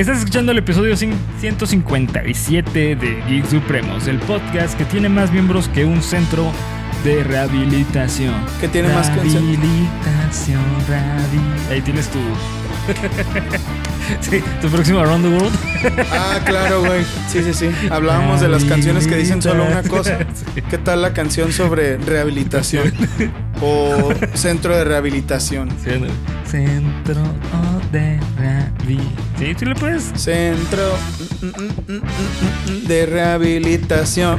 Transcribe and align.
Estás 0.00 0.18
escuchando 0.20 0.52
el 0.52 0.58
episodio 0.58 0.96
157 0.96 2.96
de 2.96 3.22
Geek 3.28 3.44
Supremos, 3.46 4.06
el 4.08 4.18
podcast 4.20 4.76
que 4.78 4.86
tiene 4.86 5.10
más 5.10 5.30
miembros 5.30 5.68
que 5.68 5.84
un 5.84 6.02
centro 6.02 6.50
de 7.04 7.22
rehabilitación. 7.22 8.34
Que 8.62 8.68
tiene 8.68 8.88
más 8.94 9.10
que 9.10 9.20
un 9.20 9.30
centro- 9.30 9.46
Rehabilitación, 9.50 10.62
rabi- 10.88 11.70
Ahí 11.70 11.82
tienes 11.82 12.08
tu. 12.08 12.18
sí, 14.22 14.42
tu 14.62 14.68
próximo 14.68 15.00
Around 15.00 15.24
the 15.26 15.30
World. 15.36 15.54
Ah, 16.12 16.40
claro, 16.46 16.80
güey. 16.80 17.04
Sí, 17.28 17.42
sí, 17.42 17.52
sí. 17.52 17.70
Hablábamos 17.90 18.40
de 18.40 18.48
las 18.48 18.64
canciones 18.64 19.06
que 19.06 19.16
dicen 19.16 19.42
solo 19.42 19.66
una 19.66 19.82
cosa. 19.82 20.16
¿Qué 20.70 20.78
tal 20.78 21.02
la 21.02 21.12
canción 21.12 21.52
sobre 21.52 21.98
rehabilitación? 21.98 22.90
O 23.62 24.12
centro 24.34 24.76
de 24.76 24.84
rehabilitación. 24.84 25.68
Sí, 25.84 25.90
¿no? 26.00 26.06
Centro 26.48 27.22
de 27.92 28.18
rehabilitación. 28.38 29.30
Sí, 29.38 29.54
tú 29.54 29.64
le 29.66 29.74
puedes. 29.74 30.12
Centro 30.16 30.82
de 32.86 33.06
rehabilitación. 33.06 34.38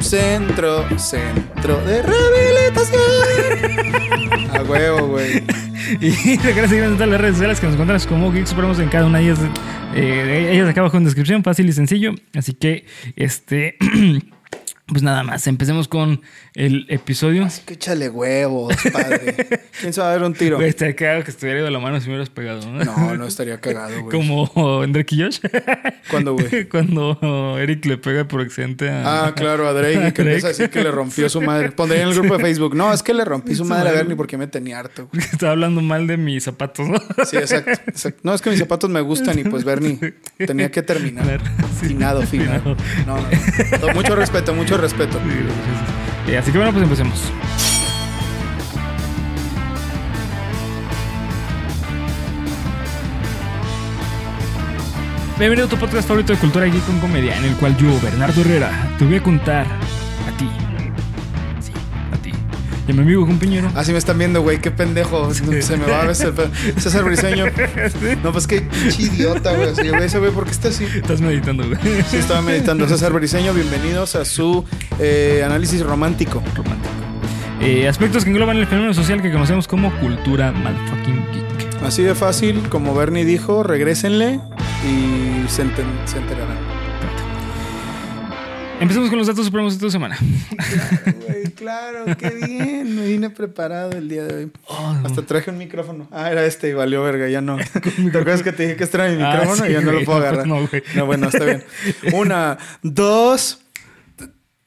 Centro, 0.00 0.98
centro 0.98 1.76
de 1.84 2.02
rehabilitación. 2.02 3.00
A 4.54 4.62
huevo, 4.62 5.08
güey. 5.08 5.42
Y 6.00 6.36
recuerda 6.36 6.68
seguirnos 6.68 6.92
en 6.92 6.96
todas 6.96 7.10
las 7.10 7.20
redes 7.20 7.34
sociales 7.36 7.60
que 7.60 7.66
nos 7.66 7.74
encuentras 7.74 8.06
como 8.06 8.30
Geek 8.30 8.46
Supremos 8.46 8.78
en 8.78 8.88
cada 8.88 9.06
una 9.06 9.18
de 9.18 9.24
ellas. 9.24 9.38
Eh, 9.94 10.50
ellas 10.52 10.68
acá 10.68 10.80
abajo 10.80 10.96
en 10.98 11.04
descripción, 11.04 11.42
fácil 11.42 11.68
y 11.68 11.72
sencillo. 11.72 12.14
Así 12.34 12.54
que, 12.54 12.86
este. 13.16 13.76
Pues 14.88 15.02
nada 15.02 15.22
más, 15.22 15.46
empecemos 15.46 15.86
con 15.86 16.22
el 16.54 16.86
episodio. 16.88 17.44
Así 17.44 17.60
que 17.66 17.74
échale 17.74 18.08
huevos, 18.08 18.74
padre. 18.90 19.36
¿Quién 19.80 19.92
se 19.92 20.00
va 20.00 20.08
a 20.08 20.10
dar 20.12 20.22
un 20.22 20.32
tiro? 20.32 20.56
Güey, 20.56 20.70
estaría 20.70 20.96
cagado 20.96 21.24
que 21.24 21.30
estuviera 21.30 21.62
de 21.62 21.70
la 21.70 21.78
mano 21.78 22.00
si 22.00 22.06
me 22.06 22.14
hubieras 22.14 22.30
pegado, 22.30 22.62
¿no? 22.72 22.82
No, 22.82 23.14
no 23.14 23.26
estaría 23.26 23.60
cagado, 23.60 24.00
güey. 24.04 24.10
Como 24.10 24.50
y 24.86 25.20
Josh. 25.20 25.40
¿Cuándo, 26.10 26.32
güey? 26.32 26.66
Cuando 26.70 27.58
Eric 27.58 27.84
le 27.84 27.98
pega 27.98 28.26
por 28.26 28.40
accidente 28.40 28.88
a. 28.88 29.26
Ah, 29.26 29.34
claro, 29.34 29.68
a 29.68 29.74
Drake, 29.74 29.92
y 30.08 30.12
que 30.12 30.22
Drake. 30.22 30.22
empieza 30.22 30.46
a 30.46 30.50
decir 30.50 30.70
que 30.70 30.82
le 30.82 30.90
rompió 30.90 31.28
su 31.28 31.42
madre. 31.42 31.70
Pondría 31.72 32.02
en 32.02 32.08
el 32.08 32.14
grupo 32.14 32.38
de 32.38 32.42
Facebook. 32.44 32.74
No, 32.74 32.90
es 32.90 33.02
que 33.02 33.12
le 33.12 33.26
rompí 33.26 33.54
su 33.54 33.66
madre 33.66 33.90
a 33.90 33.92
Bernie 33.92 34.16
porque 34.16 34.38
me 34.38 34.46
tenía 34.46 34.78
harto. 34.78 35.08
güey. 35.12 35.22
Estaba 35.22 35.52
hablando 35.52 35.82
mal 35.82 36.06
de 36.06 36.16
mis 36.16 36.44
zapatos, 36.44 36.88
¿no? 36.88 36.98
Sí, 37.26 37.36
exacto, 37.36 37.72
exacto. 37.86 38.20
No, 38.22 38.32
es 38.32 38.40
que 38.40 38.48
mis 38.48 38.58
zapatos 38.58 38.88
me 38.88 39.02
gustan 39.02 39.38
y 39.38 39.44
pues 39.44 39.64
Bernie 39.64 39.98
tenía 40.38 40.70
que 40.70 40.82
terminar. 40.82 41.42
Finado. 41.78 42.22
Finado. 42.22 42.74
No, 43.06 43.16
no, 43.18 43.28
no. 43.86 43.94
Mucho 43.94 44.16
respeto, 44.16 44.54
mucho 44.54 44.76
respeto. 44.76 44.77
Sí, 44.78 45.28
gracias. 45.42 46.28
Eh, 46.28 46.38
así 46.38 46.52
que 46.52 46.58
bueno, 46.58 46.72
pues 46.72 46.84
empecemos. 46.84 47.32
Bienvenido 55.36 55.66
a 55.66 55.70
tu 55.70 55.76
podcast 55.76 56.06
favorito 56.06 56.32
de 56.32 56.38
cultura 56.38 56.66
geek 56.66 56.84
con 56.84 57.00
comedia, 57.00 57.36
en 57.36 57.44
el 57.44 57.56
cual 57.56 57.76
yo, 57.76 57.88
Bernardo 58.00 58.40
Herrera, 58.40 58.70
te 58.98 59.04
voy 59.04 59.16
a 59.16 59.22
contar 59.22 59.66
a 59.66 60.36
ti. 60.36 60.48
A 62.88 62.92
mi 62.92 63.00
amigo 63.00 63.26
compañero. 63.26 63.70
Así 63.74 63.92
me 63.92 63.98
están 63.98 64.16
viendo, 64.16 64.40
güey, 64.40 64.60
qué 64.60 64.70
pendejo. 64.70 65.32
Se 65.60 65.76
me 65.76 65.86
va 65.86 66.02
a 66.02 66.06
veces 66.06 66.28
el 66.28 66.32
pedo. 66.32 66.50
César 66.78 67.04
Briseño. 67.04 67.44
No, 68.22 68.32
pues 68.32 68.46
qué 68.46 68.66
idiota, 68.98 69.54
güey. 69.54 69.68
Así, 69.68 69.88
güey, 69.88 70.04
ese 70.04 70.18
güey, 70.18 70.30
¿por 70.32 70.44
qué 70.44 70.50
está 70.50 70.68
así? 70.68 70.84
Estás 70.84 71.20
meditando, 71.20 71.66
güey. 71.66 71.78
Sí, 72.08 72.16
estaba 72.16 72.40
meditando. 72.40 72.88
César 72.88 73.12
Briseño, 73.12 73.52
bienvenidos 73.52 74.16
a 74.16 74.24
su 74.24 74.64
eh, 74.98 75.42
análisis 75.44 75.82
romántico. 75.82 76.42
Romántico. 76.54 76.94
Eh, 77.60 77.88
aspectos 77.88 78.24
que 78.24 78.30
engloban 78.30 78.56
el 78.56 78.66
fenómeno 78.66 78.94
social 78.94 79.20
que 79.20 79.30
conocemos 79.30 79.68
como 79.68 79.92
cultura 80.00 80.52
motherfucking 80.52 81.26
geek. 81.32 81.82
Así 81.82 82.02
de 82.02 82.14
fácil, 82.14 82.68
como 82.68 82.94
Bernie 82.94 83.24
dijo, 83.24 83.62
regrésenle 83.62 84.40
y 84.84 85.48
se 85.48 85.62
enterarán. 85.62 86.77
Empecemos 88.80 89.10
con 89.10 89.18
los 89.18 89.26
datos 89.26 89.44
supremos 89.44 89.72
de 89.72 89.86
esta 89.86 89.90
semana. 89.90 90.16
Güey, 91.26 91.44
claro, 91.54 92.04
qué 92.16 92.30
bien. 92.30 92.94
Me 92.94 93.06
vine 93.06 93.28
preparado 93.30 93.90
el 93.92 94.08
día 94.08 94.22
de 94.24 94.34
hoy. 94.34 94.52
Oh, 94.68 94.96
Hasta 95.04 95.22
traje 95.22 95.50
un 95.50 95.58
micrófono. 95.58 96.06
Ah, 96.12 96.30
era 96.30 96.44
este 96.46 96.68
y 96.68 96.72
valió 96.74 97.02
verga, 97.02 97.28
ya 97.28 97.40
no. 97.40 97.56
¿Te 97.82 98.18
acuerdas 98.18 98.42
que 98.44 98.52
te 98.52 98.62
dije 98.62 98.76
que 98.76 98.84
este 98.84 98.96
era 98.98 99.08
mi 99.08 99.20
Ah, 99.22 99.32
micrófono? 99.32 99.64
sí, 99.64 99.70
y 99.70 99.74
ya 99.74 99.80
no 99.80 99.90
lo 99.92 100.04
puedo 100.04 100.18
agarrar. 100.18 100.46
no, 100.46 100.66
güey. 100.68 100.82
No, 100.94 101.06
bueno, 101.06 101.26
está 101.28 101.44
bien. 101.44 101.64
Una, 102.12 102.56
dos, 102.82 103.60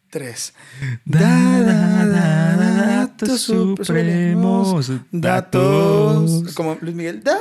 tres. 0.10 0.54
Da, 1.06 1.20
da, 1.62 2.06
da, 2.06 2.56
da, 2.58 2.86
datos 3.06 3.42
supremos. 3.42 4.92
Datos. 5.12 6.54
Como 6.54 6.78
Luis 6.82 6.96
Miguel. 6.96 7.24
Da. 7.24 7.38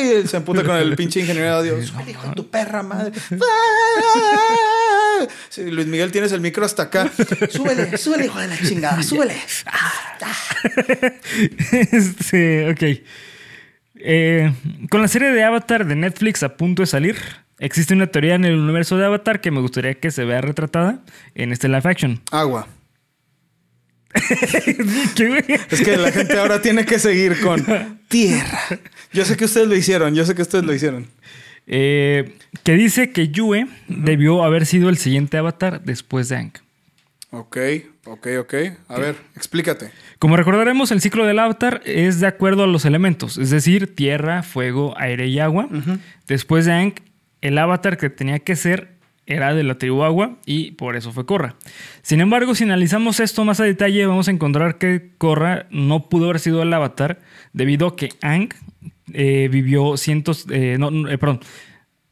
Y 0.00 0.08
él 0.08 0.28
se 0.28 0.38
emputa 0.38 0.62
con 0.64 0.76
el 0.76 0.94
pinche 0.96 1.20
ingeniero 1.20 1.62
de 1.62 1.70
audio. 1.70 1.86
Súbele, 1.86 2.10
hijo 2.12 2.28
de 2.28 2.34
tu 2.34 2.48
perra 2.48 2.82
madre. 2.82 3.12
Sí, 5.48 5.70
Luis 5.70 5.86
Miguel, 5.86 6.10
tienes 6.10 6.32
el 6.32 6.40
micro 6.40 6.64
hasta 6.64 6.84
acá. 6.84 7.10
Súbele, 7.50 7.96
súbele, 7.96 8.26
hijo 8.26 8.40
de 8.40 8.48
la 8.48 8.58
chingada, 8.58 9.02
súbele. 9.04 9.36
este, 11.92 12.70
ok. 12.70 12.82
Eh, 14.04 14.52
con 14.90 15.00
la 15.00 15.08
serie 15.08 15.30
de 15.30 15.44
Avatar 15.44 15.86
de 15.86 15.94
Netflix 15.94 16.42
a 16.42 16.56
punto 16.56 16.82
de 16.82 16.86
salir, 16.86 17.16
existe 17.58 17.94
una 17.94 18.08
teoría 18.08 18.34
en 18.34 18.44
el 18.44 18.58
universo 18.58 18.96
de 18.96 19.06
Avatar 19.06 19.40
que 19.40 19.50
me 19.50 19.60
gustaría 19.60 19.94
que 19.94 20.10
se 20.10 20.24
vea 20.24 20.40
retratada 20.40 21.00
en 21.34 21.52
este 21.52 21.68
live 21.68 21.82
action. 21.84 22.20
Agua. 22.30 22.66
Es 25.70 25.80
que 25.80 25.96
la 25.96 26.12
gente 26.12 26.38
ahora 26.38 26.60
tiene 26.60 26.84
que 26.84 26.98
seguir 26.98 27.40
con 27.40 27.64
tierra. 28.08 28.60
Yo 29.12 29.24
sé 29.24 29.36
que 29.36 29.46
ustedes 29.46 29.68
lo 29.68 29.74
hicieron, 29.74 30.14
yo 30.14 30.24
sé 30.24 30.34
que 30.34 30.42
ustedes 30.42 30.64
lo 30.64 30.74
hicieron. 30.74 31.08
Eh, 31.66 32.36
que 32.64 32.74
dice 32.74 33.12
que 33.12 33.28
Yue 33.28 33.66
debió 33.88 34.44
haber 34.44 34.66
sido 34.66 34.88
el 34.88 34.96
siguiente 34.98 35.36
Avatar 35.36 35.82
después 35.82 36.28
de 36.28 36.36
Aang. 36.36 36.52
Ok, 37.30 37.56
ok, 38.04 38.26
ok. 38.40 38.54
A 38.88 38.98
ver, 38.98 39.16
explícate. 39.34 39.90
Como 40.18 40.36
recordaremos, 40.36 40.90
el 40.90 41.00
ciclo 41.00 41.24
del 41.24 41.38
avatar 41.38 41.80
es 41.86 42.20
de 42.20 42.26
acuerdo 42.26 42.64
a 42.64 42.66
los 42.66 42.84
elementos, 42.84 43.38
es 43.38 43.48
decir, 43.48 43.94
tierra, 43.94 44.42
fuego, 44.42 44.94
aire 44.98 45.28
y 45.28 45.38
agua. 45.38 45.68
Después 46.28 46.66
de 46.66 46.72
Aang, 46.72 46.94
el 47.40 47.56
avatar 47.56 47.96
que 47.96 48.10
tenía 48.10 48.38
que 48.38 48.54
ser 48.54 48.91
era 49.26 49.54
de 49.54 49.62
la 49.62 49.78
tribu 49.78 50.02
agua 50.04 50.36
y 50.46 50.72
por 50.72 50.96
eso 50.96 51.12
fue 51.12 51.24
Korra. 51.26 51.54
Sin 52.02 52.20
embargo, 52.20 52.54
si 52.54 52.64
analizamos 52.64 53.20
esto 53.20 53.44
más 53.44 53.60
a 53.60 53.64
detalle, 53.64 54.04
vamos 54.06 54.28
a 54.28 54.30
encontrar 54.32 54.78
que 54.78 55.10
Korra 55.18 55.66
no 55.70 56.08
pudo 56.08 56.26
haber 56.26 56.40
sido 56.40 56.62
el 56.62 56.72
avatar 56.72 57.20
debido 57.52 57.86
a 57.86 57.96
que 57.96 58.10
Aang 58.20 58.48
eh, 59.12 59.48
vivió 59.50 59.96
cientos, 59.96 60.46
eh, 60.50 60.76
no, 60.78 61.08
eh, 61.08 61.18
perdón, 61.18 61.40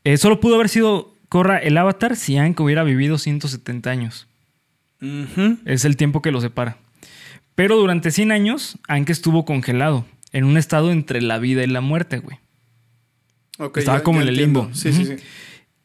Eh, 0.04 0.16
solo 0.16 0.41
pudo 0.41 0.54
haber 0.54 0.69
sido 0.70 1.15
Korra 1.28 1.59
el 1.59 1.76
avatar 1.76 2.16
si 2.16 2.37
Aang 2.38 2.54
hubiera 2.60 2.84
vivido 2.84 3.19
170 3.19 3.91
años. 3.91 4.26
Es 5.66 5.84
el 5.84 5.97
tiempo 5.97 6.20
que 6.22 6.31
lo 6.31 6.41
separa. 6.41 6.76
Pero 7.54 7.76
durante 7.76 8.10
100 8.10 8.32
años, 8.32 8.78
Aang 8.88 9.04
estuvo 9.10 9.44
congelado, 9.44 10.06
en 10.32 10.44
un 10.44 10.56
estado 10.56 10.91
entre 10.93 11.20
la 11.22 11.38
vida 11.38 11.62
y 11.65 11.66
la 11.66 11.81
muerte, 11.81 12.19
güey. 12.19 12.38
Estaba 13.81 13.99
ya- 13.99 14.04
como 14.04 14.19
ya 14.20 14.22
en 14.25 14.28
el 14.28 14.37
limbo. 14.37 14.70
Sí, 14.72 14.93
sí, 14.93 15.04
sí. 15.04 15.16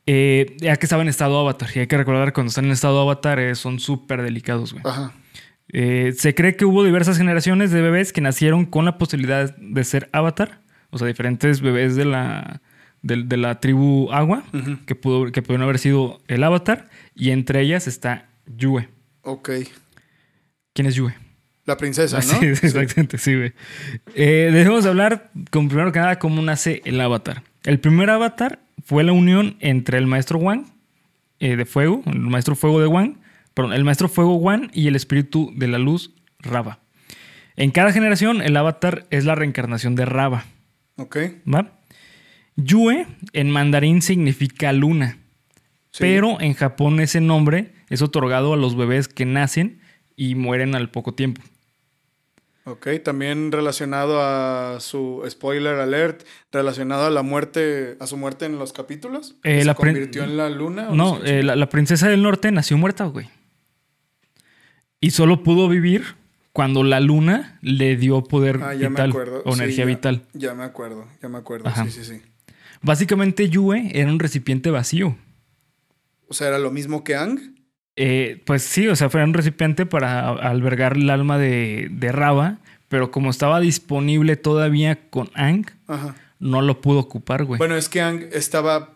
Eh, 0.07 0.55
ya 0.59 0.75
que 0.75 0.85
estaba 0.85 1.01
en 1.01 1.07
estado 1.07 1.39
avatar. 1.39 1.69
Y 1.73 1.79
hay 1.79 1.87
que 1.87 1.97
recordar 1.97 2.27
que 2.27 2.33
cuando 2.33 2.49
están 2.49 2.65
en 2.65 2.71
estado 2.71 2.99
avatar 2.99 3.39
eh, 3.39 3.55
son 3.55 3.79
súper 3.79 4.21
delicados, 4.21 4.73
güey. 4.73 4.83
Ajá. 4.85 5.13
Eh, 5.69 6.13
se 6.15 6.35
cree 6.35 6.55
que 6.55 6.65
hubo 6.65 6.83
diversas 6.83 7.17
generaciones 7.17 7.71
de 7.71 7.81
bebés 7.81 8.13
que 8.13 8.21
nacieron 8.21 8.65
con 8.65 8.85
la 8.85 8.97
posibilidad 8.97 9.55
de 9.57 9.83
ser 9.83 10.09
avatar. 10.11 10.61
O 10.91 10.99
sea, 10.99 11.07
diferentes 11.07 11.59
bebés 11.61 11.95
de 11.95 12.05
la, 12.05 12.61
de, 13.01 13.23
de 13.23 13.37
la 13.37 13.59
tribu 13.59 14.11
agua 14.11 14.43
que, 14.85 14.95
pudo, 14.95 15.31
que 15.31 15.41
pudieron 15.41 15.63
haber 15.63 15.79
sido 15.79 16.21
el 16.27 16.43
avatar. 16.43 16.89
Y 17.15 17.31
entre 17.31 17.61
ellas 17.61 17.87
está 17.87 18.29
Yue. 18.45 18.87
Ok. 19.23 19.49
¿Quién 20.73 20.87
es 20.87 20.95
Yue? 20.95 21.15
La 21.65 21.77
princesa, 21.77 22.19
¿no? 22.19 22.23
Ah, 22.31 22.37
Sí, 22.39 22.55
sí, 22.55 22.67
exactamente, 22.67 23.17
sí, 23.17 23.35
güey. 23.35 23.53
Debemos 24.15 24.85
hablar, 24.85 25.31
con, 25.49 25.67
primero 25.67 25.91
que 25.91 25.99
nada, 25.99 26.19
cómo 26.19 26.43
nace 26.43 26.83
el 26.85 27.01
avatar. 27.01 27.41
El 27.65 27.79
primer 27.79 28.09
avatar 28.09 28.59
fue 28.83 29.03
la 29.03 29.11
unión 29.11 29.55
entre 29.59 29.97
el 29.97 30.07
maestro 30.07 30.39
Wang 30.39 30.65
eh, 31.39 31.55
de 31.55 31.65
fuego, 31.65 32.03
el 32.05 32.19
maestro 32.19 32.55
fuego 32.55 32.79
de 32.79 32.87
Wang, 32.87 33.17
perdón, 33.53 33.73
el 33.73 33.83
maestro 33.83 34.07
fuego 34.07 34.35
Wang 34.35 34.69
y 34.73 34.87
el 34.87 34.95
espíritu 34.95 35.51
de 35.55 35.67
la 35.67 35.79
luz 35.79 36.13
Rava. 36.39 36.79
En 37.55 37.71
cada 37.71 37.91
generación, 37.91 38.41
el 38.41 38.55
avatar 38.57 39.05
es 39.09 39.25
la 39.25 39.35
reencarnación 39.35 39.95
de 39.95 40.05
Rava, 40.05 40.45
Ok. 40.97 41.17
¿va? 41.51 41.79
Yue 42.55 43.05
en 43.33 43.49
mandarín 43.51 44.01
significa 44.01 44.71
luna, 44.71 45.17
Sí. 45.91 45.99
pero 46.01 46.39
en 46.41 46.53
Japón 46.53 46.99
ese 46.99 47.19
nombre 47.21 47.73
es 47.89 48.01
otorgado 48.01 48.53
a 48.53 48.57
los 48.57 48.75
bebés 48.75 49.07
que 49.07 49.25
nacen 49.25 49.79
y 50.15 50.35
mueren 50.35 50.75
al 50.75 50.89
poco 50.89 51.13
tiempo. 51.13 51.41
Ok, 52.67 52.87
también 53.03 53.51
relacionado 53.51 54.19
a 54.21 54.79
su 54.79 55.23
spoiler 55.29 55.75
alert, 55.75 56.23
relacionado 56.51 57.05
a 57.05 57.09
la 57.11 57.21
muerte, 57.21 57.95
a 57.99 58.07
su 58.07 58.17
muerte 58.17 58.45
en 58.45 58.57
los 58.57 58.73
capítulos. 58.73 59.35
Eh, 59.43 59.59
¿Se 59.59 59.65
la 59.65 59.75
convirtió 59.75 60.23
en 60.23 60.35
la 60.35 60.49
luna? 60.49 60.89
o 60.89 60.95
No, 60.95 61.21
sé? 61.21 61.39
eh, 61.39 61.43
la, 61.43 61.55
la 61.55 61.69
princesa 61.69 62.09
del 62.09 62.23
norte 62.23 62.51
nació 62.51 62.77
muerta, 62.79 63.05
güey. 63.05 63.29
Y 64.99 65.11
solo 65.11 65.43
pudo 65.43 65.69
vivir 65.69 66.15
cuando 66.53 66.83
la 66.83 66.99
luna 66.99 67.59
le 67.61 67.97
dio 67.97 68.23
poder 68.23 68.59
Ah, 68.63 68.73
ya 68.73 68.89
me 68.89 68.95
vital 68.95 69.09
acuerdo. 69.11 69.41
o 69.45 69.53
Sí, 69.53 69.59
energía 69.59 69.83
ya- 69.83 69.87
vital. 69.87 70.21
Ya 70.33 70.53
me 70.55 70.63
acuerdo, 70.63 71.07
ya 71.21 71.29
me 71.29 71.37
acuerdo. 71.37 71.67
Ajá. 71.69 71.85
Sí, 71.85 71.91
sí, 71.91 72.03
sí. 72.03 72.21
Básicamente 72.81 73.47
Yue 73.49 73.91
era 73.93 74.09
un 74.09 74.17
recipiente 74.19 74.71
vacío. 74.71 75.15
O 76.27 76.33
sea, 76.33 76.47
era 76.47 76.57
lo 76.59 76.71
mismo 76.71 77.03
que 77.03 77.15
Ang. 77.15 77.54
Eh, 77.97 78.41
pues 78.45 78.63
sí, 78.63 78.87
o 78.87 78.95
sea, 78.95 79.09
fue 79.09 79.23
un 79.23 79.33
recipiente 79.33 79.85
para 79.85 80.29
albergar 80.29 80.97
el 80.97 81.09
alma 81.09 81.37
de, 81.37 81.87
de 81.91 82.11
Raba, 82.11 82.57
pero 82.89 83.09
como 83.11 83.29
estaba 83.29 83.59
disponible 83.59 84.35
todavía 84.35 85.09
con 85.09 85.29
Ang, 85.33 85.65
Ajá. 85.87 86.15
no 86.39 86.61
lo 86.61 86.81
pudo 86.81 86.99
ocupar, 86.99 87.45
güey. 87.45 87.57
Bueno, 87.57 87.75
es 87.75 87.87
que 87.89 88.01
Ang 88.01 88.23
estaba 88.33 88.91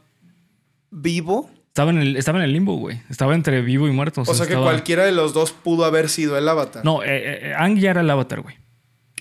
vivo. 0.92 1.50
Estaba, 1.68 1.92
en 1.92 2.00
el, 2.00 2.18
estaba 2.18 2.40
en 2.40 2.44
el 2.46 2.52
limbo, 2.54 2.76
güey. 2.76 3.02
Estaba 3.10 3.36
entre 3.36 3.62
vivo 3.62 3.88
y 3.88 3.92
muerto. 3.92 4.22
O 4.22 4.26
sea, 4.26 4.46
que 4.46 4.54
estaba- 4.54 4.66
cualquiera 4.66 5.06
de 5.06 5.12
los 5.14 5.34
dos 5.34 5.52
pudo 5.54 5.86
haber 5.86 6.10
sido 6.10 6.38
el 6.38 6.48
avatar. 6.50 6.84
No, 6.84 7.04
eh, 7.04 7.08
eh, 7.52 7.54
Ang 7.58 7.78
ya 7.78 7.92
era 7.92 8.02
el 8.02 8.10
avatar, 8.10 8.42
güey. 8.42 8.56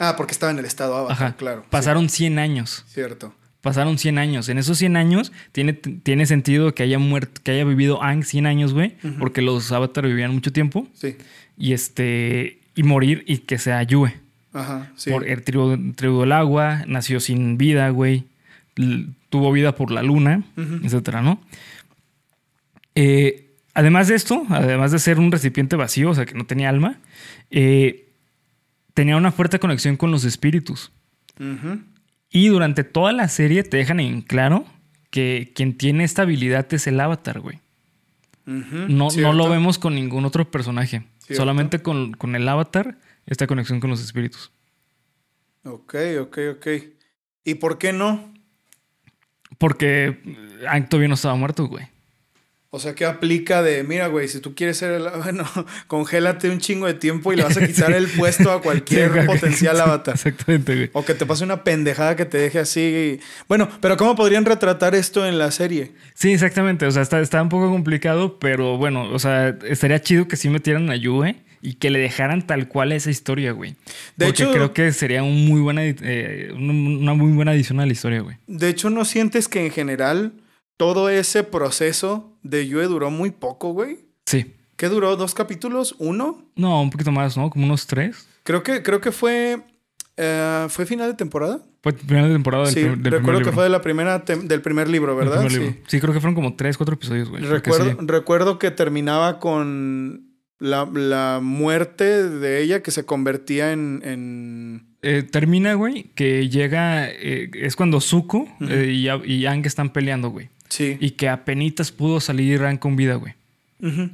Ah, 0.01 0.15
porque 0.17 0.33
estaba 0.33 0.51
en 0.51 0.59
el 0.59 0.65
estado 0.65 0.97
avatar, 0.97 1.13
Ajá. 1.29 1.37
claro. 1.37 1.65
Pasaron 1.71 2.09
100 2.09 2.39
años. 2.39 2.85
Sí, 2.87 2.95
cierto. 2.95 3.35
Pasaron 3.61 3.99
100 3.99 4.19
años. 4.19 4.49
En 4.49 4.59
esos 4.59 4.79
100 4.79 4.97
años 4.97 5.33
tiene, 5.53 5.73
tiene 5.73 6.27
sentido 6.27 6.75
que 6.75 6.85
haya 6.85 6.99
muerto, 6.99 7.41
que 7.43 7.51
haya 7.53 7.65
vivido 7.65 8.03
Ang 8.03 8.23
100 8.25 8.47
años, 8.47 8.73
güey, 8.73 8.95
porque 9.19 9.43
los 9.43 9.73
avatars 9.73 10.07
vivían 10.07 10.33
mucho 10.33 10.53
tiempo 10.53 10.87
Sí. 10.95 11.17
y 11.57 11.73
este 11.73 12.61
y 12.77 12.85
morir 12.85 13.25
y 13.27 13.39
que 13.39 13.59
sea 13.59 13.83
Yue. 13.83 14.15
Ajá, 14.53 14.93
sí. 14.97 15.11
Por 15.11 15.27
el 15.29 15.43
tribu, 15.43 15.93
tribu 15.95 16.21
del 16.21 16.33
agua, 16.33 16.85
nació 16.87 17.19
sin 17.21 17.59
vida, 17.59 17.89
güey. 17.91 18.25
Tuvo 19.29 19.51
vida 19.53 19.75
por 19.75 19.91
la 19.91 20.03
luna, 20.05 20.45
etcétera, 20.85 21.21
¿no? 21.21 21.41
Eh, 22.95 23.51
además 23.75 24.09
de 24.09 24.15
esto, 24.15 24.47
además 24.51 24.93
de 24.93 24.99
ser 24.99 25.19
un 25.19 25.31
recipiente 25.33 25.77
vacío, 25.77 26.11
o 26.11 26.15
sea, 26.15 26.27
que 26.27 26.35
no 26.35 26.47
tenía 26.47 26.69
alma, 26.69 26.99
eh, 27.51 28.07
tenía 28.95 29.17
una 29.17 29.33
fuerte 29.33 29.59
conexión 29.59 29.97
con 29.97 30.11
los 30.11 30.25
espíritus. 30.25 30.91
Ujú. 31.41 31.81
Y 32.31 32.49
durante 32.49 32.85
toda 32.85 33.13
la 33.13 33.29
serie 33.29 33.63
te 33.63 33.77
dejan 33.77 34.01
en 34.01 34.21
claro 34.23 34.67
que 35.11 35.53
quien 35.55 35.77
tiene 35.77 36.05
esta 36.05 36.23
habilidad 36.23 36.73
es 36.73 36.87
el 36.87 37.01
avatar, 37.01 37.41
güey. 37.41 37.61
No, 38.45 39.09
no 39.11 39.33
lo 39.33 39.49
vemos 39.51 39.79
con 39.79 39.95
ningún 39.95 40.25
otro 40.25 40.51
personaje. 40.51 41.03
Cierto. 41.19 41.43
Solamente 41.43 41.81
con, 41.81 42.13
con 42.13 42.35
el 42.35 42.49
avatar, 42.49 42.99
esta 43.27 43.47
conexión 43.47 43.81
con 43.81 43.91
los 43.91 44.03
espíritus. 44.03 44.51
Ok, 45.65 45.95
ok, 46.21 46.39
ok. 46.57 46.67
¿Y 47.45 47.55
por 47.55 47.77
qué 47.79 47.93
no? 47.93 48.33
Porque 49.59 50.19
Aang 50.67 50.89
todavía 50.89 51.09
no 51.09 51.15
estaba 51.15 51.35
muerto, 51.35 51.67
güey. 51.67 51.87
O 52.70 52.79
sea, 52.79 52.94
que 52.94 53.06
aplica 53.06 53.62
de, 53.62 53.82
mira, 53.82 54.09
güey, 54.09 54.29
si 54.29 54.41
tú 54.41 54.55
quieres 54.55 54.76
ser 54.76 54.91
el... 54.93 55.09
Bueno, 55.23 55.44
congélate 55.87 56.50
un 56.50 56.59
chingo 56.59 56.87
de 56.87 56.94
tiempo 56.94 57.32
y 57.32 57.37
le 57.37 57.43
vas 57.44 57.56
a 57.56 57.67
quitar 57.67 57.93
el 57.93 58.06
puesto 58.09 58.50
a 58.53 58.61
cualquier 58.61 59.11
Sí, 59.23 59.26
potencial 59.26 59.81
avatar. 59.81 60.15
Exactamente, 60.15 60.75
güey. 60.75 60.91
O 60.93 61.05
que 61.05 61.15
te 61.15 61.25
pase 61.25 61.44
una 61.44 61.65
pendejada 61.65 62.15
que 62.17 62.25
te 62.26 62.37
deje 62.38 62.59
así. 62.59 63.20
Bueno, 63.49 63.69
pero 63.81 63.97
¿cómo 63.97 64.15
podrían 64.17 64.44
retratar 64.44 64.94
esto 64.94 65.26
en 65.26 65.38
la 65.38 65.50
serie? 65.50 65.93
Sí, 66.15 66.32
exactamente. 66.32 66.85
O 66.87 66.91
sea, 66.91 67.03
está, 67.03 67.20
está 67.20 67.41
un 67.43 67.49
poco 67.49 67.70
complicado, 67.70 68.38
pero 68.38 68.76
bueno, 68.76 69.11
o 69.12 69.19
sea, 69.19 69.56
estaría 69.67 70.00
chido 70.03 70.29
que 70.29 70.37
sí 70.37 70.50
metieran 70.50 70.91
a 70.91 70.97
Yue 70.97 71.37
y 71.62 71.75
que 71.75 71.88
le 71.91 71.99
dejaran 71.99 72.47
tal 72.47 72.69
cual 72.69 72.93
esa 72.93 73.11
historia, 73.11 73.53
güey. 73.53 73.76
De 74.17 74.26
Porque 74.26 74.43
hecho- 74.43 74.53
creo 74.53 74.73
que 74.75 74.93
sería 74.93 75.23
un 75.23 75.47
muy 75.47 75.61
buena, 75.62 75.82
eh, 75.85 76.50
un- 76.55 76.99
una 77.00 77.14
muy 77.14 77.32
buena 77.32 77.53
adición 77.53 77.81
a 77.81 77.87
la 77.87 77.93
historia, 77.93 78.21
güey. 78.21 78.37
De 78.47 78.69
hecho, 78.69 78.91
¿no 78.91 79.06
sientes 79.06 79.49
que 79.49 79.64
en 79.64 79.73
general 79.73 80.35
todo 80.76 81.09
ese 81.09 81.43
proceso 81.44 82.28
de 82.43 82.67
Yue 82.67 82.85
duró 82.87 83.11
muy 83.11 83.31
poco, 83.31 83.73
güey? 83.73 83.99
Sí. 84.26 84.55
¿Qué 84.76 84.88
duró? 84.88 85.17
¿Dos 85.17 85.35
capítulos? 85.35 85.94
¿Uno? 85.99 86.44
No, 86.56 86.81
un 86.82 86.90
poquito 86.90 87.11
más, 87.12 87.37
¿no? 87.37 87.50
Como 87.50 87.64
unos 87.67 87.87
tres. 87.87 88.29
Creo 88.44 88.62
que, 88.62 88.82
creo 88.82 89.00
que 89.00 89.11
fue... 89.12 89.61
eh, 90.17 90.67
¿Fue 90.69 90.87
final 90.87 91.08
de 91.11 91.14
temporada? 91.14 91.61
Fue 91.82 91.93
primera 91.93 92.29
temporada 92.29 92.64
del, 92.64 92.75
sí, 92.75 92.81
prim- 92.85 93.02
del 93.02 93.12
recuerdo 93.12 93.38
que 93.40 93.44
libro. 93.46 93.55
fue 93.55 93.64
de 93.64 93.70
la 93.70 93.81
primera 93.82 94.19
del 94.19 94.61
primer 94.62 94.88
libro, 94.88 95.17
¿verdad? 95.17 95.35
primer 95.44 95.52
Sí. 95.52 95.58
libro. 95.58 95.76
Sí. 95.87 96.00
creo 96.00 96.12
que 96.14 96.20
fueron 96.20 96.35
como 96.35 96.55
tres, 96.56 96.76
cuatro 96.76 96.94
episodios, 96.94 97.29
güey. 97.29 97.43
Recuerdo, 97.44 97.90
sí. 97.90 97.96
recuerdo 98.06 98.58
que 98.58 98.70
terminaba 98.70 99.38
con 99.38 100.29
la, 100.58 100.88
la 100.93 101.40
muerte 101.43 102.29
de 102.29 102.62
ella 102.62 102.82
que 102.82 102.90
se 102.90 103.05
convertía 103.05 103.73
en... 103.73 104.00
en... 104.05 104.88
Eh, 105.02 105.23
termina, 105.23 105.75
güey, 105.75 106.11
que 106.17 106.49
llega. 106.49 107.08
eh, 107.08 107.50
es 107.55 107.76
cuando 107.76 108.00
Zuko 108.00 108.49
eh, 108.69 108.90
y, 108.93 109.08
y 109.32 109.46
están 109.46 109.90
peleando, 109.93 110.31
güey. 110.31 110.50
Sí. 110.69 110.97
Y 111.00 111.11
que 111.12 111.29
apenitas 111.29 111.91
pudo 111.93 112.20
salir 112.20 112.62
Aang 112.62 112.79
con 112.79 112.97
vida, 112.97 113.15
güey. 113.15 113.35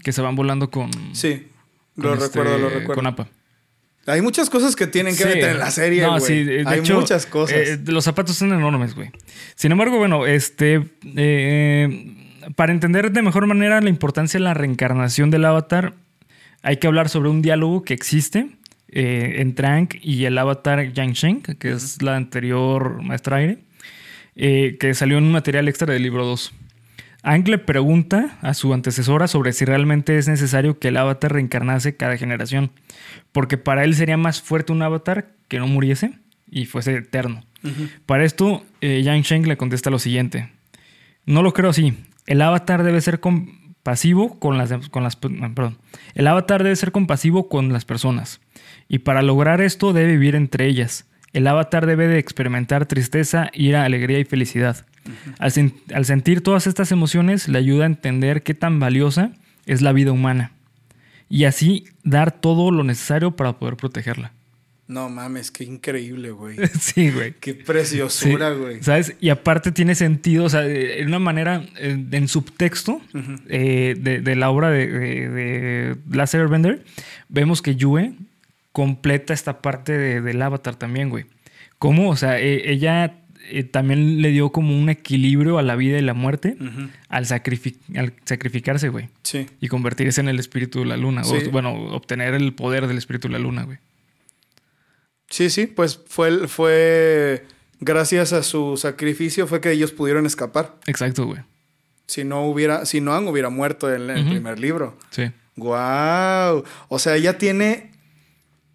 Que 0.03 0.13
se 0.13 0.21
van 0.23 0.37
volando 0.37 0.71
con. 0.71 0.91
Sí. 1.15 1.47
con 1.97 2.05
Lo 2.05 2.15
este- 2.15 2.27
recuerdo, 2.27 2.59
lo 2.59 2.69
recuerdo. 2.71 2.95
Con 2.95 3.07
Appa. 3.07 3.29
Hay 4.07 4.21
muchas 4.21 4.51
cosas 4.51 4.77
que 4.77 4.87
tienen 4.87 5.17
que 5.17 5.23
Sí. 5.23 5.29
meter 5.29 5.51
en 5.53 5.59
la 5.59 5.71
serie, 5.71 6.03
No, 6.03 6.11
güey. 6.19 6.21
sí, 6.23 6.45
de 6.45 6.65
Hay 6.67 6.81
hecho, 6.81 7.01
muchas 7.01 7.25
cosas. 7.25 7.57
eh, 7.57 7.81
los 7.87 8.05
zapatos 8.05 8.37
son 8.37 8.53
enormes, 8.53 8.95
güey. 8.95 9.11
Sin 9.55 9.73
embargo, 9.73 9.97
bueno, 9.97 10.27
este. 10.27 10.83
eh, 11.17 12.15
para 12.57 12.73
entender 12.73 13.11
de 13.13 13.23
mejor 13.23 13.47
manera 13.47 13.81
la 13.81 13.89
importancia 13.89 14.39
de 14.39 14.45
la 14.45 14.53
reencarnación 14.55 15.31
del 15.31 15.45
avatar, 15.47 15.95
hay 16.63 16.77
que 16.77 16.87
hablar 16.87 17.09
sobre 17.09 17.31
un 17.31 17.41
diálogo 17.43 17.83
que 17.83 17.95
existe 17.95 18.49
eh, 18.89 19.37
entre 19.39 19.67
Aang 19.67 19.89
y 20.03 20.25
el 20.27 20.37
avatar 20.39 20.93
Yang 20.93 21.13
Shen, 21.13 21.41
que 21.43 21.73
es 21.73 22.03
la 22.03 22.17
anterior 22.17 23.03
maestra 23.03 23.39
aire, 23.39 23.59
eh, 24.37 24.77
que 24.79 24.95
salió 24.95 25.19
en 25.19 25.25
un 25.25 25.33
material 25.33 25.69
extra 25.69 25.93
del 25.93 26.03
libro 26.03 26.25
2. 26.27 26.53
Aang 27.23 27.49
le 27.49 27.57
pregunta 27.59 28.37
a 28.43 28.53
su 28.53 28.75
antecesora 28.75 29.29
sobre 29.29 29.55
si 29.55 29.65
realmente 29.65 30.19
es 30.19 30.29
necesario 30.29 30.79
que 30.79 30.89
el 30.89 30.99
avatar 30.99 31.33
reencarnase 31.33 31.97
cada 31.97 32.19
generación, 32.19 32.71
porque 33.33 33.57
para 33.57 33.85
él 33.85 33.95
sería 33.95 34.19
más 34.19 34.43
fuerte 34.43 34.73
un 34.73 34.83
avatar 34.83 35.33
que 35.49 35.59
no 35.59 35.67
muriese 35.67 36.19
y 36.51 36.67
fuese 36.67 36.97
eterno. 36.97 37.45
Para 38.05 38.25
esto, 38.25 38.63
eh, 38.83 39.03
Yang 39.03 39.23
Sheng 39.23 39.49
le 39.49 39.57
contesta 39.57 39.89
lo 39.89 39.99
siguiente. 39.99 40.51
No 41.25 41.43
lo 41.43 41.55
creo 41.55 41.71
así. 41.71 41.95
El 42.27 42.43
avatar 42.43 42.83
debe 42.83 43.01
ser 43.01 43.21
compasivo 43.21 44.39
con 44.39 44.59
las, 44.59 44.71
con 44.89 45.03
las... 45.03 45.17
Perdón. 45.17 45.79
El 46.15 46.27
avatar 46.27 46.63
debe 46.63 46.77
ser 46.77 46.93
compasivo 46.93 47.49
con 47.49 47.73
las 47.73 47.87
personas. 47.87 48.43
Y 48.87 48.99
para 48.99 49.23
lograr 49.23 49.63
esto 49.63 49.95
debe 49.95 50.13
vivir 50.13 50.35
entre 50.35 50.67
ellas. 50.67 51.07
El 51.35 51.47
avatar 51.47 51.85
debe 51.85 52.09
de 52.09 52.19
experimentar 52.19 52.87
tristeza, 52.87 53.51
ira, 53.53 53.85
alegría 53.85 54.19
y 54.19 54.25
felicidad. 54.25 54.87
al, 55.39 55.51
sen- 55.51 55.75
al 55.95 56.07
sentir 56.07 56.41
todas 56.41 56.67
estas 56.67 56.91
emociones 56.93 57.47
le 57.49 57.59
ayuda 57.59 57.83
a 57.85 57.87
entender 57.89 58.43
qué 58.43 58.55
tan 58.55 58.81
valiosa 58.81 59.33
es 59.67 59.83
la 59.83 59.93
vida 59.93 60.13
humana. 60.13 60.53
Y 61.29 61.45
así 61.45 61.85
dar 62.05 62.31
todo 62.41 62.71
lo 62.71 62.85
necesario 62.85 63.33
para 63.33 63.55
poder 63.59 63.77
protegerla. 63.77 64.33
No 64.87 65.09
mames, 65.09 65.51
qué 65.51 65.65
increíble, 65.65 66.31
güey. 66.31 66.57
sí, 66.81 67.11
güey. 67.11 67.33
Qué 67.41 67.55
preciosura, 67.55 68.53
Sí, 68.53 68.61
güey. 68.61 68.83
¿Sabes? 68.83 69.17
Y 69.19 69.31
aparte 69.31 69.73
tiene 69.73 69.95
sentido, 69.95 70.45
o 70.45 70.49
sea, 70.51 70.67
en 70.67 71.09
una 71.09 71.19
manera, 71.19 71.65
en 71.79 72.29
subtexto 72.29 73.01
eh, 73.49 73.97
de, 73.99 74.21
de 74.21 74.37
la 74.37 74.51
obra 74.51 74.71
de, 74.71 74.87
de, 74.87 75.29
de 75.31 75.97
Last 76.11 76.35
Airbender, 76.35 76.85
vemos 77.31 77.63
que 77.63 77.77
Yue 77.77 78.13
completa 78.75 79.33
esta 79.33 79.63
parte 79.63 79.97
de- 79.97 80.21
del 80.21 80.43
avatar 80.43 80.75
también, 80.77 81.09
güey. 81.09 81.25
¿Cómo? 81.79 82.11
O 82.11 82.17
sea, 82.17 82.39
eh, 82.41 82.71
ella 82.73 83.21
eh, 83.51 83.63
también 83.63 84.21
le 84.21 84.31
dio 84.31 84.51
como 84.53 84.77
un 84.79 84.89
equilibrio 84.91 85.59
a 85.59 85.63
la 85.63 85.77
vida 85.77 85.97
y 85.99 86.03
la 86.03 86.13
muerte 86.15 86.57
al, 87.09 87.25
sacrifi- 87.27 87.77
al 87.97 88.13
sacrificarse, 88.25 88.89
güey. 88.89 89.09
Sí. 89.23 89.47
Y 89.61 89.69
convertirse 89.69 90.21
en 90.21 90.29
el 90.29 90.39
espíritu 90.41 90.81
de 90.81 90.87
la 90.87 90.97
luna. 90.97 91.25
Sí. 91.25 91.37
O, 91.47 91.51
bueno, 91.51 91.73
obtener 91.95 92.35
el 92.35 92.53
poder 92.55 92.87
del 92.89 92.99
espíritu 92.99 93.29
de 93.29 93.33
la 93.33 93.39
luna, 93.39 93.63
güey. 93.65 93.79
Sí, 95.31 95.51
sí, 95.51 95.67
pues 95.67 96.01
fue, 96.07 96.49
fue 96.49 97.45
gracias 97.81 98.33
a 98.33 98.43
su 98.43 98.77
sacrificio 98.77 99.47
fue 99.47 99.61
que 99.61 99.71
ellos 99.73 99.93
pudieron 99.93 100.27
escapar. 100.27 100.77
Exacto, 100.87 101.27
güey. 101.27 101.41
Si 102.07 102.25
no 102.25 102.47
hubiera, 102.47 102.87
si 102.87 103.01
no 103.01 103.17
hubiera 103.21 103.51
muerto 103.51 103.93
en 103.93 104.11
el 104.11 104.27
primer 104.27 104.59
libro. 104.59 104.99
Sí. 105.11 105.31
Wow. 105.57 106.65
O 106.89 106.99
sea, 106.99 107.17
ella 107.17 107.39
tiene, 107.39 107.91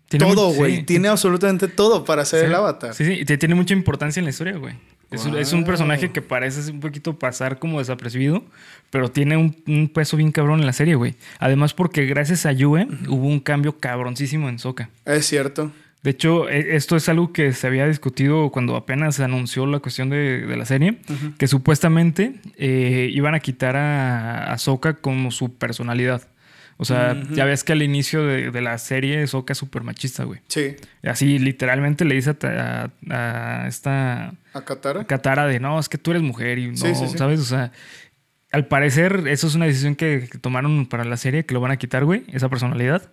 Tiene 0.10 0.26
todo, 0.26 0.52
güey. 0.54 0.78
sí. 0.78 0.84
Tiene 0.84 1.08
absolutamente 1.08 1.68
todo 1.68 2.04
para 2.04 2.26
ser 2.26 2.42
Sí. 2.42 2.46
el 2.48 2.56
avatar. 2.56 2.94
Sí, 2.94 3.06
sí, 3.06 3.20
y 3.22 3.26
tiene 3.38 3.56
mucha 3.56 3.74
importancia 3.74 4.20
en 4.20 4.26
la 4.26 4.32
historia, 4.32 4.58
güey. 4.58 4.74
Es, 5.12 5.26
un- 5.26 5.38
es 5.38 5.54
un 5.54 5.62
Wow. 5.62 5.68
personaje 5.68 6.12
que 6.12 6.22
parece 6.22 6.70
un 6.72 6.80
poquito 6.82 7.18
pasar 7.18 7.58
como 7.58 7.80
desapercibido, 7.80 8.44
pero 8.92 9.10
tiene 9.10 9.38
un, 9.38 9.56
un 9.68 9.90
peso 9.90 10.18
bien 10.18 10.32
cabrón 10.32 10.60
en 10.60 10.66
la 10.68 10.74
serie, 10.74 10.94
güey. 10.96 11.16
Además, 11.40 11.74
porque 11.74 12.06
gracias 12.06 12.46
a 12.46 12.52
Yue 12.52 12.88
hubo 13.08 13.26
un 13.28 13.40
cambio 13.40 13.78
cabroncísimo 13.80 14.50
en 14.50 14.60
Soka. 14.60 14.90
Es 15.06 15.26
cierto. 15.26 15.72
De 16.04 16.12
hecho, 16.12 16.48
e- 16.48 16.76
esto 16.76 16.96
es 16.96 17.10
algo 17.10 17.34
que 17.34 17.52
se 17.54 17.66
había 17.68 17.86
discutido 17.88 18.52
cuando 18.52 18.76
apenas 18.76 19.16
se 19.16 19.24
anunció 19.24 19.66
la 19.66 19.80
cuestión 19.80 20.10
de, 20.12 20.46
de 20.46 20.56
la 20.58 20.66
serie, 20.66 21.00
que 21.38 21.48
supuestamente 21.48 22.36
eh, 22.58 23.10
iban 23.12 23.34
a 23.36 23.40
quitar 23.40 23.76
a, 23.76 24.54
a 24.54 24.58
Sokka 24.58 24.94
como 24.94 25.32
su 25.32 25.56
personalidad. 25.56 26.22
O 26.82 26.86
sea, 26.86 27.22
ya 27.32 27.44
ves 27.44 27.66
que 27.66 27.74
al 27.74 27.82
inicio 27.84 28.24
de, 28.26 28.52
de 28.52 28.62
la 28.62 28.78
serie 28.78 29.28
Sokka 29.28 29.52
es 29.52 29.58
súper 29.60 29.84
machista, 29.84 30.24
güey. 30.24 30.40
Sí. 30.48 30.78
Así 31.04 31.38
literalmente 31.38 32.06
le 32.06 32.16
dice 32.16 32.30
a, 32.42 32.90
a- 33.10 33.64
a 33.64 33.68
esta 33.68 34.34
¿A 34.54 34.62
Katara? 34.64 35.04
Katara 35.04 35.46
de 35.46 35.60
no, 35.60 35.78
es 35.78 35.90
que 35.90 35.98
tú 35.98 36.12
eres 36.12 36.24
mujer 36.24 36.58
y 36.58 36.68
no, 36.70 36.78
Sí, 36.78 36.96
sí, 36.96 37.08
sí. 37.10 37.18
¿sabes? 37.18 37.42
O 37.42 37.44
sea, 37.44 37.74
al 38.54 38.66
parecer 38.68 39.26
eso 39.28 39.48
es 39.48 39.56
una 39.56 39.66
decisión 39.66 39.96
que, 39.96 40.30
que 40.32 40.38
tomaron 40.38 40.86
para 40.88 41.04
la 41.04 41.18
serie, 41.18 41.46
que 41.46 41.54
lo 41.54 41.60
van 41.60 41.72
a 41.72 41.78
quitar, 41.78 42.06
güey, 42.06 42.24
esa 42.32 42.48
personalidad. 42.48 43.12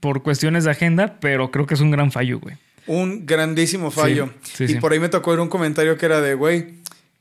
por 0.00 0.22
cuestiones 0.22 0.62
de 0.64 0.70
agenda, 0.70 1.18
pero 1.20 1.50
creo 1.50 1.66
que 1.66 1.74
es 1.74 1.80
un 1.80 1.90
gran 1.90 2.12
fallo, 2.12 2.38
güey. 2.38 2.56
Un 2.86 3.26
grandísimo 3.26 3.90
fallo. 3.90 4.30
Sí, 4.44 4.68
sí, 4.68 4.74
y 4.74 4.80
por 4.80 4.92
ahí 4.92 5.00
me 5.00 5.08
tocó 5.08 5.32
ver 5.32 5.40
un 5.40 5.48
comentario 5.48 5.96
que 5.98 6.06
era 6.06 6.20
de, 6.20 6.34
güey, 6.34 6.74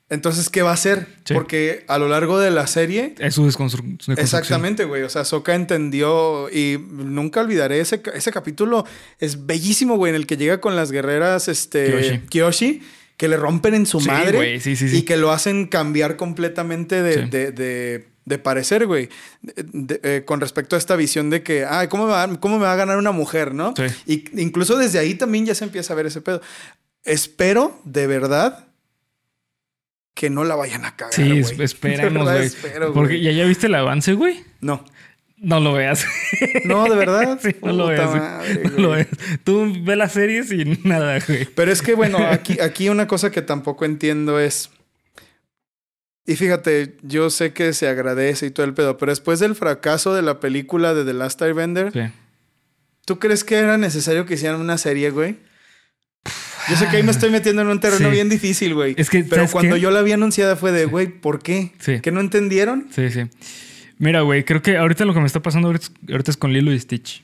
entonces, 0.09 0.49
¿qué 0.49 0.61
va 0.61 0.71
a 0.71 0.73
hacer? 0.75 1.07
Sí. 1.25 1.33
Porque 1.33 1.83
a 1.87 1.97
lo 1.97 2.07
largo 2.07 2.39
de 2.39 2.51
la 2.51 2.67
serie... 2.67 3.15
Es 3.19 3.33
su 3.35 3.41
desconstru- 3.43 3.81
desconstrucción. 3.81 4.19
Exactamente, 4.19 4.85
güey. 4.85 5.01
O 5.03 5.09
sea, 5.09 5.25
Soka 5.25 5.55
entendió 5.55 6.49
y 6.51 6.77
nunca 6.79 7.41
olvidaré 7.41 7.79
ese, 7.79 8.01
ese 8.13 8.31
capítulo. 8.31 8.85
Es 9.19 9.45
bellísimo, 9.47 9.97
güey, 9.97 10.11
en 10.11 10.15
el 10.15 10.27
que 10.27 10.37
llega 10.37 10.61
con 10.61 10.75
las 10.75 10.91
guerreras, 10.91 11.47
este... 11.47 11.91
Kyoshi. 11.91 12.19
Kyoshi, 12.29 12.81
que 13.17 13.27
le 13.27 13.37
rompen 13.37 13.73
en 13.73 13.85
su 13.85 13.99
Sí, 13.99 14.07
madre. 14.07 14.59
sí, 14.59 14.75
sí. 14.75 14.95
Y 14.95 15.01
que 15.03 15.17
lo 15.17 15.31
hacen 15.31 15.65
cambiar 15.67 16.17
completamente 16.17 17.01
de, 17.01 17.25
de, 17.25 17.51
de- 17.51 18.07
de 18.25 18.39
parecer, 18.39 18.87
güey. 18.87 19.07
Eh, 20.03 20.23
con 20.25 20.41
respecto 20.41 20.75
a 20.75 20.79
esta 20.79 20.95
visión 20.95 21.29
de 21.29 21.43
que, 21.43 21.63
ay, 21.63 21.87
¿cómo 21.89 22.05
me 22.07 22.11
va, 22.11 22.27
cómo 22.39 22.57
me 22.57 22.65
va 22.65 22.73
a 22.73 22.75
ganar 22.75 22.97
una 22.97 23.11
mujer, 23.11 23.53
no? 23.53 23.73
Y 24.07 24.23
incluso 24.41 24.77
desde 24.77 24.97
ahí 24.97 25.13
también 25.13 25.45
ya 25.45 25.53
se 25.53 25.63
empieza 25.63 25.93
a 25.93 25.95
ver 25.95 26.07
ese 26.07 26.21
pedo. 26.21 26.41
Espero, 27.03 27.79
de 27.85 28.07
verdad, 28.07 28.67
que 30.15 30.31
no 30.31 30.43
la 30.43 30.55
vayan 30.55 30.83
a 30.85 30.95
cagar, 30.95 31.13
Sí, 31.13 31.27
güey. 31.27 31.39
es- 31.41 31.57
De 31.57 31.63
esperemos, 31.65 32.25
verdad 32.25 32.51
güey. 32.81 32.93
Porque 32.93 33.21
ya, 33.21 33.31
ya 33.31 33.45
viste 33.45 33.67
el 33.67 33.75
avance, 33.75 34.13
güey. 34.13 34.43
No. 34.61 34.83
No 35.37 35.59
lo 35.59 35.73
veas. 35.73 36.03
No, 36.65 36.85
de 36.85 36.95
verdad. 36.95 37.37
Sí, 37.43 37.55
no 37.61 37.73
lo 37.73 37.87
veas. 37.87 38.09
madre, 38.09 38.63
no 38.63 38.77
lo 38.81 38.89
veas. 38.91 39.07
Tú 39.43 39.71
ves 39.83 39.97
las 39.97 40.13
series 40.13 40.51
y 40.51 40.65
nada, 40.83 41.19
güey. 41.27 41.45
Pero 41.53 41.71
es 41.71 41.81
que, 41.83 41.93
bueno, 41.93 42.17
aquí, 42.17 42.59
aquí 42.59 42.89
una 42.89 43.05
cosa 43.07 43.29
que 43.29 43.41
tampoco 43.43 43.85
entiendo 43.85 44.39
es. 44.39 44.71
Y 46.25 46.37
fíjate, 46.37 46.95
yo 47.03 47.29
sé 47.29 47.53
que 47.53 47.73
se 47.73 47.87
agradece 47.87 48.47
y 48.47 48.51
todo 48.51 48.65
el 48.65 48.73
pedo, 48.73 48.97
pero 48.97 49.11
después 49.11 49.39
del 49.39 49.53
fracaso 49.53 50.15
de 50.15 50.23
la 50.23 50.39
película 50.39 50.93
de 50.95 51.05
The 51.05 51.13
Last 51.13 51.39
Airbender, 51.43 51.91
Sí. 51.91 51.99
¿tú 53.05 53.19
crees 53.19 53.43
que 53.43 53.55
era 53.57 53.77
necesario 53.77 54.25
que 54.25 54.33
hicieran 54.33 54.59
una 54.59 54.77
serie, 54.79 55.11
güey? 55.11 55.37
Yo 56.69 56.75
sé 56.75 56.87
que 56.89 56.97
ahí 56.97 57.03
me 57.03 57.11
estoy 57.11 57.29
metiendo 57.31 57.61
en 57.61 57.67
un 57.67 57.79
terreno 57.79 58.09
Sí. 58.09 58.13
bien 58.13 58.29
difícil, 58.29 58.73
güey. 58.73 58.95
Es 58.97 59.09
que, 59.09 59.23
Pero 59.23 59.35
¿sabes 59.37 59.51
cuando 59.51 59.75
qué? 59.75 59.81
yo 59.81 59.91
la 59.91 60.01
vi 60.01 60.11
anunciada 60.11 60.55
fue 60.55 60.71
de, 60.71 60.85
güey, 60.85 61.07
¿por 61.07 61.41
qué? 61.41 61.71
Sí. 61.79 61.99
¿Que 62.01 62.11
no 62.11 62.19
entendieron? 62.19 62.87
Sí, 62.95 63.09
sí. 63.11 63.21
Mira, 63.97 64.21
güey, 64.21 64.43
creo 64.43 64.61
que 64.61 64.77
ahorita 64.77 65.05
lo 65.05 65.13
que 65.13 65.19
me 65.21 65.27
está 65.27 65.41
pasando 65.41 65.67
ahorita 65.69 66.31
es 66.31 66.37
con 66.37 66.51
Lilo 66.53 66.71
y 66.73 66.79
Stitch. 66.79 67.23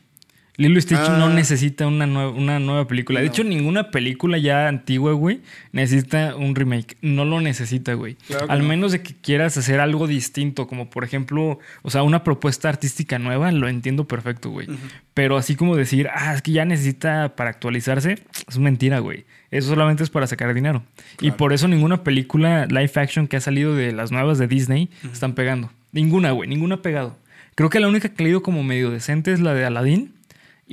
Lilo 0.58 0.78
y 0.78 0.82
Stitch 0.82 0.98
Ah. 1.00 1.16
no 1.18 1.30
necesita 1.30 1.88
una, 1.88 2.06
nue- 2.06 2.36
una 2.36 2.60
nueva 2.60 2.86
película. 2.88 3.20
De 3.22 3.28
hecho, 3.28 3.44
ninguna 3.44 3.90
película 3.90 4.38
ya 4.38 4.68
antigua, 4.68 5.14
güey, 5.14 5.40
necesita 5.72 6.36
un 6.36 6.54
remake. 6.56 6.98
No 7.02 7.26
lo 7.26 7.40
necesita, 7.42 7.94
güey. 7.94 8.16
Claro 8.28 8.46
Al 8.50 8.60
no. 8.62 8.68
menos 8.68 8.92
de 8.92 9.02
que 9.02 9.14
quieras 9.16 9.58
hacer 9.58 9.80
algo 9.80 10.08
distinto, 10.08 10.68
como 10.68 10.90
por 10.90 11.04
ejemplo, 11.04 11.58
o 11.82 11.90
sea, 11.90 12.04
una 12.04 12.24
propuesta 12.24 12.70
artística 12.70 13.18
nueva, 13.18 13.52
lo 13.52 13.68
entiendo 13.70 14.08
perfecto, 14.08 14.50
güey. 14.50 14.68
Pero 15.14 15.38
así 15.38 15.56
como 15.56 15.76
decir, 15.76 16.10
ah, 16.14 16.34
es 16.36 16.42
que 16.42 16.52
ya 16.52 16.66
necesita 16.66 17.36
para 17.36 17.50
actualizarse, 17.50 18.20
es 18.48 18.58
mentira, 18.60 19.00
güey. 19.00 19.26
Eso 19.52 19.70
solamente 19.70 20.04
es 20.04 20.10
para 20.10 20.28
sacar 20.28 20.54
dinero. 20.54 20.84
Y 21.22 21.32
por 21.32 21.54
eso 21.54 21.68
ninguna 21.68 22.04
película 22.04 22.66
live 22.68 22.92
action 22.96 23.28
que 23.28 23.38
ha 23.38 23.42
salido 23.42 23.76
de 23.76 23.92
las 23.94 24.12
nuevas 24.12 24.38
de 24.38 24.48
Disney 24.48 24.90
están 25.12 25.34
pegando. 25.34 25.72
Ninguna, 25.92 26.32
güey, 26.32 26.48
ninguna 26.50 26.76
ha 26.76 26.82
pegado. 26.82 27.18
Creo 27.56 27.70
que 27.70 27.80
la 27.82 27.88
única 27.90 28.10
que 28.10 28.24
he 28.24 28.26
leído 28.26 28.42
como 28.44 28.64
medio 28.64 28.92
decente 28.92 29.34
es 29.34 29.40
la 29.42 29.54
de 29.54 29.66
Aladdin. 29.66 30.14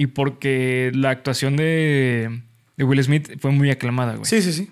Y 0.00 0.07
porque 0.07 0.93
la 0.95 1.11
actuación 1.11 1.57
de, 1.57 2.40
de 2.76 2.85
Will 2.85 3.02
Smith 3.02 3.38
fue 3.40 3.50
muy 3.50 3.69
aclamada, 3.71 4.12
güey. 4.14 4.25
Sí, 4.26 4.40
sí, 4.43 4.52
sí. 4.52 4.71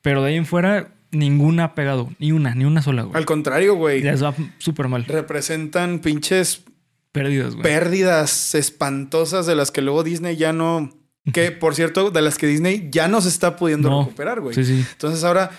Pero 0.00 0.22
de 0.22 0.28
ahí 0.30 0.36
en 0.36 0.46
fuera, 0.46 0.92
ninguna 1.10 1.64
ha 1.64 1.74
pegado. 1.74 2.08
Ni 2.20 2.30
una, 2.30 2.54
ni 2.54 2.64
una 2.64 2.80
sola, 2.80 3.02
güey. 3.02 3.16
Al 3.16 3.26
contrario, 3.26 3.74
güey. 3.74 4.00
Ya 4.00 4.14
va 4.14 4.32
súper 4.58 4.86
mal. 4.86 5.04
Representan 5.06 5.98
pinches 5.98 6.62
Pérdidas, 7.10 7.54
güey. 7.54 7.64
pérdidas 7.64 8.54
espantosas 8.54 9.44
de 9.46 9.56
las 9.56 9.72
que 9.72 9.82
luego 9.82 10.04
Disney 10.04 10.36
ya 10.36 10.52
no. 10.52 10.94
Que 11.32 11.50
por 11.50 11.74
cierto, 11.74 12.12
de 12.12 12.22
las 12.22 12.38
que 12.38 12.46
Disney 12.46 12.88
ya 12.92 13.08
no 13.08 13.20
se 13.20 13.28
está 13.28 13.56
pudiendo 13.56 13.90
No. 13.90 14.04
recuperar, 14.04 14.40
güey. 14.40 14.54
Sí, 14.54 14.64
sí. 14.64 14.86
Entonces 14.92 15.24
ahora. 15.24 15.50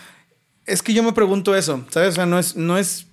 Es 0.66 0.82
que 0.82 0.94
yo 0.94 1.04
me 1.04 1.12
pregunto 1.12 1.54
eso, 1.56 1.86
¿sabes? 1.90 2.10
O 2.10 2.12
sea, 2.14 2.26
no 2.26 2.40
es, 2.40 2.56
no 2.56 2.78
es. 2.78 3.08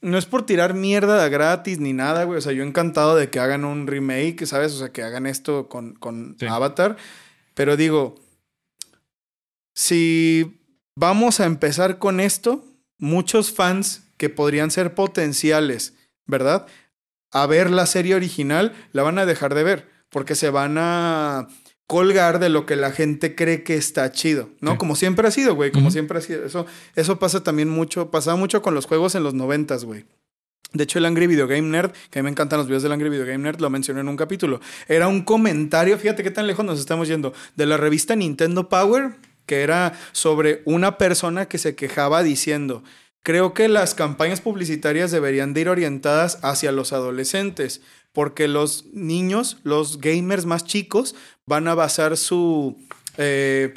No 0.00 0.16
es 0.16 0.26
por 0.26 0.46
tirar 0.46 0.74
mierda 0.74 1.22
de 1.22 1.28
gratis 1.28 1.80
ni 1.80 1.92
nada, 1.92 2.24
güey. 2.24 2.38
O 2.38 2.40
sea, 2.40 2.52
yo 2.52 2.62
encantado 2.62 3.16
de 3.16 3.30
que 3.30 3.40
hagan 3.40 3.64
un 3.64 3.86
remake, 3.86 4.46
¿sabes? 4.46 4.72
O 4.74 4.78
sea, 4.78 4.90
que 4.90 5.02
hagan 5.02 5.26
esto 5.26 5.68
con, 5.68 5.94
con 5.94 6.36
Sí. 6.38 6.46
Avatar. 6.46 6.96
Pero 7.54 7.76
digo, 7.76 8.14
si 9.74 10.60
vamos 10.94 11.40
a 11.40 11.46
empezar 11.46 11.98
con 11.98 12.20
esto, 12.20 12.64
muchos 12.98 13.52
fans 13.52 14.04
que 14.16 14.28
podrían 14.28 14.70
ser 14.70 14.94
potenciales, 14.94 15.94
¿verdad? 16.26 16.66
A 17.30 17.46
ver 17.46 17.70
la 17.70 17.86
serie 17.86 18.14
original, 18.14 18.74
la 18.92 19.02
van 19.02 19.18
a 19.18 19.26
dejar 19.26 19.54
de 19.54 19.62
ver, 19.64 19.88
porque 20.10 20.34
se 20.34 20.50
van 20.50 20.76
a 20.78 21.48
colgar 21.88 22.38
de 22.38 22.50
lo 22.50 22.66
que 22.66 22.76
la 22.76 22.92
gente 22.92 23.34
cree 23.34 23.64
que 23.64 23.74
está 23.74 24.12
chido, 24.12 24.50
¿no? 24.60 24.72
Sí. 24.72 24.76
Como 24.76 24.94
siempre 24.94 25.26
ha 25.26 25.30
sido, 25.30 25.54
güey, 25.54 25.72
como 25.72 25.90
siempre 25.90 26.18
ha 26.18 26.20
sido. 26.20 26.44
Eso, 26.44 26.66
eso 26.94 27.18
pasa 27.18 27.42
también 27.42 27.70
mucho, 27.70 28.10
pasaba 28.10 28.36
mucho 28.36 28.62
con 28.62 28.74
los 28.74 28.84
juegos 28.84 29.14
en 29.14 29.24
los 29.24 29.32
noventas, 29.32 29.84
güey. 29.84 30.04
De 30.74 30.84
hecho, 30.84 30.98
el 30.98 31.06
Angry 31.06 31.26
Video 31.26 31.46
Game 31.46 31.62
Nerd, 31.62 31.92
que 32.10 32.18
a 32.18 32.22
mí 32.22 32.24
me 32.24 32.30
encantan 32.30 32.58
los 32.58 32.66
videos 32.66 32.82
del 32.82 32.92
Angry 32.92 33.08
Video 33.08 33.24
Game 33.24 33.38
Nerd, 33.38 33.58
lo 33.60 33.70
mencioné 33.70 34.00
en 34.00 34.08
un 34.08 34.18
capítulo. 34.18 34.60
Era 34.86 35.08
un 35.08 35.22
comentario, 35.22 35.96
fíjate 35.96 36.22
qué 36.22 36.30
tan 36.30 36.46
lejos 36.46 36.62
nos 36.62 36.78
estamos 36.78 37.08
yendo, 37.08 37.32
de 37.56 37.64
la 37.64 37.78
revista 37.78 38.14
Nintendo 38.14 38.68
Power, 38.68 39.14
que 39.46 39.62
era 39.62 39.98
sobre 40.12 40.60
una 40.66 40.98
persona 40.98 41.46
que 41.46 41.56
se 41.56 41.74
quejaba 41.74 42.22
diciendo, 42.22 42.84
creo 43.22 43.54
que 43.54 43.66
las 43.68 43.94
campañas 43.94 44.42
publicitarias 44.42 45.10
deberían 45.10 45.54
de 45.54 45.62
ir 45.62 45.68
orientadas 45.70 46.38
hacia 46.42 46.70
los 46.70 46.92
adolescentes, 46.92 47.80
porque 48.12 48.46
los 48.46 48.86
niños, 48.92 49.58
los 49.62 50.00
gamers 50.00 50.44
más 50.44 50.64
chicos, 50.64 51.14
van 51.48 51.66
a 51.66 51.74
basar 51.74 52.16
su... 52.16 52.76
eh, 53.16 53.74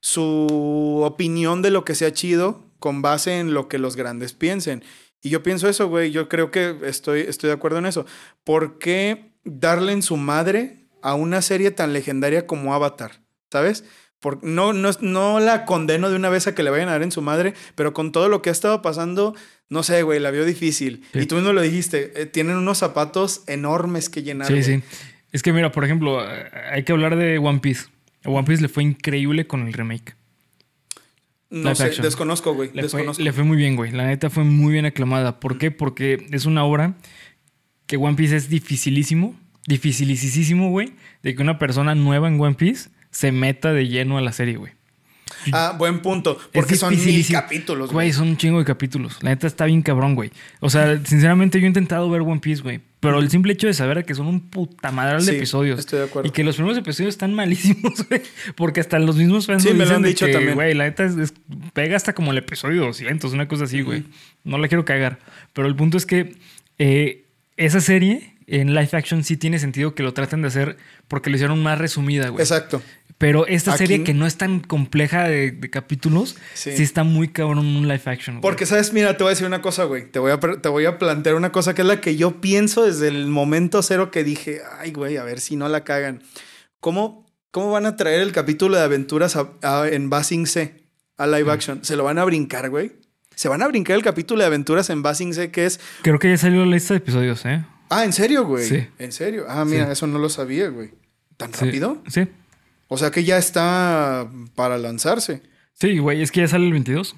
su 0.00 1.00
opinión 1.02 1.62
de 1.62 1.70
lo 1.70 1.86
que 1.86 1.94
sea 1.94 2.12
chido 2.12 2.62
con 2.78 3.00
base 3.00 3.38
en 3.38 3.54
lo 3.54 3.68
que 3.68 3.78
los 3.78 3.96
grandes 3.96 4.34
piensen. 4.34 4.84
Y 5.22 5.30
yo 5.30 5.42
pienso 5.42 5.66
eso, 5.66 5.88
güey. 5.88 6.10
Yo 6.10 6.28
creo 6.28 6.50
que 6.50 6.76
estoy, 6.84 7.22
estoy 7.22 7.48
de 7.48 7.54
acuerdo 7.54 7.78
en 7.78 7.86
eso. 7.86 8.04
¿Por 8.44 8.78
qué 8.78 9.32
darle 9.44 9.92
en 9.92 10.02
su 10.02 10.18
madre 10.18 10.84
a 11.00 11.14
una 11.14 11.40
serie 11.40 11.70
tan 11.70 11.94
legendaria 11.94 12.46
como 12.46 12.74
Avatar? 12.74 13.22
¿Sabes? 13.50 13.84
Por, 14.20 14.44
no, 14.44 14.74
no, 14.74 14.90
no 15.00 15.40
la 15.40 15.64
condeno 15.64 16.10
de 16.10 16.16
una 16.16 16.28
vez 16.28 16.46
a 16.46 16.54
que 16.54 16.62
le 16.62 16.68
vayan 16.68 16.88
a 16.88 16.92
dar 16.92 17.02
en 17.02 17.10
su 17.10 17.22
madre, 17.22 17.54
pero 17.74 17.94
con 17.94 18.12
todo 18.12 18.28
lo 18.28 18.42
que 18.42 18.50
ha 18.50 18.52
estado 18.52 18.82
pasando, 18.82 19.34
no 19.70 19.82
sé, 19.82 20.02
güey, 20.02 20.20
la 20.20 20.30
veo 20.30 20.44
difícil. 20.44 21.06
Sí. 21.14 21.20
Y 21.20 21.26
tú 21.26 21.36
mismo 21.36 21.54
lo 21.54 21.62
dijiste, 21.62 22.12
eh, 22.14 22.26
tienen 22.26 22.56
unos 22.56 22.76
zapatos 22.76 23.42
enormes 23.46 24.10
que 24.10 24.22
llenar. 24.22 24.48
Sí, 24.48 24.62
sí. 24.62 24.82
Es 25.34 25.42
que 25.42 25.52
mira, 25.52 25.72
por 25.72 25.84
ejemplo, 25.84 26.24
eh, 26.24 26.48
hay 26.70 26.84
que 26.84 26.92
hablar 26.92 27.16
de 27.16 27.38
One 27.38 27.58
Piece. 27.58 27.86
A 28.22 28.30
One 28.30 28.44
Piece 28.44 28.62
le 28.62 28.68
fue 28.68 28.84
increíble 28.84 29.48
con 29.48 29.66
el 29.66 29.72
remake. 29.72 30.14
No 31.50 31.74
sé, 31.74 31.86
action. 31.86 32.04
desconozco, 32.04 32.54
güey. 32.54 32.70
Le 32.72 32.88
fue, 32.88 33.04
le 33.18 33.32
fue 33.32 33.42
muy 33.42 33.56
bien, 33.56 33.74
güey. 33.74 33.90
La 33.90 34.06
neta 34.06 34.30
fue 34.30 34.44
muy 34.44 34.72
bien 34.72 34.86
aclamada. 34.86 35.40
¿Por 35.40 35.58
qué? 35.58 35.72
Porque 35.72 36.24
es 36.30 36.46
una 36.46 36.64
obra 36.64 36.94
que 37.86 37.96
One 37.96 38.14
Piece 38.14 38.36
es 38.36 38.48
dificilísimo, 38.48 39.34
dificilísimo, 39.66 40.70
güey, 40.70 40.92
de 41.24 41.34
que 41.34 41.42
una 41.42 41.58
persona 41.58 41.96
nueva 41.96 42.28
en 42.28 42.40
One 42.40 42.54
Piece 42.54 42.90
se 43.10 43.32
meta 43.32 43.72
de 43.72 43.88
lleno 43.88 44.18
a 44.18 44.20
la 44.20 44.30
serie, 44.30 44.56
güey. 44.56 44.72
Ah, 45.52 45.74
buen 45.78 46.00
punto. 46.00 46.38
Porque 46.52 46.74
son 46.76 46.94
mil 46.96 47.26
capítulos, 47.28 47.90
Güey, 47.90 48.08
güey. 48.08 48.12
son 48.12 48.28
un 48.28 48.36
chingo 48.36 48.58
de 48.58 48.64
capítulos. 48.64 49.18
La 49.22 49.30
neta 49.30 49.46
está 49.46 49.64
bien 49.66 49.82
cabrón, 49.82 50.14
güey. 50.14 50.30
O 50.60 50.70
sea, 50.70 50.98
sinceramente 51.04 51.58
yo 51.60 51.64
he 51.64 51.68
intentado 51.68 52.08
ver 52.10 52.20
One 52.22 52.40
Piece, 52.40 52.62
güey. 52.62 52.80
Pero 53.00 53.18
el 53.18 53.28
simple 53.30 53.52
hecho 53.52 53.66
de 53.66 53.74
saber 53.74 54.04
que 54.06 54.14
son 54.14 54.26
un 54.26 54.40
putamadral 54.48 55.24
de 55.24 55.32
Sí, 55.32 55.36
episodios. 55.36 55.78
estoy 55.80 55.98
de 55.98 56.04
acuerdo. 56.06 56.28
Y 56.28 56.32
que 56.32 56.42
los 56.44 56.56
primeros 56.56 56.78
episodios 56.78 57.14
están 57.14 57.34
malísimos, 57.34 57.92
güey. 58.08 58.22
Porque 58.56 58.80
hasta 58.80 58.98
los 58.98 59.16
mismos 59.16 59.46
fans 59.46 59.62
Sí, 59.62 59.74
me 59.74 59.84
lo 59.84 59.94
han 59.96 60.02
de 60.02 60.08
dicho 60.08 60.24
que, 60.26 60.32
también. 60.32 60.54
Güey, 60.54 60.72
la 60.74 60.84
neta 60.84 61.04
es, 61.04 61.16
es- 61.16 61.34
pega 61.74 61.96
hasta 61.96 62.14
como 62.14 62.32
el 62.32 62.38
episodio 62.38 62.82
200, 62.82 63.32
una 63.34 63.46
cosa 63.48 63.64
así, 63.64 63.82
güey. 63.82 64.04
No 64.44 64.56
la 64.58 64.68
quiero 64.68 64.84
cagar. 64.84 65.18
Pero 65.52 65.68
el 65.68 65.76
punto 65.76 65.98
es 65.98 66.06
que 66.06 66.36
eh, 66.78 67.24
esa 67.58 67.80
serie 67.80 68.34
en 68.46 68.74
live 68.74 68.90
action 68.92 69.24
sí 69.24 69.36
tiene 69.36 69.58
sentido 69.58 69.94
que 69.94 70.02
lo 70.02 70.12
traten 70.14 70.42
de 70.42 70.48
hacer 70.48 70.76
porque 71.08 71.30
lo 71.30 71.36
hicieron 71.36 71.62
más 71.62 71.78
resumida, 71.78 72.28
güey. 72.28 72.42
Exacto. 72.42 72.82
Pero 73.18 73.46
esta 73.46 73.72
Aquí- 73.72 73.78
serie 73.86 74.04
que 74.04 74.12
no 74.12 74.26
es 74.26 74.36
tan 74.36 74.60
compleja 74.60 75.24
de, 75.28 75.52
de 75.52 75.70
capítulos, 75.70 76.36
Sí. 76.54 76.76
sí. 76.76 76.82
está 76.82 77.04
muy 77.04 77.28
cabrón 77.28 77.58
un 77.60 77.82
live 77.88 78.02
action. 78.06 78.36
güey. 78.36 78.42
Porque, 78.42 78.66
¿sabes? 78.66 78.92
Mira, 78.92 79.16
te 79.16 79.22
voy 79.22 79.30
a 79.30 79.34
decir 79.34 79.46
una 79.46 79.62
cosa, 79.62 79.84
güey. 79.84 80.10
Te 80.10 80.18
voy 80.18 80.32
a, 80.32 80.40
te 80.40 80.68
voy 80.68 80.84
a 80.84 80.98
plantear 80.98 81.36
una 81.36 81.52
cosa 81.52 81.74
que 81.74 81.82
es 81.82 81.88
la 81.88 82.00
que 82.00 82.16
yo 82.16 82.40
pienso 82.40 82.84
desde 82.84 83.08
el 83.08 83.26
momento 83.28 83.82
cero 83.82 84.10
que 84.10 84.24
dije, 84.24 84.60
ay, 84.78 84.92
güey, 84.92 85.16
a 85.16 85.22
ver 85.24 85.40
si 85.40 85.54
no 85.56 85.68
la 85.68 85.84
cagan. 85.84 86.22
¿Cómo, 86.80 87.24
cómo 87.50 87.70
van 87.70 87.86
a 87.86 87.96
traer 87.96 88.20
el 88.20 88.32
capítulo 88.32 88.76
de 88.76 88.82
aventuras 88.82 89.36
a- 89.36 89.52
a- 89.62 89.88
en 89.88 90.10
Basing 90.10 90.46
C 90.46 90.84
a 91.16 91.26
live 91.26 91.50
action? 91.52 91.84
¿Se 91.84 91.96
lo 91.96 92.04
van 92.04 92.18
a 92.18 92.24
brincar, 92.24 92.68
güey? 92.68 92.92
Se 93.36 93.48
van 93.48 93.62
a 93.62 93.68
brincar 93.68 93.96
el 93.96 94.02
capítulo 94.02 94.40
de 94.40 94.46
aventuras 94.46 94.90
en 94.90 95.02
Basing 95.02 95.34
C, 95.34 95.50
que 95.50 95.66
es. 95.66 95.80
Creo 96.02 96.18
que 96.18 96.28
ya 96.30 96.36
salió 96.36 96.64
la 96.64 96.72
lista 96.74 96.94
de 96.94 96.98
episodios, 96.98 97.44
¿eh? 97.46 97.64
Ah, 97.90 98.04
¿en 98.04 98.12
serio, 98.12 98.44
güey? 98.44 98.64
Sí. 98.68 98.86
¿En 98.98 99.12
serio? 99.12 99.44
Ah, 99.48 99.64
mira, 99.64 99.86
Sí. 99.86 99.92
eso 99.92 100.06
no 100.08 100.18
lo 100.18 100.28
sabía, 100.28 100.68
güey. 100.68 100.90
¿Tan 101.36 101.52
rápido? 101.52 102.02
Sí. 102.08 102.26
O 102.88 102.96
sea 102.98 103.10
que 103.10 103.24
ya 103.24 103.38
está 103.38 104.28
para 104.54 104.78
lanzarse. 104.78 105.42
Sí, 105.74 105.98
güey, 105.98 106.22
es 106.22 106.30
que 106.30 106.40
ya 106.40 106.48
sale 106.48 106.66
el 106.66 106.72
22. 106.72 107.16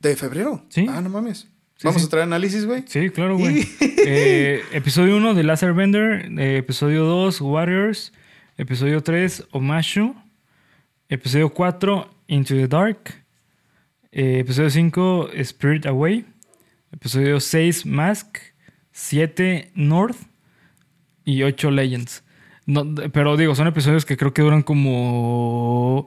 ¿De 0.00 0.16
febrero? 0.16 0.64
Sí. 0.70 0.86
Ah, 0.88 1.00
no 1.00 1.10
mames. 1.10 1.46
Vamos 1.82 2.02
sí. 2.02 2.06
a 2.06 2.10
traer 2.10 2.24
análisis, 2.24 2.64
güey. 2.66 2.84
Sí, 2.86 3.10
claro, 3.10 3.36
güey. 3.38 3.66
Eh, 4.02 4.62
episodio 4.72 5.18
1 5.18 5.34
de 5.34 5.42
Laser 5.42 5.74
Bender. 5.74 6.26
eh, 6.38 6.56
episodio 6.56 7.04
2, 7.04 7.40
Warriors. 7.42 8.12
Episodio 8.56 9.02
3, 9.02 9.44
Omashu. 9.52 10.14
Episodio 11.10 11.50
4, 11.52 12.10
Into 12.28 12.54
the 12.54 12.66
Dark. 12.66 13.22
eh, 14.10 14.38
episodio 14.40 14.70
5, 14.70 15.30
Spirit 15.34 15.84
Away. 15.86 16.24
Episodio 16.92 17.40
6, 17.40 17.84
Mask. 17.84 18.38
7, 18.92 19.70
North. 19.74 20.16
Y 21.26 21.42
8, 21.42 21.70
Legends. 21.70 22.22
No, 22.70 22.86
pero 23.12 23.36
digo, 23.36 23.54
son 23.54 23.66
episodios 23.66 24.04
que 24.04 24.16
creo 24.16 24.32
que 24.32 24.42
duran 24.42 24.62
como. 24.62 26.06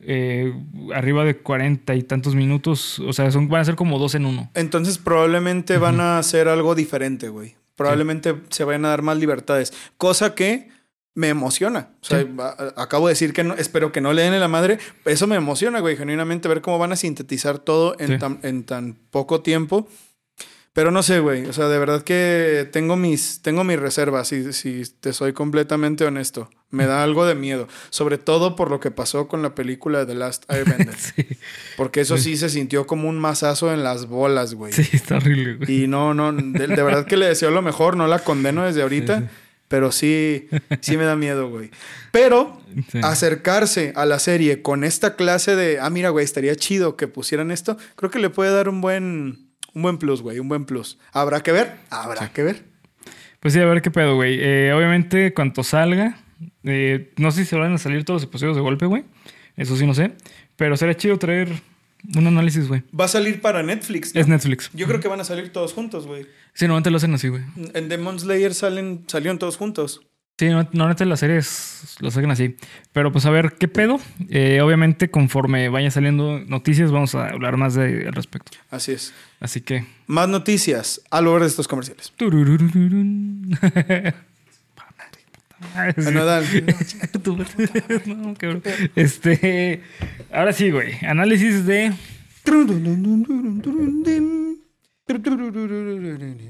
eh, 0.00 0.52
arriba 0.94 1.24
de 1.24 1.36
40 1.38 1.94
y 1.94 2.02
tantos 2.02 2.34
minutos. 2.34 2.98
O 3.00 3.12
sea, 3.12 3.30
son, 3.30 3.48
van 3.48 3.62
a 3.62 3.64
ser 3.64 3.74
como 3.74 3.98
dos 3.98 4.14
en 4.14 4.26
uno. 4.26 4.50
Entonces 4.54 4.98
probablemente 4.98 5.78
van 5.78 6.00
a 6.00 6.18
hacer 6.18 6.48
algo 6.48 6.74
diferente, 6.74 7.28
güey. 7.28 7.56
Probablemente 7.76 8.34
se 8.50 8.64
vayan 8.64 8.84
a 8.84 8.88
dar 8.90 9.02
más 9.02 9.16
libertades. 9.16 9.72
Cosa 9.96 10.34
que 10.34 10.68
me 11.14 11.28
emociona. 11.28 11.90
O 12.02 12.04
sea, 12.04 12.20
Sí. 12.20 12.28
acabo 12.76 13.06
de 13.06 13.12
decir 13.12 13.32
que 13.32 13.44
no, 13.44 13.54
espero 13.54 13.92
que 13.92 14.00
no 14.00 14.12
le 14.12 14.22
den 14.22 14.34
en 14.34 14.40
la 14.40 14.48
madre. 14.48 14.78
Eso 15.04 15.26
me 15.26 15.36
emociona, 15.36 15.80
güey. 15.80 15.96
Genuinamente 15.96 16.48
ver 16.48 16.60
cómo 16.60 16.78
van 16.78 16.92
a 16.92 16.96
sintetizar 16.96 17.58
todo 17.58 17.96
en, 17.98 18.08
Sí. 18.08 18.18
tan, 18.18 18.40
en 18.42 18.64
tan 18.64 18.96
poco 19.10 19.40
tiempo. 19.40 19.88
Pero 20.74 20.90
no 20.90 21.02
sé, 21.02 21.20
güey. 21.20 21.46
O 21.46 21.52
sea, 21.52 21.68
de 21.68 21.78
verdad 21.78 22.02
que 22.02 22.68
tengo 22.72 22.96
mis, 22.96 23.40
tengo 23.42 23.64
mis 23.64 23.78
reservas, 23.78 24.28
si, 24.28 24.52
si 24.52 24.82
te 25.00 25.12
soy 25.12 25.32
completamente 25.32 26.04
honesto. 26.04 26.50
Me 26.70 26.86
da 26.86 27.04
algo 27.04 27.24
de 27.24 27.36
miedo. 27.36 27.68
Sobre 27.90 28.18
todo 28.18 28.56
por 28.56 28.70
lo 28.70 28.80
que 28.80 28.90
pasó 28.90 29.28
con 29.28 29.40
la 29.40 29.54
película 29.54 30.00
de 30.00 30.06
The 30.06 30.14
Last 30.16 30.44
Airbender. 30.50 30.96
Sí, 30.96 31.26
Porque 31.76 32.00
eso 32.00 32.18
sí 32.18 32.36
se 32.36 32.48
sintió 32.48 32.86
como 32.88 33.08
un 33.08 33.18
mazazo 33.20 33.72
en 33.72 33.84
las 33.84 34.06
bolas, 34.06 34.54
güey. 34.54 34.72
sí, 34.72 34.88
está 34.92 35.16
horrible, 35.18 35.54
güey. 35.54 35.84
Y 35.84 35.86
no, 35.86 36.12
no, 36.12 36.32
de, 36.32 36.66
de 36.66 36.82
verdad 36.82 37.06
que 37.06 37.16
le 37.16 37.26
deseo 37.26 37.52
lo 37.52 37.62
mejor, 37.62 37.96
no 37.96 38.08
la 38.08 38.18
condeno 38.18 38.64
desde 38.66 38.82
ahorita, 38.82 39.20
Sí, 39.20 39.24
sí. 39.26 39.30
pero 39.68 39.92
sí, 39.92 40.48
sí 40.80 40.96
me 40.96 41.04
da 41.04 41.14
miedo, 41.14 41.48
güey. 41.48 41.70
Pero 42.10 42.60
Sí. 42.90 42.98
acercarse 43.04 43.92
a 43.94 44.04
la 44.04 44.18
serie 44.18 44.60
con 44.60 44.82
esta 44.82 45.14
clase 45.14 45.54
de, 45.54 45.78
ah, 45.78 45.90
mira, 45.90 46.08
güey, 46.10 46.24
estaría 46.24 46.56
chido 46.56 46.96
que 46.96 47.06
pusieran 47.06 47.52
esto, 47.52 47.76
creo 47.94 48.10
que 48.10 48.18
le 48.18 48.30
puede 48.30 48.50
dar 48.52 48.68
un 48.68 48.80
buen, 48.80 49.43
un 49.74 49.82
buen 49.82 49.98
plus, 49.98 50.22
güey, 50.22 50.38
un 50.38 50.48
buen 50.48 50.64
plus. 50.64 50.98
Habrá 51.12 51.42
que 51.42 51.52
ver, 51.52 51.76
habrá 51.90 52.32
que 52.32 52.42
ver. 52.42 52.64
Pues 53.40 53.52
sí, 53.52 53.60
a 53.60 53.66
ver 53.66 53.82
qué 53.82 53.90
pedo, 53.90 54.14
güey. 54.14 54.38
Eh, 54.40 54.72
obviamente, 54.74 55.34
cuanto 55.34 55.62
salga, 55.62 56.16
eh, 56.62 57.12
no 57.18 57.30
sé 57.30 57.44
si 57.44 57.50
se 57.50 57.56
van 57.56 57.74
a 57.74 57.78
salir 57.78 58.04
todos 58.04 58.22
los 58.22 58.28
episodios 58.30 58.56
de 58.56 58.62
golpe, 58.62 58.86
güey. 58.86 59.04
Eso 59.56 59.76
sí, 59.76 59.86
no 59.86 59.94
sé. 59.94 60.12
Pero 60.56 60.76
sería 60.76 60.96
chido 60.96 61.18
traer 61.18 61.48
un 62.16 62.26
análisis, 62.26 62.68
güey. 62.68 62.82
Va 62.98 63.06
a 63.06 63.08
salir 63.08 63.40
para 63.40 63.62
Netflix. 63.62 64.14
¿no? 64.14 64.20
Es 64.20 64.28
Netflix. 64.28 64.70
Yo 64.72 64.86
creo 64.86 65.00
que 65.00 65.08
van 65.08 65.20
a 65.20 65.24
salir 65.24 65.52
todos 65.52 65.72
juntos, 65.72 66.06
güey. 66.06 66.26
Sí, 66.54 66.66
normalmente 66.66 66.90
lo 66.90 66.96
hacen 66.96 67.14
así, 67.14 67.28
güey. 67.28 67.42
En 67.74 67.88
Demon 67.88 68.18
Slayer 68.18 68.54
salen, 68.54 69.04
salieron 69.08 69.38
todos 69.38 69.56
juntos. 69.56 70.00
Sí, 70.36 70.46
no- 70.48 70.64
normalmente 70.72 71.04
las 71.04 71.20
series 71.20 71.96
lo 72.00 72.08
hacen 72.08 72.28
así. 72.30 72.56
Pero 72.92 73.12
pues 73.12 73.24
a 73.26 73.30
ver 73.30 73.54
qué 73.58 73.68
pedo. 73.68 74.00
Eh, 74.30 74.60
obviamente, 74.62 75.08
conforme 75.10 75.68
vayan 75.68 75.92
saliendo 75.92 76.40
noticias, 76.40 76.90
vamos 76.90 77.14
a 77.14 77.28
hablar 77.28 77.56
más 77.56 77.74
de, 77.74 78.06
al 78.08 78.12
respecto. 78.14 78.50
Así 78.70 78.92
es. 78.92 79.14
Así 79.38 79.60
que. 79.60 79.84
Más 80.08 80.28
noticias 80.28 81.00
al 81.10 81.26
volver 81.26 81.42
de 81.42 81.48
estos 81.48 81.68
comerciales. 81.68 82.12
Cabrón. 88.38 88.62
Este. 88.96 89.82
Ahora 90.32 90.52
sí, 90.52 90.70
güey. 90.70 90.94
Análisis 91.06 91.64
de. 91.66 91.92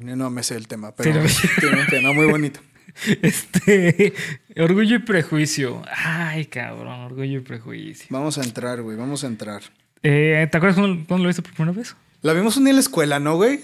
No 0.05 0.31
me 0.31 0.43
sé 0.43 0.57
el 0.57 0.69
tema, 0.69 0.89
Sí, 0.91 0.95
pero 0.97 1.23
no. 1.23 1.29
tiene 1.61 1.81
un 1.81 1.87
tema 1.87 2.13
muy 2.13 2.27
bonito. 2.27 2.61
Este. 3.23 4.13
Orgullo 4.57 4.97
y 4.97 4.99
prejuicio. 5.01 5.83
Ay, 6.05 6.47
cabrón. 6.47 7.01
Orgullo 7.01 7.39
y 7.39 7.43
prejuicio. 7.43 8.07
Vamos 8.11 8.39
a 8.39 8.43
entrar, 8.43 8.83
güey, 8.83 8.97
vamos 8.97 9.25
a 9.25 9.27
entrar. 9.27 9.63
Eh, 10.03 10.47
¿Te 10.51 10.57
acuerdas 10.57 10.79
cuando 10.79 11.19
lo 11.19 11.27
viste 11.27 11.43
por 11.43 11.53
primera 11.53 11.77
vez? 11.77 11.97
La 12.23 12.33
vimos 12.33 12.57
un 12.57 12.65
día 12.65 12.71
en 12.71 12.77
la 12.77 12.81
escuela, 12.81 13.19
¿no, 13.21 13.37
güey? 13.37 13.61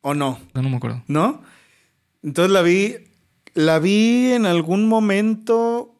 ¿O 0.00 0.14
no? 0.14 0.40
No, 0.54 0.62
no 0.62 0.70
me 0.70 0.76
acuerdo. 0.76 1.02
¿No? 1.06 1.42
Entonces 2.22 2.52
la 2.52 2.62
vi, 2.62 2.96
la 3.54 3.78
vi 3.78 4.32
en 4.32 4.46
algún 4.46 4.88
momento. 4.88 5.94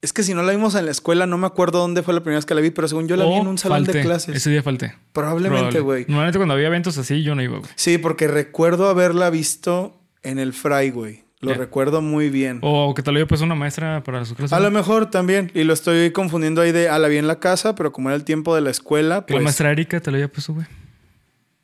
Es 0.00 0.12
que 0.12 0.22
si 0.22 0.32
no 0.34 0.42
la 0.44 0.52
vimos 0.52 0.74
en 0.76 0.84
la 0.84 0.92
escuela, 0.92 1.26
no 1.26 1.38
me 1.38 1.46
acuerdo 1.46 1.80
dónde 1.80 2.02
fue 2.02 2.14
la 2.14 2.20
primera 2.20 2.38
vez 2.38 2.46
que 2.46 2.54
la 2.54 2.60
vi, 2.60 2.70
pero 2.70 2.86
según 2.86 3.08
yo 3.08 3.16
la 3.16 3.24
vi 3.24 3.30
O 3.32 3.40
en 3.40 3.48
un 3.48 3.58
salón 3.58 3.82
de 3.84 4.00
clases. 4.00 4.36
Ese 4.36 4.50
día 4.50 4.62
falté. 4.62 4.94
Probablemente, 5.12 5.58
Probable. 5.58 5.80
güey. 5.80 6.04
Normalmente 6.06 6.38
cuando 6.38 6.54
había 6.54 6.68
eventos 6.68 6.96
así, 6.98 7.22
yo 7.24 7.34
no 7.34 7.42
iba, 7.42 7.58
güey. 7.58 7.70
Sí, 7.74 7.98
porque 7.98 8.28
recuerdo 8.28 8.88
haberla 8.88 9.28
visto 9.30 10.00
en 10.22 10.38
el 10.38 10.52
Fry, 10.52 10.90
güey. 10.90 11.24
Lo 11.40 11.54
recuerdo 11.54 12.02
muy 12.02 12.30
bien. 12.30 12.58
O 12.62 12.94
que 12.94 13.02
te 13.02 13.12
lo 13.12 13.16
había 13.18 13.26
puesto 13.26 13.44
una 13.44 13.54
maestra 13.54 14.02
para 14.02 14.24
su 14.24 14.34
clase. 14.34 14.54
A 14.54 14.60
lo 14.60 14.70
mejor 14.72 15.08
también. 15.08 15.52
Y 15.54 15.62
lo 15.62 15.72
estoy 15.72 16.10
confundiendo 16.10 16.60
ahí 16.60 16.72
de, 16.72 16.88
ah, 16.88 16.98
la 16.98 17.06
vi 17.06 17.16
en 17.16 17.28
la 17.28 17.38
casa, 17.38 17.76
pero 17.76 17.92
como 17.92 18.08
era 18.08 18.16
el 18.16 18.24
tiempo 18.24 18.54
de 18.56 18.60
la 18.60 18.70
escuela, 18.70 19.24
Que 19.24 19.34
la 19.34 19.38
pues... 19.38 19.44
maestra 19.44 19.70
Erika 19.70 20.00
te 20.00 20.10
lo 20.10 20.16
había 20.16 20.28
puesto, 20.28 20.54
güey. 20.54 20.66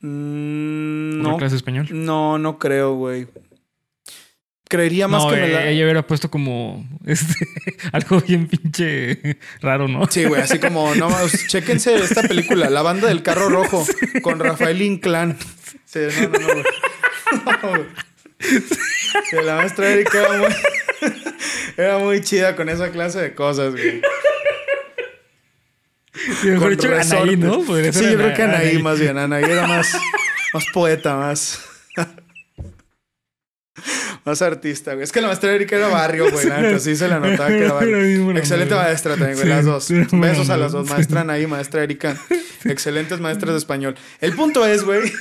mm, 0.00 1.22
no, 1.22 1.36
clase 1.38 1.54
de 1.54 1.56
español. 1.56 1.88
no, 1.90 2.38
no 2.38 2.58
creo, 2.58 2.94
güey. 2.94 3.26
Creería 4.68 5.08
más 5.08 5.24
no, 5.24 5.30
que 5.30 5.36
me 5.36 5.46
eh, 5.46 5.52
la... 5.52 5.68
ella 5.68 5.84
hubiera 5.84 6.06
puesto 6.06 6.30
como 6.30 6.86
este, 7.04 7.34
algo 7.92 8.20
bien 8.20 8.46
pinche 8.46 9.38
raro, 9.60 9.88
¿no? 9.88 10.06
Sí, 10.08 10.24
güey, 10.24 10.40
así 10.40 10.58
como, 10.58 10.94
no, 10.94 11.10
más, 11.10 11.46
chéquense 11.48 11.96
esta 11.96 12.22
película, 12.22 12.70
La 12.70 12.82
banda 12.82 13.08
del 13.08 13.22
carro 13.22 13.48
rojo, 13.48 13.84
con 14.22 14.38
Rafael 14.38 14.80
Inclán. 14.82 15.36
Sí, 15.84 15.98
no, 16.22 16.28
no, 16.28 16.38
no, 16.38 16.46
güey. 16.46 16.64
No, 17.62 17.68
güey. 17.70 17.86
La 19.44 19.56
maestra 19.56 19.88
Erika 19.90 20.18
era 20.18 20.38
muy, 20.38 20.54
era 21.76 21.98
muy 21.98 22.20
chida 22.20 22.56
con 22.56 22.68
esa 22.68 22.90
clase 22.90 23.20
de 23.20 23.34
cosas, 23.34 23.72
güey. 23.72 24.00
Sí, 26.40 26.48
mejor 26.48 26.70
dicho, 26.70 26.88
Anaí, 26.88 27.36
¿no? 27.36 27.62
Podría 27.64 27.92
Sí, 27.92 28.00
ser 28.00 28.12
yo 28.12 28.18
creo 28.18 28.34
que 28.34 28.42
Anaí, 28.42 28.70
Anaí. 28.70 28.82
más 28.82 28.98
bien. 28.98 29.18
Anaí 29.18 29.44
era 29.44 29.66
más, 29.66 29.92
más 30.54 30.64
poeta, 30.72 31.16
más. 31.16 31.60
Más 34.24 34.40
artista, 34.40 34.94
güey. 34.94 35.04
Es 35.04 35.12
que 35.12 35.20
la 35.20 35.26
maestra 35.26 35.52
Erika 35.52 35.76
era 35.76 35.88
barrio, 35.88 36.30
güey. 36.30 36.46
Neta, 36.46 36.78
sí 36.78 36.96
se 36.96 37.08
la 37.08 37.20
notaba 37.20 37.48
que 37.50 37.58
era 37.58 37.74
barrio. 37.74 38.30
Excelente 38.38 38.74
maestra 38.74 39.16
también, 39.16 39.34
güey. 39.34 39.48
Las 39.48 39.66
dos. 39.66 39.88
Besos 40.12 40.48
a 40.48 40.56
las 40.56 40.72
dos. 40.72 40.88
Maestra 40.88 41.20
Anaí, 41.20 41.46
maestra 41.46 41.82
Erika. 41.82 42.16
Excelentes 42.64 43.20
maestras 43.20 43.52
de 43.52 43.58
español. 43.58 43.94
El 44.22 44.32
punto 44.32 44.64
es, 44.64 44.82
güey, 44.84 45.12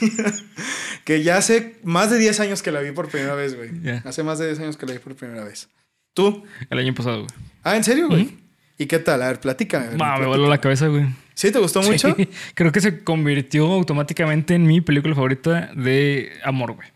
que 1.04 1.24
ya 1.24 1.38
hace 1.38 1.78
más 1.84 2.10
de 2.10 2.18
10 2.18 2.40
años 2.40 2.62
que 2.62 2.72
la 2.72 2.80
vi 2.82 2.92
por 2.92 3.10
primera 3.10 3.36
vez, 3.36 3.56
güey. 3.56 3.72
Hace 4.06 4.24
más 4.24 4.40
de 4.40 4.48
10 4.48 4.60
años 4.60 4.78
que 4.78 4.86
la 4.86 4.94
vi 4.94 5.00
por 5.00 5.16
primera 5.16 5.44
vez. 5.44 5.70
¿Tú? 6.14 6.44
El 6.70 6.80
año 6.80 6.94
pasado, 6.94 7.24
güey. 7.24 7.30
Ah, 7.64 7.76
¿en 7.76 7.84
serio, 7.84 8.08
güey? 8.08 8.38
¿Y 8.78 8.86
qué 8.86 9.00
tal? 9.00 9.22
A 9.22 9.28
ver, 9.28 9.40
platícame. 9.40 9.98
me 9.98 10.26
voló 10.26 10.48
la 10.48 10.60
cabeza, 10.60 10.88
güey. 10.88 11.06
¿Sí 11.34 11.52
te 11.52 11.60
gustó 11.60 11.82
mucho? 11.82 12.16
Sí. 12.16 12.30
Creo 12.54 12.72
que 12.72 12.82
se 12.82 13.04
convirtió 13.04 13.72
automáticamente 13.72 14.56
en 14.56 14.66
mi 14.66 14.82
película 14.82 15.16
favorita 15.16 15.72
de 15.76 16.32
amor, 16.44 16.74
güey. 16.74 16.88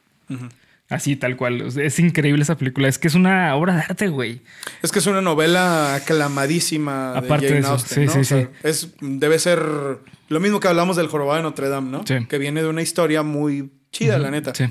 Así, 0.89 1.15
tal 1.15 1.35
cual. 1.35 1.61
O 1.63 1.71
sea, 1.71 1.83
Es 1.83 1.99
increíble 1.99 2.43
esa 2.43 2.57
película. 2.57 2.87
Es 2.87 2.97
que 2.99 3.07
es 3.07 3.15
una 3.15 3.55
obra 3.55 3.75
de 3.75 3.81
arte, 3.81 4.07
güey. 4.07 4.41
Es 4.81 4.91
que 4.91 4.99
es 4.99 5.07
una 5.07 5.21
novela 5.21 5.95
aclamadísima 5.95 7.17
Aparte 7.17 7.47
de 7.47 7.53
de 7.55 7.61
Jane 7.61 7.65
eso, 7.65 7.71
Austen, 7.73 7.97
sí, 7.97 8.05
¿no? 8.05 8.11
sí, 8.13 8.19
O 8.19 8.23
sea, 8.23 8.41
sí. 8.43 8.49
Es, 8.63 8.89
debe 9.01 9.39
ser 9.39 9.61
lo 10.29 10.39
mismo 10.39 10.59
que 10.59 10.67
hablamos 10.67 10.95
del 10.95 11.07
jorobado 11.07 11.37
de 11.37 11.43
Notre 11.43 11.69
Dame, 11.69 11.89
¿no? 11.91 12.03
Sí. 12.05 12.25
Que 12.27 12.37
viene 12.37 12.61
de 12.61 12.69
una 12.69 12.81
historia 12.81 13.23
muy 13.23 13.69
chida, 13.97 14.17
la 14.17 14.31
neta. 14.31 14.53
Sí. 14.55 14.65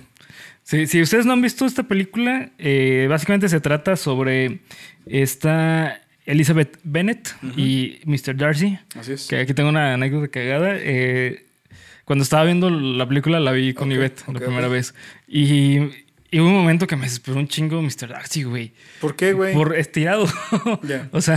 Sí, 0.63 0.87
si 0.89 1.01
ustedes 1.01 1.27
no 1.27 1.33
han 1.33 1.43
visto 1.43 1.65
esta 1.65 1.85
película, 1.85 2.51
eh, 2.59 3.07
básicamente 3.09 3.49
se 3.49 3.61
trata 3.61 3.95
sobre 3.95 4.59
esta 5.07 6.01
Elizabeth 6.25 6.79
Bennet 6.83 7.37
y 7.57 8.01
Mr. 8.05 8.37
Darcy. 8.37 8.77
Así 8.99 9.13
es. 9.13 9.29
Que 9.29 9.39
aquí 9.39 9.55
tengo 9.55 9.69
una 9.69 9.95
anécdota 9.95 10.27
cagada. 10.29 10.71
Eh, 10.75 11.47
cuando 12.05 12.25
estaba 12.25 12.45
viendo 12.45 12.69
la 12.69 13.07
película, 13.07 13.39
la 13.39 13.53
vi 13.53 13.75
con 13.75 13.89
Ok, 13.91 13.95
Ivette 13.95 14.23
ok, 14.27 14.35
la 14.35 14.41
primera 14.41 14.67
ok. 14.67 14.73
vez. 14.73 14.95
Y, 15.29 15.79
y 16.33 16.41
hubo 16.41 16.49
un 16.49 16.55
momento 16.55 16.89
que 16.89 16.97
me 16.97 17.05
desesperó 17.05 17.39
un 17.39 17.47
chingo 17.47 17.81
Mr. 17.81 18.09
Darcy, 18.09 18.43
güey. 18.43 18.73
¿Por 19.01 19.15
qué, 19.15 19.35
güey? 19.35 19.55
Por... 19.55 19.69
Por 19.69 19.77
estirado. 19.77 20.27
Ya. 20.83 21.09
o 21.13 21.21
sea, 21.21 21.37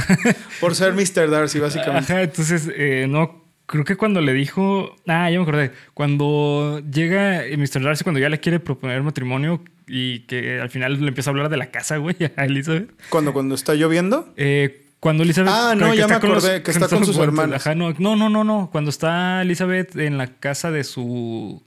ser 0.72 0.94
Mr. 0.94 1.30
Darcy, 1.30 1.60
básicamente. 1.60 2.12
ajá, 2.14 2.24
entonces, 2.24 2.68
eh, 2.76 3.06
no, 3.08 3.44
creo 3.70 3.86
que 3.86 3.96
cuando 3.96 4.20
le 4.20 4.34
dijo, 4.34 4.96
ah, 5.08 5.30
ya 5.30 5.38
me 5.38 5.44
acordé, 5.44 5.72
cuando 5.94 6.82
llega 6.92 7.44
Mr. 7.56 7.84
Darcy, 7.84 8.04
cuando 8.04 8.20
ya 8.20 8.28
le 8.30 8.40
quiere 8.40 8.60
proponer 8.60 9.04
matrimonio 9.04 9.64
y 9.88 10.22
que 10.22 10.60
al 10.60 10.72
final 10.72 11.00
le 11.00 11.08
empieza 11.10 11.30
a 11.30 11.32
hablar 11.32 11.50
de 11.50 11.58
la 11.58 11.68
casa, 11.70 11.98
güey, 11.98 12.16
a 12.36 12.46
Elizabeth. 12.46 12.90
Cuando, 13.10 13.32
cuando 13.32 13.54
está 13.54 13.76
lloviendo. 13.76 14.34
Eh, 14.38 14.86
cuando 15.00 15.22
Elizabeth. 15.24 15.52
Ah, 15.56 15.76
no, 15.78 15.94
ya 15.94 16.08
me 16.08 16.20
con 16.20 16.30
los- 16.32 16.44
acordé, 16.44 16.64
que 16.64 16.72
está 16.72 16.88
con 16.90 17.00
los 17.00 17.08
sus 17.08 17.18
hermanos. 17.20 17.64
No, 18.00 18.16
no, 18.16 18.28
no, 18.30 18.44
no. 18.44 18.70
Cuando 18.72 18.90
está 18.90 19.44
Elizabeth 19.44 19.96
en 19.96 20.18
la 20.18 20.28
casa 20.40 20.72
de 20.72 20.84
su. 20.84 21.64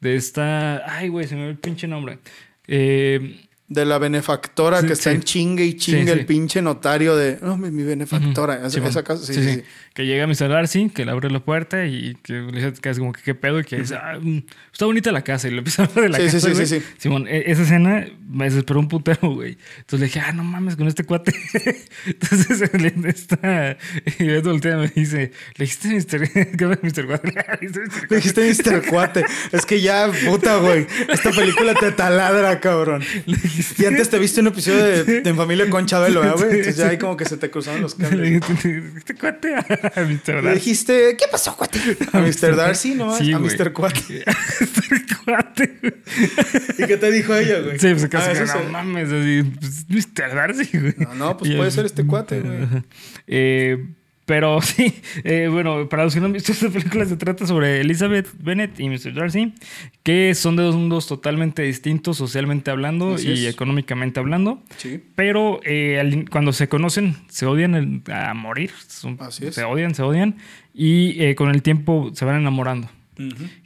De 0.00 0.14
esta. 0.16 0.82
Ay, 0.96 1.08
güey, 1.08 1.26
se 1.26 1.34
me 1.36 1.42
ve 1.46 1.50
el 1.50 1.58
pinche 1.58 1.86
nombre. 1.88 2.20
Eh, 2.68 3.40
de 3.70 3.84
la 3.86 3.98
benefactora 3.98 4.80
Sí, 4.80 4.88
que 4.88 4.92
está 4.94 5.10
sí. 5.10 5.16
en 5.16 5.22
chingue 5.22 5.64
y 5.64 5.74
chingue 5.74 6.04
Sí, 6.04 6.10
el 6.10 6.18
sí. 6.18 6.24
pinche 6.24 6.60
notario 6.60 7.16
de, 7.16 7.38
no, 7.40 7.56
mi, 7.56 7.70
mi 7.70 7.84
benefactora. 7.84 8.56
Esa, 8.56 8.70
Simón. 8.70 8.88
esa 8.90 9.02
casa, 9.04 9.24
sí, 9.24 9.32
Sí, 9.32 9.42
sí, 9.42 9.48
sí. 9.48 9.54
sí. 9.60 9.62
Que 9.94 10.06
llega 10.06 10.26
que 10.94 11.04
le 11.04 11.10
abre 11.10 11.30
la 11.30 11.40
puerta 11.40 11.86
y 11.86 12.16
que 12.22 12.32
le 12.34 12.52
dice 12.52 12.80
que 12.80 12.90
es 12.90 12.98
como 12.98 13.12
que 13.12 13.22
qué 13.22 13.34
pedo 13.34 13.60
y 13.60 13.64
que 13.64 13.76
dice, 13.78 13.94
ah, 13.96 14.18
mm, 14.20 14.38
está 14.72 14.86
bonita 14.86 15.12
la 15.12 15.22
casa 15.22 15.46
y 15.48 15.52
le 15.52 15.58
empieza 15.58 15.82
a 15.82 15.86
hablar 15.86 16.02
de 16.04 16.08
la 16.10 16.18
Sí, 16.18 16.24
sí, 16.28 16.32
casa. 16.36 16.46
sí, 16.48 16.52
güey. 16.54 16.66
sí, 16.66 16.80
sí. 16.80 16.86
Simón, 16.98 17.26
e- 17.28 17.44
esa 17.46 17.62
escena 17.62 18.06
me 18.28 18.44
desesperó 18.46 18.80
un 18.80 18.88
putero, 18.88 19.30
güey. 19.34 19.56
Entonces 19.78 20.00
le 20.00 20.06
dije, 20.06 20.20
ah, 20.20 20.32
no 20.32 20.42
mames 20.44 20.74
con 20.76 20.88
este 20.88 21.04
cuate. 21.04 21.32
Entonces 22.06 22.62
está. 23.06 23.76
Y 24.18 24.24
Beto 24.24 24.50
voltea 24.50 24.74
y 24.74 24.80
me 24.80 24.88
dice, 24.88 25.30
le 25.56 25.64
dijiste 25.64 25.88
Mr. 25.88 26.28
¿Qué 26.56 26.64
onda, 26.64 26.78
Mr. 26.82 27.06
Cuate? 27.06 27.32
Le 28.08 28.16
dijiste 28.16 28.50
Mr. 28.50 28.86
Cuate. 28.88 29.24
Es 29.52 29.64
que 29.64 29.80
ya, 29.80 30.10
puta, 30.28 30.56
güey. 30.56 30.86
Esta 31.08 31.30
película 31.30 31.74
te 31.74 31.92
taladra, 31.92 32.58
cabrón. 32.60 33.02
Le 33.26 33.36
dijiste. 33.36 33.59
Y 33.78 33.84
antes 33.86 34.08
te 34.10 34.18
viste 34.18 34.40
un 34.40 34.46
episodio 34.48 34.82
de, 34.84 35.04
de 35.20 35.30
En 35.30 35.36
Familia 35.36 35.68
con 35.70 35.86
Chabelo, 35.86 36.24
¿eh, 36.24 36.32
güey? 36.36 36.50
Entonces 36.50 36.76
ya 36.76 36.88
ahí 36.88 36.98
como 36.98 37.16
que 37.16 37.24
se 37.24 37.36
te 37.36 37.50
cruzaron 37.50 37.80
los 37.82 37.98
Le 37.98 38.08
cables. 38.40 38.42
este 38.96 39.14
cuate 39.14 39.54
a 39.56 39.60
Mr. 39.62 40.34
Le 40.34 40.42
Darcy. 40.42 40.54
dijiste, 40.54 41.16
¿qué 41.18 41.24
pasó, 41.30 41.56
cuate? 41.56 41.78
A 42.12 42.20
Mr. 42.20 42.56
Darcy, 42.56 42.94
¿no? 42.94 43.16
Sí, 43.16 43.32
a 43.32 43.38
güey. 43.38 43.56
Mr. 43.56 43.72
Cuate. 43.72 44.24
Mr. 44.60 45.24
Cuate. 45.24 45.78
¿Y 46.78 46.84
qué 46.86 46.96
te 46.96 47.10
dijo 47.10 47.34
ella, 47.34 47.60
güey? 47.60 47.78
Sí, 47.78 47.88
pues 47.92 48.06
casi 48.08 48.30
Ah, 48.30 48.32
que 48.34 48.40
no 48.40 48.46
se- 48.46 48.68
mames, 48.70 49.08
así, 49.12 49.42
pues, 49.60 49.86
Mr. 49.88 50.34
Darcy, 50.34 50.78
güey. 50.78 50.94
No, 50.98 51.14
no, 51.14 51.36
pues 51.36 51.54
puede 51.54 51.70
ser 51.70 51.86
este 51.86 52.06
cuate, 52.06 52.40
güey. 52.40 52.58
Eh, 53.26 53.86
pero 54.30 54.60
sí, 54.62 54.94
eh, 55.24 55.48
bueno, 55.50 55.88
para 55.88 56.04
los 56.04 56.14
que 56.14 56.20
no 56.20 56.26
han 56.26 56.32
visto 56.32 56.52
esta 56.52 56.68
película, 56.70 57.04
se 57.04 57.16
trata 57.16 57.48
sobre 57.48 57.80
Elizabeth 57.80 58.28
Bennet 58.38 58.78
y 58.78 58.88
Mr. 58.88 59.12
Darcy, 59.12 59.52
que 60.04 60.36
son 60.36 60.54
de 60.54 60.62
dos 60.62 60.76
mundos 60.76 61.08
totalmente 61.08 61.62
distintos, 61.62 62.16
socialmente 62.16 62.70
hablando 62.70 63.14
Así 63.16 63.28
y 63.28 63.46
es. 63.46 63.52
económicamente 63.54 64.20
hablando. 64.20 64.62
Sí. 64.76 65.02
Pero 65.16 65.58
eh, 65.64 65.98
al- 65.98 66.30
cuando 66.30 66.52
se 66.52 66.68
conocen, 66.68 67.16
se 67.28 67.44
odian 67.46 67.74
el- 67.74 68.02
a 68.12 68.32
morir. 68.34 68.70
Son- 68.86 69.16
Así 69.18 69.46
es. 69.46 69.56
Se 69.56 69.64
odian, 69.64 69.96
se 69.96 70.02
odian. 70.02 70.36
Y 70.72 71.20
eh, 71.20 71.34
con 71.34 71.50
el 71.50 71.62
tiempo 71.62 72.12
se 72.14 72.24
van 72.24 72.36
enamorando. 72.40 72.88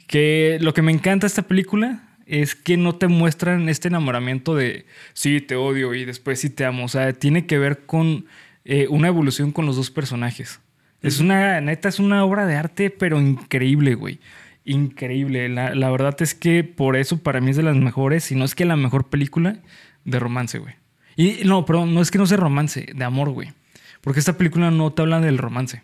Que 0.07 0.57
lo 0.61 0.73
que 0.73 0.81
me 0.81 0.91
encanta 0.91 1.25
de 1.25 1.27
esta 1.27 1.43
película 1.43 2.01
es 2.25 2.55
que 2.55 2.75
no 2.75 2.95
te 2.95 3.07
muestran 3.07 3.69
este 3.69 3.87
enamoramiento 3.87 4.55
de 4.55 4.87
sí, 5.13 5.41
te 5.41 5.55
odio 5.55 5.93
y 5.93 6.05
después 6.05 6.39
sí 6.39 6.49
te 6.49 6.65
amo. 6.65 6.85
O 6.85 6.87
sea, 6.87 7.13
tiene 7.13 7.45
que 7.45 7.59
ver 7.59 7.85
con 7.85 8.25
eh, 8.65 8.87
una 8.89 9.07
evolución 9.07 9.51
con 9.51 9.65
los 9.65 9.75
dos 9.75 9.91
personajes. 9.91 10.59
Es 11.01 11.19
una, 11.19 11.61
neta, 11.61 11.87
es 11.89 11.99
una 11.99 12.23
obra 12.25 12.45
de 12.47 12.55
arte, 12.55 12.89
pero 12.89 13.21
increíble, 13.21 13.93
güey. 13.95 14.19
Increíble. 14.63 15.47
La, 15.49 15.75
la 15.75 15.91
verdad 15.91 16.15
es 16.21 16.33
que 16.33 16.63
por 16.63 16.95
eso 16.95 17.19
para 17.19 17.39
mí 17.41 17.51
es 17.51 17.57
de 17.57 17.63
las 17.63 17.75
mejores, 17.75 18.23
si 18.23 18.35
no 18.35 18.43
es 18.43 18.55
que 18.55 18.65
la 18.65 18.75
mejor 18.75 19.07
película 19.07 19.57
de 20.03 20.19
romance, 20.19 20.57
güey. 20.57 20.73
Y 21.15 21.41
no, 21.45 21.65
perdón, 21.65 21.93
no 21.93 22.01
es 22.01 22.09
que 22.11 22.17
no 22.17 22.25
sea 22.25 22.37
romance, 22.37 22.87
de 22.95 23.03
amor, 23.03 23.29
güey. 23.29 23.53
Porque 24.01 24.19
esta 24.19 24.33
película 24.37 24.71
no 24.71 24.91
te 24.91 25.03
habla 25.03 25.21
del 25.21 25.37
romance. 25.37 25.83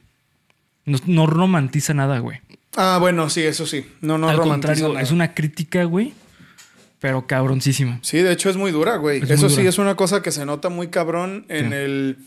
No, 0.85 0.97
no 1.05 1.27
romantiza 1.27 1.93
nada, 1.93 2.19
güey. 2.19 2.39
Ah, 2.75 2.97
bueno, 2.99 3.29
sí, 3.29 3.41
eso 3.41 3.67
sí. 3.67 3.85
No, 4.01 4.17
no 4.17 4.27
Al 4.29 4.37
romantiza 4.37 4.69
contrario, 4.73 4.87
nada. 4.95 5.01
es 5.01 5.11
una 5.11 5.33
crítica, 5.35 5.83
güey, 5.83 6.13
pero 6.99 7.27
cabroncísima. 7.27 7.99
Sí, 8.01 8.17
de 8.17 8.31
hecho 8.31 8.49
es 8.49 8.57
muy 8.57 8.71
dura, 8.71 8.95
güey. 8.97 9.21
Es 9.21 9.29
Eso 9.29 9.49
sí 9.49 9.65
es 9.67 9.77
una 9.77 9.95
cosa 9.95 10.21
que 10.23 10.31
se 10.31 10.45
nota 10.45 10.69
muy 10.69 10.87
cabrón 10.87 11.45
en 11.49 11.69
Sí. 11.69 11.75
el... 11.75 12.17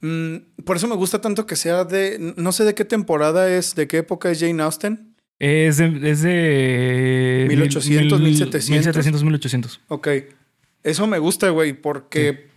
Mm, 0.00 0.62
por 0.64 0.76
eso 0.76 0.86
me 0.86 0.94
gusta 0.96 1.20
tanto 1.20 1.46
que 1.46 1.56
sea 1.56 1.84
de... 1.84 2.34
No 2.36 2.52
sé 2.52 2.64
de 2.64 2.74
qué 2.74 2.84
temporada 2.84 3.50
es, 3.52 3.74
de 3.74 3.88
qué 3.88 3.98
época 3.98 4.30
es 4.30 4.40
Jane 4.40 4.62
Austen. 4.62 5.14
Es 5.38 5.76
de... 5.78 6.10
Es 6.10 6.22
de 6.22 7.46
1800, 7.48 8.20
mil- 8.20 8.28
1700. 8.30 8.68
1700, 8.70 9.24
1800. 9.24 9.80
Ok. 9.88 10.08
Eso 10.84 11.06
me 11.06 11.18
gusta, 11.18 11.50
güey, 11.50 11.72
porque 11.72 12.48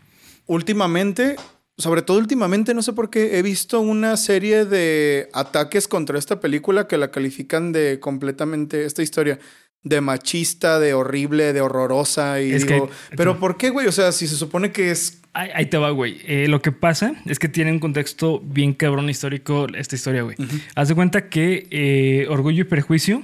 últimamente, 0.46 1.36
sobre 1.78 2.02
todo 2.02 2.18
últimamente, 2.18 2.74
no 2.74 2.82
sé 2.84 2.94
por 2.94 3.10
qué, 3.10 3.38
he 3.40 3.42
visto 3.42 3.80
una 3.82 4.18
serie 4.18 4.66
de 4.66 5.30
ataques 5.34 5.88
contra 5.88 6.20
esta 6.20 6.40
película 6.40 6.88
que 6.88 6.98
la 6.98 7.10
califican 7.12 7.72
de 7.72 8.00
completamente, 8.00 8.86
esta 8.86 9.02
historia, 9.02 9.40
de 9.84 10.00
machista, 10.02 10.80
de 10.80 10.94
horrible, 10.94 11.54
de 11.54 11.62
horrorosa. 11.62 12.42
Y 12.42 12.52
Es 12.52 12.66
que- 12.66 12.76
digo, 12.76 12.90
pero 13.18 13.40
¿por 13.40 13.58
qué, 13.58 13.70
güey? 13.70 13.88
O 13.88 13.92
sea, 13.92 14.12
si 14.12 14.28
se 14.28 14.36
supone 14.36 14.72
que 14.72 14.92
es... 14.92 15.22
Ahí, 15.34 15.50
ahí 15.56 15.66
te 15.68 15.78
va, 15.78 15.90
güey. 15.92 16.20
Eh, 16.26 16.48
lo 16.50 16.62
que 16.62 16.72
pasa 16.72 17.14
es 17.26 17.40
que 17.40 17.48
tiene 17.48 17.72
un 17.72 17.80
contexto 17.80 18.40
bien 18.44 18.74
cabrón 18.74 19.10
histórico 19.10 19.66
esta 19.76 19.96
historia, 19.96 20.24
güey. 20.24 20.36
Haz 20.76 20.90
de 20.90 20.96
cuenta 20.96 21.30
que 21.30 21.68
eh, 21.72 22.28
Orgullo 22.30 22.62
y 22.62 22.66
Prejuicio 22.66 23.24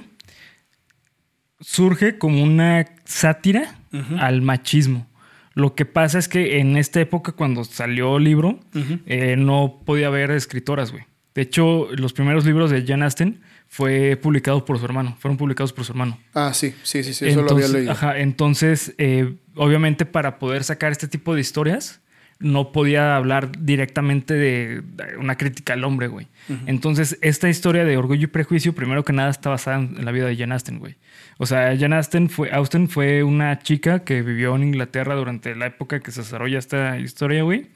surge 1.60 2.18
como 2.18 2.42
una 2.42 2.86
sátira 3.04 3.76
al 4.18 4.42
machismo. 4.42 5.06
Lo 5.54 5.74
que 5.74 5.84
pasa 5.84 6.18
es 6.18 6.28
que 6.28 6.60
en 6.60 6.76
esta 6.76 7.00
época, 7.00 7.32
cuando 7.32 7.64
salió 7.64 8.16
el 8.18 8.24
libro, 8.24 8.60
eh, 9.06 9.34
no 9.36 9.82
podía 9.84 10.06
haber 10.06 10.30
escritoras, 10.30 10.92
güey. 10.92 11.04
De 11.34 11.42
hecho, 11.42 11.88
los 11.96 12.12
primeros 12.12 12.44
libros 12.44 12.70
de 12.70 12.84
Jane 12.86 13.04
Austen 13.04 13.40
fue 13.68 14.16
publicado 14.16 14.64
por 14.64 14.78
su 14.78 14.84
hermano. 14.84 15.16
Fueron 15.20 15.36
publicados 15.36 15.72
por 15.72 15.84
su 15.84 15.92
hermano. 15.92 16.18
Ah, 16.34 16.52
sí, 16.54 16.74
sí, 16.82 17.04
sí, 17.04 17.14
sí, 17.14 17.26
eso 17.28 17.42
lo 17.42 17.50
había 17.52 17.66
Entonces, 17.66 17.70
leído. 17.72 17.92
Ajá, 17.92 18.18
entonces, 18.18 18.94
eh, 18.98 19.34
obviamente 19.54 20.06
para 20.06 20.38
poder 20.38 20.64
sacar 20.64 20.90
este 20.90 21.06
tipo 21.06 21.34
de 21.34 21.40
historias, 21.40 22.00
no 22.40 22.70
podía 22.70 23.16
hablar 23.16 23.50
directamente 23.58 24.34
de 24.34 24.82
una 25.18 25.36
crítica 25.36 25.72
al 25.72 25.84
hombre, 25.84 26.06
güey. 26.06 26.28
Entonces, 26.66 27.18
esta 27.20 27.48
historia 27.48 27.84
de 27.84 27.96
Orgullo 27.96 28.24
y 28.24 28.28
Prejuicio, 28.28 28.74
primero 28.74 29.04
que 29.04 29.12
nada, 29.12 29.28
está 29.28 29.50
basada 29.50 29.78
en 29.78 30.04
la 30.04 30.12
vida 30.12 30.26
de 30.26 30.36
Jane 30.36 30.54
Austen, 30.54 30.78
güey. 30.78 30.96
O 31.38 31.46
sea, 31.46 31.76
Jane 31.76 31.96
Austen 31.96 32.30
fue, 32.30 32.50
Austen 32.52 32.88
fue 32.88 33.24
una 33.24 33.58
chica 33.58 34.04
que 34.04 34.22
vivió 34.22 34.54
en 34.54 34.62
Inglaterra 34.62 35.16
durante 35.16 35.54
la 35.56 35.66
época 35.66 36.00
que 36.00 36.12
se 36.12 36.20
desarrolla 36.20 36.58
esta 36.58 36.98
historia, 36.98 37.42
güey. 37.42 37.66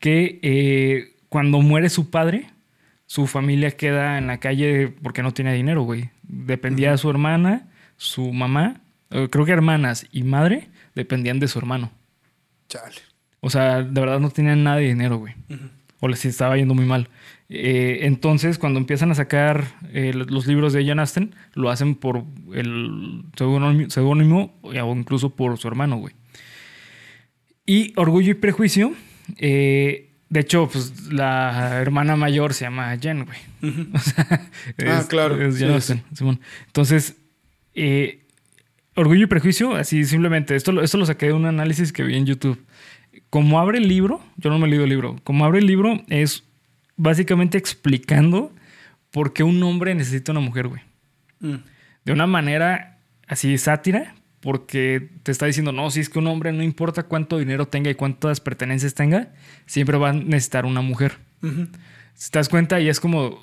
Que 0.00 0.38
eh, 0.42 1.16
cuando 1.30 1.62
muere 1.62 1.88
su 1.88 2.10
padre, 2.10 2.50
su 3.06 3.26
familia 3.26 3.70
queda 3.72 4.18
en 4.18 4.26
la 4.26 4.38
calle 4.38 4.88
porque 5.02 5.22
no 5.22 5.32
tenía 5.32 5.52
dinero, 5.52 5.82
güey. 5.82 6.10
Dependía 6.22 6.92
de 6.92 6.98
su 6.98 7.10
hermana, 7.10 7.68
su 7.96 8.32
mamá, 8.32 8.80
eh, 9.10 9.28
creo 9.30 9.44
que 9.44 9.52
hermanas 9.52 10.06
y 10.10 10.22
madre 10.22 10.68
dependían 10.94 11.38
de 11.38 11.48
su 11.48 11.58
hermano. 11.58 11.90
Chale. 12.68 12.96
O 13.40 13.50
sea, 13.50 13.82
de 13.82 14.00
verdad 14.00 14.20
no 14.20 14.30
tenían 14.30 14.64
nada 14.64 14.78
de 14.78 14.86
dinero, 14.86 15.18
güey. 15.18 15.34
O 16.00 16.08
les 16.08 16.24
estaba 16.24 16.56
yendo 16.56 16.74
muy 16.74 16.86
mal. 16.86 17.08
Eh, 17.48 18.00
entonces, 18.02 18.58
cuando 18.58 18.78
empiezan 18.78 19.10
a 19.10 19.14
sacar 19.14 19.64
eh, 19.92 20.12
los 20.14 20.46
libros 20.46 20.72
de 20.72 20.84
Jane 20.84 21.00
Austen, 21.00 21.34
lo 21.52 21.70
hacen 21.70 21.94
por 21.94 22.24
el 22.54 23.24
seudónimo 23.36 23.90
seudónimo 23.90 24.54
o 24.62 24.96
incluso 24.96 25.36
por 25.36 25.58
su 25.58 25.68
hermano, 25.68 25.98
güey. 25.98 26.14
Y 27.66 27.92
Orgullo 27.96 28.32
y 28.32 28.34
Prejuicio, 28.34 28.92
eh, 29.36 30.13
de 30.28 30.40
hecho, 30.40 30.68
pues 30.72 31.12
la 31.12 31.80
hermana 31.80 32.16
mayor 32.16 32.54
se 32.54 32.64
llama 32.64 32.96
Jen, 32.98 33.24
güey. 33.26 33.38
O 33.94 33.98
sea, 33.98 34.48
Ah, 34.86 35.04
claro. 35.08 35.34
Es 35.40 35.54
Jane 35.58 35.68
Sí, 35.68 35.74
Austen, 35.74 36.02
Simón. 36.14 36.40
Entonces, 36.66 37.16
eh, 37.74 38.20
Orgullo 38.96 39.24
y 39.24 39.26
Prejuicio, 39.26 39.74
así 39.74 40.04
simplemente, 40.04 40.54
esto, 40.56 40.72
lo- 40.72 40.82
esto 40.82 40.98
lo 40.98 41.06
saqué 41.06 41.26
de 41.26 41.32
un 41.32 41.46
análisis 41.46 41.92
que 41.92 42.02
vi 42.04 42.16
en 42.16 42.26
YouTube. 42.26 42.64
Como 43.30 43.58
abre 43.60 43.78
el 43.78 43.88
libro, 43.88 44.20
yo 44.36 44.50
no 44.50 44.58
me 44.58 44.66
he 44.66 44.70
leído 44.70 44.84
el 44.84 44.90
libro, 44.90 45.16
como 45.24 45.44
abre 45.44 45.58
el 45.58 45.66
libro 45.66 46.00
es 46.08 46.44
básicamente 46.96 47.58
explicando 47.58 48.52
por 49.10 49.32
qué 49.32 49.42
un 49.42 49.60
hombre 49.64 49.94
necesita 49.94 50.30
una 50.32 50.40
mujer, 50.40 50.68
güey. 50.68 50.82
Mm. 51.40 51.56
De 52.04 52.12
una 52.12 52.26
manera 52.28 52.98
así 53.26 53.56
sátira, 53.58 54.14
porque 54.44 55.08
te 55.22 55.32
está 55.32 55.46
diciendo, 55.46 55.72
no, 55.72 55.90
si 55.90 56.00
es 56.00 56.10
que 56.10 56.18
un 56.18 56.26
hombre 56.26 56.52
no 56.52 56.62
importa 56.62 57.04
cuánto 57.04 57.38
dinero 57.38 57.66
tenga 57.66 57.90
y 57.90 57.94
cuántas 57.94 58.40
pertenencias 58.40 58.92
tenga, 58.92 59.28
siempre 59.64 59.96
va 59.96 60.10
a 60.10 60.12
necesitar 60.12 60.66
una 60.66 60.82
mujer. 60.82 61.16
Ujú. 61.42 61.66
Si 62.12 62.30
te 62.30 62.38
das 62.38 62.50
cuenta, 62.50 62.78
y 62.78 62.90
es 62.90 63.00
como, 63.00 63.42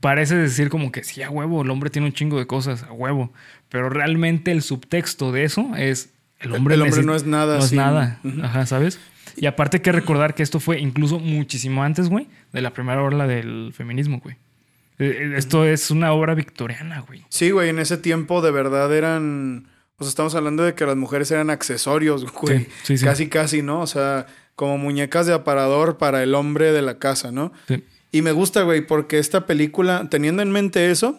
parece 0.00 0.36
decir 0.36 0.70
como 0.70 0.90
que 0.90 1.04
sí, 1.04 1.22
a 1.22 1.28
huevo, 1.28 1.60
el 1.60 1.68
hombre 1.70 1.90
tiene 1.90 2.06
un 2.08 2.14
chingo 2.14 2.38
de 2.38 2.46
cosas, 2.46 2.82
a 2.84 2.92
huevo. 2.92 3.30
Pero 3.68 3.90
realmente 3.90 4.50
el 4.50 4.62
subtexto 4.62 5.32
de 5.32 5.44
eso 5.44 5.76
es, 5.76 6.14
el 6.40 6.54
hombre, 6.54 6.76
El 6.76 6.82
hombre 6.82 7.02
no 7.02 7.14
es 7.14 7.26
nada 7.26 7.58
No 7.58 7.62
es 7.64 7.68
sin- 7.68 7.76
nada, 7.76 8.18
ajá, 8.42 8.64
¿sabes? 8.64 8.98
Y 9.36 9.44
aparte 9.44 9.76
hay 9.76 9.82
que 9.82 9.92
recordar 9.92 10.34
que 10.34 10.42
esto 10.42 10.60
fue 10.60 10.80
incluso 10.80 11.18
muchísimo 11.20 11.82
antes, 11.84 12.08
güey, 12.08 12.26
de 12.54 12.62
la 12.62 12.72
primera 12.72 13.02
ola 13.02 13.26
del 13.26 13.72
feminismo, 13.74 14.18
güey. 14.20 14.36
Eh, 14.98 15.16
eh, 15.20 15.32
Esto 15.36 15.64
es 15.66 15.90
una 15.92 16.10
obra 16.12 16.34
victoriana, 16.34 17.00
güey. 17.00 17.22
Sí, 17.28 17.50
güey, 17.50 17.68
en 17.68 17.78
ese 17.78 17.98
tiempo 17.98 18.40
de 18.40 18.50
verdad 18.50 18.92
eran. 18.96 19.68
O 19.98 20.04
sea, 20.04 20.08
estamos 20.10 20.34
hablando 20.34 20.62
de 20.62 20.74
que 20.74 20.86
las 20.86 20.96
mujeres 20.96 21.30
eran 21.30 21.50
accesorios, 21.50 22.30
güey. 22.32 22.60
Sí, 22.60 22.68
sí, 22.84 22.98
sí. 22.98 23.04
Casi, 23.04 23.28
casi, 23.28 23.62
¿no? 23.62 23.80
O 23.80 23.86
sea, 23.86 24.26
como 24.54 24.78
muñecas 24.78 25.26
de 25.26 25.34
aparador 25.34 25.98
para 25.98 26.22
el 26.22 26.34
hombre 26.34 26.72
de 26.72 26.82
la 26.82 26.98
casa, 26.98 27.32
¿no? 27.32 27.52
Sí. 27.66 27.84
Y 28.12 28.22
me 28.22 28.32
gusta, 28.32 28.62
güey, 28.62 28.86
porque 28.86 29.18
esta 29.18 29.44
película, 29.46 30.08
teniendo 30.10 30.40
en 30.42 30.50
mente 30.50 30.90
eso, 30.90 31.18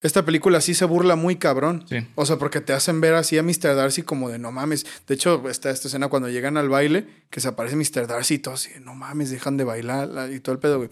esta 0.00 0.24
película 0.24 0.60
sí 0.60 0.74
se 0.74 0.84
burla 0.84 1.14
muy 1.14 1.36
cabrón. 1.36 1.84
Sí. 1.88 1.98
O 2.16 2.26
sea, 2.26 2.36
porque 2.36 2.60
te 2.60 2.72
hacen 2.72 3.00
ver 3.00 3.14
así 3.14 3.38
a 3.38 3.42
Mr. 3.44 3.76
Darcy 3.76 4.02
como 4.02 4.28
de 4.30 4.38
no 4.38 4.50
mames. 4.50 4.84
De 5.06 5.14
hecho, 5.14 5.48
está 5.48 5.70
esta 5.70 5.86
escena 5.86 6.08
cuando 6.08 6.28
llegan 6.28 6.56
al 6.56 6.68
baile, 6.68 7.06
que 7.30 7.40
se 7.40 7.46
aparece 7.48 7.76
Mr. 7.76 8.08
Darcy 8.08 8.34
y 8.34 8.38
todo 8.38 8.54
así, 8.54 8.70
no 8.80 8.94
mames, 8.96 9.30
dejan 9.30 9.56
de 9.56 9.64
bailar 9.64 10.08
la- 10.08 10.28
y 10.28 10.40
todo 10.40 10.54
el 10.54 10.58
pedo, 10.58 10.78
güey. 10.78 10.90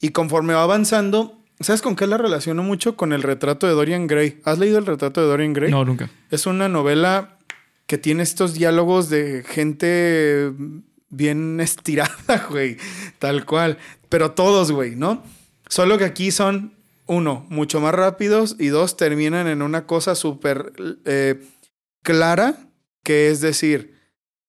Y 0.00 0.10
conforme 0.10 0.52
va 0.52 0.64
avanzando, 0.64 1.41
¿sabes 1.62 1.82
con 1.82 1.96
qué 1.96 2.06
la 2.06 2.18
relaciono 2.18 2.62
mucho? 2.62 2.96
Con 2.96 3.12
el 3.12 3.22
retrato 3.22 3.66
de 3.66 3.72
Dorian 3.72 4.06
Gray. 4.06 4.40
¿Has 4.44 4.58
leído 4.58 4.78
el 4.78 4.86
retrato 4.86 5.20
de 5.20 5.26
Dorian 5.26 5.52
Gray? 5.52 5.70
No, 5.70 5.84
nunca. 5.84 6.10
Es 6.30 6.46
una 6.46 6.68
novela 6.68 7.38
que 7.86 7.98
tiene 7.98 8.22
estos 8.22 8.54
diálogos 8.54 9.10
de 9.10 9.44
gente 9.46 10.52
bien 11.10 11.60
estirada, 11.60 12.46
güey, 12.50 12.76
tal 13.18 13.44
cual. 13.44 13.78
Pero 14.08 14.32
todos, 14.32 14.72
güey, 14.72 14.96
¿no? 14.96 15.22
Solo 15.68 15.98
que 15.98 16.04
aquí 16.04 16.30
son, 16.30 16.74
uno, 17.06 17.46
mucho 17.48 17.80
más 17.80 17.94
rápidos 17.94 18.56
y 18.58 18.68
dos, 18.68 18.96
terminan 18.96 19.46
en 19.46 19.62
una 19.62 19.86
cosa 19.86 20.14
súper 20.14 20.72
eh, 21.04 21.42
clara, 22.02 22.56
que 23.02 23.30
es 23.30 23.40
decir, 23.40 23.98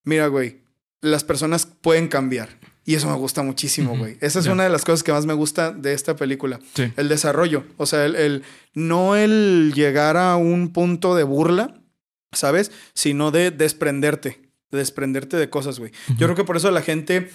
mira, 0.04 0.26
güey, 0.28 0.62
las 1.00 1.24
personas 1.24 1.66
pueden 1.66 2.08
cambiar. 2.08 2.58
Y 2.86 2.94
eso 2.94 3.08
me 3.08 3.16
gusta 3.16 3.42
muchísimo, 3.42 3.96
güey. 3.96 4.18
Esa 4.20 4.40
es 4.40 4.46
una 4.46 4.64
de 4.64 4.68
las 4.68 4.84
cosas 4.84 5.02
que 5.02 5.12
más 5.12 5.24
me 5.24 5.32
gusta 5.32 5.72
de 5.72 5.94
esta 5.94 6.16
película. 6.16 6.60
El 6.96 7.08
desarrollo. 7.08 7.64
O 7.78 7.86
sea, 7.86 8.04
el, 8.04 8.42
no 8.74 9.16
el 9.16 9.72
llegar 9.74 10.18
a 10.18 10.36
un 10.36 10.70
punto 10.72 11.14
de 11.14 11.22
burla, 11.22 11.80
¿sabes? 12.32 12.72
Sino 12.92 13.30
de 13.30 13.50
desprenderte. 13.50 14.42
De 14.70 14.78
desprenderte 14.78 15.38
de 15.38 15.48
cosas, 15.48 15.78
güey. 15.78 15.92
Yo 16.18 16.26
creo 16.26 16.34
que 16.34 16.44
por 16.44 16.58
eso 16.58 16.70
la 16.70 16.82
gente. 16.82 17.30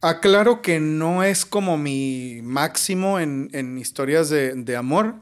aclaro 0.00 0.62
que 0.62 0.80
no 0.80 1.22
es 1.22 1.44
como 1.44 1.76
mi 1.76 2.40
máximo 2.42 3.20
en, 3.20 3.50
en 3.52 3.76
historias 3.76 4.30
de, 4.30 4.54
de 4.54 4.76
amor. 4.76 5.16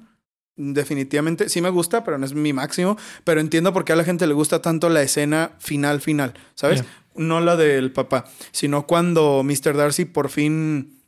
Definitivamente, 0.56 1.48
sí 1.48 1.60
me 1.60 1.70
gusta, 1.70 2.04
pero 2.04 2.16
no 2.18 2.24
es 2.24 2.34
mi 2.34 2.52
máximo. 2.52 2.96
Pero 3.24 3.40
entiendo 3.40 3.72
por 3.72 3.84
qué 3.84 3.94
a 3.94 3.96
la 3.96 4.04
gente 4.04 4.28
le 4.28 4.34
gusta 4.34 4.62
tanto 4.62 4.88
la 4.88 5.02
escena 5.02 5.50
final, 5.58 6.00
final, 6.00 6.34
¿sabes? 6.54 6.84
No 7.16 7.40
la 7.40 7.56
del 7.56 7.92
papá, 7.92 8.24
sino 8.52 8.86
cuando 8.86 9.42
Mr. 9.42 9.76
Darcy 9.76 10.04
por 10.04 10.30
fin 10.30 11.00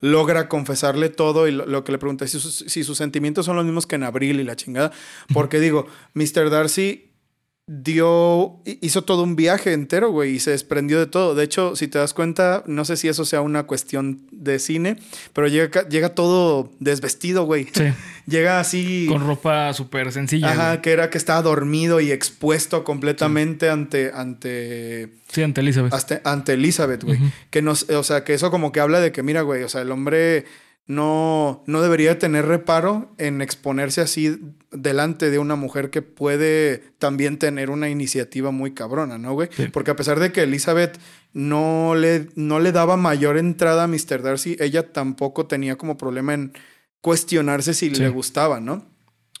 logra 0.00 0.48
confesarle 0.48 1.08
todo 1.08 1.46
y 1.46 1.52
lo, 1.52 1.84
que 1.84 1.92
le 1.92 1.98
pregunta, 1.98 2.26
si 2.26 2.40
si 2.40 2.84
sus 2.84 2.98
sentimientos 2.98 3.46
son 3.46 3.56
los 3.56 3.64
mismos 3.64 3.86
que 3.86 3.94
en 3.94 4.02
abril 4.02 4.40
y 4.40 4.44
la 4.44 4.56
chingada. 4.56 4.90
Porque 5.32 5.60
digo, 5.60 5.86
Mr. 6.14 6.50
Darcy 6.50 7.11
dio, 7.66 8.60
hizo 8.64 9.02
todo 9.02 9.22
un 9.22 9.36
viaje 9.36 9.72
entero, 9.72 10.10
güey, 10.10 10.34
y 10.34 10.40
se 10.40 10.50
desprendió 10.50 10.98
de 10.98 11.06
todo. 11.06 11.34
De 11.34 11.44
hecho, 11.44 11.76
si 11.76 11.86
te 11.88 11.98
das 11.98 12.12
cuenta, 12.12 12.64
no 12.66 12.84
sé 12.84 12.96
si 12.96 13.08
eso 13.08 13.24
sea 13.24 13.40
una 13.40 13.64
cuestión 13.64 14.26
de 14.32 14.58
cine, 14.58 14.96
pero 15.32 15.46
llega, 15.46 15.88
llega 15.88 16.10
todo 16.10 16.72
desvestido, 16.80 17.44
güey. 17.44 17.68
Sí. 17.72 17.84
llega 18.26 18.58
así. 18.58 19.06
Con 19.08 19.26
ropa 19.26 19.72
súper 19.74 20.12
sencilla. 20.12 20.52
Ajá, 20.52 20.82
que 20.82 20.90
era 20.90 21.08
que 21.08 21.18
estaba 21.18 21.40
dormido 21.42 22.00
y 22.00 22.10
expuesto 22.10 22.82
completamente 22.84 23.70
ante, 23.70 24.10
ante. 24.12 25.10
Sí, 25.28 25.42
ante 25.42 25.60
Elizabeth. 25.60 26.20
ante 26.24 26.54
Elizabeth, 26.54 27.04
güey. 27.04 27.18
Que 27.50 27.62
nos, 27.62 27.88
o 27.90 28.02
sea, 28.02 28.24
que 28.24 28.34
eso 28.34 28.50
como 28.50 28.72
que 28.72 28.80
habla 28.80 29.00
de 29.00 29.12
que, 29.12 29.22
mira, 29.22 29.42
güey, 29.42 29.62
o 29.62 29.68
sea, 29.68 29.82
el 29.82 29.90
hombre 29.92 30.44
no, 30.86 31.62
no 31.66 31.80
debería 31.80 32.18
tener 32.18 32.46
reparo 32.46 33.14
en 33.18 33.40
exponerse 33.40 34.00
así 34.00 34.38
delante 34.72 35.30
de 35.30 35.38
una 35.38 35.54
mujer 35.54 35.90
que 35.90 36.02
puede 36.02 36.82
también 36.98 37.38
tener 37.38 37.70
una 37.70 37.88
iniciativa 37.88 38.50
muy 38.50 38.72
cabrona, 38.74 39.16
¿no, 39.16 39.32
güey? 39.32 39.48
Porque 39.72 39.92
a 39.92 39.96
pesar 39.96 40.18
de 40.18 40.32
que 40.32 40.42
Elizabeth 40.42 40.98
no 41.32 41.94
le, 41.94 42.28
no 42.34 42.58
le 42.58 42.72
daba 42.72 42.96
mayor 42.96 43.38
entrada 43.38 43.84
a 43.84 43.88
Mr. 43.88 44.22
Darcy, 44.22 44.56
ella 44.58 44.92
tampoco 44.92 45.46
tenía 45.46 45.76
como 45.76 45.96
problema 45.96 46.34
en 46.34 46.52
cuestionarse 47.00 47.74
si 47.74 47.90
le 47.90 48.08
gustaba, 48.08 48.60
¿no? 48.60 48.91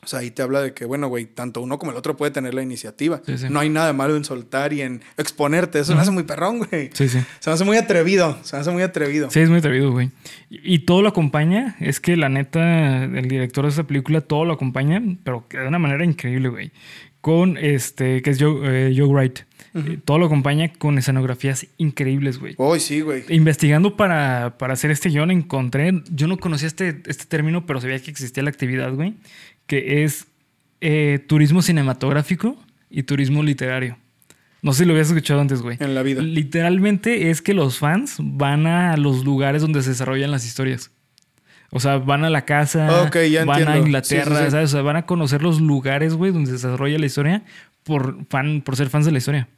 O 0.04 0.08
sea, 0.08 0.18
ahí 0.18 0.32
te 0.32 0.42
habla 0.42 0.60
de 0.60 0.74
que, 0.74 0.84
bueno, 0.84 1.06
güey, 1.06 1.26
tanto 1.26 1.60
uno 1.60 1.78
como 1.78 1.92
el 1.92 1.96
otro 1.96 2.16
puede 2.16 2.32
tener 2.32 2.54
la 2.54 2.62
iniciativa. 2.62 3.22
No 3.50 3.60
hay 3.60 3.68
nada 3.68 3.86
de 3.86 3.92
malo 3.92 4.16
en 4.16 4.24
soltar 4.24 4.72
y 4.72 4.82
en 4.82 5.00
exponerte. 5.16 5.78
Eso 5.78 5.94
me 5.94 6.00
hace 6.00 6.10
muy 6.10 6.24
perrón, 6.24 6.58
güey. 6.58 6.90
Sí, 6.92 7.08
sí. 7.08 7.20
Se 7.38 7.50
me 7.50 7.54
hace 7.54 7.64
muy 7.64 7.76
atrevido. 7.76 8.36
Se 8.42 8.56
me 8.56 8.62
hace 8.62 8.72
muy 8.72 8.82
atrevido. 8.82 9.30
Sí, 9.30 9.38
es 9.38 9.48
muy 9.48 9.58
atrevido, 9.58 9.92
güey. 9.92 10.10
Y, 10.50 10.80
todo 10.80 11.02
lo 11.02 11.08
acompaña. 11.08 11.76
Es 11.78 12.00
que 12.00 12.16
la 12.16 12.28
neta, 12.28 13.04
el 13.04 13.28
director 13.28 13.64
de 13.64 13.70
esta 13.70 13.84
película, 13.84 14.20
todo 14.22 14.44
lo 14.44 14.54
acompaña, 14.54 15.00
pero 15.22 15.46
de 15.48 15.68
una 15.68 15.78
manera 15.78 16.04
increíble, 16.04 16.48
güey. 16.48 16.72
Con 17.20 17.56
este, 17.56 18.22
que 18.22 18.30
es 18.30 18.38
Joe, 18.40 18.88
eh, 18.88 18.94
Joe 18.96 19.06
Wright. 19.06 19.38
Todo 20.04 20.18
lo 20.18 20.26
acompaña 20.26 20.70
con 20.72 20.98
escenografías 20.98 21.66
increíbles, 21.78 22.38
güey. 22.38 22.54
Uy, 22.58 22.78
sí, 22.78 23.00
güey. 23.00 23.24
Investigando 23.28 23.96
para, 23.96 24.58
para 24.58 24.74
hacer 24.74 24.90
este 24.90 25.08
guion 25.08 25.30
encontré, 25.30 26.02
yo 26.10 26.26
no 26.26 26.36
conocía 26.36 26.66
este, 26.66 27.00
este 27.06 27.24
término, 27.24 27.64
pero 27.64 27.80
sabía 27.80 27.98
que 27.98 28.10
existía 28.10 28.42
la 28.42 28.50
actividad, 28.50 28.92
güey, 28.92 29.14
que 29.72 30.04
es 30.04 30.26
eh, 30.82 31.18
turismo 31.26 31.62
cinematográfico 31.62 32.62
y 32.90 33.04
turismo 33.04 33.42
literario. 33.42 33.96
No 34.60 34.74
sé 34.74 34.80
si 34.80 34.84
lo 34.84 34.92
habías 34.92 35.08
escuchado 35.08 35.40
antes, 35.40 35.62
güey. 35.62 35.78
En 35.80 35.94
la 35.94 36.02
vida. 36.02 36.20
Literalmente 36.20 37.30
es 37.30 37.40
que 37.40 37.54
los 37.54 37.78
fans 37.78 38.16
van 38.18 38.66
a 38.66 38.94
los 38.98 39.24
lugares 39.24 39.62
donde 39.62 39.80
se 39.80 39.88
desarrollan 39.88 40.30
las 40.30 40.44
historias. 40.44 40.90
O 41.70 41.80
sea, 41.80 41.96
van 41.96 42.22
a 42.22 42.28
la 42.28 42.44
casa, 42.44 43.08
van 43.46 43.68
a 43.68 43.78
Inglaterra, 43.78 44.50
¿sabes? 44.50 44.68
O 44.68 44.72
sea, 44.72 44.82
van 44.82 44.96
a 44.96 45.06
conocer 45.06 45.40
los 45.40 45.58
lugares, 45.58 46.12
güey, 46.12 46.32
donde 46.32 46.48
se 46.48 46.52
desarrolla 46.52 46.98
la 46.98 47.06
historia 47.06 47.42
por, 47.82 48.26
fan, 48.26 48.60
por 48.60 48.76
ser 48.76 48.90
fans 48.90 49.06
de 49.06 49.12
la 49.12 49.18
historia. 49.18 49.48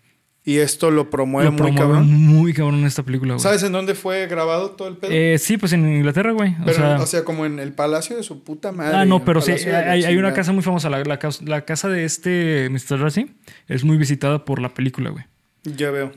Y 0.47 0.59
esto 0.59 0.91
lo 0.91 1.09
promueve, 1.09 1.51
muy 1.51 1.75
cabrón. 1.75 2.13
Muy 2.13 2.53
cabrón 2.53 2.81
en 2.81 2.85
esta 2.85 3.03
película, 3.03 3.33
güey. 3.33 3.43
¿Sabes 3.43 3.63
en 3.63 3.73
dónde 3.73 3.95
fue 3.95 4.27
grabado 4.27 4.73
todo 4.73 4.89
el 4.89 4.99
pedo? 4.99 5.11
Eh, 5.11 5.39
sí, 5.39 5.57
pues 5.57 5.73
en 5.73 5.89
Inglaterra, 5.89 6.33
güey. 6.33 6.55
O, 6.67 6.71
sea, 6.71 7.01
o 7.01 7.07
sea, 7.07 7.25
como 7.25 7.47
en 7.47 7.59
el 7.59 7.73
palacio 7.73 8.15
de 8.15 8.23
su 8.23 8.45
puta 8.45 8.71
madre. 8.71 8.95
Ah, 8.95 9.05
no, 9.07 9.25
pero 9.25 9.41
sí, 9.41 9.53
hay, 9.53 10.17
una 10.17 10.35
casa 10.35 10.53
muy 10.53 10.63
famosa. 10.63 10.91
La, 10.91 11.03
la, 11.03 11.65
casa 11.65 11.89
de 11.89 12.05
este 12.05 12.69
Mr. 12.71 13.01
Rossi 13.01 13.31
es 13.69 13.85
muy 13.85 13.97
visitada 13.97 14.45
por 14.45 14.61
la 14.61 14.75
película, 14.75 15.09
güey. 15.09 15.25
Ya 15.63 15.91
veo. 15.91 16.13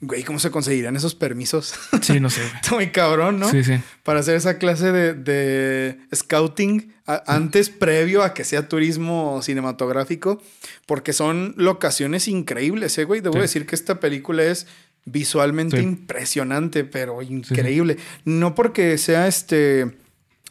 Güey, 0.00 0.22
¿cómo 0.22 0.38
se 0.38 0.50
conseguirán 0.50 0.94
esos 0.96 1.14
permisos? 1.14 1.74
Sí, 2.02 2.20
no 2.20 2.30
sé. 2.30 2.42
Está 2.44 2.76
muy 2.76 2.90
cabrón, 2.90 3.40
¿no? 3.40 3.50
Sí, 3.50 3.64
sí. 3.64 3.74
Para 4.04 4.20
hacer 4.20 4.36
esa 4.36 4.58
clase 4.58 4.92
de, 4.92 5.14
de 5.14 5.98
scouting 6.14 6.94
antes, 7.04 7.70
previo 7.70 8.22
a 8.22 8.34
que 8.34 8.44
sea 8.44 8.68
turismo 8.68 9.40
cinematográfico, 9.42 10.42
porque 10.86 11.12
son 11.12 11.54
locaciones 11.56 12.28
increíbles, 12.28 12.96
¿eh, 12.98 13.04
güey? 13.04 13.20
Debo 13.20 13.40
decir 13.40 13.66
que 13.66 13.74
esta 13.74 13.98
película 13.98 14.44
es 14.44 14.66
visualmente 15.06 15.80
impresionante, 15.80 16.84
pero 16.84 17.22
increíble. 17.22 17.96
No 18.24 18.54
porque 18.54 18.98
sea 18.98 19.26
este, 19.26 19.96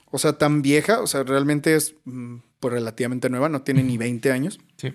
o 0.09 0.17
sea, 0.17 0.33
tan 0.33 0.61
vieja, 0.61 0.99
o 0.99 1.07
sea, 1.07 1.23
realmente 1.23 1.75
es 1.75 1.95
mm, 2.05 2.37
pues, 2.59 2.73
relativamente 2.73 3.29
nueva, 3.29 3.49
no 3.49 3.61
tiene 3.61 3.83
ni 3.83 3.97
20 3.97 4.31
años. 4.31 4.59
Sí. 4.77 4.93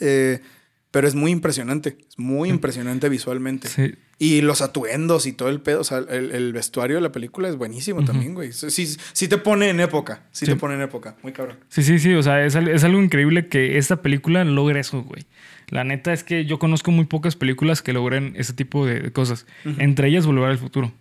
Eh, 0.00 0.40
pero 0.94 1.08
es 1.08 1.16
muy 1.16 1.32
impresionante, 1.32 1.96
es 2.08 2.20
muy 2.20 2.50
impresionante 2.50 3.08
visualmente. 3.08 3.66
Sí. 3.66 3.96
Y 4.20 4.42
los 4.42 4.62
atuendos 4.62 5.26
y 5.26 5.32
todo 5.32 5.48
el 5.48 5.60
pedo, 5.60 5.80
o 5.80 5.84
sea, 5.84 5.98
el, 5.98 6.52
vestuario 6.52 6.94
de 6.94 7.02
la 7.02 7.10
película 7.10 7.48
es 7.48 7.56
buenísimo 7.56 8.04
también, 8.04 8.32
güey. 8.32 8.52
Sí, 8.52 8.86
sí 9.12 9.26
te 9.26 9.36
pone 9.36 9.70
en 9.70 9.80
época, 9.80 10.22
sí, 10.30 10.46
te 10.46 10.54
pone 10.54 10.76
en 10.76 10.82
época, 10.82 11.16
muy 11.24 11.32
cabrón. 11.32 11.56
Sí, 11.68 11.82
sí, 11.82 11.98
sí, 11.98 12.14
o 12.14 12.22
sea, 12.22 12.46
es, 12.46 12.54
algo 12.54 13.02
increíble 13.02 13.48
que 13.48 13.76
esta 13.76 14.02
película 14.02 14.44
logre 14.44 14.78
eso, 14.78 15.02
güey. 15.02 15.24
La 15.68 15.82
neta 15.82 16.12
es 16.12 16.22
que 16.22 16.44
yo 16.44 16.60
conozco 16.60 16.92
muy 16.92 17.06
pocas 17.06 17.34
películas 17.34 17.82
que 17.82 17.92
logren 17.92 18.32
ese 18.36 18.52
tipo 18.52 18.86
de 18.86 19.10
cosas. 19.10 19.46
Entre 19.78 20.06
ellas, 20.06 20.26
Volver 20.26 20.48
al 20.48 20.58
Futuro. 20.58 20.92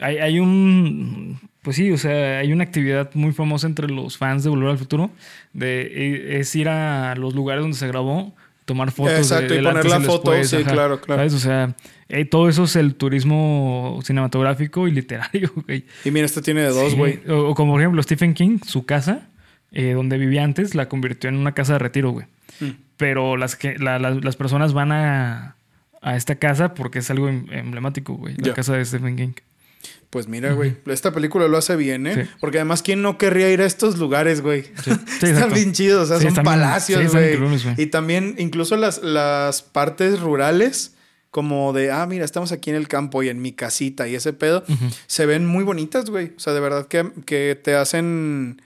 Hay, 0.00 0.16
hay, 0.16 0.38
un. 0.38 1.38
Pues 1.60 1.76
sí, 1.76 1.90
o 1.90 1.98
sea, 1.98 2.38
hay 2.38 2.50
una 2.50 2.64
actividad 2.64 3.10
muy 3.12 3.32
famosa 3.32 3.66
entre 3.66 3.88
los 3.88 4.16
fans 4.16 4.42
de 4.42 4.48
Volver 4.48 4.70
al 4.70 4.78
Futuro. 4.78 5.10
De, 5.52 5.82
e, 5.82 6.40
es 6.40 6.56
ir 6.56 6.70
a 6.70 7.14
los 7.14 7.34
lugares 7.34 7.60
donde 7.60 7.76
se 7.76 7.88
grabó 7.88 8.34
tomar 8.68 8.92
fotos. 8.92 9.14
Exacto, 9.18 9.54
y 9.54 9.62
poner 9.62 9.86
la 9.86 10.00
foto, 10.00 10.44
sí, 10.44 10.58
claro, 10.58 11.00
claro. 11.00 11.20
¿sabes? 11.20 11.32
O 11.32 11.38
sea, 11.38 11.74
eh, 12.08 12.26
todo 12.26 12.48
eso 12.48 12.64
es 12.64 12.76
el 12.76 12.94
turismo 12.94 13.98
cinematográfico 14.04 14.86
y 14.86 14.92
literario, 14.92 15.50
güey. 15.66 15.86
Y 16.04 16.10
mira, 16.10 16.26
esto 16.26 16.42
tiene 16.42 16.60
de 16.60 16.68
dos, 16.68 16.94
güey. 16.94 17.20
O, 17.28 17.54
como 17.54 17.72
por 17.72 17.80
ejemplo, 17.80 18.02
Stephen 18.02 18.34
King, 18.34 18.58
su 18.64 18.84
casa, 18.84 19.28
eh, 19.72 19.92
donde 19.92 20.18
vivía 20.18 20.44
antes, 20.44 20.74
la 20.74 20.88
convirtió 20.88 21.28
en 21.28 21.36
una 21.36 21.52
casa 21.52 21.72
de 21.72 21.78
retiro, 21.80 22.10
güey. 22.10 22.26
Mm. 22.60 22.70
Pero 22.98 23.36
las, 23.38 23.56
que, 23.56 23.78
las 23.78 24.36
personas 24.36 24.74
van 24.74 24.92
a, 24.92 25.56
a, 26.02 26.16
esta 26.16 26.34
casa 26.34 26.74
porque 26.74 26.98
es 26.98 27.10
algo 27.10 27.28
em, 27.28 27.46
emblemático, 27.50 28.14
güey. 28.14 28.34
La 28.36 28.52
casa 28.52 28.76
de 28.76 28.84
Stephen 28.84 29.16
King. 29.16 29.32
Pues 30.10 30.26
mira, 30.26 30.54
güey, 30.54 30.74
esta 30.86 31.12
película 31.12 31.48
lo 31.48 31.58
hace 31.58 31.76
bien, 31.76 32.06
¿eh? 32.06 32.30
Porque 32.40 32.58
además, 32.58 32.82
¿quién 32.82 33.02
no 33.02 33.18
querría 33.18 33.50
ir 33.50 33.60
a 33.60 33.66
estos 33.66 33.98
lugares, 33.98 34.40
güey? 34.40 34.64
están 35.22 35.52
bien 35.52 35.72
chidos, 35.72 36.10
o 36.10 36.18
sea, 36.18 36.30
son 36.30 36.42
palacios, 36.42 37.12
güey. 37.12 37.38
Y 37.76 37.86
también, 37.86 38.34
incluso 38.38 38.76
las, 38.76 39.02
las 39.02 39.60
partes 39.60 40.20
rurales, 40.20 40.94
como 41.30 41.74
de, 41.74 41.90
ah, 41.90 42.06
mira, 42.06 42.24
estamos 42.24 42.52
aquí 42.52 42.70
en 42.70 42.76
el 42.76 42.88
campo 42.88 43.22
y 43.22 43.28
en 43.28 43.42
mi 43.42 43.52
casita 43.52 44.08
y 44.08 44.14
ese 44.14 44.32
pedo, 44.32 44.64
se 45.06 45.26
ven 45.26 45.44
muy 45.44 45.62
bonitas, 45.62 46.08
güey. 46.08 46.32
O 46.36 46.40
sea, 46.40 46.54
de 46.54 46.60
verdad 46.60 46.86
que, 46.86 47.10
que 47.26 47.60
te 47.62 47.74
hacen. 47.74 48.62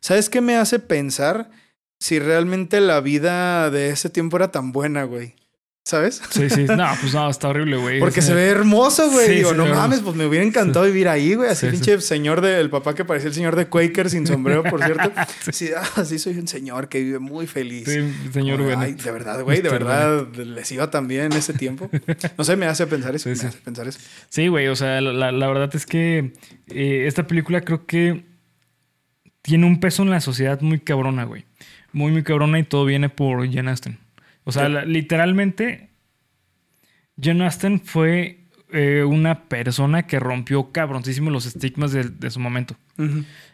¿Sabes 0.00 0.28
qué 0.28 0.42
me 0.42 0.56
hace 0.56 0.78
pensar 0.78 1.50
si 1.98 2.18
realmente 2.18 2.80
la 2.80 3.00
vida 3.00 3.70
de 3.70 3.90
ese 3.90 4.10
tiempo 4.10 4.36
era 4.36 4.52
tan 4.52 4.72
buena, 4.72 5.04
güey? 5.04 5.36
¿Sabes? 5.88 6.20
Sí, 6.28 6.50
sí. 6.50 6.66
No, 6.76 6.86
pues 7.00 7.14
no, 7.14 7.30
está 7.30 7.48
horrible, 7.48 7.78
güey. 7.78 7.98
Porque 7.98 8.20
se 8.20 8.34
ve 8.34 8.48
hermoso, 8.48 9.10
güey. 9.10 9.36
Digo, 9.36 9.54
no 9.54 9.64
mames, 9.64 10.00
pues 10.00 10.14
me 10.14 10.26
hubiera 10.26 10.44
encantado 10.44 10.84
vivir 10.84 11.08
ahí, 11.08 11.34
güey. 11.34 11.48
Así 11.48 11.66
pinche 11.68 11.98
señor 12.02 12.42
del 12.42 12.68
papá 12.68 12.94
que 12.94 13.06
parecía 13.06 13.28
el 13.28 13.34
señor 13.34 13.56
de 13.56 13.68
Quaker 13.68 14.10
sin 14.10 14.26
sombrero, 14.26 14.62
por 14.64 14.84
cierto. 14.84 15.10
Sí, 15.50 15.70
ah, 15.74 16.04
sí, 16.04 16.18
soy 16.18 16.36
un 16.36 16.46
señor 16.46 16.90
que 16.90 17.02
vive 17.02 17.18
muy 17.18 17.46
feliz. 17.46 17.88
Sí, 17.88 18.12
señor, 18.34 18.62
güey. 18.62 18.76
Ay, 18.76 18.92
de 18.92 19.10
verdad, 19.10 19.42
güey, 19.42 19.62
de 19.62 19.70
verdad 19.70 20.28
les 20.34 20.70
iba 20.72 20.90
tan 20.90 21.08
bien 21.08 21.32
ese 21.32 21.54
tiempo. 21.54 21.88
No 22.36 22.44
sé, 22.44 22.56
me 22.56 22.66
hace 22.66 22.86
pensar 22.86 23.14
eso. 23.16 23.30
me 23.30 23.32
hace 23.32 23.58
pensar 23.64 23.88
eso. 23.88 23.98
Sí, 24.28 24.48
güey, 24.48 24.68
o 24.68 24.76
sea, 24.76 25.00
la, 25.00 25.32
la, 25.32 25.48
verdad 25.48 25.74
es 25.74 25.86
que 25.86 26.34
eh, 26.68 27.04
esta 27.06 27.26
película 27.26 27.62
creo 27.62 27.86
que 27.86 28.26
tiene 29.40 29.64
un 29.64 29.80
peso 29.80 30.02
en 30.02 30.10
la 30.10 30.20
sociedad 30.20 30.60
muy 30.60 30.80
cabrona, 30.80 31.24
güey 31.24 31.46
muy, 31.92 32.12
muy 32.12 32.22
cabrona 32.22 32.58
y 32.58 32.64
todo 32.64 32.84
viene 32.84 33.08
por 33.08 33.48
Jen 33.48 33.68
Austen. 33.68 33.98
O 34.48 34.52
sea, 34.52 34.68
la- 34.68 34.84
literalmente, 34.84 35.90
Jen 37.20 37.42
Austen 37.42 37.80
fue 37.80 38.44
eh, 38.72 39.04
una 39.06 39.44
persona 39.48 40.06
que 40.06 40.18
rompió 40.20 40.72
cabroncísimo 40.72 41.30
los 41.30 41.46
estigmas 41.46 41.92
de, 41.92 42.04
de 42.04 42.30
su 42.30 42.40
momento. 42.40 42.76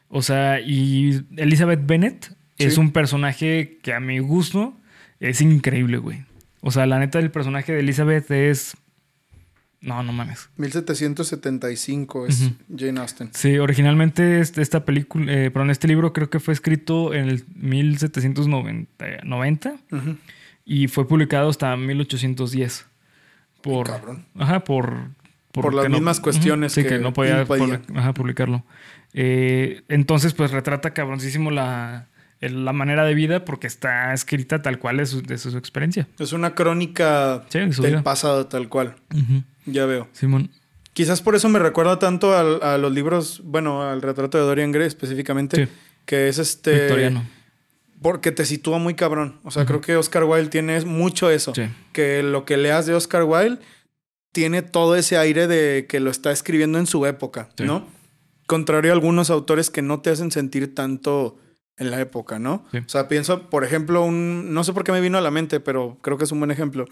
O 0.08 0.22
sea, 0.22 0.60
y 0.60 1.24
Elizabeth 1.36 1.84
Bennet 1.84 2.36
es 2.58 2.78
un 2.78 2.92
personaje 2.92 3.78
que 3.82 3.92
a 3.92 4.00
mi 4.00 4.18
gusto 4.20 4.76
es 5.20 5.40
increíble, 5.40 5.98
güey. 5.98 6.24
O 6.60 6.70
sea, 6.70 6.86
la 6.86 6.98
neta 6.98 7.18
del 7.18 7.30
personaje 7.30 7.72
de 7.72 7.80
Elizabeth 7.80 8.30
es... 8.30 8.76
No, 9.80 10.02
no 10.02 10.12
mames. 10.12 10.48
1775 10.56 12.26
es 12.26 12.40
Ujú. 12.42 12.54
Jane 12.78 13.00
Austen. 13.00 13.30
Sí, 13.34 13.58
originalmente 13.58 14.40
este- 14.40 14.62
esta 14.62 14.84
película, 14.84 15.30
eh, 15.30 15.50
perdón, 15.50 15.70
este 15.70 15.88
libro 15.88 16.12
creo 16.12 16.30
que 16.30 16.40
fue 16.40 16.54
escrito 16.54 17.12
en 17.12 17.28
el 17.28 17.44
1790 17.54 19.06
90, 19.24 19.74
Ujú. 19.92 20.16
Y 20.64 20.88
fue 20.88 21.06
publicado 21.06 21.48
hasta 21.48 21.76
1810. 21.76 22.86
Por, 23.62 23.86
cabrón. 23.86 24.26
Ajá, 24.38 24.60
por... 24.64 25.08
Por 25.52 25.72
las 25.72 25.84
no- 25.84 25.90
mismas 25.90 26.18
cuestiones 26.18 26.72
Sí, 26.72 26.82
que 26.82 26.88
que, 26.88 26.98
no 26.98 27.12
podía 27.12 27.42
ajá, 27.94 28.12
publicarlo. 28.12 28.64
Eh, 29.12 29.82
entonces, 29.88 30.34
pues 30.34 30.50
retrata 30.50 30.92
cabroncísimo 30.92 31.52
la, 31.52 32.08
la 32.40 32.72
manera 32.72 33.04
de 33.04 33.14
vida 33.14 33.44
porque 33.44 33.68
está 33.68 34.12
escrita 34.12 34.62
tal 34.62 34.80
cual 34.80 34.96
de 34.96 35.06
su, 35.06 35.22
de 35.22 35.38
su 35.38 35.56
experiencia. 35.56 36.08
Es 36.18 36.32
una 36.32 36.56
crónica 36.56 37.44
Sí, 37.50 37.60
del 37.60 37.70
vida. 37.70 38.02
pasado 38.02 38.46
tal 38.46 38.68
cual. 38.68 38.96
Ya 39.66 39.86
veo. 39.86 40.08
Simón. 40.12 40.50
Quizás 40.92 41.22
por 41.22 41.36
eso 41.36 41.48
me 41.48 41.60
recuerda 41.60 42.00
tanto 42.00 42.36
al- 42.36 42.60
a 42.62 42.76
los 42.76 42.92
libros, 42.92 43.40
bueno, 43.44 43.82
al 43.88 44.02
retrato 44.02 44.38
de 44.38 44.44
Dorian 44.44 44.72
Gray 44.72 44.88
específicamente, 44.88 45.66
Sí. 45.66 45.72
que 46.04 46.26
es 46.28 46.38
este... 46.38 46.72
Victoriano. 46.80 47.24
Porque 48.04 48.32
te 48.32 48.44
sitúa 48.44 48.76
muy 48.78 48.92
cabrón. 48.92 49.40
O 49.44 49.50
sea, 49.50 49.64
creo 49.64 49.80
que 49.80 49.96
Oscar 49.96 50.24
Wilde 50.24 50.50
tiene 50.50 50.78
mucho 50.84 51.30
eso. 51.30 51.54
Sí. 51.54 51.62
Que 51.94 52.22
lo 52.22 52.44
que 52.44 52.58
leas 52.58 52.84
de 52.84 52.92
Oscar 52.92 53.22
Wilde 53.24 53.60
tiene 54.30 54.60
todo 54.60 54.94
ese 54.94 55.16
aire 55.16 55.46
de 55.46 55.86
que 55.88 56.00
lo 56.00 56.10
está 56.10 56.30
escribiendo 56.30 56.78
en 56.78 56.86
su 56.86 57.06
época, 57.06 57.48
Sí. 57.56 57.64
¿no? 57.64 57.88
Contrario 58.46 58.90
a 58.90 58.94
algunos 58.94 59.30
autores 59.30 59.70
que 59.70 59.80
no 59.80 60.02
te 60.02 60.10
hacen 60.10 60.30
sentir 60.30 60.74
tanto 60.74 61.38
en 61.78 61.90
la 61.90 61.98
época, 61.98 62.38
¿no? 62.38 62.66
Sí. 62.72 62.76
O 62.76 62.88
sea, 62.90 63.08
pienso, 63.08 63.48
por 63.48 63.64
ejemplo, 63.64 64.04
un... 64.04 64.52
No 64.52 64.64
sé 64.64 64.74
por 64.74 64.84
qué 64.84 64.92
me 64.92 65.00
vino 65.00 65.16
a 65.16 65.22
la 65.22 65.30
mente, 65.30 65.58
pero 65.60 65.96
creo 66.02 66.18
que 66.18 66.24
es 66.24 66.32
un 66.32 66.40
buen 66.40 66.50
ejemplo. 66.50 66.84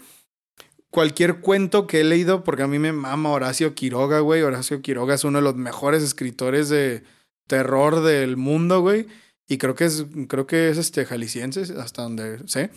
Cualquier 0.89 1.41
cuento 1.41 1.85
que 1.85 1.99
he 2.01 2.03
leído, 2.03 2.43
porque 2.43 2.63
a 2.63 2.67
mí 2.67 2.79
me 2.79 2.91
mama 2.91 3.29
Horacio 3.29 3.75
Quiroga, 3.75 4.19
güey. 4.21 4.41
Horacio 4.41 4.81
Quiroga 4.81 5.13
es 5.13 5.23
uno 5.25 5.37
de 5.37 5.43
los 5.43 5.55
mejores 5.55 6.01
escritores 6.01 6.69
de 6.69 7.03
terror 7.45 8.01
del 8.01 8.35
mundo, 8.35 8.81
güey. 8.81 9.05
Y 9.53 9.57
creo 9.57 9.75
que 9.75 9.85
es, 9.85 10.05
creo 10.27 10.47
que 10.47 10.69
es 10.69 10.77
este 10.77 11.05
jalisciense, 11.05 11.61
hasta 11.79 12.01
donde 12.01 12.39
sé. 12.47 12.71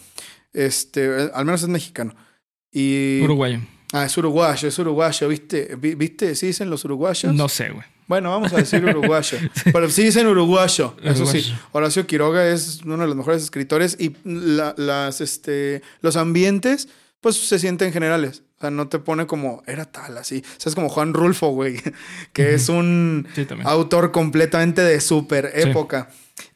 Este, 0.52 1.04
eh, 1.24 1.30
al 1.34 1.44
menos 1.44 1.62
es 1.62 1.68
mexicano. 1.68 2.14
Y. 2.72 3.20
Uruguayo. 3.22 3.60
Ah, 3.92 4.04
es 4.04 4.16
uruguayo, 4.18 4.68
es 4.68 4.78
uruguayo, 4.78 5.28
¿viste? 5.28 5.76
Vi- 5.78 5.94
¿Viste? 5.94 6.34
¿Sí 6.34 6.48
dicen 6.48 6.68
los 6.68 6.84
uruguayos? 6.84 7.32
No 7.32 7.48
sé, 7.48 7.70
güey. 7.70 7.84
Bueno, 8.08 8.30
vamos 8.30 8.52
a 8.52 8.56
decir 8.58 8.84
uruguayo. 8.84 9.38
Pero 9.72 9.88
sí 9.90 10.04
dicen 10.04 10.26
uruguayo, 10.26 10.96
eso 11.02 11.24
sí. 11.26 11.52
Horacio 11.72 12.06
Quiroga 12.06 12.46
es 12.48 12.80
uno 12.84 12.98
de 12.98 13.06
los 13.06 13.16
mejores 13.16 13.42
escritores 13.42 13.96
y 13.98 14.14
la- 14.24 14.74
las, 14.76 15.20
este, 15.20 15.82
los 16.02 16.16
ambientes, 16.16 16.88
pues 17.20 17.36
se 17.36 17.58
sienten 17.58 17.92
generales. 17.92 18.42
O 18.56 18.60
sea, 18.60 18.70
no 18.70 18.88
te 18.88 18.98
pone 18.98 19.26
como, 19.26 19.62
era 19.66 19.84
tal, 19.84 20.16
así. 20.16 20.38
O 20.56 20.60
sea, 20.60 20.70
es 20.70 20.74
como 20.74 20.88
Juan 20.88 21.12
Rulfo, 21.12 21.48
güey, 21.48 21.80
que 22.32 22.54
es 22.54 22.68
un 22.70 23.26
Sí, 23.34 23.46
autor 23.64 24.12
completamente 24.12 24.80
de 24.82 25.00
super 25.00 25.52
Sí. 25.54 25.68
época. 25.68 26.08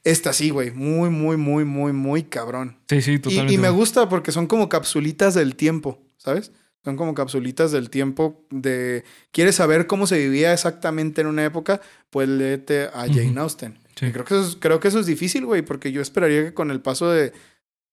Esta 0.05 0.33
sí, 0.33 0.51
güey, 0.51 0.71
muy, 0.71 1.11
muy, 1.11 1.37
muy, 1.37 1.65
muy, 1.65 1.93
muy 1.93 2.23
cabrón. 2.25 2.79
Sí, 2.89 3.03
sí, 3.03 3.13
Y, 3.13 3.19
totalmente. 3.19 3.53
y 3.55 3.59
me 3.59 3.69
gusta 3.71 4.09
porque 4.09 4.33
son 4.33 4.47
como 4.47 4.69
capsulitas 4.69 5.35
del 5.35 5.57
tiempo, 5.57 6.03
¿sabes? 6.17 6.53
Son 6.85 6.97
como 6.97 7.15
capsulitas 7.15 7.71
del 7.73 7.91
tiempo 7.91 8.47
de... 8.51 9.05
¿Quieres 9.33 9.57
saber 9.57 9.87
cómo 9.87 10.07
se 10.07 10.19
vivía 10.19 10.55
exactamente 10.55 11.21
en 11.21 11.27
una 11.27 11.45
época? 11.45 11.83
Pues 12.09 12.27
léete 12.29 12.85
a 12.95 13.07
Jane. 13.07 13.35
Austen. 13.39 13.79
Sí. 13.97 14.07
Y 14.07 14.13
creo, 14.13 14.25
que 14.25 14.33
eso 14.35 14.49
es, 14.49 14.57
creo 14.57 14.81
que 14.81 14.89
eso 14.89 14.99
es 15.01 15.05
difícil, 15.05 15.45
güey, 15.45 15.61
porque 15.61 15.93
yo 15.93 16.01
esperaría 16.01 16.43
que 16.45 16.55
con 16.55 16.71
el 16.71 16.81
paso 16.81 17.11
de 17.11 17.35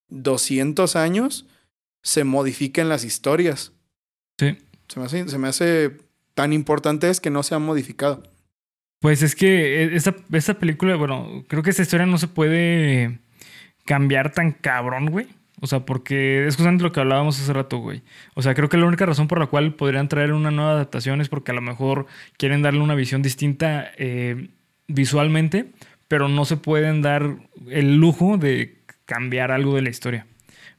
200 0.08 0.96
años 0.96 1.46
se 2.02 2.24
modifiquen 2.24 2.88
las 2.88 3.04
historias. 3.04 3.74
Sí. 4.38 4.58
Se 4.88 5.00
me 5.00 5.06
hace, 5.06 5.28
se 5.28 5.38
me 5.38 5.48
hace 5.48 5.98
tan 6.34 6.54
importante 6.54 7.10
es 7.10 7.20
que 7.20 7.30
no 7.30 7.44
se 7.44 7.56
han 7.56 7.64
modificado. 7.64 8.24
Pues 9.00 9.22
es 9.22 9.36
que 9.36 9.84
eh, 9.84 9.96
esta, 9.96 10.16
esta 10.32 10.56
película, 10.56 10.96
bueno, 10.96 11.44
creo 11.48 11.64
que 11.64 11.70
esta 11.70 11.82
historia 11.82 12.06
no 12.06 12.18
se 12.18 12.28
puede 12.28 13.20
cambiar 13.86 14.32
tan 14.32 14.52
cabrón, 14.52 15.08
güey. 15.08 15.28
O 15.60 15.66
sea, 15.66 15.86
porque 15.86 16.46
es 16.46 16.56
justamente 16.56 16.84
lo 16.84 16.92
que 16.92 17.00
hablábamos 17.00 17.40
hace 17.40 17.52
rato, 17.52 17.78
güey. 17.78 18.04
O 18.36 18.44
sea, 18.44 18.54
creo 18.54 18.70
que 18.70 18.78
la 18.78 18.86
única 18.86 19.08
razón 19.08 19.28
por 19.28 19.40
la 19.40 19.48
cual 19.48 19.74
podrían 19.74 20.08
traer 20.08 20.34
una 20.34 20.52
nueva 20.52 20.72
adaptación 20.72 21.20
es 21.20 21.30
porque 21.30 21.52
a 21.52 21.56
lo 21.56 21.62
mejor 21.62 22.06
quieren 22.38 22.62
darle 22.62 22.82
una 22.82 22.94
visión 22.94 23.24
distinta 23.24 23.92
eh, 23.98 24.50
visualmente, 24.88 25.72
pero 26.08 26.28
no 26.28 26.46
se 26.46 26.58
pueden 26.58 27.02
dar 27.02 27.38
el 27.70 27.98
lujo 27.98 28.38
de 28.38 28.78
cambiar 29.06 29.52
algo 29.52 29.76
de 29.76 29.82
la 29.82 29.90
historia. 29.90 30.28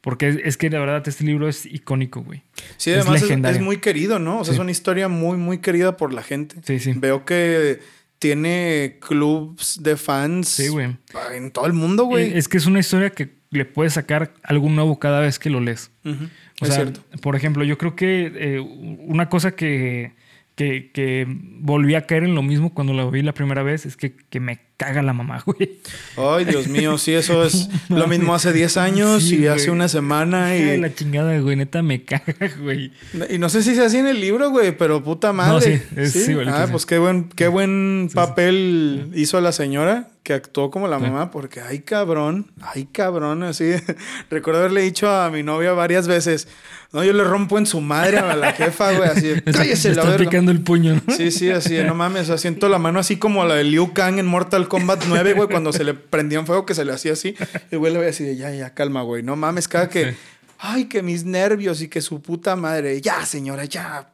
Porque 0.00 0.28
es, 0.28 0.36
es 0.44 0.56
que 0.56 0.70
de 0.70 0.78
verdad 0.78 1.06
este 1.06 1.24
libro 1.24 1.48
es 1.48 1.66
icónico, 1.66 2.22
güey. 2.22 2.42
Sí, 2.76 2.90
Es 2.90 2.98
además 3.06 3.22
es, 3.56 3.60
muy 3.60 3.78
querido, 3.78 4.18
¿no? 4.18 4.40
O 4.40 4.44
sea, 4.44 4.52
Sí. 4.52 4.58
es 4.58 4.60
una 4.62 4.70
historia 4.70 5.08
muy, 5.08 5.36
muy 5.36 5.58
querida 5.58 5.96
por 5.96 6.12
la 6.12 6.22
gente. 6.22 6.56
Sí, 6.64 6.78
sí. 6.78 6.92
Veo 6.96 7.24
que 7.24 7.80
tiene 8.18 8.98
clubs 9.00 9.80
de 9.82 9.96
fans 9.96 10.48
Sí, 10.48 10.68
güey. 10.68 10.96
en 11.34 11.50
todo 11.50 11.66
el 11.66 11.72
mundo, 11.72 12.04
güey. 12.04 12.36
Es 12.36 12.48
que 12.48 12.56
es 12.58 12.66
una 12.66 12.80
historia 12.80 13.10
que 13.10 13.36
le 13.50 13.64
puedes 13.64 13.94
sacar 13.94 14.34
algo 14.42 14.68
nuevo 14.68 14.98
cada 14.98 15.20
vez 15.20 15.38
que 15.38 15.50
lo 15.50 15.60
lees. 15.60 15.90
O 16.04 16.10
es 16.12 16.68
sea, 16.68 16.72
cierto. 16.84 17.00
por 17.20 17.36
ejemplo, 17.36 17.64
yo 17.64 17.78
creo 17.78 17.94
que 17.96 18.32
eh, 18.34 18.60
una 18.60 19.28
cosa 19.28 19.52
que, 19.52 20.12
que, 20.54 20.90
que 20.92 21.26
volví 21.28 21.94
a 21.94 22.06
caer 22.06 22.24
en 22.24 22.34
lo 22.34 22.42
mismo 22.42 22.74
cuando 22.74 22.92
la 22.92 23.08
vi 23.08 23.22
la 23.22 23.32
primera 23.34 23.62
vez 23.62 23.86
es 23.86 23.96
que, 23.96 24.14
que 24.16 24.40
me 24.40 24.60
caga 24.78 25.02
la 25.02 25.12
mamá, 25.12 25.42
güey. 25.44 25.80
Ay, 26.16 26.44
Dios 26.46 26.68
mío, 26.68 26.96
sí, 26.96 27.12
eso 27.12 27.44
es 27.44 27.68
lo 27.90 28.06
mismo 28.06 28.34
hace 28.34 28.52
10 28.52 28.76
años 28.78 29.22
Sí, 29.24 29.40
y 29.40 29.46
hace 29.48 29.70
una 29.70 29.88
semana 29.88 30.46
Ay, 30.46 30.62
y, 30.62 30.76
la 30.78 30.94
chingada, 30.94 31.38
güey, 31.40 31.56
neta 31.56 31.82
me 31.82 32.04
caga, 32.04 32.34
güey. 32.62 32.92
y 33.28 33.38
no 33.38 33.48
sé 33.50 33.62
si 33.62 33.74
se 33.74 33.84
así 33.84 33.98
en 33.98 34.06
el 34.06 34.20
libro, 34.20 34.50
güey, 34.50 34.76
pero 34.76 35.02
puta 35.02 35.32
madre. 35.32 35.78
sí, 35.78 35.82
es- 35.96 36.12
sí, 36.12 36.34
ah, 36.46 36.68
pues 36.70 36.86
qué 36.86 36.98
buen, 36.98 37.28
qué 37.28 37.48
buen 37.48 38.08
papel 38.14 39.10
hizo 39.14 39.40
la 39.40 39.52
señora 39.52 40.08
que 40.22 40.34
actuó 40.34 40.70
como 40.70 40.88
la 40.88 40.98
mamá, 40.98 41.30
porque 41.30 41.62
ay 41.62 41.78
cabrón, 41.80 42.52
ay 42.60 42.86
cabrón, 42.92 43.42
así. 43.44 43.70
Recuerdo 44.30 44.60
haberle 44.60 44.82
dicho 44.82 45.10
a 45.10 45.30
mi 45.30 45.42
novia 45.42 45.72
varias 45.72 46.06
veces, 46.06 46.48
no, 46.92 47.02
yo 47.02 47.14
le 47.14 47.24
rompo 47.24 47.56
en 47.56 47.64
su 47.64 47.80
madre 47.80 48.18
a 48.18 48.36
la 48.36 48.52
jefa, 48.52 48.92
güey, 48.92 49.08
así, 49.08 49.32
cállese 49.52 49.94
la 49.94 50.02
está 50.02 50.16
picando 50.18 50.50
el 50.52 50.60
puño, 50.60 51.00
¿no? 51.06 51.14
Sí, 51.14 51.30
sí, 51.30 51.50
así 51.50 51.78
no 51.82 51.94
mames, 51.94 52.24
o 52.24 52.26
sea, 52.26 52.36
siento 52.38 52.68
la 52.68 52.78
mano 52.78 52.98
así 53.00 53.16
como 53.16 53.42
la 53.46 53.54
de 53.54 53.64
Liu 53.64 53.94
Kang 53.94 54.18
en 54.18 54.26
Mortal 54.26 54.67
Kombat 54.68 55.04
9, 55.08 55.32
güey, 55.34 55.48
cuando 55.48 55.72
se 55.72 55.84
le 55.84 55.94
prendía 55.94 56.38
en 56.38 56.46
fuego 56.46 56.64
que 56.66 56.74
se 56.74 56.84
le 56.84 56.92
hacía 56.92 57.12
así. 57.14 57.34
Y 57.70 57.74
el 57.74 57.78
güey 57.78 57.92
le 57.92 57.98
veía 57.98 58.10
así 58.10 58.24
de 58.24 58.36
ya, 58.36 58.50
ya, 58.54 58.74
calma, 58.74 59.02
güey, 59.02 59.22
no 59.22 59.36
mames, 59.36 59.68
cada 59.68 59.88
que, 59.88 60.12
Sí. 60.12 60.16
ay, 60.58 60.84
que 60.86 61.02
mis 61.02 61.24
nervios 61.24 61.80
y 61.82 61.88
que 61.88 62.00
su 62.00 62.20
puta 62.22 62.56
madre, 62.56 63.00
ya, 63.00 63.24
señora, 63.26 63.64
ya, 63.64 64.12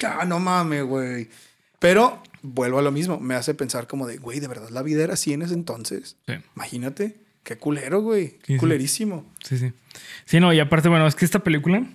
ya, 0.00 0.24
no 0.24 0.38
mames, 0.40 0.84
güey. 0.84 1.28
Pero 1.78 2.22
vuelvo 2.42 2.78
a 2.78 2.82
lo 2.82 2.92
mismo, 2.92 3.18
me 3.20 3.34
hace 3.34 3.54
pensar 3.54 3.86
como 3.86 4.06
de, 4.06 4.16
güey, 4.18 4.40
de 4.40 4.48
verdad 4.48 4.68
la 4.70 4.82
vida 4.82 5.02
era 5.04 5.14
así 5.14 5.32
en 5.32 5.42
ese 5.42 5.54
entonces. 5.54 6.16
Sí. 6.26 6.34
Imagínate, 6.56 7.16
qué 7.42 7.56
culero, 7.56 8.00
güey, 8.00 8.38
sí. 8.46 8.56
culerísimo. 8.56 9.30
Sí, 9.42 9.58
sí. 9.58 9.72
Sí, 10.24 10.40
no, 10.40 10.52
y 10.52 10.60
aparte, 10.60 10.88
bueno, 10.88 11.06
es 11.06 11.14
que 11.14 11.24
esta 11.24 11.40
película. 11.40 11.86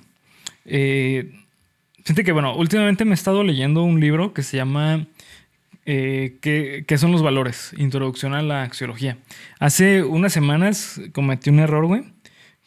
Eh, 0.66 1.32
fíjate 2.04 2.24
que, 2.24 2.32
bueno, 2.32 2.56
últimamente 2.56 3.04
me 3.06 3.12
he 3.12 3.14
estado 3.16 3.44
leyendo 3.44 3.84
un 3.84 4.00
libro 4.00 4.34
que 4.34 4.44
se 4.44 4.58
llama. 4.58 5.08
Eh, 5.92 6.38
¿qué, 6.40 6.84
qué 6.88 6.98
son 7.00 7.12
los 7.12 7.24
valores? 7.24 7.72
Introducción 7.76 8.36
a 8.36 8.44
la 8.44 8.62
axiología. 8.62 9.18
Hace 9.58 10.04
unas 10.04 10.32
semanas 10.32 11.02
cometí 11.14 11.50
un 11.50 11.58
error, 11.58 11.88
güey, 11.88 12.04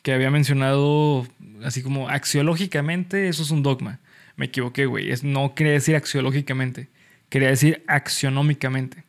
que 0.03 0.13
había 0.13 0.29
mencionado 0.33 1.25
así 1.65 1.85
como 1.85 2.09
axiológicamente, 2.09 3.29
eso 3.29 3.45
es 3.45 3.53
un 3.53 3.63
dogma. 3.63 4.01
Me 4.35 4.47
equivoqué, 4.47 4.87
güey. 4.87 5.13
Es, 5.13 5.23
no 5.23 5.55
quería 5.55 5.75
decir 5.75 5.95
axiológicamente, 5.95 6.89
quería 7.29 7.49
decir 7.49 7.85
axionómicamente. 7.87 9.05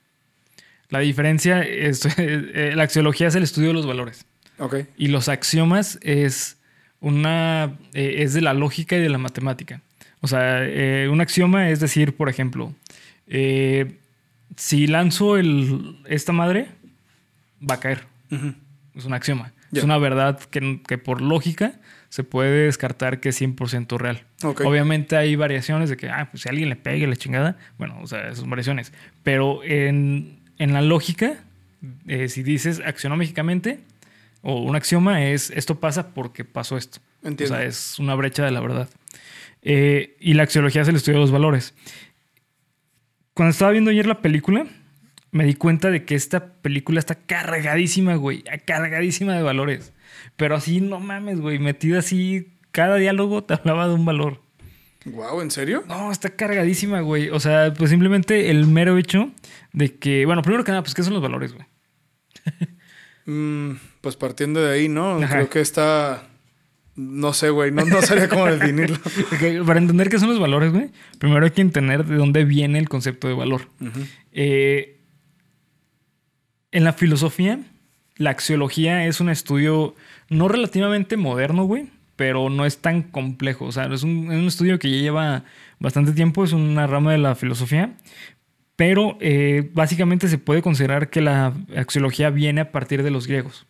La 0.89 0.99
diferencia 0.99 1.63
es. 1.63 2.05
eh, 2.19 2.73
la 2.75 2.83
axiología 2.83 3.29
es 3.29 3.35
el 3.35 3.41
estudio 3.41 3.69
de 3.69 3.73
los 3.73 3.87
valores. 3.87 4.27
Ok. 4.59 4.75
Y 4.95 5.07
los 5.07 5.27
axiomas 5.27 5.97
es 6.01 6.57
una 6.99 7.79
eh, 7.95 8.17
es 8.19 8.35
de 8.35 8.41
la 8.41 8.53
lógica 8.53 8.95
y 8.95 9.01
de 9.01 9.09
la 9.09 9.17
matemática. 9.17 9.81
O 10.21 10.27
sea, 10.27 10.63
eh, 10.63 11.09
un 11.09 11.19
axioma 11.19 11.71
es 11.71 11.79
decir, 11.79 12.15
por 12.15 12.29
ejemplo, 12.29 12.75
eh, 13.27 13.95
si 14.57 14.87
lanzo 14.87 15.37
el, 15.37 15.99
esta 16.05 16.31
madre, 16.31 16.67
va 17.61 17.75
a 17.75 17.79
caer. 17.79 18.05
Es 18.95 19.05
un 19.05 19.13
axioma. 19.13 19.53
Es 19.71 19.83
una 19.83 19.97
verdad 19.97 20.39
que, 20.39 20.81
que 20.87 20.97
por 20.97 21.21
lógica 21.21 21.79
se 22.09 22.23
puede 22.23 22.65
descartar 22.65 23.19
que 23.19 23.29
es 23.29 23.41
100% 23.41 23.97
real. 23.97 24.23
Obviamente 24.43 25.15
hay 25.17 25.35
variaciones 25.35 25.89
de 25.89 25.97
que, 25.97 26.09
ah, 26.09 26.27
pues 26.29 26.43
si 26.43 26.49
alguien 26.49 26.69
le 26.69 26.75
pegue 26.75 27.07
la 27.07 27.15
chingada, 27.15 27.57
bueno, 27.79 27.99
o 28.03 28.07
sea, 28.07 28.25
esas 28.25 28.39
son 28.39 28.51
variaciones. 28.51 28.93
Pero 29.23 29.63
en, 29.63 30.39
en 30.59 30.73
la 30.73 30.83
lógica, 30.83 31.43
eh, 32.07 32.29
si 32.29 32.43
dices 32.43 32.81
axionómicamente, 32.85 33.79
o 34.43 34.61
un 34.61 34.75
axioma 34.75 35.25
es 35.25 35.49
esto 35.51 35.79
pasa 35.79 36.09
porque 36.09 36.45
pasó 36.45 36.77
esto. 36.77 36.99
Entiendo. 37.23 37.55
O 37.55 37.57
sea, 37.57 37.65
es 37.65 37.97
una 37.97 38.13
brecha 38.13 38.45
de 38.45 38.51
la 38.51 38.59
verdad. 38.59 38.89
Eh, 39.63 40.15
y 40.19 40.33
la 40.33 40.43
axiología 40.43 40.83
es 40.83 40.87
el 40.89 40.97
estudio 40.97 41.17
de 41.17 41.21
los 41.21 41.31
valores. 41.31 41.73
Cuando 43.33 43.51
estaba 43.51 43.71
viendo 43.71 43.89
ayer 43.89 44.05
la 44.05 44.21
película, 44.21 44.67
me 45.31 45.45
di 45.45 45.55
cuenta 45.55 45.89
de 45.89 46.05
que 46.05 46.15
esta 46.15 46.53
película 46.61 46.99
está 46.99 47.15
cargadísima, 47.15 48.15
güey. 48.15 48.43
Cargadísima 48.65 49.35
de 49.35 49.41
valores. 49.41 49.93
Pero 50.35 50.55
así, 50.55 50.81
no 50.81 50.99
mames, 50.99 51.39
güey. 51.39 51.57
Metida 51.59 51.99
así, 51.99 52.53
cada 52.71 52.97
diálogo 52.97 53.43
te 53.43 53.53
hablaba 53.55 53.87
de 53.87 53.95
un 53.95 54.05
valor. 54.05 54.41
Wow, 55.05 55.41
¿en 55.41 55.51
serio? 55.51 55.83
No, 55.87 56.11
está 56.11 56.29
cargadísima, 56.29 57.01
güey. 57.01 57.29
O 57.29 57.39
sea, 57.39 57.73
pues 57.73 57.89
simplemente 57.89 58.51
el 58.51 58.67
mero 58.67 58.97
hecho 58.97 59.31
de 59.73 59.95
que, 59.95 60.25
bueno, 60.25 60.41
primero 60.43 60.63
que 60.63 60.71
nada, 60.71 60.83
pues, 60.83 60.93
¿qué 60.93 61.03
son 61.03 61.13
los 61.13 61.21
valores, 61.21 61.53
güey? 61.53 61.65
Mm, 63.25 63.75
pues 64.01 64.17
partiendo 64.17 64.61
de 64.61 64.73
ahí, 64.73 64.89
¿no? 64.89 65.15
Ajá. 65.15 65.35
Creo 65.35 65.49
que 65.49 65.61
está. 65.61 66.27
No 66.95 67.33
sé, 67.33 67.49
güey. 67.49 67.71
No, 67.71 67.85
no 67.85 68.01
sabría 68.01 68.29
cómo 68.29 68.45
definirlo. 68.45 68.97
Para 69.65 69.79
entender 69.79 70.09
qué 70.09 70.19
son 70.19 70.29
los 70.29 70.39
valores, 70.39 70.71
güey, 70.71 70.91
primero 71.17 71.45
hay 71.45 71.51
que 71.51 71.61
entender 71.61 72.05
de 72.05 72.15
dónde 72.15 72.45
viene 72.45 72.79
el 72.79 72.89
concepto 72.89 73.27
de 73.27 73.33
valor. 73.33 73.69
Eh, 74.31 74.99
en 76.71 76.83
la 76.83 76.93
filosofía, 76.93 77.59
la 78.17 78.31
axiología 78.31 79.05
es 79.05 79.19
un 79.19 79.29
estudio 79.29 79.95
no 80.29 80.47
relativamente 80.47 81.17
moderno, 81.17 81.65
güey, 81.65 81.87
pero 82.15 82.49
no 82.49 82.65
es 82.65 82.77
tan 82.77 83.01
complejo. 83.03 83.65
O 83.65 83.71
sea, 83.71 83.85
es 83.85 84.03
un, 84.03 84.31
es 84.31 84.37
un 84.37 84.47
estudio 84.47 84.77
que 84.79 84.91
ya 84.91 84.97
lleva 84.97 85.43
bastante 85.79 86.11
tiempo, 86.13 86.43
es 86.43 86.53
una 86.53 86.87
rama 86.87 87.11
de 87.11 87.17
la 87.17 87.35
filosofía, 87.35 87.95
pero 88.75 89.17
eh, 89.19 89.69
básicamente 89.73 90.27
se 90.27 90.37
puede 90.37 90.61
considerar 90.61 91.09
que 91.09 91.21
la 91.21 91.53
axiología 91.75 92.29
viene 92.29 92.61
a 92.61 92.71
partir 92.71 93.03
de 93.03 93.11
los 93.11 93.27
griegos. 93.27 93.65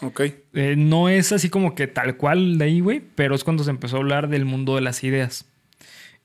Ok. 0.00 0.20
Eh, 0.54 0.74
no 0.76 1.08
es 1.08 1.32
así 1.32 1.48
como 1.48 1.74
que 1.74 1.86
tal 1.86 2.16
cual 2.16 2.58
de 2.58 2.64
ahí, 2.66 2.80
güey, 2.80 3.02
pero 3.14 3.34
es 3.34 3.42
cuando 3.44 3.64
se 3.64 3.70
empezó 3.70 3.96
a 3.96 4.00
hablar 4.00 4.28
del 4.28 4.44
mundo 4.44 4.74
de 4.76 4.80
las 4.80 5.02
ideas. 5.04 5.46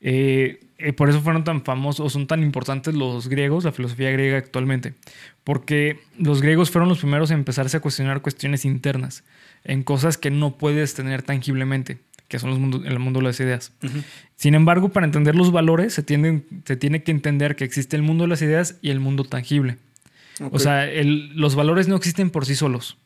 Eh, 0.00 0.60
eh, 0.78 0.92
por 0.92 1.08
eso 1.08 1.20
fueron 1.22 1.44
tan 1.44 1.64
famosos 1.64 2.06
o 2.06 2.10
son 2.10 2.26
tan 2.26 2.42
importantes 2.42 2.94
los 2.94 3.28
griegos, 3.28 3.64
la 3.64 3.72
filosofía 3.72 4.10
griega 4.10 4.36
actualmente. 4.38 4.94
Porque 5.44 5.98
los 6.18 6.42
griegos 6.42 6.70
fueron 6.70 6.88
los 6.88 6.98
primeros 6.98 7.30
en 7.30 7.38
empezarse 7.38 7.76
a 7.76 7.80
cuestionar 7.80 8.20
cuestiones 8.22 8.64
internas, 8.64 9.24
en 9.64 9.82
cosas 9.82 10.18
que 10.18 10.30
no 10.30 10.56
puedes 10.58 10.94
tener 10.94 11.22
tangiblemente, 11.22 11.98
que 12.28 12.38
son 12.38 12.50
los 12.50 12.58
mundos, 12.58 12.82
el 12.84 12.98
mundo 12.98 13.20
de 13.20 13.26
las 13.26 13.40
ideas. 13.40 13.72
Sin 14.36 14.54
embargo, 14.54 14.90
para 14.90 15.06
entender 15.06 15.34
los 15.36 15.52
valores, 15.52 15.94
se, 15.94 16.02
tienden- 16.02 16.44
se 16.64 16.76
tiene 16.76 17.02
que 17.02 17.12
entender 17.12 17.56
que 17.56 17.64
existe 17.64 17.96
el 17.96 18.02
mundo 18.02 18.24
de 18.24 18.28
las 18.28 18.42
ideas 18.42 18.76
y 18.82 18.90
el 18.90 19.00
mundo 19.00 19.24
tangible. 19.24 19.78
O 20.50 20.58
sea, 20.58 20.90
el- 20.90 21.34
los 21.36 21.54
valores 21.54 21.88
no 21.88 21.96
existen 21.96 22.30
por 22.30 22.44
sí 22.44 22.54
solos. 22.56 22.98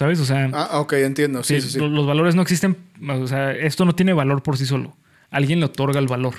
¿Sabes? 0.00 0.18
O 0.18 0.24
sea, 0.24 0.48
Ah, 0.54 0.80
ok, 0.80 0.94
entiendo. 0.94 1.42
Sí, 1.42 1.56
Sí, 1.56 1.60
sí, 1.60 1.72
sí. 1.74 1.78
lo- 1.78 1.88
Los 1.90 2.06
valores 2.06 2.34
no 2.34 2.40
existen, 2.40 2.74
o 3.06 3.26
sea, 3.26 3.52
esto 3.52 3.84
no 3.84 3.94
tiene 3.94 4.14
valor 4.14 4.42
por 4.42 4.56
sí 4.56 4.64
solo. 4.64 4.96
Alguien 5.28 5.58
le 5.60 5.66
otorga 5.66 6.00
el 6.00 6.06
valor. 6.06 6.36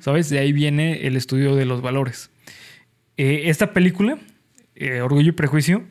¿Sabes? 0.00 0.30
De 0.30 0.38
ahí 0.38 0.50
viene 0.54 1.06
el 1.06 1.14
estudio 1.14 1.54
de 1.54 1.66
los 1.66 1.82
valores. 1.82 2.30
Eh, 3.18 3.42
esta 3.50 3.74
película, 3.74 4.16
eh, 4.76 5.02
Orgullo 5.02 5.28
y 5.28 5.32
Prejuicio, 5.32 5.84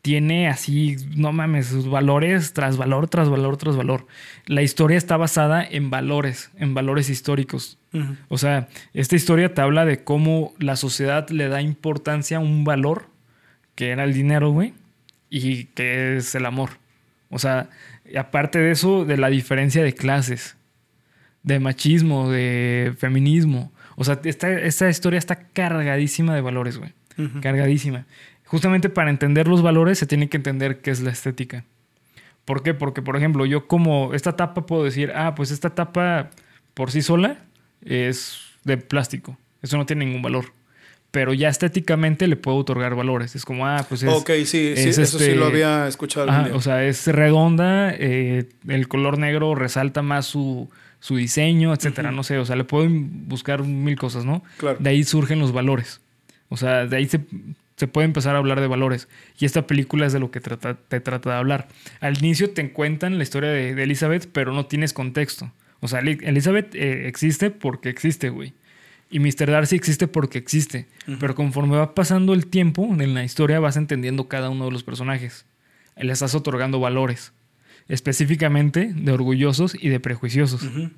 tiene 0.00 0.46
así, 0.46 0.94
no 1.16 1.32
mames, 1.32 1.66
sus 1.66 1.88
valores 1.90 2.52
tras 2.52 2.76
valor, 2.76 3.08
tras 3.08 3.28
valor, 3.28 3.56
tras 3.56 3.74
valor. 3.76 4.06
La 4.46 4.62
historia 4.62 4.96
está 4.96 5.16
basada 5.16 5.66
en 5.68 5.90
valores, 5.90 6.52
en 6.56 6.72
valores 6.74 7.10
históricos. 7.10 7.78
O 8.28 8.38
sea, 8.38 8.68
esta 8.94 9.16
historia 9.16 9.52
te 9.54 9.60
habla 9.60 9.84
de 9.84 10.04
cómo 10.04 10.54
la 10.60 10.76
sociedad 10.76 11.28
le 11.30 11.48
da 11.48 11.60
importancia 11.62 12.36
a 12.36 12.40
un 12.40 12.62
valor, 12.62 13.06
que 13.74 13.88
era 13.88 14.04
el 14.04 14.14
dinero, 14.14 14.50
güey, 14.52 14.74
y 15.30 15.64
que 15.64 16.16
es 16.16 16.34
el 16.34 16.46
amor. 16.46 16.70
O 17.30 17.38
sea, 17.38 17.68
aparte 18.16 18.58
de 18.58 18.70
eso, 18.70 19.04
de 19.04 19.16
la 19.16 19.28
diferencia 19.28 19.82
de 19.82 19.94
clases, 19.94 20.56
de 21.42 21.60
machismo, 21.60 22.30
de 22.30 22.94
feminismo. 22.98 23.72
O 23.96 24.04
sea, 24.04 24.20
esta, 24.24 24.50
esta 24.50 24.88
historia 24.88 25.18
está 25.18 25.36
cargadísima 25.36 26.34
de 26.34 26.40
valores, 26.40 26.78
güey. 26.78 26.92
Cargadísima. 27.42 28.06
Justamente 28.44 28.88
para 28.88 29.10
entender 29.10 29.48
los 29.48 29.60
valores 29.60 29.98
se 29.98 30.06
tiene 30.06 30.28
que 30.28 30.36
entender 30.36 30.80
qué 30.80 30.90
es 30.90 31.00
la 31.00 31.10
estética. 31.10 31.64
¿Por 32.44 32.62
qué? 32.62 32.74
Porque, 32.74 33.02
por 33.02 33.16
ejemplo, 33.16 33.44
yo 33.44 33.66
como 33.66 34.14
esta 34.14 34.36
tapa 34.36 34.64
puedo 34.64 34.84
decir, 34.84 35.12
ah, 35.14 35.34
pues 35.34 35.50
esta 35.50 35.74
tapa 35.74 36.30
por 36.74 36.90
sí 36.90 37.02
sola 37.02 37.38
es 37.84 38.40
de 38.64 38.78
plástico. 38.78 39.36
Eso 39.62 39.76
no 39.76 39.84
tiene 39.84 40.06
ningún 40.06 40.22
valor. 40.22 40.52
Pero 41.18 41.34
ya 41.34 41.48
estéticamente 41.48 42.28
le 42.28 42.36
puedo 42.36 42.58
otorgar 42.58 42.94
valores. 42.94 43.34
Es 43.34 43.44
como, 43.44 43.66
ah, 43.66 43.84
pues 43.88 44.04
es... 44.04 44.08
ok, 44.08 44.30
sí, 44.44 44.44
sí, 44.44 44.72
es 44.76 44.98
eso 44.98 45.18
sí 45.18 45.24
este- 45.24 45.34
lo 45.34 45.46
había 45.46 45.88
escuchado 45.88 46.28
o 46.54 46.60
sea, 46.60 46.84
es 46.84 47.08
redonda, 47.08 47.92
eh, 47.92 48.48
el 48.68 48.86
color 48.86 49.18
negro 49.18 49.56
resalta 49.56 50.00
más 50.00 50.26
su, 50.26 50.70
su 51.00 51.16
diseño, 51.16 51.74
etcétera. 51.74 52.12
No 52.12 52.22
sé, 52.22 52.38
o 52.38 52.44
sea, 52.44 52.54
le 52.54 52.62
pueden 52.62 53.26
buscar 53.28 53.64
mil 53.64 53.96
cosas, 53.96 54.24
¿no? 54.24 54.44
Claro. 54.58 54.76
De 54.78 54.90
ahí 54.90 55.02
surgen 55.02 55.40
los 55.40 55.50
valores. 55.50 56.00
O 56.50 56.56
sea, 56.56 56.86
de 56.86 56.96
ahí 56.96 57.06
se, 57.06 57.22
se 57.74 57.88
puede 57.88 58.04
empezar 58.04 58.36
a 58.36 58.38
hablar 58.38 58.60
de 58.60 58.68
valores. 58.68 59.08
Y 59.40 59.44
esta 59.44 59.66
película 59.66 60.06
es 60.06 60.12
de 60.12 60.20
lo 60.20 60.30
que 60.30 60.38
trata, 60.38 60.74
te 60.76 61.00
trata 61.00 61.30
de 61.30 61.36
hablar. 61.36 61.66
Al 61.98 62.16
inicio 62.18 62.50
te 62.50 62.70
cuentan 62.70 63.16
la 63.18 63.24
historia 63.24 63.50
de, 63.50 63.74
de 63.74 63.82
Elizabeth, 63.82 64.28
pero 64.32 64.52
no 64.52 64.66
tienes 64.66 64.92
contexto. 64.92 65.50
O 65.80 65.88
sea, 65.88 65.98
Eli- 66.00 66.20
Elizabeth 66.22 66.76
eh, 66.76 67.08
existe 67.08 67.50
porque 67.50 67.88
existe, 67.88 68.28
güey. 68.28 68.52
Y 69.10 69.20
Mr. 69.20 69.50
Darcy 69.50 69.76
existe 69.76 70.06
porque 70.06 70.38
existe. 70.38 70.86
Pero 71.18 71.34
conforme 71.34 71.76
va 71.76 71.94
pasando 71.94 72.34
el 72.34 72.46
tiempo 72.46 72.84
en 72.98 73.14
la 73.14 73.24
historia, 73.24 73.58
vas 73.60 73.76
entendiendo 73.78 74.28
cada 74.28 74.50
uno 74.50 74.66
de 74.66 74.70
los 74.72 74.82
personajes. 74.84 75.46
Le 75.96 76.12
estás 76.12 76.34
otorgando 76.34 76.78
valores. 76.80 77.32
Específicamente 77.88 78.92
de 78.94 79.12
orgullosos 79.12 79.74
y 79.80 79.88
de 79.88 79.98
prejuiciosos. 79.98 80.62
Ujú. 80.62 80.90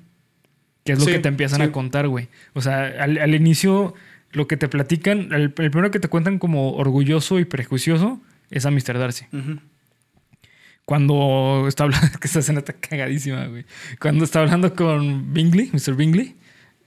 Que 0.83 0.91
es 0.93 0.99
lo 0.99 1.05
Sí, 1.05 1.11
que 1.11 1.19
te 1.19 1.29
empiezan 1.29 1.59
sí. 1.61 1.63
a 1.67 1.71
contar, 1.71 2.07
güey. 2.09 2.27
O 2.53 2.61
sea, 2.61 2.85
al, 3.01 3.17
al 3.17 3.33
inicio, 3.33 3.93
lo 4.33 4.47
que 4.47 4.57
te 4.57 4.67
platican, 4.67 5.31
el, 5.31 5.43
el 5.43 5.53
primero 5.71 5.89
que 5.91 5.99
te 6.01 6.09
cuentan 6.09 6.37
como 6.37 6.73
orgulloso 6.73 7.39
y 7.39 7.45
prejuicioso 7.45 8.19
es 8.49 8.65
a 8.65 8.71
Mr. 8.71 8.97
Darcy. 8.99 9.25
Ujú. 9.31 9.59
Cuando 10.85 11.65
está 11.67 11.83
hablando, 11.85 12.07
que 12.19 12.27
esta 12.27 12.39
escena 12.39 12.59
está 12.59 12.73
cagadísima, 12.73 13.45
güey. 13.45 13.65
Cuando 13.99 14.25
está 14.25 14.41
hablando 14.41 14.75
con 14.75 15.33
Bingley, 15.33 15.69
Mr. 15.71 15.95
Bingley, 15.95 16.35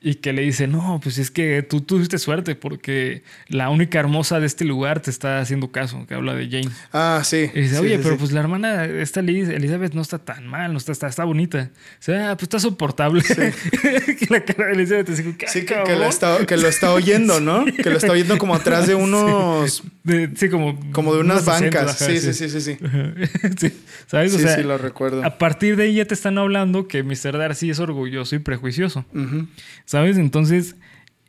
y 0.06 0.16
que 0.16 0.34
le 0.34 0.42
dice, 0.42 0.66
no, 0.68 1.00
pues 1.02 1.16
es 1.16 1.30
que 1.30 1.62
tú 1.62 1.80
tuviste 1.80 2.18
suerte 2.18 2.54
porque 2.54 3.22
la 3.48 3.70
única 3.70 3.98
hermosa 3.98 4.38
de 4.38 4.46
este 4.46 4.66
lugar 4.66 5.00
te 5.00 5.10
está 5.10 5.40
haciendo 5.40 5.72
caso, 5.72 6.06
que 6.06 6.14
habla 6.14 6.34
de 6.34 6.46
Jane. 6.50 6.68
Ah, 6.92 7.22
sí. 7.24 7.50
Y 7.54 7.60
dice, 7.62 7.78
oye, 7.78 7.96
sí, 7.96 8.00
pero 8.02 8.14
sí. 8.16 8.20
pues 8.20 8.32
la 8.32 8.40
hermana, 8.40 8.84
esta 8.84 9.22
Liz- 9.22 9.48
Elizabeth 9.48 9.94
no 9.94 10.02
está 10.02 10.18
tan 10.18 10.46
mal, 10.46 10.72
no 10.72 10.78
está, 10.78 10.92
está, 10.92 11.08
está 11.08 11.24
bonita. 11.24 11.70
O 11.74 12.02
sea, 12.02 12.34
pues 12.36 12.42
está 12.42 12.58
soportable. 12.58 13.22
que 13.24 14.26
la 14.28 14.44
cara 14.44 14.66
de 14.66 14.72
Elizabeth 14.74 15.08
es 15.08 15.22
como, 15.22 15.34
Sí, 15.46 15.64
que, 15.64 15.74
que 15.84 16.06
está, 16.06 16.44
que 16.46 16.56
lo 16.58 16.68
está 16.68 16.92
oyendo, 16.92 17.40
¿no? 17.40 17.64
Que 17.82 17.88
lo 17.88 17.96
está 17.96 18.12
oyendo 18.12 18.36
como 18.36 18.54
atrás 18.54 18.86
de 18.86 18.94
unos... 18.94 19.82
De- 20.04 20.30
sí, 20.36 20.48
como... 20.50 20.78
Como 20.92 21.14
de 21.14 21.20
unas 21.20 21.44
bancas. 21.46 21.82
ajá, 22.02 22.12
Sí, 22.12 22.18
sí, 22.18 22.32
sí, 22.34 22.48
sí, 22.48 22.60
sí. 22.60 22.76
sí. 23.58 23.72
¿Sabes? 24.06 24.34
O 24.34 24.38
Sí, 24.38 24.44
sea, 24.44 24.54
sí, 24.56 24.62
lo 24.62 24.78
recuerdo. 24.78 25.24
a 25.24 25.38
partir 25.38 25.76
de 25.76 25.84
ahí 25.84 25.94
ya 25.94 26.04
te 26.04 26.14
están 26.14 26.38
hablando 26.38 26.86
que 26.88 27.02
Mr. 27.02 27.36
Darcy 27.38 27.70
es 27.70 27.78
orgulloso 27.80 28.36
y 28.36 28.38
prejuicioso. 28.38 29.04
¿Sabes? 29.86 30.16
Entonces, 30.18 30.76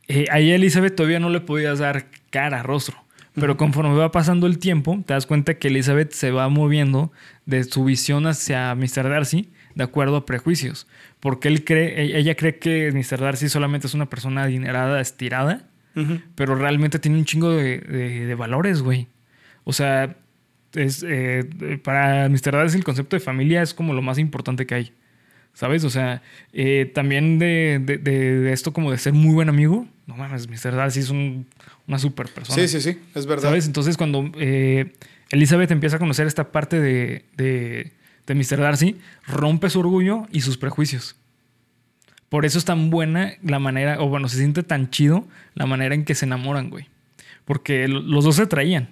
eh, 0.08 0.26
ahí 0.30 0.52
a 0.52 0.56
Elizabeth 0.56 0.94
todavía 0.94 1.18
no 1.20 1.30
le 1.30 1.40
podías 1.40 1.78
dar 1.78 2.06
cara, 2.30 2.62
rostro. 2.62 2.96
Pero 3.34 3.56
conforme 3.58 3.94
va 3.94 4.12
pasando 4.12 4.46
el 4.46 4.58
tiempo, 4.58 5.02
te 5.06 5.12
das 5.12 5.26
cuenta 5.26 5.54
que 5.54 5.68
Elizabeth 5.68 6.12
se 6.12 6.30
va 6.30 6.48
moviendo 6.48 7.12
de 7.44 7.64
su 7.64 7.84
visión 7.84 8.26
hacia 8.26 8.74
Mr. 8.74 9.10
Darcy 9.10 9.50
de 9.74 9.84
acuerdo 9.84 10.16
a 10.16 10.24
prejuicios. 10.26 10.86
Porque 11.20 11.48
él 11.48 11.62
cree, 11.64 12.00
e- 12.02 12.18
ella 12.18 12.34
cree 12.34 12.58
que 12.58 12.90
Mr. 12.92 13.20
Darcy 13.20 13.50
solamente 13.50 13.86
es 13.88 13.94
una 13.94 14.08
persona 14.08 14.44
adinerada, 14.44 15.02
estirada, 15.02 15.68
Pero 16.34 16.54
realmente 16.54 16.98
tiene 16.98 17.16
un 17.18 17.24
chingo 17.24 17.50
de, 17.50 17.78
de- 17.78 18.26
de 18.26 18.34
valores, 18.34 18.82
güey. 18.82 19.06
O 19.64 19.72
sea, 19.72 20.16
es, 20.74 21.04
eh, 21.08 21.48
para 21.82 22.28
Mr. 22.28 22.52
Darcy 22.52 22.76
el 22.76 22.84
concepto 22.84 23.16
de 23.16 23.20
familia 23.20 23.62
es 23.62 23.72
como 23.72 23.94
lo 23.94 24.02
más 24.02 24.18
importante 24.18 24.66
que 24.66 24.74
hay. 24.74 24.92
¿Sabes? 25.54 25.84
O 25.84 25.90
sea, 25.90 26.20
eh, 26.52 26.90
también 26.94 27.38
de, 27.38 27.80
de- 27.82 27.96
de- 27.96 28.40
de 28.40 28.52
esto 28.52 28.74
como 28.74 28.90
de 28.90 28.98
ser 28.98 29.14
muy 29.14 29.32
buen 29.32 29.48
amigo. 29.48 29.86
No 30.06 30.14
mames, 30.16 30.48
Mr. 30.48 30.74
Darcy 30.76 31.00
es 31.00 31.08
un- 31.10 31.46
una 31.88 31.98
super 31.98 32.28
persona. 32.28 32.56
Sí, 32.60 32.68
sí, 32.68 32.80
sí, 32.92 32.98
es 33.14 33.24
verdad. 33.26 33.44
¿Sabes? 33.48 33.66
Entonces 33.66 33.96
cuando 33.96 34.30
eh, 34.38 34.92
Elizabeth 35.30 35.70
empieza 35.70 35.96
a 35.96 35.98
conocer 35.98 36.26
esta 36.26 36.52
parte 36.52 36.78
de, 36.78 37.24
de, 37.38 37.92
de 38.26 38.34
Mr. 38.34 38.58
Darcy, 38.58 38.96
rompe 39.26 39.70
su 39.70 39.80
orgullo 39.80 40.26
y 40.30 40.42
sus 40.42 40.58
prejuicios. 40.58 41.16
Por 42.28 42.44
eso 42.44 42.58
es 42.58 42.64
tan 42.64 42.90
buena 42.90 43.34
la 43.42 43.58
manera, 43.58 44.00
o 44.02 44.08
bueno, 44.08 44.28
se 44.28 44.36
siente 44.38 44.62
tan 44.62 44.90
chido 44.90 45.26
la 45.54 45.66
manera 45.66 45.94
en 45.94 46.04
que 46.04 46.14
se 46.14 46.24
enamoran, 46.26 46.70
güey. 46.70 46.86
Porque 47.44 47.86
lo- 47.88 48.00
los 48.00 48.24
dos 48.24 48.36
se 48.36 48.46
traían. 48.46 48.90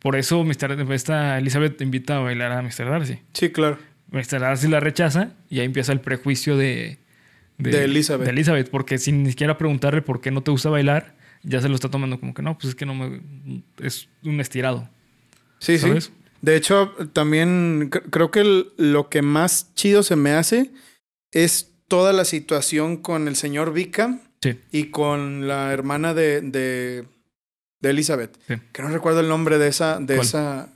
Por 0.00 0.16
eso 0.16 0.44
Mr. 0.44 0.92
esta 0.92 1.38
Elizabeth 1.38 1.80
invita 1.80 2.16
a 2.16 2.20
bailar 2.20 2.52
a 2.52 2.62
Mr. 2.62 2.88
Darcy. 2.90 3.18
Sí, 3.32 3.50
claro. 3.50 3.78
Mr. 4.10 4.40
Darcy 4.40 4.68
la 4.68 4.80
rechaza 4.80 5.32
y 5.50 5.58
ahí 5.60 5.66
empieza 5.66 5.92
el 5.92 6.00
prejuicio 6.00 6.56
de, 6.56 6.98
De 7.58 7.84
Elizabeth. 7.84 8.24
de 8.24 8.30
Elizabeth, 8.30 8.70
porque 8.70 8.98
sin 8.98 9.22
ni 9.24 9.30
siquiera 9.30 9.58
preguntarle 9.58 10.00
por 10.02 10.20
qué 10.20 10.30
no 10.30 10.42
te 10.42 10.50
gusta 10.50 10.70
bailar, 10.70 11.14
ya 11.42 11.60
se 11.60 11.68
lo 11.68 11.74
está 11.74 11.88
tomando 11.90 12.18
como 12.20 12.34
que 12.34 12.42
no, 12.42 12.56
pues 12.56 12.70
es 12.70 12.74
que 12.74 12.86
no 12.86 12.94
me. 12.94 13.20
Es 13.82 14.08
un 14.24 14.40
estirado. 14.40 14.88
Sí, 15.58 15.78
¿Sabes? 15.78 16.04
sí. 16.06 16.12
De 16.42 16.54
hecho, 16.56 16.92
también 17.12 17.90
creo 17.90 18.30
que 18.30 18.64
lo 18.76 19.08
que 19.08 19.22
más 19.22 19.72
chido 19.74 20.02
se 20.04 20.14
me 20.14 20.30
hace 20.30 20.70
es 21.32 21.72
toda 21.88 22.12
la 22.12 22.24
situación 22.24 22.96
con 22.98 23.28
el 23.28 23.36
señor 23.36 23.72
Vika 23.72 24.20
y 24.70 24.84
con 24.84 25.48
la 25.48 25.72
hermana 25.72 26.14
de, 26.14 26.40
de, 26.42 27.06
Elizabeth. 27.82 28.38
Que 28.72 28.82
no 28.82 28.88
recuerdo 28.88 29.20
el 29.20 29.28
nombre 29.28 29.58
de 29.58 29.68
esa, 29.68 29.98
de 29.98 30.18
esa, 30.18 30.68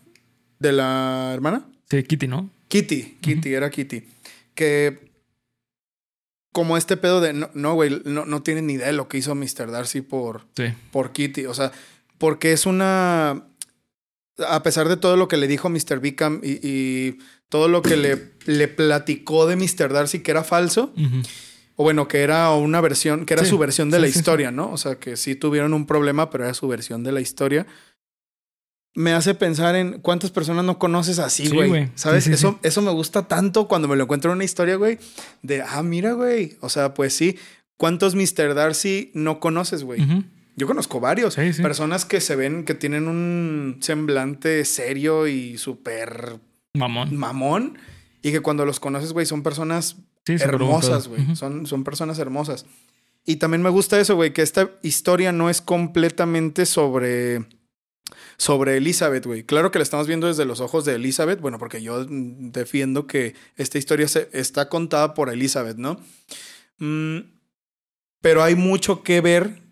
de 0.59 0.73
la 0.73 1.31
hermana. 1.33 1.67
Sí, 1.91 2.03
Kitty, 2.03 2.27
¿no? 2.27 2.51
Kitty, 2.69 3.19
Kitty, 3.21 3.55
era 3.55 3.71
Kitty. 3.71 4.05
Que 4.55 5.13
como 6.53 6.77
este 6.77 6.97
pedo 6.97 7.21
de 7.21 7.33
no, 7.33 7.75
güey, 7.75 8.03
no, 8.05 8.27
no 8.27 8.43
tiene 8.43 8.63
ni 8.63 8.75
idea 8.75 8.87
de 8.87 8.93
lo 8.93 9.09
que 9.09 9.19
hizo 9.19 9.35
Mr. 9.35 9.71
Darcy 9.71 10.03
por, 10.03 10.47
por 10.91 11.13
Kitty. 11.13 11.47
O 11.47 11.55
sea, 11.55 11.73
porque 12.19 12.53
es 12.53 12.67
una. 12.67 13.47
A 14.39 14.63
pesar 14.63 14.89
de 14.89 14.97
todo 14.97 15.17
lo 15.17 15.29
que 15.29 15.37
le 15.37 15.49
dijo 15.49 15.69
Mr. 15.69 16.01
Bickham 16.01 16.41
y, 16.43 17.19
todo 17.53 17.69
lo 17.69 17.83
que 17.83 17.99
le, 17.99 18.33
le, 18.47 18.67
platicó 18.67 19.47
de 19.47 19.57
Mr. 19.57 19.93
Darcy 19.93 20.21
que 20.21 20.31
era 20.31 20.43
falso, 20.43 20.95
o 21.77 21.83
bueno, 21.83 22.09
que 22.09 22.23
era 22.23 22.51
una 22.55 22.81
versión, 22.81 23.27
que 23.27 23.35
era 23.35 23.45
su 23.45 23.59
versión 23.59 23.91
de 23.91 23.99
la 23.99 24.09
historia, 24.09 24.51
¿no? 24.51 24.73
O 24.73 24.79
sea, 24.79 24.95
que 24.95 25.19
sí 25.19 25.35
tuvieron 25.35 25.75
un 25.75 25.87
problema, 25.87 26.31
pero 26.31 26.45
era 26.45 26.55
su 26.55 26.67
versión 26.67 27.05
de 27.05 27.13
la 27.13 27.21
historia 27.21 27.67
me 28.95 29.15
hace 29.15 29.35
pensar 29.35 29.75
en 29.75 30.01
cuántas 30.01 30.31
personas 30.31 30.65
no 30.65 30.79
conoces 30.79 31.19
así, 31.19 31.49
güey. 31.49 31.89
¿Sabes? 31.95 32.27
eso, 32.27 32.59
eso 32.63 32.83
me 32.83 32.91
gusta 32.91 33.27
tanto 33.27 33.67
cuando 33.67 33.89
me 33.89 33.97
lo 33.97 34.05
encuentro 34.05 34.31
en 34.31 34.37
una 34.37 34.45
historia, 34.45 34.77
güey. 34.77 34.99
De, 35.43 35.63
ah, 35.63 35.83
mira, 35.83 36.13
güey. 36.13 36.57
O 36.61 36.69
sea, 36.69 36.93
pues 36.93 37.15
sí. 37.15 37.39
¿Cuántos 37.79 38.15
Mr. 38.15 38.55
Darcy 38.55 39.11
no 39.15 39.41
conoces, 39.41 39.83
güey? 39.83 40.07
Yo 40.57 40.67
conozco 40.67 41.01
varios. 41.01 41.37
Personas 41.37 42.05
que 42.05 42.21
se 42.21 42.37
ven, 42.37 42.65
que 42.65 42.75
tienen 42.75 43.09
un 43.09 43.79
semblante 43.81 44.65
serio 44.65 45.27
y 45.27 45.57
súper... 45.57 46.39
Mamón. 46.75 47.17
Mamón. 47.17 47.79
Y 48.23 48.33
que 48.33 48.41
cuando 48.41 48.65
los 48.65 48.81
conoces, 48.81 49.13
güey, 49.13 49.27
son 49.27 49.43
personas 49.43 49.97
hermosas, 50.27 51.09
güey. 51.09 51.35
son, 51.37 51.67
son 51.67 51.85
personas 51.85 52.19
hermosas. 52.19 52.67
Y 53.25 53.37
también 53.37 53.63
me 53.63 53.71
gusta 53.71 54.01
eso, 54.01 54.17
güey, 54.17 54.33
que 54.33 54.43
esta 54.43 54.71
historia 54.83 55.33
no 55.33 55.51
es 55.51 55.61
completamente 55.61 56.67
sobre 56.67 57.47
sobre 58.37 58.77
Elizabeth, 58.77 59.25
güey. 59.25 59.45
Claro 59.45 59.71
que 59.71 59.79
la 59.79 59.85
estamos 59.85 60.07
viendo 60.07 60.27
desde 60.27 60.45
los 60.45 60.61
ojos 60.61 60.85
de 60.85 60.97
Elizabeth, 60.97 61.41
bueno, 61.41 61.59
porque 61.59 61.83
yo 61.83 62.05
defiendo 62.05 63.07
que 63.07 63.35
esta 63.57 63.79
historia 63.79 64.09
se, 64.09 64.29
está 64.33 64.69
contada 64.69 65.15
por 65.15 65.31
Elizabeth, 65.31 65.77
¿no? 65.77 66.01
Mm, 66.79 67.19
pero 68.21 68.43
hay 68.43 68.55
mucho 68.55 69.03
que 69.03 69.21
ver, 69.21 69.63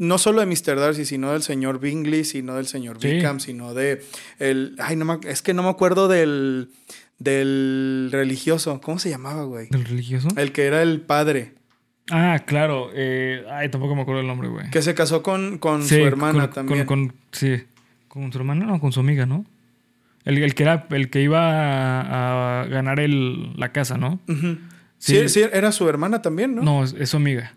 no 0.00 0.18
solo 0.18 0.40
de 0.40 0.46
Mr. 0.46 0.76
Darcy, 0.76 1.04
sino 1.04 1.32
del 1.32 1.42
señor 1.42 1.78
Bingley, 1.78 2.24
sino 2.24 2.56
del 2.56 2.66
señor 2.66 2.98
Wickham, 3.02 3.38
sino 3.38 3.74
de 3.74 4.02
el... 4.38 4.74
Ay, 4.78 4.96
no 4.96 5.20
es 5.22 5.42
que 5.42 5.54
no 5.54 5.62
me 5.62 5.68
acuerdo 5.68 6.08
del, 6.08 6.70
del 7.18 8.08
religioso. 8.10 8.80
¿Cómo 8.80 8.98
se 8.98 9.10
llamaba, 9.10 9.44
güey? 9.44 9.68
¿Del 9.68 9.84
religioso? 9.84 10.28
El 10.36 10.52
que 10.52 10.64
era 10.64 10.82
el 10.82 11.02
padre. 11.02 11.54
Ah, 12.10 12.42
claro. 12.46 12.90
Eh, 12.94 13.44
ay, 13.52 13.68
tampoco 13.68 13.94
me 13.94 14.02
acuerdo 14.02 14.22
el 14.22 14.26
nombre, 14.26 14.48
güey. 14.48 14.70
Que 14.70 14.82
se 14.82 14.94
casó 14.94 15.22
con, 15.22 15.58
con 15.58 15.84
su 15.84 15.94
hermana 15.94 16.50
también. 16.50 16.86
Con, 16.86 17.14
sí, 17.32 17.62
con 18.08 18.32
su 18.32 18.38
hermana, 18.38 18.66
no, 18.66 18.80
con 18.80 18.92
su 18.92 19.00
amiga, 19.00 19.26
¿no? 19.26 19.44
El, 20.24 20.38
el 20.38 20.54
que 20.54 20.62
era 20.64 20.86
el 20.90 21.10
que 21.10 21.22
iba 21.22 22.60
a, 22.62 22.66
ganar 22.66 23.00
el, 23.00 23.54
la 23.56 23.72
casa, 23.72 23.96
¿no? 23.96 24.18
sí. 24.98 25.28
sí. 25.28 25.42
era 25.52 25.72
su 25.72 25.88
hermana 25.88 26.20
también, 26.22 26.54
¿no? 26.54 26.62
No, 26.62 26.84
es, 26.84 27.08
su 27.08 27.16
amiga. 27.16 27.54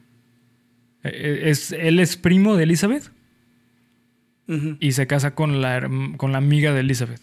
E, 1.03 1.09
e, 1.09 1.49
es, 1.49 1.71
él 1.71 1.99
es 1.99 2.17
primo 2.17 2.55
de 2.55 2.63
Elizabeth 2.63 3.11
y 4.79 4.91
se 4.91 5.07
casa 5.07 5.35
con 5.35 5.61
la, 5.61 5.89
con 6.17 6.31
la 6.31 6.37
amiga 6.37 6.73
de 6.73 6.81
Elizabeth. 6.81 7.21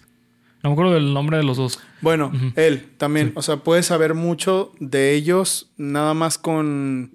No 0.62 0.70
me 0.70 0.74
acuerdo 0.74 0.94
del 0.94 1.14
nombre 1.14 1.38
de 1.38 1.42
los 1.42 1.56
dos. 1.56 1.80
Bueno, 2.02 2.32
él 2.56 2.86
también. 2.98 3.32
O 3.34 3.42
sea, 3.42 3.58
puedes 3.58 3.86
saber 3.86 4.14
mucho 4.14 4.72
de 4.78 5.14
ellos 5.14 5.70
nada 5.76 6.12
más 6.12 6.36
con 6.36 7.12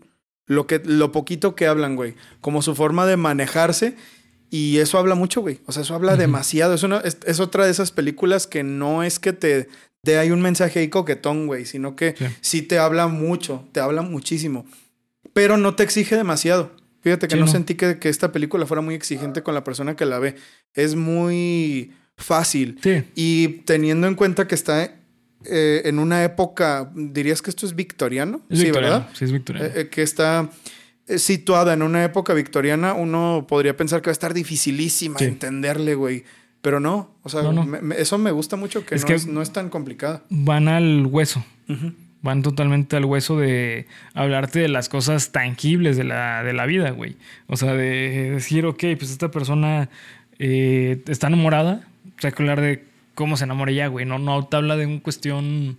lo, 0.48 0.66
que, 0.66 0.82
lo 0.84 1.12
poquito 1.12 1.56
que 1.56 1.68
hablan, 1.68 1.96
güey. 1.96 2.16
Como 2.42 2.62
su 2.62 2.76
forma 2.76 3.06
de 3.06 3.18
manejarse. 3.18 3.96
Y 4.50 4.78
eso 4.78 4.98
habla 4.98 5.16
mucho, 5.16 5.42
güey. 5.42 5.60
O 5.66 5.72
sea, 5.72 5.84
eso 5.84 5.94
habla 5.94 6.16
demasiado. 6.16 6.74
Es, 6.74 6.84
una, 6.84 7.00
es, 7.00 7.40
otra 7.40 7.66
de 7.66 7.72
esas 7.72 7.92
películas 7.92 8.48
que 8.48 8.64
no 8.64 9.04
es 9.04 9.20
que 9.20 9.34
te 9.34 9.68
dé 10.02 10.18
ahí 10.18 10.32
un 10.32 10.42
mensaje 10.42 10.80
ahí 10.80 10.88
coquetón, 10.88 11.46
güey, 11.48 11.66
sino 11.66 11.96
que 11.96 12.16
sí. 12.42 12.62
te 12.62 12.80
habla 12.80 13.08
mucho, 13.08 13.68
te 13.74 13.80
habla 13.80 14.02
muchísimo. 14.02 14.66
Pero 15.34 15.58
no 15.58 15.76
te 15.76 15.84
exige 15.84 16.16
demasiado. 16.16 16.72
Fíjate 17.02 17.28
que 17.28 17.36
no, 17.36 17.46
sentí 17.46 17.76
que, 17.76 18.00
que, 18.00 18.10
esta 18.10 18.32
película 18.32 18.66
fuera 18.66 18.82
muy 18.82 18.96
exigente 18.96 19.44
con 19.44 19.54
la 19.54 19.64
persona 19.64 19.96
que 19.96 20.06
la 20.06 20.18
ve. 20.18 20.36
Es 20.74 20.96
muy 20.96 21.94
fácil. 22.18 22.80
Y 23.16 23.48
teniendo 23.66 24.08
en 24.08 24.16
cuenta 24.16 24.48
que 24.48 24.56
está 24.56 24.92
eh, 25.46 25.82
en 25.86 26.00
una 26.00 26.24
época, 26.24 26.92
dirías 26.96 27.42
que 27.42 27.50
esto 27.50 27.66
es 27.66 27.76
victoriano. 27.76 28.42
sí, 28.52 28.72
¿verdad? 28.72 29.10
Sí, 29.14 29.26
es 29.26 29.32
victoriano. 29.32 29.68
Eh, 29.68 29.82
eh, 29.82 29.90
que 29.90 30.02
está 30.02 30.50
situada 31.18 31.74
en 31.74 31.84
una 31.84 32.04
época 32.04 32.34
victoriana, 32.34 32.94
uno 32.94 33.46
podría 33.48 33.78
pensar 33.78 34.02
que 34.02 34.08
va 34.08 34.12
a 34.12 34.14
estar 34.14 34.34
dificilísima 34.34 35.18
entenderle, 35.20 35.94
güey. 35.94 36.24
Pero 36.62 36.80
no, 36.80 37.16
o 37.22 37.30
sea, 37.30 37.44
eso 37.96 38.18
me 38.18 38.32
gusta 38.32 38.56
mucho 38.56 38.84
que, 38.84 38.96
no, 38.96 39.08
es, 39.14 39.28
no, 39.28 39.44
es, 39.44 39.54
tan 39.54 39.70
complicada. 39.70 40.24
Van 40.30 40.68
al 40.68 41.06
hueso. 41.06 41.46
Van 42.26 42.42
totalmente 42.42 42.98
al 42.98 43.06
hueso 43.06 43.38
de 43.38 43.86
hablarte 44.16 44.58
de 44.58 44.68
las 44.68 44.90
cosas 44.90 45.32
tangibles 45.32 45.96
de 45.96 46.06
la, 46.06 46.44
de 46.44 46.54
la 46.54 46.66
vida, 46.66 46.90
güey. 46.90 47.18
O 47.46 47.56
sea, 47.56 47.74
de 47.74 48.32
decir, 48.32 48.66
ok, 48.66 48.80
pues 48.98 49.12
esta 49.12 49.30
persona 49.30 49.90
está 50.40 51.28
enamorada, 51.28 51.88
o 52.18 52.22
sea, 52.22 52.32
que 52.32 52.42
hablar 52.42 52.62
de 52.62 52.84
cómo 53.14 53.38
se 53.38 53.44
enamora 53.44 53.72
ya, 53.72 53.86
güey. 53.86 54.08
No, 54.08 54.18
no 54.18 54.44
te 54.48 54.58
habla 54.58 54.76
de 54.76 54.88
una 54.88 55.02
cuestión 55.02 55.78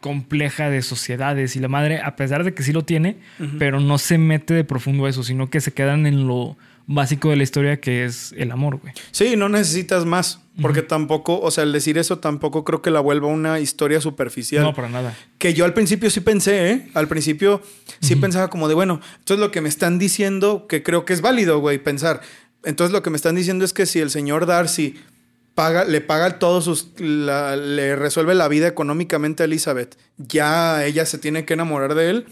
compleja 0.00 0.70
de 0.70 0.82
sociedades 0.82 1.56
y 1.56 1.60
la 1.60 1.68
madre, 1.68 2.00
a 2.00 2.16
pesar 2.16 2.44
de 2.44 2.54
que 2.54 2.62
sí 2.62 2.72
lo 2.72 2.84
tiene, 2.84 3.16
pero 3.58 3.80
no 3.80 3.98
se 3.98 4.18
mete 4.18 4.54
de 4.54 4.64
profundo 4.64 5.06
a 5.06 5.10
eso, 5.10 5.22
sino 5.22 5.50
que 5.50 5.60
se 5.60 5.72
quedan 5.72 6.06
en 6.06 6.26
lo 6.26 6.56
básico 6.86 7.30
de 7.30 7.36
la 7.36 7.42
historia 7.42 7.80
que 7.80 8.04
es 8.04 8.34
el 8.36 8.50
amor, 8.50 8.76
güey. 8.76 8.92
Sí, 9.10 9.36
no 9.36 9.48
necesitas 9.48 10.04
más, 10.04 10.40
porque 10.60 10.82
tampoco, 10.82 11.40
o 11.40 11.50
sea, 11.50 11.64
el 11.64 11.72
decir 11.72 11.98
eso 11.98 12.18
tampoco 12.18 12.64
creo 12.64 12.82
que 12.82 12.90
la 12.90 13.00
vuelva 13.00 13.28
una 13.28 13.58
historia 13.58 14.00
superficial. 14.00 14.62
No, 14.62 14.74
para 14.74 14.88
nada. 14.88 15.16
Que 15.38 15.54
yo 15.54 15.64
al 15.64 15.74
principio 15.74 16.10
sí 16.10 16.20
pensé, 16.20 16.70
¿eh? 16.70 16.88
Al 16.94 17.08
principio 17.08 17.62
sí 18.00 18.16
pensaba 18.16 18.48
como 18.48 18.68
de, 18.68 18.74
bueno, 18.74 19.00
entonces 19.18 19.40
lo 19.40 19.50
que 19.50 19.60
me 19.60 19.68
están 19.68 19.98
diciendo, 19.98 20.66
que 20.68 20.82
creo 20.82 21.04
que 21.04 21.14
es 21.14 21.20
válido, 21.20 21.58
güey, 21.58 21.78
pensar. 21.78 22.20
Entonces 22.64 22.92
lo 22.92 23.02
que 23.02 23.10
me 23.10 23.16
están 23.16 23.34
diciendo 23.34 23.64
es 23.64 23.72
que 23.72 23.86
si 23.86 24.00
el 24.00 24.10
señor 24.10 24.46
Darcy 24.46 24.96
paga, 25.54 25.84
le 25.84 26.00
paga 26.00 26.38
todos 26.38 26.64
sus, 26.64 26.88
le 26.98 27.96
resuelve 27.96 28.34
la 28.34 28.48
vida 28.48 28.66
económicamente 28.66 29.42
a 29.42 29.46
Elizabeth. 29.46 29.96
Ya 30.16 30.84
ella 30.84 31.06
se 31.06 31.18
tiene 31.18 31.44
que 31.44 31.54
enamorar 31.54 31.94
de 31.94 32.10
él. 32.10 32.26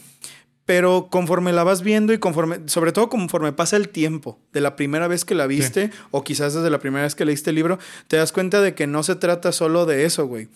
Pero 0.65 1.09
conforme 1.11 1.53
la 1.53 1.65
vas 1.65 1.83
viendo 1.83 2.13
y 2.13 2.19
conforme, 2.19 2.61
sobre 2.67 2.93
todo 2.93 3.09
conforme 3.09 3.53
pasa 3.53 3.77
el 3.77 3.89
tiempo 3.89 4.39
de 4.53 4.61
la 4.61 4.77
primera 4.77 5.09
vez 5.09 5.25
que 5.25 5.35
la 5.35 5.49
viste, 5.49 5.91
o 6.13 6.23
quizás 6.23 6.55
desde 6.55 6.71
la 6.71 6.79
primera 6.79 7.03
vez 7.03 7.17
que 7.17 7.25
leíste 7.25 7.51
el 7.51 7.57
libro, 7.57 7.81
te 8.07 8.17
das 8.17 8.31
cuenta 8.31 8.61
de 8.61 8.73
que 8.75 8.87
no 8.87 9.03
se 9.03 9.17
trata 9.17 9.51
solo 9.51 9.87
de 9.87 10.05
eso, 10.05 10.27
güey. 10.27 10.49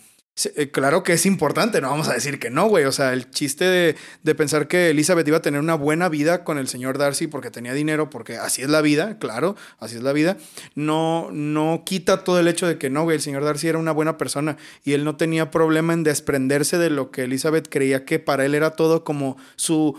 Eh, 0.55 0.69
claro 0.69 1.01
que 1.01 1.13
es 1.13 1.25
importante, 1.25 1.81
no 1.81 1.89
vamos 1.89 2.09
a 2.09 2.13
decir 2.13 2.39
que 2.39 2.51
no, 2.51 2.67
güey. 2.67 2.85
O 2.85 2.91
sea, 2.91 3.13
el 3.13 3.31
chiste 3.31 3.65
de, 3.65 4.35
pensar 4.35 4.67
que 4.67 4.91
Elizabeth 4.91 5.27
iba 5.27 5.37
a 5.37 5.41
tener 5.41 5.59
una 5.59 5.73
buena 5.73 6.09
vida 6.09 6.43
con 6.43 6.59
el 6.59 6.67
señor 6.67 6.97
Darcy 6.97 7.25
porque 7.27 7.49
tenía 7.49 7.73
dinero, 7.73 8.09
porque 8.09 8.37
así 8.37 8.61
es 8.61 8.69
la 8.69 8.81
vida, 8.81 9.17
claro, 9.17 9.55
así 9.79 9.95
es 9.95 10.03
la 10.03 10.13
vida, 10.13 10.37
no, 10.75 11.29
no 11.31 11.81
quita 11.85 12.23
todo 12.23 12.39
el 12.39 12.47
hecho 12.47 12.67
de 12.67 12.77
que 12.77 12.91
no, 12.91 13.03
güey, 13.03 13.15
el 13.15 13.21
señor 13.21 13.43
Darcy 13.43 13.67
era 13.67 13.79
una 13.79 13.91
buena 13.91 14.17
persona 14.17 14.57
y 14.83 14.93
él 14.93 15.03
no 15.03 15.15
tenía 15.17 15.49
problema 15.49 15.93
en 15.93 16.03
desprenderse 16.03 16.77
de 16.77 16.91
lo 16.91 17.09
que 17.09 17.23
Elizabeth 17.23 17.67
creía 17.69 18.05
que 18.05 18.19
para 18.19 18.45
él 18.45 18.53
era 18.53 18.71
todo 18.71 19.03
como 19.03 19.37
su 19.55 19.97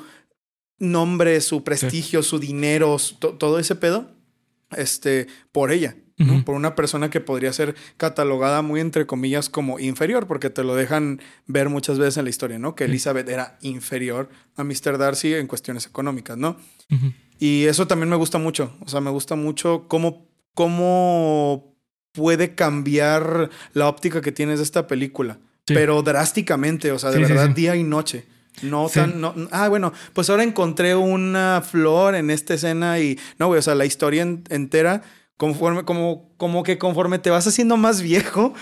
nombre, 0.78 1.41
su 1.41 1.64
prestigio, 1.64 2.22
su 2.22 2.39
dinero, 2.39 2.97
todo 3.18 3.59
ese 3.59 3.74
pedo, 3.74 4.12
este, 4.70 5.26
por 5.51 5.72
ella 5.72 5.97
por 6.45 6.55
una 6.55 6.75
persona 6.75 7.11
que 7.11 7.21
podría 7.21 7.53
ser 7.53 7.75
catalogada 7.97 8.62
muy 8.62 8.81
entre 8.81 9.07
comillas 9.07 9.49
como 9.49 9.79
inferior, 9.79 10.27
porque 10.27 10.51
te 10.51 10.64
lo 10.64 10.75
dejan 10.75 11.21
ver 11.47 11.69
muchas 11.69 11.99
veces 11.99 12.16
en 12.16 12.25
la 12.25 12.31
historia, 12.31 12.59
¿no? 12.59 12.75
Que 12.75 12.85
Elizabeth 12.85 13.29
era 13.29 13.57
inferior 13.62 14.29
a 14.57 14.64
Mr. 14.64 14.99
Darcy 14.99 15.35
en 15.35 15.47
cuestiones 15.47 15.87
económicas, 15.87 16.37
¿no? 16.37 16.57
Y 17.39 17.64
eso 17.66 17.87
también 17.87 18.09
me 18.09 18.16
gusta 18.16 18.39
mucho, 18.39 18.77
o 18.81 18.89
sea, 18.89 19.01
me 19.01 19.11
gusta 19.11 19.37
mucho 19.37 19.85
cómo, 19.87 20.27
cómo 20.55 21.77
puede 22.12 22.55
cambiar 22.55 23.51
la 23.75 23.89
óptica 23.89 24.21
que 24.21 24.33
tienes 24.33 24.59
de 24.59 24.64
esta 24.64 24.87
película, 24.87 25.39
pero 25.66 26.03
drásticamente, 26.03 26.91
o 26.91 26.99
sea, 26.99 27.11
de 27.11 27.21
verdad, 27.21 27.51
día 27.51 27.77
y 27.77 27.85
noche. 27.85 28.27
No 28.62 28.89
tan, 28.89 29.21
no, 29.21 29.35
ah, 29.53 29.69
bueno, 29.69 29.93
pues 30.14 30.29
ahora 30.31 30.43
encontré 30.43 30.97
una 30.97 31.62
flor 31.64 32.16
en 32.16 32.29
esta 32.29 32.55
escena 32.55 32.99
y, 32.99 33.16
no, 33.39 33.47
güey, 33.47 33.61
o 33.61 33.62
sea, 33.62 33.77
la 33.77 33.85
historia 33.85 34.23
entera 34.23 35.03
conforme, 35.39 35.84
como, 35.84 36.28
como 36.36 36.62
que 36.62 36.76
conforme 36.76 37.18
te 37.18 37.30
vas 37.30 37.47
haciendo 37.47 37.78
más 37.78 38.03
viejo, 38.03 38.53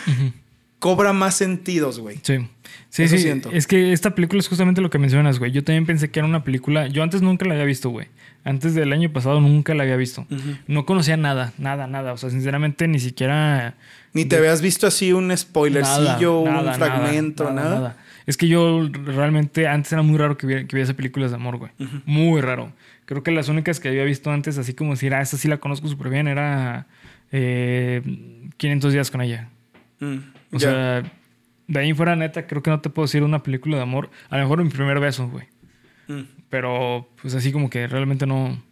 cobra 0.79 1.13
más 1.13 1.35
sentidos, 1.35 1.99
güey. 1.99 2.21
Sí. 2.23 2.47
Sí, 2.91 3.03
Eso 3.03 3.17
sí. 3.17 3.23
siento. 3.23 3.51
Es 3.53 3.67
que 3.67 3.93
esta 3.93 4.15
película 4.15 4.39
es 4.41 4.49
justamente 4.49 4.81
lo 4.81 4.91
que 4.91 4.99
mencionas, 4.99 5.39
güey. 5.39 5.51
Yo 5.51 5.65
también 5.65 5.87
pensé 5.87 6.11
que 6.11 6.21
era 6.21 6.27
una 6.29 6.45
película. 6.45 6.87
Yo 6.87 7.03
antes 7.03 7.23
nunca 7.23 7.45
la 7.45 7.55
había 7.55 7.65
visto, 7.67 7.91
güey. 7.91 8.07
Antes 8.45 8.75
del 8.75 8.93
año 8.93 9.13
pasado 9.13 9.41
nunca 9.41 9.75
la 9.75 9.83
había 9.83 9.97
visto. 9.97 10.27
No 10.69 10.87
conocía 10.87 11.17
nada, 11.17 11.53
nada, 11.59 11.87
nada. 11.87 12.13
O 12.13 12.17
sea, 12.17 12.31
sinceramente 12.31 12.87
ni 12.87 13.01
siquiera. 13.01 13.75
Ni 14.13 14.25
te 14.25 14.37
habías 14.37 14.63
visto 14.63 14.87
así 14.87 15.13
un 15.13 15.37
spoilercillo, 15.37 16.45
Nada, 16.45 16.61
un 16.61 16.67
nada, 16.67 16.75
fragmento, 16.75 17.51
nada. 17.51 17.97
Es 18.27 18.37
que 18.37 18.49
yo 18.49 18.89
realmente 19.05 19.67
antes 19.69 19.93
era 19.93 20.03
muy 20.03 20.19
raro 20.19 20.37
que 20.37 20.47
viera, 20.47 20.67
que 20.67 20.95
películas 20.95 21.31
de 21.31 21.37
amor, 21.37 21.59
güey. 21.59 21.73
Muy 22.05 22.41
raro. 22.41 22.73
Creo 23.07 23.23
que 23.23 23.31
las 23.31 23.49
únicas 23.49 23.81
que 23.81 23.89
había 23.89 24.05
visto 24.05 24.31
antes, 24.31 24.59
así 24.59 24.75
como 24.75 24.91
decir, 24.93 25.15
ah, 25.15 25.21
esta 25.23 25.37
sí 25.37 25.49
la 25.49 25.59
conozco 25.59 25.89
súper 25.89 26.11
bien, 26.11 26.29
era 26.29 26.87
eh, 27.33 28.03
500 28.57 28.93
días 28.93 29.11
con 29.11 29.21
ella. 29.23 29.49
Mm, 30.01 30.17
O 30.53 30.59
sea, 30.59 31.03
de 31.69 31.79
ahí 31.81 31.91
en 31.91 31.97
fuera, 31.97 32.17
neta, 32.17 32.47
creo 32.47 32.63
que 32.63 32.71
no 32.71 32.81
te 32.81 32.91
puedo 32.91 33.07
decir 33.07 33.23
una 33.23 33.43
película 33.43 33.77
de 33.77 33.83
amor. 33.83 34.11
A 34.29 34.37
lo 34.37 34.43
mejor 34.43 34.63
mi 34.63 34.71
primer 34.71 35.01
beso, 35.01 35.29
güey. 35.29 35.47
Mm. 36.09 36.23
Pero, 36.51 37.09
pues 37.21 37.35
así 37.35 37.53
como 37.53 37.71
que 37.71 37.87
realmente 37.87 38.27
no. 38.27 38.63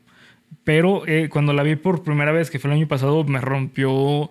Pero 0.65 1.07
eh, 1.07 1.29
cuando 1.29 1.53
la 1.53 1.63
vi 1.63 1.77
por 1.77 2.03
primera 2.03 2.33
vez, 2.33 2.51
que 2.51 2.59
fue 2.59 2.71
el 2.71 2.77
año 2.77 2.89
pasado, 2.89 3.25
me 3.25 3.41
rompió 3.41 4.31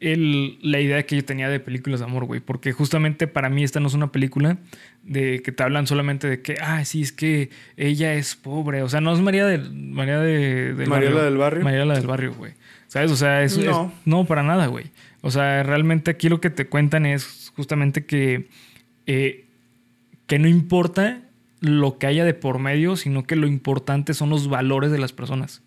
el- 0.00 0.58
la 0.62 0.80
idea 0.80 1.02
que 1.04 1.16
yo 1.16 1.24
tenía 1.24 1.48
de 1.48 1.60
películas 1.60 2.00
de 2.00 2.06
amor, 2.06 2.24
güey. 2.24 2.40
Porque 2.40 2.72
justamente 2.72 3.26
para 3.26 3.48
mí 3.48 3.64
esta 3.64 3.80
no 3.80 3.88
es 3.88 3.94
una 3.94 4.12
película 4.12 4.58
de 5.02 5.40
que 5.42 5.52
te 5.52 5.62
hablan 5.62 5.86
solamente 5.86 6.28
de 6.28 6.42
que, 6.42 6.56
ah, 6.60 6.84
sí, 6.84 7.02
es 7.02 7.12
que 7.12 7.50
ella 7.76 8.14
es 8.14 8.34
pobre. 8.36 8.82
O 8.82 8.88
sea, 8.88 9.00
no 9.00 9.12
es 9.12 9.20
María 9.20 9.46
del, 9.46 9.72
María 9.72 10.18
de, 10.20 10.74
del 10.74 10.88
María 10.88 11.10
barrio. 11.10 11.14
la 11.18 11.24
del 11.24 11.36
barrio. 11.36 11.64
María 11.64 11.84
la 11.84 11.94
del 11.94 12.06
barrio, 12.06 12.34
güey. 12.34 12.52
¿Sabes? 12.88 13.10
O 13.10 13.16
sea, 13.16 13.42
es, 13.42 13.56
No. 13.58 13.86
es- 13.86 14.06
no, 14.06 14.24
para 14.26 14.42
nada, 14.42 14.66
güey. 14.66 14.86
O 15.22 15.30
sea, 15.30 15.62
realmente 15.62 16.10
aquí 16.10 16.28
lo 16.28 16.40
que 16.40 16.50
te 16.50 16.66
cuentan 16.66 17.04
es 17.06 17.52
justamente 17.56 18.04
que, 18.04 18.48
eh, 19.06 19.44
que 20.26 20.38
no 20.38 20.48
importa 20.48 21.22
lo 21.60 21.98
que 21.98 22.06
haya 22.06 22.24
de 22.24 22.34
por 22.34 22.58
medio, 22.58 22.96
sino 22.96 23.24
que 23.24 23.34
lo 23.34 23.46
importante 23.46 24.12
son 24.14 24.28
los 24.30 24.48
valores 24.48 24.92
de 24.92 24.98
las 24.98 25.12
personas. 25.12 25.62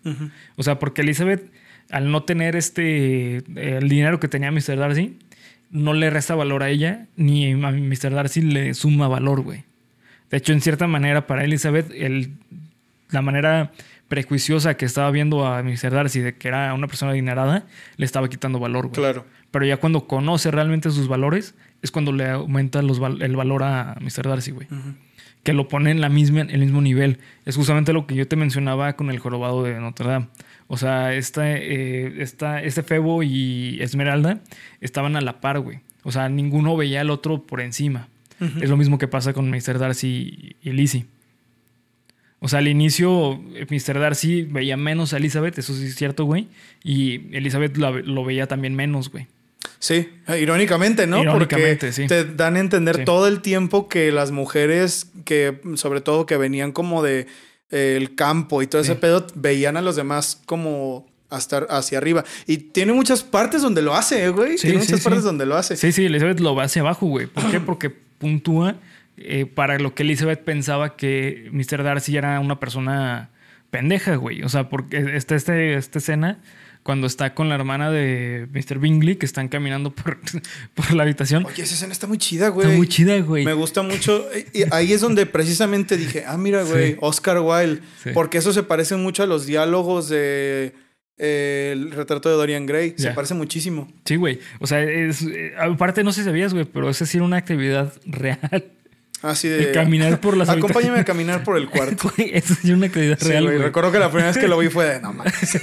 O 0.56 0.62
sea, 0.62 0.78
porque 0.78 1.02
Elizabeth, 1.02 1.50
al 1.90 2.10
no 2.10 2.22
tener 2.22 2.56
este 2.56 3.38
el 3.56 3.88
dinero 3.88 4.20
que 4.20 4.28
tenía 4.28 4.50
Mr. 4.50 4.76
Darcy, 4.76 5.18
no 5.70 5.94
le 5.94 6.10
resta 6.10 6.34
valor 6.34 6.62
a 6.62 6.68
ella, 6.68 7.06
ni 7.16 7.52
a 7.52 7.56
Mr. 7.56 8.10
Darcy 8.10 8.42
le 8.42 8.74
suma 8.74 9.08
valor, 9.08 9.42
güey. 9.42 9.64
De 10.30 10.36
hecho, 10.36 10.52
en 10.52 10.60
cierta 10.60 10.86
manera, 10.86 11.26
para 11.26 11.44
Elizabeth, 11.44 11.90
el, 11.92 12.32
la 13.10 13.22
manera 13.22 13.72
prejuiciosa 14.08 14.76
que 14.76 14.84
estaba 14.84 15.10
viendo 15.10 15.46
a 15.46 15.62
Mr. 15.62 15.90
Darcy 15.90 16.20
de 16.20 16.36
que 16.36 16.48
era 16.48 16.74
una 16.74 16.88
persona 16.88 17.12
adinerada, 17.12 17.64
le 17.96 18.06
estaba 18.06 18.28
quitando 18.28 18.58
valor, 18.58 18.88
güey. 18.88 18.94
Claro. 18.94 19.24
Pero 19.50 19.64
ya 19.64 19.76
cuando 19.76 20.06
conoce 20.06 20.50
realmente 20.50 20.90
sus 20.90 21.08
valores, 21.08 21.54
es 21.82 21.90
cuando 21.90 22.12
le 22.12 22.28
aumenta 22.28 22.82
los 22.82 23.00
el 23.20 23.36
valor 23.36 23.62
a 23.62 23.96
Mr. 24.00 24.28
Darcy, 24.28 24.50
güey. 24.50 24.66
Que 25.42 25.52
lo 25.52 25.68
pone 25.68 25.90
en 25.90 26.00
la 26.00 26.08
misma, 26.08 26.40
en 26.40 26.50
el 26.50 26.60
mismo 26.60 26.80
nivel. 26.80 27.18
Es 27.46 27.56
justamente 27.56 27.92
lo 27.92 28.06
que 28.06 28.14
yo 28.14 28.28
te 28.28 28.36
mencionaba 28.36 28.94
con 28.94 29.10
el 29.10 29.18
jorobado 29.18 29.62
de 29.62 29.78
Notre 29.80 30.08
Dame. 30.08 30.26
O 30.72 30.76
sea, 30.76 31.14
esta, 31.14 31.50
eh, 31.52 32.22
esta, 32.22 32.62
este 32.62 32.84
Febo 32.84 33.24
y 33.24 33.78
Esmeralda 33.80 34.38
estaban 34.80 35.16
a 35.16 35.20
la 35.20 35.40
par, 35.40 35.58
güey. 35.58 35.80
O 36.04 36.12
sea, 36.12 36.28
ninguno 36.28 36.76
veía 36.76 37.00
al 37.00 37.10
otro 37.10 37.42
por 37.42 37.60
encima. 37.60 38.06
Es 38.62 38.70
lo 38.70 38.76
mismo 38.76 38.96
que 38.96 39.08
pasa 39.08 39.32
con 39.32 39.50
Mr. 39.50 39.78
Darcy 39.80 40.54
y 40.62 40.70
Lizzie. 40.70 41.06
O 42.38 42.48
sea, 42.48 42.60
al 42.60 42.68
inicio, 42.68 43.32
eh, 43.54 43.66
Mr. 43.68 43.98
Darcy 43.98 44.42
veía 44.42 44.76
menos 44.78 45.12
a 45.12 45.16
Elizabeth, 45.18 45.58
eso 45.58 45.74
sí 45.74 45.86
es 45.86 45.94
cierto, 45.96 46.24
güey. 46.24 46.46
Y 46.84 47.36
Elizabeth 47.36 47.76
lo, 47.76 47.98
lo 47.98 48.24
veía 48.24 48.46
también 48.46 48.74
menos, 48.76 49.10
güey. 49.10 49.26
Sí, 49.78 50.08
eh, 50.28 50.38
irónicamente, 50.40 51.06
¿no? 51.06 51.20
Irónicamente, 51.20 51.88
Porque 51.88 51.92
sí. 51.92 52.06
te 52.06 52.24
dan 52.24 52.56
a 52.56 52.60
entender 52.60 52.96
Sí. 52.98 53.04
todo 53.04 53.26
el 53.28 53.40
tiempo 53.42 53.88
que 53.88 54.10
las 54.12 54.30
mujeres 54.30 55.10
que, 55.24 55.60
sobre 55.74 56.00
todo, 56.00 56.24
que 56.26 56.36
venían 56.38 56.72
como 56.72 57.02
de 57.02 57.26
el 57.70 58.14
campo 58.14 58.62
y 58.62 58.66
todo 58.66 58.82
ese 58.82 58.94
Sí. 58.94 58.98
pedo, 59.00 59.26
veían 59.34 59.76
a 59.76 59.82
los 59.82 59.96
demás 59.96 60.40
como 60.46 61.06
hasta 61.28 61.58
hacia 61.70 61.98
arriba. 61.98 62.24
Y 62.46 62.56
tiene 62.58 62.92
muchas 62.92 63.22
partes 63.22 63.62
donde 63.62 63.82
lo 63.82 63.94
hace, 63.94 64.24
eh, 64.24 64.30
güey. 64.30 64.58
Sí, 64.58 64.68
tiene 64.68 64.82
sí, 64.84 64.92
muchas 64.92 65.04
partes 65.04 65.22
donde 65.22 65.46
lo 65.46 65.56
hace. 65.56 65.76
Sí, 65.76 65.92
sí, 65.92 66.06
Elizabeth 66.06 66.40
lo 66.40 66.54
va 66.56 66.64
hacia 66.64 66.82
abajo, 66.82 67.06
güey. 67.06 67.26
¿Por 67.26 67.50
qué? 67.50 67.60
Porque 67.60 67.90
puntúa 67.90 68.76
eh, 69.16 69.46
para 69.46 69.78
lo 69.78 69.94
que 69.94 70.02
Elizabeth 70.02 70.40
pensaba 70.42 70.96
que 70.96 71.48
Mr. 71.52 71.82
Darcy 71.84 72.16
era 72.16 72.40
una 72.40 72.58
persona 72.58 73.30
pendeja, 73.70 74.16
güey. 74.16 74.42
O 74.42 74.48
sea, 74.48 74.68
porque 74.68 75.16
está 75.16 75.36
este, 75.36 75.74
esta 75.74 75.98
escena 75.98 76.38
cuando 76.82 77.06
está 77.06 77.34
con 77.34 77.48
la 77.48 77.54
hermana 77.54 77.90
de 77.90 78.48
Mr. 78.52 78.78
Bingley, 78.78 79.16
que 79.16 79.26
están 79.26 79.48
caminando 79.48 79.90
por, 79.94 80.18
por 80.74 80.92
la 80.94 81.02
habitación. 81.02 81.44
Oye, 81.46 81.62
esa 81.62 81.74
escena 81.74 81.92
está 81.92 82.06
muy 82.06 82.18
chida, 82.18 82.48
güey. 82.48 82.66
Está 82.66 82.76
muy 82.76 82.88
chida, 82.88 83.18
güey. 83.20 83.44
Me 83.44 83.52
gusta 83.52 83.82
mucho. 83.82 84.26
Y 84.52 84.64
ahí 84.72 84.92
es 84.92 85.00
donde 85.00 85.26
precisamente 85.26 85.96
dije, 85.96 86.24
ah, 86.26 86.36
mira, 86.36 86.62
güey, 86.62 86.92
Sí. 86.92 86.96
Oscar 87.00 87.40
Wilde. 87.40 87.80
Sí. 88.02 88.10
Porque 88.14 88.38
eso 88.38 88.52
se 88.52 88.62
parece 88.62 88.96
mucho 88.96 89.22
a 89.22 89.26
los 89.26 89.46
diálogos 89.46 90.08
de 90.08 90.74
eh, 91.18 91.70
el 91.72 91.90
retrato 91.92 92.30
de 92.30 92.34
Dorian 92.36 92.64
Gray. 92.64 92.94
Se 92.96 93.10
parece 93.10 93.34
muchísimo. 93.34 93.92
Sí, 94.06 94.16
güey. 94.16 94.40
O 94.58 94.66
sea, 94.66 94.82
es, 94.82 95.22
eh, 95.22 95.52
aparte 95.60 96.02
no 96.02 96.12
sé 96.12 96.22
si 96.22 96.24
sabías, 96.26 96.54
güey, 96.54 96.64
pero 96.64 96.92
sí 96.94 97.16
era 97.16 97.24
una 97.24 97.36
actividad 97.36 97.92
real. 98.06 98.72
Así 99.22 99.48
de. 99.48 99.64
El 99.64 99.72
caminar 99.72 100.18
por 100.20 100.36
las 100.36 100.48
Acompáñame 100.48 100.98
a 101.00 101.04
caminar 101.04 101.44
por 101.44 101.56
el 101.58 101.68
cuarto. 101.68 102.10
Güey, 102.16 102.30
eso 102.34 102.54
era 102.64 102.74
una 102.74 102.86
actividad 102.86 103.18
Sí, 103.20 103.28
real, 103.28 103.44
güey. 103.44 103.56
güey. 103.56 103.66
Recuerdo 103.66 103.92
que 103.92 103.98
la 103.98 104.08
primera 104.08 104.28
vez 104.28 104.38
que 104.38 104.48
lo 104.48 104.56
vi 104.58 104.68
fue 104.68 104.86
de 104.86 105.00
no 105.00 105.12
mames. 105.14 105.34
Sí. 105.36 105.58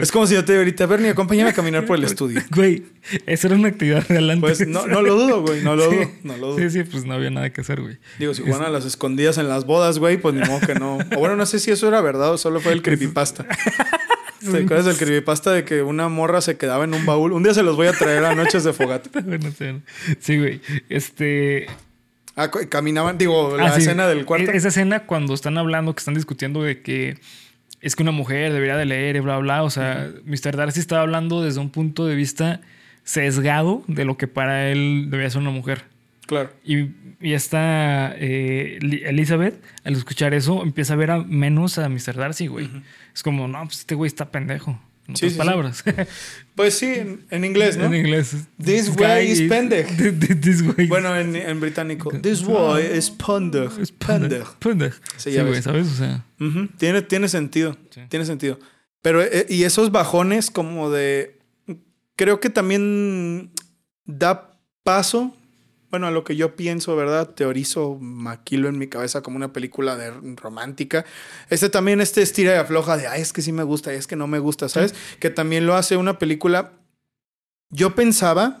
Es 0.00 0.12
como 0.12 0.26
si 0.26 0.34
yo 0.34 0.44
te 0.44 0.52
digo 0.52 0.60
ahorita, 0.60 0.86
Bernie, 0.86 1.10
acompáñame 1.10 1.50
a 1.50 1.52
caminar 1.52 1.84
por 1.84 1.96
el 1.98 2.04
estudio. 2.04 2.40
Güey, 2.54 2.84
esa 3.26 3.48
era 3.48 3.56
una 3.56 3.68
actividad 3.68 4.04
real 4.08 4.30
antes. 4.30 4.58
Pues 4.58 4.68
no, 4.68 4.86
no 4.86 5.02
lo 5.02 5.14
dudo, 5.16 5.42
güey. 5.42 5.62
No 5.62 5.74
lo 5.74 5.90
Sí. 5.90 5.96
dudo. 5.96 6.10
No 6.22 6.36
lo 6.36 6.46
dudo. 6.54 6.58
Sí, 6.58 6.70
sí, 6.70 6.84
pues 6.84 7.04
no 7.04 7.14
había 7.14 7.30
nada 7.30 7.50
que 7.50 7.60
hacer, 7.60 7.80
güey. 7.80 7.98
Digo, 8.18 8.34
si 8.34 8.42
juegan 8.42 8.62
a 8.62 8.70
las 8.70 8.84
escondidas 8.84 9.38
en 9.38 9.48
las 9.48 9.66
bodas, 9.66 9.98
güey, 9.98 10.16
pues 10.18 10.34
ni 10.34 10.42
modo 10.42 10.60
que 10.60 10.74
no. 10.74 10.98
O 11.16 11.18
bueno, 11.18 11.34
no 11.36 11.46
sé 11.46 11.58
si 11.58 11.70
eso 11.72 11.88
era 11.88 12.00
verdad 12.00 12.32
o 12.32 12.38
solo 12.38 12.60
fue 12.60 12.72
el 12.72 12.82
creepypasta. 12.82 13.46
¿Te 14.40 14.56
acuerdas 14.62 14.86
del 14.86 14.96
creepypasta 14.96 15.50
de 15.52 15.64
que 15.64 15.82
una 15.82 16.08
morra 16.08 16.40
se 16.40 16.56
quedaba 16.56 16.84
en 16.84 16.94
un 16.94 17.04
baúl? 17.04 17.32
Un 17.32 17.42
día 17.42 17.52
se 17.52 17.62
los 17.62 17.76
voy 17.76 17.88
a 17.88 17.92
traer 17.92 18.24
a 18.24 18.34
noches 18.34 18.64
de 18.64 18.72
fogata. 18.72 19.10
Sí, 20.20 20.38
güey. 20.38 20.60
Este. 20.88 21.66
Ah, 22.36 22.50
caminaban, 22.68 23.18
digo, 23.18 23.56
la 23.56 23.66
ah, 23.66 23.72
sí. 23.74 23.80
escena 23.80 24.06
del 24.06 24.24
cuarto. 24.24 24.50
E- 24.50 24.56
Esa 24.56 24.68
escena 24.68 25.00
cuando 25.00 25.34
están 25.34 25.58
hablando, 25.58 25.94
que 25.94 26.00
están 26.00 26.14
discutiendo 26.14 26.62
de 26.62 26.80
que 26.82 27.18
es 27.80 27.96
que 27.96 28.02
una 28.02 28.12
mujer 28.12 28.52
debería 28.52 28.76
de 28.76 28.84
leer 28.86 29.16
y 29.16 29.20
bla, 29.20 29.38
bla. 29.38 29.62
O 29.62 29.70
sea, 29.70 30.10
Mr. 30.24 30.56
Darcy 30.56 30.80
estaba 30.80 31.02
hablando 31.02 31.42
desde 31.42 31.60
un 31.60 31.70
punto 31.70 32.06
de 32.06 32.14
vista 32.14 32.60
sesgado 33.04 33.82
de 33.88 34.04
lo 34.04 34.16
que 34.16 34.26
para 34.28 34.68
él 34.70 35.06
debía 35.10 35.28
ser 35.30 35.40
una 35.40 35.50
mujer. 35.50 35.84
Claro. 36.26 36.50
Y, 36.64 36.90
y 37.20 37.32
esta 37.32 38.14
eh, 38.16 38.78
Li- 38.80 39.02
Elizabeth, 39.04 39.60
al 39.84 39.94
escuchar 39.94 40.32
eso, 40.32 40.62
empieza 40.62 40.92
a 40.92 40.96
ver 40.96 41.10
a 41.10 41.18
menos 41.18 41.78
a 41.78 41.88
Mr. 41.88 42.14
Darcy, 42.14 42.46
güey. 42.46 42.68
Es 43.14 43.22
como, 43.22 43.48
no, 43.48 43.64
pues 43.64 43.80
este 43.80 43.94
güey 43.96 44.06
está 44.06 44.30
pendejo. 44.30 44.78
En 45.08 45.16
Sí, 45.16 45.26
otras 45.26 45.32
sí. 45.32 45.38
palabras. 45.38 45.84
Pues 46.60 46.74
sí, 46.78 46.86
en, 46.86 47.24
en 47.30 47.44
inglés, 47.46 47.78
¿no? 47.78 47.86
en 47.86 47.94
inglés. 47.94 48.36
This 48.62 48.94
guy 48.94 49.02
way 49.04 49.30
is 49.30 49.40
pendej. 49.42 49.86
This 50.42 50.60
way 50.60 50.86
Bueno, 50.88 51.16
en, 51.16 51.34
en 51.34 51.58
británico. 51.58 52.10
This 52.20 52.42
boy 52.44 52.82
is 52.82 53.08
ponder. 53.10 53.70
es 53.80 53.90
Pender. 53.92 54.44
Pendejo. 54.58 54.96
Sí, 55.16 55.30
Sí, 55.30 55.32
ya 55.32 55.42
güey, 55.42 55.54
ves. 55.54 55.64
¿sabes? 55.64 55.86
O 55.88 55.94
sea, 55.94 56.24
Ujú, 56.38 56.68
Tiene, 56.76 57.00
tiene 57.00 57.28
sentido. 57.28 57.78
Sí. 57.88 58.02
Tiene 58.10 58.26
sentido. 58.26 58.58
Pero, 59.00 59.22
eh, 59.22 59.46
y 59.48 59.64
esos 59.64 59.90
bajones 59.90 60.50
como 60.50 60.90
de... 60.90 61.38
Creo 62.16 62.40
que 62.40 62.50
también 62.50 63.50
da 64.04 64.58
paso, 64.82 65.34
bueno, 65.90 66.06
a 66.06 66.10
lo 66.10 66.24
que 66.24 66.36
yo 66.36 66.56
pienso, 66.56 66.94
¿verdad? 66.96 67.30
Teorizo, 67.30 67.98
maquilo 68.00 68.68
en 68.68 68.78
mi 68.78 68.86
cabeza 68.88 69.22
como 69.22 69.36
una 69.36 69.52
película 69.52 69.96
de 69.96 70.12
romántica. 70.36 71.04
Este 71.48 71.68
también, 71.68 72.00
este 72.00 72.22
estira 72.22 72.54
y 72.54 72.58
afloja 72.58 72.96
de, 72.96 73.08
ay, 73.08 73.22
es 73.22 73.32
que 73.32 73.42
sí 73.42 73.52
me 73.52 73.64
gusta, 73.64 73.92
y 73.92 73.96
es 73.96 74.06
que 74.06 74.16
no 74.16 74.26
me 74.26 74.38
gusta, 74.38 74.68
¿sabes? 74.68 74.94
Que 75.18 75.30
también 75.30 75.66
lo 75.66 75.74
hace 75.74 75.96
una 75.96 76.18
película... 76.18 76.72
Yo 77.72 77.94
pensaba, 77.94 78.60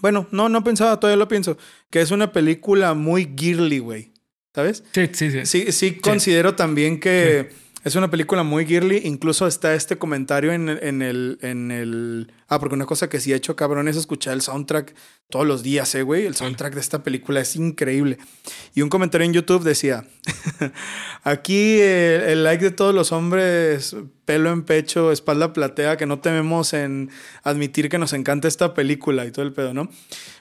bueno, 0.00 0.28
no, 0.30 0.48
no 0.48 0.62
pensaba, 0.62 1.00
todavía 1.00 1.16
lo 1.16 1.28
pienso, 1.28 1.58
que 1.90 2.00
es 2.00 2.10
una 2.10 2.32
película 2.32 2.94
muy 2.94 3.32
girly, 3.36 3.80
güey, 3.80 4.12
¿sabes? 4.54 4.84
sí, 4.92 5.08
sí, 5.12 5.30
sí. 5.30 5.46
Sí, 5.46 5.72
sí, 5.72 5.96
considero 5.96 6.54
también 6.54 7.00
que 7.00 7.50
es 7.84 7.94
una 7.94 8.10
película 8.10 8.42
muy 8.42 8.66
girly. 8.66 9.02
Incluso 9.04 9.46
está 9.46 9.74
este 9.74 9.96
comentario 9.98 10.52
en, 10.52 10.68
el- 10.68 10.78
en 10.82 11.02
el, 11.02 11.38
en 11.42 11.70
el... 11.70 12.32
Ah, 12.48 12.58
porque 12.58 12.74
una 12.74 12.86
cosa 12.86 13.08
que 13.08 13.20
sí 13.20 13.32
he 13.32 13.36
hecho, 13.36 13.56
cabrón, 13.56 13.88
es 13.88 13.96
escuchar 13.96 14.34
el 14.34 14.40
soundtrack 14.40 14.94
todos 15.30 15.46
los 15.46 15.62
días, 15.62 15.94
¿eh, 15.94 16.02
güey? 16.02 16.26
El 16.26 16.34
soundtrack 16.34 16.74
de 16.74 16.80
esta 16.80 17.02
película 17.02 17.40
es 17.40 17.54
increíble. 17.56 18.18
Y 18.74 18.82
un 18.82 18.88
comentario 18.88 19.26
en 19.26 19.32
YouTube 19.34 19.62
decía, 19.62 20.04
aquí 21.24 21.78
eh, 21.80 22.32
el 22.32 22.44
like 22.44 22.64
de 22.64 22.70
todos 22.70 22.94
los 22.94 23.12
hombres, 23.12 23.94
pelo 24.24 24.50
en 24.52 24.62
pecho, 24.62 25.12
espalda 25.12 25.52
platea, 25.52 25.96
que 25.96 26.06
no 26.06 26.20
tememos 26.20 26.72
en 26.72 27.10
admitir 27.42 27.88
que 27.88 27.98
nos 27.98 28.12
encanta 28.12 28.48
esta 28.48 28.74
película 28.74 29.26
y 29.26 29.30
todo 29.30 29.44
el 29.44 29.52
pedo, 29.52 29.74
¿no? 29.74 29.90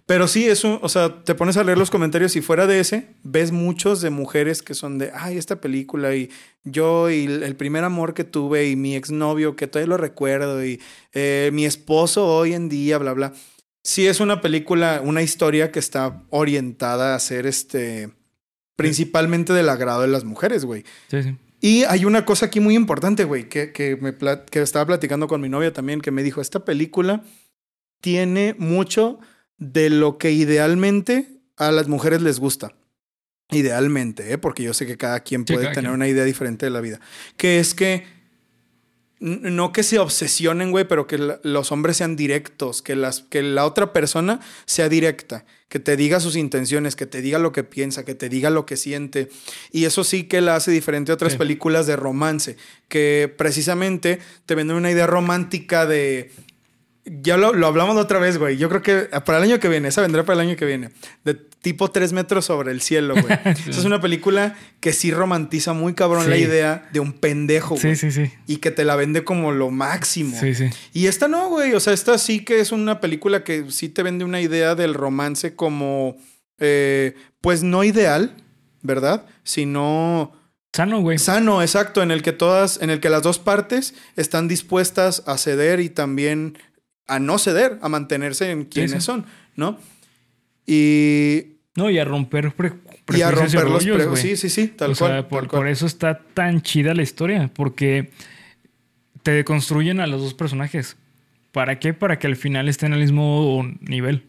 Pero 0.07 0.29
sí, 0.29 0.47
eso, 0.47 0.79
o 0.81 0.87
sea, 0.87 1.21
te 1.25 1.35
pones 1.35 1.57
a 1.57 1.65
leer 1.65 1.77
los 1.77 1.91
comentarios 1.91 2.37
y 2.37 2.41
fuera 2.41 2.65
de 2.65 2.79
ese, 2.79 3.09
ves 3.23 3.51
muchos 3.51 3.99
de 3.99 4.09
mujeres 4.09 4.63
que 4.63 4.73
son 4.73 4.97
de, 4.97 5.11
ay, 5.13 5.37
esta 5.37 5.59
película 5.59 6.15
y 6.15 6.29
yo 6.63 7.09
y 7.09 7.25
el 7.25 7.57
primer 7.57 7.83
amor 7.83 8.13
que 8.13 8.23
tuve 8.23 8.69
y 8.69 8.77
mi 8.77 8.95
exnovio 8.95 9.57
que 9.57 9.67
todavía 9.67 9.89
lo 9.89 9.97
recuerdo 9.97 10.63
y 10.65 10.81
eh, 11.13 11.49
mi 11.51 11.65
esposo 11.65 12.25
hoy 12.25 12.53
en 12.53 12.69
día, 12.69 12.97
bla, 12.99 13.11
bla. 13.11 13.33
sí 13.83 14.07
es 14.07 14.21
una 14.21 14.39
película, 14.39 15.01
una 15.03 15.21
historia 15.21 15.73
que 15.73 15.79
está 15.79 16.23
orientada 16.29 17.13
a 17.13 17.19
ser 17.19 17.45
este 17.45 18.09
principalmente 18.77 19.51
del 19.51 19.67
agrado 19.67 20.03
de 20.03 20.07
las 20.07 20.23
mujeres, 20.23 20.63
güey. 20.63 20.85
Sí, 21.09 21.21
sí. 21.21 21.35
Y 21.59 21.83
hay 21.83 22.05
una 22.05 22.23
cosa 22.23 22.45
aquí 22.45 22.61
muy 22.61 22.75
importante, 22.75 23.25
güey, 23.25 23.49
que, 23.49 23.73
que, 23.73 23.97
me 23.97 24.15
que 24.15 24.61
estaba 24.61 24.85
platicando 24.85 25.27
con 25.27 25.41
mi 25.41 25.49
novia 25.49 25.73
también, 25.73 25.99
que 25.99 26.11
me 26.11 26.23
dijo, 26.23 26.39
esta 26.39 26.63
película 26.63 27.23
tiene 27.99 28.55
mucho 28.57 29.19
de 29.57 29.89
lo 29.89 30.17
que 30.17 30.31
idealmente 30.31 31.27
a 31.57 31.71
las 31.71 31.87
mujeres 31.87 32.21
les 32.21 32.39
gusta. 32.39 32.73
Idealmente, 33.49 34.33
¿eh? 34.33 34.37
porque 34.37 34.63
yo 34.63 34.73
sé 34.73 34.85
que 34.85 34.97
cada 34.97 35.21
quien 35.21 35.45
puede 35.45 35.71
tener 35.71 35.91
una 35.91 36.07
idea 36.07 36.25
diferente 36.25 36.65
de 36.65 36.69
la 36.69 36.81
vida. 36.81 36.99
Que 37.37 37.59
es 37.59 37.73
que 37.73 38.05
no 39.19 39.71
que 39.71 39.81
se 39.81 39.97
obsesionen, 39.97 40.71
güey, 40.71 40.87
pero 40.87 41.07
que 41.07 41.17
los 41.41 41.71
hombres 41.71 41.97
sean 41.97 42.15
directos, 42.15 42.81
que, 42.81 42.95
las, 42.95 43.21
que 43.21 43.41
la 43.41 43.65
otra 43.65 43.91
persona 43.91 44.39
sea 44.65 44.89
directa, 44.89 45.45
que 45.69 45.79
te 45.79 45.97
diga 45.97 46.19
sus 46.19 46.35
intenciones, 46.35 46.95
que 46.95 47.07
te 47.07 47.21
diga 47.21 47.39
lo 47.39 47.51
que 47.51 47.63
piensa, 47.63 48.05
que 48.05 48.13
te 48.13 48.29
diga 48.29 48.51
lo 48.51 48.65
que 48.65 48.77
siente. 48.77 49.29
Y 49.71 49.85
eso 49.85 50.03
sí 50.03 50.25
que 50.25 50.41
la 50.41 50.55
hace 50.55 50.69
diferente 50.71 51.11
a 51.11 51.15
otras 51.15 51.35
películas 51.35 51.87
de 51.87 51.95
romance, 51.95 52.57
que 52.89 53.33
precisamente 53.35 54.19
te 54.45 54.55
venden 54.55 54.77
una 54.77 54.91
idea 54.91 55.07
romántica 55.07 55.87
de 55.87 56.31
ya 57.09 57.37
lo, 57.37 57.53
lo, 57.53 57.67
hablamos 57.67 57.95
otra 57.97 58.19
vez, 58.19 58.37
güey. 58.37 58.57
Yo 58.57 58.69
creo 58.69 58.81
que 58.81 59.09
para 59.21 59.37
el 59.37 59.43
año 59.43 59.59
que 59.59 59.69
viene, 59.69 59.87
esa 59.87 60.01
vendrá 60.01 60.23
para 60.23 60.41
el 60.41 60.47
año 60.47 60.57
que 60.57 60.65
viene. 60.65 60.89
De 61.23 61.33
tipo 61.33 61.89
tres 61.89 62.13
metros 62.13 62.45
sobre 62.45 62.71
el 62.71 62.81
cielo, 62.81 63.15
güey. 63.15 63.39
Esa 63.45 63.79
es 63.79 63.85
una 63.85 63.99
película 63.99 64.55
que 64.79 64.93
sí 64.93 65.11
romantiza 65.11 65.73
muy 65.73 65.93
cabrón 65.93 66.29
la 66.29 66.37
idea 66.37 66.87
de 66.91 66.99
un 66.99 67.13
pendejo, 67.13 67.75
güey. 67.75 67.95
Sí, 67.95 68.11
sí, 68.11 68.25
sí. 68.25 68.31
Y 68.45 68.57
que 68.57 68.71
te 68.71 68.85
la 68.85 68.95
vende 68.95 69.23
como 69.23 69.51
lo 69.51 69.69
máximo. 69.69 70.37
Sí, 70.39 70.53
sí. 70.55 70.69
Y 70.93 71.07
esta 71.07 71.27
no, 71.27 71.49
güey. 71.49 71.73
O 71.73 71.79
sea, 71.79 71.93
esta 71.93 72.17
sí 72.17 72.43
que 72.43 72.59
es 72.59 72.71
una 72.71 72.99
película 72.99 73.43
que 73.43 73.65
sí 73.69 73.89
te 73.89 74.03
vende 74.03 74.25
una 74.25 74.41
idea 74.41 74.75
del 74.75 74.93
romance 74.93 75.55
como, 75.55 76.17
eh, 76.59 77.15
pues 77.41 77.63
no 77.63 77.83
ideal, 77.83 78.35
¿verdad? 78.81 79.25
Sino... 79.43 80.33
Sano, 80.73 81.01
güey. 81.01 81.17
Sano, 81.17 81.61
exacto, 81.61 82.03
en 82.03 82.11
el 82.11 82.21
que 82.21 82.33
todas, 82.33 82.81
en 82.81 82.91
el 82.91 82.99
que 82.99 83.09
las 83.09 83.23
dos 83.23 83.39
partes 83.39 83.95
están 84.15 84.47
dispuestas 84.47 85.23
a 85.25 85.37
ceder 85.37 85.79
y 85.79 85.89
también 85.89 86.57
a 87.07 87.19
no 87.19 87.39
ceder, 87.39 87.79
a 87.81 87.89
mantenerse 87.89 88.51
en 88.51 88.65
quienes 88.65 89.03
son, 89.03 89.25
¿no? 89.55 89.79
Y. 90.65 91.57
No, 91.75 91.89
y 91.89 91.99
a 91.99 92.05
romper 92.05 92.53
Y 93.13 93.21
a 93.21 93.31
romper 93.31 93.69
los 93.69 93.85
prejuicios. 93.85 94.39
Sí, 94.39 94.49
sí, 94.49 94.49
sí, 94.49 94.67
tal, 94.67 94.97
cual, 94.97 95.27
por, 95.27 95.67
eso 95.67 95.85
está 95.85 96.19
tan 96.33 96.61
chida 96.61 96.93
la 96.93 97.03
historia, 97.03 97.51
porque 97.53 98.11
te 99.23 99.31
deconstruyen 99.31 99.99
a 99.99 100.07
los 100.07 100.21
dos 100.21 100.33
personajes. 100.33 100.97
¿Para 101.51 101.79
qué? 101.79 101.93
Para 101.93 102.19
que 102.19 102.27
al 102.27 102.35
final 102.35 102.67
estén 102.67 102.93
al 102.93 102.99
mismo 102.99 103.71
nivel. 103.79 104.23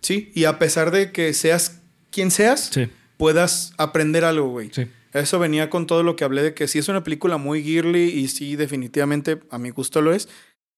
Sí, 0.00 0.30
y 0.34 0.44
a 0.44 0.58
pesar 0.58 0.90
de 0.90 1.10
que 1.10 1.32
seas 1.32 1.80
quien 2.10 2.30
seas, 2.30 2.70
puedas 3.16 3.72
aprender 3.76 4.24
algo, 4.24 4.48
güey. 4.48 4.70
Sí. 4.72 4.86
Eso 5.12 5.38
venía 5.38 5.70
con 5.70 5.86
todo 5.86 6.02
lo 6.02 6.14
que 6.14 6.24
hablé 6.24 6.42
de 6.42 6.54
que 6.54 6.68
sí 6.68 6.78
es 6.78 6.88
una 6.88 7.02
película 7.02 7.36
muy 7.36 7.62
girly 7.62 8.04
y 8.04 8.28
sí, 8.28 8.54
definitivamente 8.54 9.40
a 9.50 9.58
mi 9.58 9.70
gusto 9.70 10.02
lo 10.02 10.12
es 10.12 10.28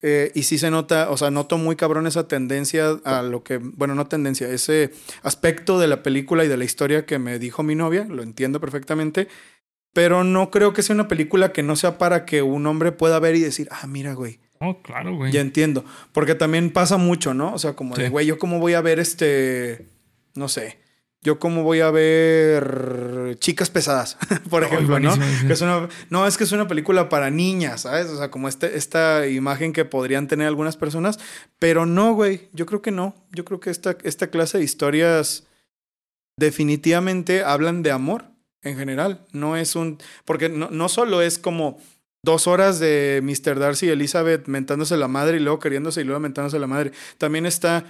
eh, 0.02 0.32
y 0.34 0.42
sí 0.42 0.58
se 0.58 0.70
nota, 0.70 1.10
o 1.10 1.16
sea, 1.16 1.30
noto 1.30 1.58
muy 1.58 1.76
cabrón 1.76 2.08
esa 2.08 2.26
tendencia 2.26 2.98
a 3.04 3.22
lo 3.22 3.44
que, 3.44 3.58
bueno, 3.58 3.94
no 3.94 4.08
tendencia, 4.08 4.48
ese 4.48 4.92
aspecto 5.22 5.78
de 5.78 5.86
la 5.86 6.02
película 6.02 6.44
y 6.44 6.48
de 6.48 6.56
la 6.56 6.64
historia 6.64 7.06
que 7.06 7.20
me 7.20 7.38
dijo 7.38 7.62
mi 7.62 7.76
novia, 7.76 8.04
lo 8.08 8.24
entiendo 8.24 8.60
perfectamente, 8.60 9.28
pero 9.92 10.24
no 10.24 10.50
creo 10.50 10.72
que 10.72 10.82
sea 10.82 10.94
una 10.94 11.06
película 11.06 11.52
que 11.52 11.62
no 11.62 11.76
sea 11.76 11.98
para 11.98 12.24
que 12.24 12.42
un 12.42 12.66
hombre 12.66 12.90
pueda 12.90 13.20
ver 13.20 13.36
y 13.36 13.40
decir, 13.40 13.68
ah, 13.70 13.86
mira, 13.86 14.14
güey. 14.14 14.40
Oh, 14.58 14.82
claro, 14.82 15.14
güey. 15.14 15.30
Ya 15.30 15.40
entiendo, 15.40 15.84
porque 16.12 16.34
también 16.34 16.72
pasa 16.72 16.96
mucho, 16.96 17.32
¿no? 17.32 17.54
O 17.54 17.58
sea, 17.58 17.74
como 17.74 17.94
de, 17.94 18.08
güey, 18.08 18.26
yo 18.26 18.38
cómo 18.38 18.58
voy 18.58 18.74
a 18.74 18.80
ver 18.80 18.98
este, 18.98 19.86
no 20.34 20.48
sé, 20.48 20.81
yo 21.22 21.38
cómo 21.38 21.62
voy 21.62 21.80
a 21.80 21.90
ver 21.90 23.36
chicas 23.38 23.70
pesadas, 23.70 24.18
por 24.50 24.64
ejemplo, 24.64 24.98
¿no? 24.98 25.14
Que 25.46 25.52
es 25.52 25.60
una, 25.60 25.88
no, 26.10 26.26
es 26.26 26.36
que 26.36 26.44
es 26.44 26.52
una 26.52 26.66
película 26.66 27.08
para 27.08 27.30
niñas, 27.30 27.82
¿sabes? 27.82 28.06
O 28.08 28.16
sea, 28.18 28.30
como 28.30 28.48
este, 28.48 28.76
esta 28.76 29.28
imagen 29.28 29.72
que 29.72 29.84
podrían 29.84 30.26
tener 30.26 30.48
algunas 30.48 30.76
personas, 30.76 31.20
pero 31.60 31.86
no, 31.86 32.14
güey, 32.14 32.48
yo 32.52 32.66
creo 32.66 32.82
que 32.82 32.90
no. 32.90 33.14
Yo 33.30 33.44
creo 33.44 33.60
que 33.60 33.70
esta, 33.70 33.96
esta 34.02 34.28
clase 34.28 34.58
de 34.58 34.64
historias 34.64 35.46
definitivamente 36.36 37.44
hablan 37.44 37.84
de 37.84 37.92
amor 37.92 38.24
en 38.62 38.76
general. 38.76 39.24
No 39.32 39.56
es 39.56 39.76
un, 39.76 39.98
porque 40.24 40.48
no, 40.48 40.70
no 40.70 40.88
solo 40.88 41.22
es 41.22 41.38
como 41.38 41.78
dos 42.24 42.46
horas 42.46 42.78
de 42.80 43.20
Mr. 43.22 43.58
Darcy 43.58 43.86
y 43.86 43.90
Elizabeth 43.90 44.46
mentándose 44.46 44.96
la 44.96 45.08
madre 45.08 45.36
y 45.36 45.40
luego 45.40 45.58
queriéndose 45.58 46.00
y 46.00 46.04
luego 46.04 46.20
mentándose 46.20 46.58
la 46.58 46.66
madre. 46.66 46.92
También 47.18 47.46
está 47.46 47.84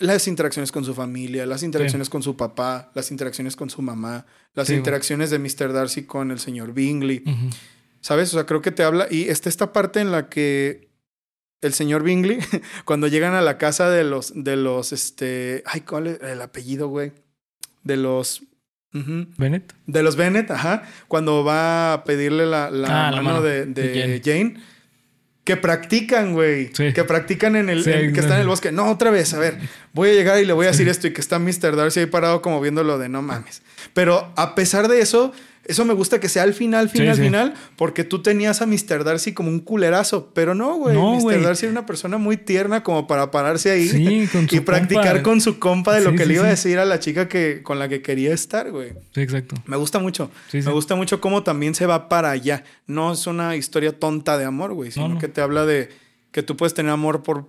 las 0.00 0.26
interacciones 0.26 0.72
con 0.72 0.84
su 0.84 0.94
familia, 0.94 1.46
las 1.46 1.62
interacciones 1.62 2.08
con 2.08 2.22
su 2.22 2.36
papá, 2.36 2.90
las 2.94 3.10
interacciones 3.10 3.54
con 3.54 3.70
su 3.70 3.82
mamá, 3.82 4.26
las 4.54 4.70
interacciones 4.70 5.30
de 5.30 5.38
Mr. 5.38 5.72
Darcy 5.72 6.04
con 6.04 6.30
el 6.30 6.40
señor 6.40 6.72
Bingley. 6.72 7.22
¿Sabes? 8.00 8.32
O 8.32 8.38
sea, 8.38 8.46
creo 8.46 8.62
que 8.62 8.72
te 8.72 8.82
habla. 8.82 9.06
Y 9.10 9.28
está 9.28 9.48
esta 9.48 9.72
parte 9.72 10.00
en 10.00 10.10
la 10.10 10.28
que 10.28 10.88
el 11.60 11.74
señor 11.74 12.02
Bingley, 12.02 12.38
cuando 12.84 13.06
llegan 13.06 13.34
a 13.34 13.42
la 13.42 13.58
casa 13.58 13.90
de 13.90 14.04
los, 14.04 14.32
de 14.34 14.56
los, 14.56 14.92
este. 14.92 15.62
Ay, 15.66 15.82
¿cuál 15.82 16.06
es 16.06 16.22
el 16.22 16.40
apellido, 16.40 16.88
güey? 16.88 17.12
De 17.84 17.96
los. 17.96 18.42
Bennett. 18.92 19.72
De 19.86 20.02
los 20.02 20.16
Bennett, 20.16 20.50
ajá. 20.50 20.82
Cuando 21.06 21.44
va 21.44 21.92
a 21.92 22.04
pedirle 22.04 22.46
la, 22.46 22.70
la, 22.70 23.08
ah, 23.08 23.22
mano, 23.22 23.40
de, 23.40 23.66
de, 23.66 24.20
Jane 24.24 24.56
que 25.50 25.56
practican, 25.56 26.32
güey. 26.32 26.70
Que 26.70 27.04
practican 27.04 27.56
en 27.56 27.68
el, 27.70 27.82
que 27.82 28.20
están 28.20 28.34
en 28.34 28.42
el 28.42 28.46
bosque. 28.46 28.70
No, 28.70 28.88
otra 28.88 29.10
vez, 29.10 29.34
a 29.34 29.38
ver, 29.40 29.58
voy 29.92 30.10
a 30.10 30.12
llegar 30.12 30.40
y 30.40 30.44
le 30.44 30.52
voy 30.52 30.66
a 30.66 30.70
decir 30.70 30.88
esto 30.88 31.08
y 31.08 31.12
que 31.12 31.20
está 31.20 31.40
Mr. 31.40 31.74
Darcy 31.74 32.00
ahí 32.00 32.06
parado 32.06 32.40
como 32.40 32.60
viéndolo 32.60 32.98
de 32.98 33.08
no 33.08 33.20
mames. 33.20 33.62
Pero 33.92 34.32
a 34.36 34.54
pesar 34.54 34.86
de 34.86 35.00
eso, 35.00 35.32
eso 35.64 35.84
me 35.84 35.94
gusta 35.94 36.18
que 36.18 36.28
sea 36.28 36.42
al 36.42 36.54
final, 36.54 36.88
final, 36.88 37.16
final, 37.16 37.54
porque 37.76 38.02
tú 38.02 38.22
tenías 38.22 38.62
a 38.62 38.66
Mr. 38.66 39.04
Darcy 39.04 39.32
como 39.32 39.50
un 39.50 39.60
culerazo, 39.60 40.30
pero 40.34 40.54
no, 40.54 40.76
güey. 40.76 40.96
Mr. 40.96 41.42
Darcy 41.42 41.66
era 41.66 41.72
una 41.72 41.86
persona 41.86 42.18
muy 42.18 42.36
tierna 42.36 42.82
como 42.82 43.06
para 43.06 43.30
pararse 43.30 43.70
ahí 43.70 44.28
y 44.50 44.60
practicar 44.60 45.22
con 45.22 45.40
su 45.40 45.58
compa 45.58 45.94
de 45.94 46.02
lo 46.02 46.14
que 46.14 46.26
le 46.26 46.34
iba 46.34 46.46
a 46.46 46.50
decir 46.50 46.78
a 46.78 46.84
la 46.84 46.98
chica 46.98 47.28
que, 47.28 47.62
con 47.62 47.78
la 47.78 47.88
que 47.88 48.02
quería 48.02 48.32
estar, 48.32 48.70
güey. 48.70 48.92
Sí, 49.14 49.20
exacto. 49.20 49.54
Me 49.66 49.76
gusta 49.76 49.98
mucho. 49.98 50.30
Me 50.52 50.72
gusta 50.72 50.94
mucho 50.96 51.20
cómo 51.20 51.42
también 51.42 51.74
se 51.74 51.86
va 51.86 52.08
para 52.08 52.30
allá. 52.30 52.64
No 52.86 53.12
es 53.12 53.26
una 53.26 53.54
historia 53.56 53.98
tonta 53.98 54.38
de 54.38 54.44
amor, 54.44 54.72
güey, 54.72 54.90
sino 54.90 55.18
que 55.18 55.28
te 55.28 55.40
habla 55.40 55.66
de 55.66 55.90
que 56.32 56.42
tú 56.42 56.56
puedes 56.56 56.74
tener 56.74 56.92
amor 56.92 57.22
por 57.22 57.48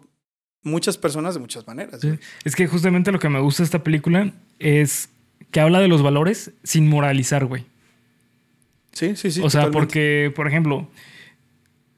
muchas 0.64 0.98
personas 0.98 1.34
de 1.34 1.40
muchas 1.40 1.66
maneras. 1.66 2.02
Es 2.44 2.56
que 2.56 2.68
justamente 2.68 3.12
lo 3.12 3.20
que 3.20 3.30
me 3.30 3.40
gusta 3.40 3.64
de 3.64 3.66
esta 3.66 3.84
película 3.84 4.32
es 4.60 5.10
que 5.52 5.60
habla 5.60 5.80
de 5.80 5.88
los 5.88 6.02
valores 6.02 6.52
sin 6.64 6.88
moralizar, 6.88 7.46
güey. 7.46 7.66
Sí, 8.92 9.16
sí, 9.16 9.32
sí. 9.32 9.42
O 9.44 9.50
sea, 9.50 9.72
porque, 9.72 10.32
por 10.36 10.48
ejemplo, 10.48 10.90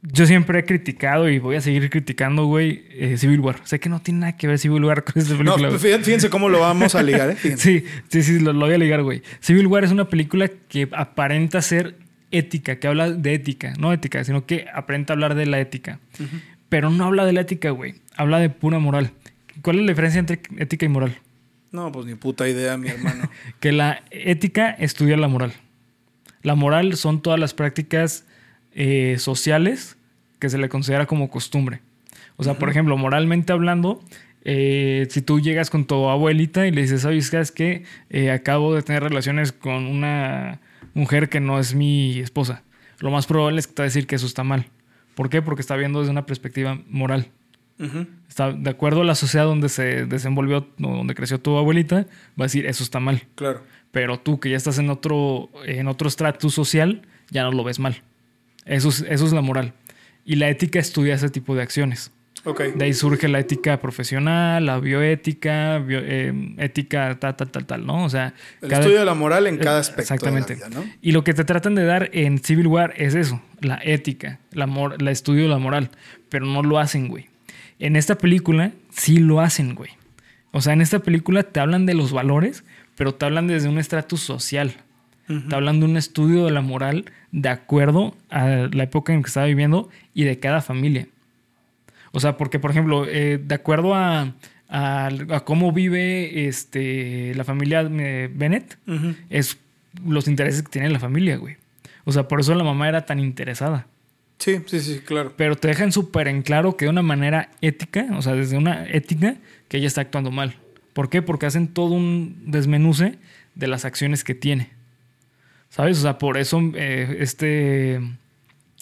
yo 0.04 0.26
siempre 0.26 0.60
he 0.60 0.66
criticado 0.66 1.30
y 1.30 1.40
voy 1.40 1.56
a 1.56 1.62
seguir 1.62 1.90
criticando, 1.90 2.46
güey, 2.46 2.84
eh, 2.92 3.18
Civil 3.18 3.40
War. 3.40 3.62
Sé 3.64 3.80
que 3.80 3.88
no 3.88 4.02
tiene 4.02 4.22
nada 4.22 4.38
que 4.38 4.48
ver 4.48 4.60
Civil 4.60 4.84
War 4.84 5.04
con 5.04 5.22
esta 5.22 5.38
película. 5.38 5.70
No, 5.70 5.80
fíjense 5.80 6.30
cómo 6.30 6.50
lo 6.50 6.60
vamos 6.60 6.94
a 6.96 7.02
ligar, 7.02 7.32
¿eh? 7.32 7.38
sí, 7.58 7.86
sí, 8.10 8.22
sí, 8.22 8.40
lo, 8.40 8.54
voy 8.54 8.74
a 8.74 8.78
ligar, 8.78 9.02
güey. 9.02 9.22
Civil 9.40 9.68
War 9.68 9.84
es 9.84 9.92
una 9.92 10.10
película 10.10 10.50
que 10.68 10.90
aparenta 10.92 11.62
ser 11.62 11.96
ética, 12.32 12.80
que 12.80 12.88
habla 12.88 13.12
de 13.12 13.34
ética, 13.34 13.74
no 13.80 13.94
ética, 13.94 14.24
sino 14.24 14.46
que 14.46 14.66
aparenta 14.74 15.14
hablar 15.14 15.36
de 15.36 15.46
la 15.46 15.60
ética. 15.60 16.00
Pero 16.68 16.90
no 16.90 17.06
habla 17.06 17.26
de 17.26 17.34
la 17.34 17.42
ética, 17.42 17.70
güey. 17.70 17.96
Habla 18.18 18.40
de 18.40 18.50
pura 18.50 18.80
moral. 18.80 19.12
¿Cuál 19.62 19.80
es 19.80 19.86
la 19.86 19.92
diferencia 19.92 20.20
entre 20.20 20.42
ética 20.58 20.86
y 20.86 20.90
moral? 20.90 21.16
No, 21.72 21.92
pues 21.92 22.06
ni 22.06 22.16
puta 22.16 22.48
idea, 22.48 22.78
mi 22.78 22.90
hermano. 22.90 23.30
que 23.60 23.72
la 23.72 24.04
ética 24.12 24.72
estudia 24.72 25.16
la 25.16 25.28
moral. 25.28 25.54
La 26.44 26.56
moral 26.56 26.96
son 26.96 27.22
todas 27.22 27.40
las 27.40 27.54
prácticas 27.54 28.26
eh, 28.74 29.16
sociales 29.18 29.98
que 30.40 30.50
se 30.50 30.58
le 30.58 30.70
considera 30.70 31.06
como 31.06 31.30
costumbre. 31.30 31.82
O 32.36 32.44
sea, 32.44 32.56
por 32.56 32.70
ejemplo, 32.70 32.98
moralmente 32.98 33.54
hablando, 33.54 34.04
eh, 34.44 35.08
si 35.10 35.22
tú 35.22 35.40
llegas 35.40 35.70
con 35.70 35.86
tu 35.86 36.10
abuelita 36.10 36.68
y 36.68 36.72
le 36.72 36.82
dices, 36.82 37.02
¿sabes 37.02 37.30
qué? 37.30 37.40
Es 37.40 37.52
que 37.52 37.84
eh, 38.10 38.32
acabo 38.32 38.76
de 38.76 38.82
tener 38.82 39.04
relaciones 39.04 39.54
con 39.54 39.86
una 39.86 40.60
mujer 40.94 41.30
que 41.30 41.40
no 41.40 41.60
es 41.60 41.76
mi 41.76 42.20
esposa. 42.20 42.64
Lo 43.00 43.10
más 43.10 43.26
probable 43.26 43.60
es 43.60 43.68
que 43.68 43.74
te 43.74 43.82
va 43.82 43.86
a 43.86 43.88
decir 43.88 44.06
que 44.06 44.16
eso 44.16 44.26
está 44.26 44.44
mal. 44.44 44.68
¿Por 45.16 45.30
qué? 45.30 45.42
Porque 45.42 45.62
está 45.62 45.76
viendo 45.76 46.00
desde 46.00 46.12
una 46.12 46.26
perspectiva 46.26 46.80
moral. 46.90 47.28
Está 48.30 48.54
de 48.54 48.70
acuerdo 48.70 49.02
a 49.02 49.04
la 49.04 49.16
sociedad 49.16 49.46
donde 49.46 49.68
se 49.68 50.06
desenvolvió, 50.06 50.70
donde 50.78 51.16
creció 51.16 51.40
tu 51.40 51.58
abuelita, 51.58 52.08
va 52.40 52.44
a 52.44 52.44
decir, 52.44 52.66
eso 52.66 52.82
está 52.82 53.02
mal. 53.02 53.24
Claro. 53.36 53.62
Pero 53.94 54.20
tú 54.20 54.40
que 54.40 54.50
ya 54.50 54.58
estás 54.58 54.80
en 54.80 54.90
otro, 54.90 55.52
en 55.68 55.88
otro 55.88 56.08
estrato 56.08 56.50
social, 56.50 57.04
ya 57.30 57.44
no 57.44 57.52
lo 57.52 57.64
ves 57.64 57.78
mal. 57.78 58.02
Eso 58.66 58.90
es, 58.90 59.06
eso 59.08 59.26
es 59.28 59.34
la 59.34 59.42
moral. 59.42 59.74
Y 60.26 60.38
la 60.38 60.50
ética 60.50 60.80
estudia 60.80 61.14
ese 61.14 61.30
tipo 61.30 61.54
de 61.54 61.62
acciones. 61.62 62.12
Okay. 62.44 62.72
De 62.72 62.86
ahí 62.86 62.94
surge 62.94 63.28
la 63.28 63.40
ética 63.40 63.80
profesional, 63.80 64.66
la 64.66 64.80
bioética, 64.80 65.78
eh, 65.88 66.56
ética 66.58 67.20
tal, 67.20 67.36
tal, 67.36 67.52
tal, 67.52 67.66
tal, 67.68 67.86
¿no? 67.86 68.04
O 68.04 68.10
sea... 68.10 68.34
El 68.64 68.72
estudio 68.72 68.98
de 68.98 69.06
la 69.06 69.14
moral 69.14 69.46
en 69.46 69.60
cada 69.60 69.80
aspecto 69.80 70.02
exactamente. 70.02 70.56
de 70.56 70.62
la 70.62 70.70
vida, 70.70 70.80
¿no? 70.82 70.92
Y 71.00 71.12
lo 71.12 71.24
que 71.24 71.36
te 71.36 71.46
tratan 71.46 71.76
de 71.76 71.86
dar 71.86 72.10
en 72.14 72.40
Civil 72.40 72.66
War 72.66 72.96
es 72.98 73.14
eso, 73.14 73.44
la 73.62 73.80
ética, 73.84 74.40
la, 74.54 74.68
estudio 75.12 75.44
de 75.44 75.50
la 75.50 75.60
moral, 75.60 75.92
pero 76.30 76.48
no 76.48 76.64
lo 76.64 76.80
hacen, 76.80 77.10
güey. 77.10 77.30
En 77.78 77.96
esta 77.96 78.18
película 78.18 78.72
sí 78.90 79.18
lo 79.18 79.40
hacen, 79.40 79.76
güey. 79.76 79.92
O 80.52 80.62
sea, 80.62 80.74
en 80.74 80.82
esta 80.82 81.00
película 81.00 81.44
te 81.44 81.60
hablan 81.60 81.86
de 81.86 81.94
los 81.94 82.12
valores, 82.12 82.64
pero 82.96 83.14
te 83.14 83.26
hablan 83.26 83.48
desde 83.48 83.70
un 83.70 83.78
estatus 83.78 84.22
social. 84.22 84.76
Te 85.28 85.56
hablan 85.56 85.80
de 85.80 85.86
un 85.86 85.96
estudio 85.96 86.46
de 86.46 86.52
la 86.52 86.62
moral 86.62 87.06
de 87.32 87.50
acuerdo 87.50 88.16
a 88.30 88.68
la 88.72 88.84
época 88.84 89.14
en 89.14 89.24
que 89.24 89.28
estaba 89.28 89.46
viviendo 89.48 89.90
y 90.14 90.26
de 90.26 90.38
cada 90.40 90.62
familia. 90.62 91.08
O 92.12 92.20
sea, 92.20 92.38
porque, 92.38 92.60
por 92.60 92.72
ejemplo, 92.72 93.08
eh, 93.08 93.40
de 93.44 93.56
acuerdo 93.56 93.96
a, 93.96 94.34
cómo 95.46 95.72
vive 95.72 96.48
este, 96.48 97.34
la 97.36 97.44
familia 97.44 97.82
eh, 97.82 98.30
Bennett, 98.34 98.78
es 99.30 99.58
los 100.06 100.28
intereses 100.28 100.62
que 100.62 100.70
tiene 100.70 100.90
la 100.90 101.00
familia, 101.00 101.38
güey. 101.38 101.58
O 102.04 102.12
sea, 102.12 102.28
por 102.28 102.40
eso 102.40 102.54
la 102.54 102.64
mamá 102.64 102.90
era 102.90 103.06
tan 103.06 103.20
interesada. 103.20 103.88
Sí, 104.40 104.60
sí, 104.66 104.82
sí, 104.82 105.00
claro. 105.00 105.34
Pero 105.38 105.56
te 105.56 105.70
dejan 105.70 105.92
súper 105.92 106.28
en 106.28 106.42
claro 106.42 106.76
que 106.76 106.86
de 106.86 106.90
una 106.90 107.02
manera 107.02 107.50
ética, 107.62 108.08
o 108.14 108.22
sea, 108.22 108.34
desde 108.34 108.58
una 108.58 108.86
ética, 108.90 109.38
que 109.70 109.78
ella 109.78 109.88
está 109.88 110.02
actuando 110.02 110.32
mal. 110.32 110.56
¿Por 110.94 111.10
qué? 111.10 111.22
Porque 111.22 111.46
hacen 111.46 111.68
todo 111.68 111.94
un 111.94 112.44
desmenuce 112.46 113.18
de 113.56 113.68
las 113.68 113.86
acciones 113.86 114.24
que 114.24 114.36
tiene. 114.36 114.70
¿Sabes? 115.70 115.98
O 116.00 116.02
sea, 116.04 116.18
por 116.20 116.38
eso 116.38 116.62
eh, 116.76 117.18
este 117.20 118.00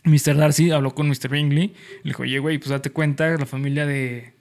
Mr. 0.03 0.35
Darcy 0.35 0.71
habló 0.71 0.93
con 0.93 1.07
Mr. 1.07 1.29
Bingley. 1.29 1.73
Le 2.03 2.09
dijo, 2.09 2.23
oye, 2.23 2.39
güey, 2.39 2.57
pues 2.57 2.69
date 2.69 2.89
cuenta 2.89 3.29
la 3.37 3.45
familia 3.45 3.85
de, 3.85 4.33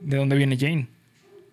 de 0.00 0.16
dónde 0.16 0.36
viene 0.36 0.56
Jane. 0.56 0.88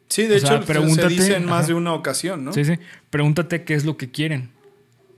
Sí, 0.07 0.27
de 0.27 0.37
hecho, 0.37 0.61
se 0.61 1.07
dice 1.07 1.35
en 1.35 1.45
más 1.45 1.67
de 1.67 1.73
una 1.73 1.93
ocasión, 1.93 2.45
¿no? 2.45 2.53
Sí, 2.53 2.63
sí. 2.63 2.73
Pregúntate 3.09 3.63
qué 3.63 3.73
es 3.73 3.85
lo 3.85 3.97
que 3.97 4.11
quieren. 4.11 4.49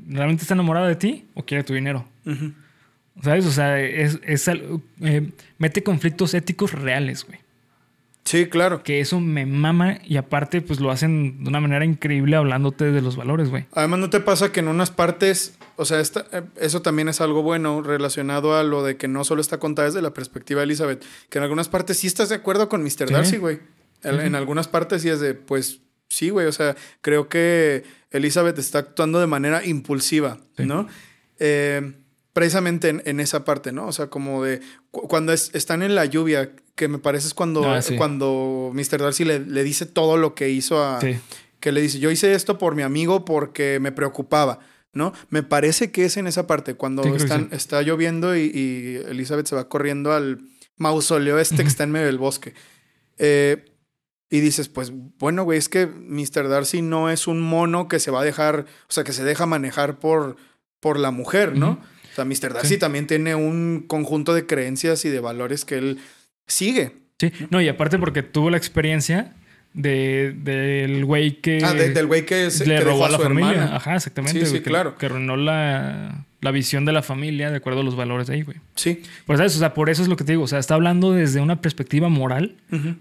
¿Realmente 0.07 0.43
está 0.43 0.53
enamorada 0.53 0.87
de 0.87 0.95
ti 0.95 1.25
o 1.33 1.43
quiere 1.43 1.63
tu 1.63 1.73
dinero? 1.73 2.07
¿Sabes? 3.21 3.45
O 3.45 3.51
sea, 3.51 3.79
es, 3.79 4.19
eh, 5.01 5.29
mete 5.57 5.83
conflictos 5.83 6.33
éticos 6.33 6.71
reales, 6.71 7.25
güey. 7.25 7.39
Sí, 8.27 8.47
claro. 8.47 8.83
Que 8.83 8.99
eso 8.99 9.21
me 9.21 9.45
mama 9.45 9.99
y 10.03 10.17
aparte 10.17 10.59
pues 10.61 10.81
lo 10.81 10.91
hacen 10.91 11.45
de 11.45 11.49
una 11.49 11.61
manera 11.61 11.85
increíble 11.85 12.35
hablándote 12.35 12.91
de 12.91 13.01
los 13.01 13.15
valores, 13.15 13.49
güey. 13.49 13.67
Además, 13.71 13.99
¿no 13.99 14.09
te 14.09 14.19
pasa 14.19 14.51
que 14.51 14.59
en 14.59 14.67
unas 14.67 14.91
partes, 14.91 15.57
o 15.77 15.85
sea, 15.85 16.01
eh, 16.01 16.41
eso 16.57 16.81
también 16.81 17.07
es 17.07 17.21
algo 17.21 17.41
bueno 17.41 17.81
relacionado 17.81 18.57
a 18.57 18.63
lo 18.63 18.83
de 18.83 18.97
que 18.97 19.07
no 19.07 19.23
solo 19.23 19.39
está 19.39 19.59
contada 19.59 19.87
desde 19.87 20.01
la 20.01 20.13
perspectiva 20.13 20.59
de 20.59 20.65
Elizabeth, 20.65 21.05
que 21.29 21.37
en 21.37 21.43
algunas 21.45 21.69
partes 21.69 21.99
sí 21.99 22.07
estás 22.07 22.27
de 22.27 22.35
acuerdo 22.35 22.67
con 22.67 22.83
Mr. 22.83 23.09
Darcy, 23.09 23.37
güey. 23.37 23.59
En, 24.03 24.35
algunas 24.35 24.67
partes 24.67 25.03
sí 25.03 25.09
es 25.09 25.21
de, 25.21 25.33
pues 25.33 25.79
sí, 26.09 26.29
güey, 26.29 26.47
o 26.47 26.51
sea, 26.51 26.75
creo 26.99 27.29
que 27.29 27.85
Elizabeth 28.11 28.59
está 28.59 28.79
actuando 28.79 29.21
de 29.21 29.27
manera 29.27 29.65
impulsiva, 29.65 30.37
¿no? 30.57 30.87
Eh, 31.39 31.93
precisamente 32.33 32.89
en, 32.89 33.19
esa 33.21 33.45
parte, 33.45 33.71
¿no? 33.71 33.87
O 33.87 33.93
sea, 33.93 34.07
como 34.07 34.43
de 34.43 34.59
cuando 34.91 35.31
están 35.31 35.81
en 35.81 35.95
la 35.95 36.03
lluvia, 36.05 36.51
que 36.77 36.87
me 36.87 36.99
parece 36.99 37.27
es 37.27 37.33
cuando, 37.33 37.65
ah, 37.65 37.81
cuando 37.97 38.71
Mr. 38.73 38.99
Darcy 38.99 39.25
le, 39.25 39.63
dice 39.63 39.85
todo 39.85 40.15
lo 40.15 40.35
que 40.35 40.49
hizo 40.49 40.81
a... 40.81 40.99
Que 41.59 41.71
le 41.71 41.81
dice, 41.81 41.97
yo 41.97 42.11
hice 42.11 42.33
esto 42.35 42.59
por 42.59 42.75
mi 42.75 42.83
amigo 42.83 43.25
porque 43.25 43.79
me 43.81 43.91
preocupaba, 43.91 44.59
¿no? 44.93 45.11
Me 45.31 45.41
parece 45.41 45.91
que 45.91 46.05
es 46.05 46.15
en 46.15 46.27
esa 46.27 46.45
parte, 46.45 46.75
cuando 46.75 47.03
están, 47.15 47.49
está 47.51 47.81
lloviendo 47.81 48.37
y, 48.37 49.01
Elizabeth 49.09 49.47
se 49.47 49.55
va 49.55 49.67
corriendo 49.67 50.13
al 50.13 50.39
mausoleo 50.75 51.39
este 51.39 51.63
que 51.63 51.67
está 51.67 51.83
en 51.83 51.91
medio 51.93 52.05
del 52.05 52.19
bosque. 52.19 52.53
Eh, 53.17 53.65
y 54.29 54.39
dices, 54.39 54.69
pues 54.69 54.91
bueno, 55.17 55.45
güey, 55.45 55.57
es 55.57 55.67
que 55.67 55.87
Mr. 55.87 56.47
Darcy 56.47 56.83
no 56.83 57.09
es 57.09 57.25
un 57.25 57.41
mono 57.41 57.87
que 57.87 57.99
se 57.99 58.11
va 58.11 58.21
a 58.21 58.23
dejar, 58.23 58.67
o 58.87 58.91
sea, 58.91 59.03
que 59.03 59.13
se 59.13 59.23
deja 59.23 59.47
manejar 59.47 59.97
por, 59.97 60.35
por 60.79 60.99
la 60.99 61.09
mujer, 61.09 61.57
¿no? 61.57 61.81
sea, 62.17 62.25
Mr. 62.25 62.53
Darcy 62.53 62.77
también 62.77 63.07
tiene 63.07 63.35
un 63.35 63.85
conjunto 63.87 64.33
de 64.33 64.45
creencias 64.45 65.05
y 65.05 65.09
de 65.09 65.19
valores 65.19 65.65
que 65.65 65.77
él 65.77 65.99
sigue. 66.47 66.93
Sí, 67.19 67.31
no, 67.49 67.61
y 67.61 67.67
aparte 67.67 67.97
porque 67.97 68.23
tuvo 68.23 68.49
la 68.49 68.57
experiencia 68.57 69.33
de, 69.73 70.33
del 70.35 71.05
güey 71.05 71.39
que. 71.41 71.61
Ah, 71.63 71.73
del 71.73 72.07
güey 72.07 72.25
que 72.25 72.49
le 72.65 72.81
robó 72.81 73.05
a, 73.05 73.09
la 73.09 73.19
familia. 73.19 73.75
Ajá, 73.75 73.95
exactamente. 73.95 74.45
Sí, 74.45 74.57
sí, 74.57 74.61
claro. 74.61 74.97
Que 74.97 75.05
arruinó 75.05 75.37
la, 75.37 76.25
la, 76.41 76.51
visión 76.51 76.85
de 76.85 76.91
la 76.91 77.03
familia 77.03 77.51
de 77.51 77.57
acuerdo 77.57 77.81
a 77.81 77.83
los 77.83 77.95
valores 77.95 78.27
de 78.27 78.35
ahí, 78.35 78.41
güey. 78.41 78.57
Sí. 78.75 79.03
Pues, 79.25 79.37
¿sabes? 79.37 79.55
O 79.55 79.59
sea, 79.59 79.73
por 79.73 79.89
eso 79.89 80.01
es 80.01 80.07
lo 80.07 80.15
que 80.15 80.23
te 80.23 80.33
digo. 80.33 80.43
O 80.43 80.47
sea, 80.47 80.59
está 80.59 80.73
hablando 80.73 81.11
desde 81.11 81.41
una 81.41 81.61
perspectiva 81.61 82.09
moral, 82.09 82.55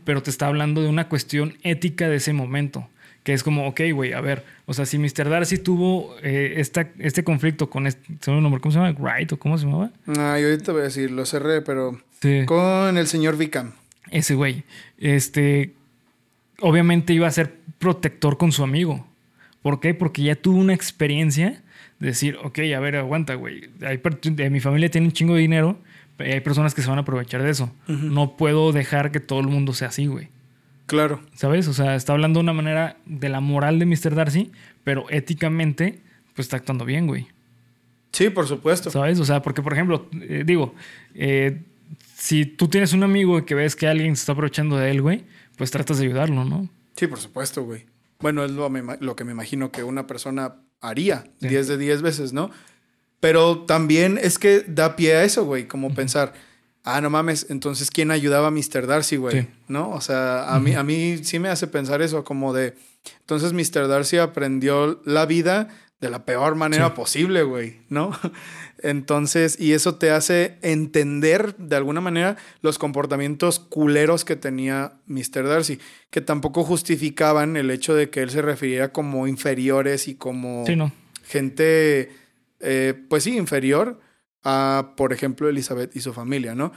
pero 0.05 0.23
te 0.23 0.31
está 0.31 0.47
hablando 0.47 0.83
de 0.83 0.89
una 0.89 1.09
cuestión 1.09 1.55
ética 1.63 2.09
de 2.09 2.17
ese 2.17 2.33
momento. 2.33 2.89
Que 3.27 3.33
es 3.33 3.43
como, 3.43 3.67
ok, 3.67 3.81
güey, 3.93 4.13
a 4.13 4.21
ver, 4.21 4.45
o 4.67 4.73
sea, 4.73 4.87
si 4.87 5.01
Mr. 5.01 5.29
Darcy 5.29 5.59
tuvo 5.59 6.15
eh, 6.23 6.55
esta, 6.59 6.91
este 7.01 7.25
conflicto 7.25 7.69
con 7.69 7.89
este, 7.89 8.31
nombre? 8.31 8.61
¿Cómo 8.61 8.71
se 8.71 8.79
llama? 8.79 8.97
¿Wright 8.97 9.33
o 9.33 9.37
cómo 9.37 9.59
se 9.59 9.67
llamaba? 9.67 9.91
Ah, 10.07 10.39
yo 10.39 10.47
ahorita 10.47 10.71
voy 10.71 10.83
a 10.83 10.85
decir, 10.85 11.11
lo 11.11 11.27
cerré, 11.27 11.61
pero 11.61 12.01
con 12.47 12.97
el 12.97 13.09
señor 13.09 13.37
Vicam. 13.37 13.73
Ese 14.13 14.37
güey. 14.37 14.63
Este, 14.99 15.73
obviamente 16.61 17.15
iba 17.15 17.27
a 17.27 17.33
ser 17.33 17.53
protector 17.81 18.39
con 18.39 18.53
su 18.53 18.63
amigo. 18.63 19.05
¿Por 19.61 19.81
qué? 19.81 19.93
Porque 19.93 20.23
ya 20.23 20.37
tuvo 20.37 20.61
una 20.61 20.75
experiencia 20.75 21.65
de 21.99 22.07
decir, 22.07 22.39
ok, 22.45 22.61
a 22.77 22.79
ver, 22.79 22.95
aguanta, 22.95 23.35
güey. 23.35 23.71
mi 24.51 24.61
familia 24.61 24.89
tiene 24.89 25.09
un 25.09 25.13
chingo 25.13 25.35
de 25.35 25.41
dinero, 25.41 25.81
hay 26.21 26.39
personas 26.43 26.77
que 26.77 26.83
se 26.83 26.89
van 26.89 26.99
a 26.99 27.01
aprovechar 27.01 27.43
de 27.43 27.51
eso. 27.51 27.73
No 27.89 28.37
puedo 28.37 28.71
dejar 28.71 29.11
que 29.11 29.19
todo 29.19 29.41
el 29.41 29.49
mundo 29.49 29.73
sea 29.73 29.89
así, 29.89 30.07
güey. 30.07 30.29
Claro. 30.87 31.21
¿Sabes? 31.35 31.69
O 31.69 31.75
sea, 31.75 31.97
está 31.97 32.13
hablando 32.13 32.39
de 32.39 32.45
una 32.45 32.53
manera 32.53 32.97
de 33.07 33.29
la 33.29 33.41
moral 33.41 33.79
de 33.79 33.87
Mr. 33.87 34.15
Darcy, 34.15 34.53
pero 34.85 35.07
éticamente, 35.11 36.01
pues 36.35 36.47
está 36.47 36.57
actuando 36.57 36.85
bien, 36.85 37.07
güey. 37.07 37.29
Sí, 38.13 38.31
por 38.31 38.47
supuesto. 38.47 38.91
¿Sabes? 38.91 39.19
O 39.21 39.25
sea, 39.25 39.43
porque, 39.43 39.63
por 39.63 39.73
ejemplo, 39.73 40.09
eh, 40.23 40.45
digo, 40.47 40.75
eh, 41.15 41.63
si 42.17 42.47
tú 42.47 42.69
tienes 42.69 42.93
un 42.93 43.03
amigo 43.03 43.45
que 43.45 43.55
ves 43.55 43.77
que 43.77 43.89
alguien 43.89 44.17
se 44.17 44.21
está 44.21 44.33
aprovechando 44.33 44.77
de 44.77 44.91
él, 44.91 45.03
güey, 45.03 45.25
pues 45.57 45.71
tratas 45.71 45.99
de 45.99 46.07
ayudarlo, 46.07 46.45
¿no? 46.45 46.69
Sí, 46.97 47.07
por 47.09 47.19
supuesto, 47.19 47.65
güey. 47.65 47.85
Bueno, 48.21 48.45
es 48.45 48.53
lo, 48.53 49.17
que 49.17 49.25
me 49.25 49.33
imagino 49.33 49.71
que 49.71 49.85
una 49.85 50.07
persona 50.07 50.57
haría 50.81 51.25
10 51.41 51.69
de 51.69 51.77
10 51.77 52.03
veces, 52.03 52.33
¿no? 52.33 52.51
Pero 53.21 53.65
también 53.65 54.19
es 54.23 54.39
que 54.39 54.65
da 54.67 54.97
pie 54.97 55.17
a 55.17 55.25
eso, 55.25 55.45
güey, 55.45 55.67
como 55.67 55.95
pensar 55.95 56.33
ah, 56.87 57.01
no 57.01 57.11
mames, 57.11 57.47
entonces 57.51 57.91
¿quién 57.91 58.11
ayudaba 58.11 58.49
a 58.49 58.51
Mr. 58.51 58.87
Darcy, 58.87 59.17
güey? 59.17 59.49
¿No? 59.69 59.91
O 59.91 60.01
sea, 60.01 60.55
a, 60.55 60.61
mí, 60.61 60.75
a 60.75 60.83
mí 60.83 61.19
sí 61.23 61.39
me 61.39 61.49
hace 61.49 61.67
pensar 61.67 62.01
eso, 62.01 62.25
como 62.25 62.55
de, 62.55 62.75
entonces 63.21 63.53
Mr. 63.53 63.89
Darcy 63.89 64.19
aprendió 64.19 65.03
la 65.05 65.27
vida 65.27 65.69
de 66.01 66.11
la 66.11 66.25
peor 66.25 66.55
manera 66.55 66.95
posible, 66.95 67.43
güey, 67.43 67.79
¿no? 67.89 68.13
Entonces, 68.83 69.59
y 69.59 69.73
eso 69.73 69.95
te 69.95 70.11
hace 70.11 70.59
entender 70.61 71.57
de 71.57 71.77
alguna 71.77 72.03
manera 72.03 72.37
los 72.61 72.79
comportamientos 72.79 73.59
culeros 73.59 74.27
que 74.27 74.37
tenía 74.37 74.93
Mr. 75.07 75.49
Darcy, 75.49 75.79
que 76.11 76.21
tampoco 76.21 76.65
justificaban 76.65 77.57
el 77.57 77.71
hecho 77.71 77.95
de 77.95 78.11
que 78.11 78.21
él 78.21 78.31
se 78.31 78.43
refiriera 78.43 78.93
como 78.93 79.27
inferiores 79.27 80.07
y 80.07 80.17
como 80.17 80.65
gente, 81.25 82.11
eh, 82.61 82.95
pues 83.09 83.25
sí, 83.25 83.37
inferior, 83.39 83.99
a, 84.45 84.95
por 84.97 85.13
ejemplo, 85.13 85.49
Elizabeth 85.49 85.95
y 85.97 86.01
su 86.01 86.13
familia, 86.13 86.55
¿no? 86.55 86.73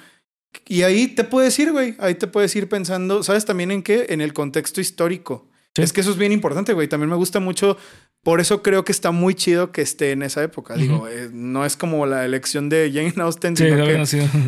Y 0.68 0.84
ahí 0.84 1.08
te 1.08 1.24
puedes 1.24 1.58
ir, 1.60 1.72
güey. 1.72 1.96
Ahí 2.00 2.16
te 2.16 2.28
puedes 2.28 2.56
ir 2.56 2.68
pensando, 2.70 3.24
¿sabes 3.24 3.46
también 3.46 3.72
en 3.72 3.84
qué? 3.84 4.08
En 4.10 4.22
el 4.22 4.34
contexto 4.34 4.82
histórico. 4.82 5.50
Es 5.76 5.94
que 5.94 6.02
eso 6.02 6.12
es 6.12 6.18
bien 6.18 6.32
importante, 6.32 6.74
güey. 6.74 6.88
También 6.88 7.10
me 7.10 7.16
gusta 7.16 7.40
mucho. 7.40 7.78
Por 8.22 8.42
eso 8.42 8.62
creo 8.62 8.84
que 8.84 8.92
está 8.92 9.12
muy 9.12 9.34
chido 9.34 9.72
que 9.72 9.82
esté 9.82 10.12
en 10.12 10.24
esa 10.24 10.44
época. 10.44 10.76
Digo, 10.76 11.08
eh, 11.08 11.30
no 11.32 11.66
es 11.66 11.78
como 11.78 12.06
la 12.06 12.26
elección 12.26 12.68
de 12.68 12.92
Jane 12.94 13.14
Austen, 13.24 13.56
sino 13.56 13.78
que... 13.78 14.04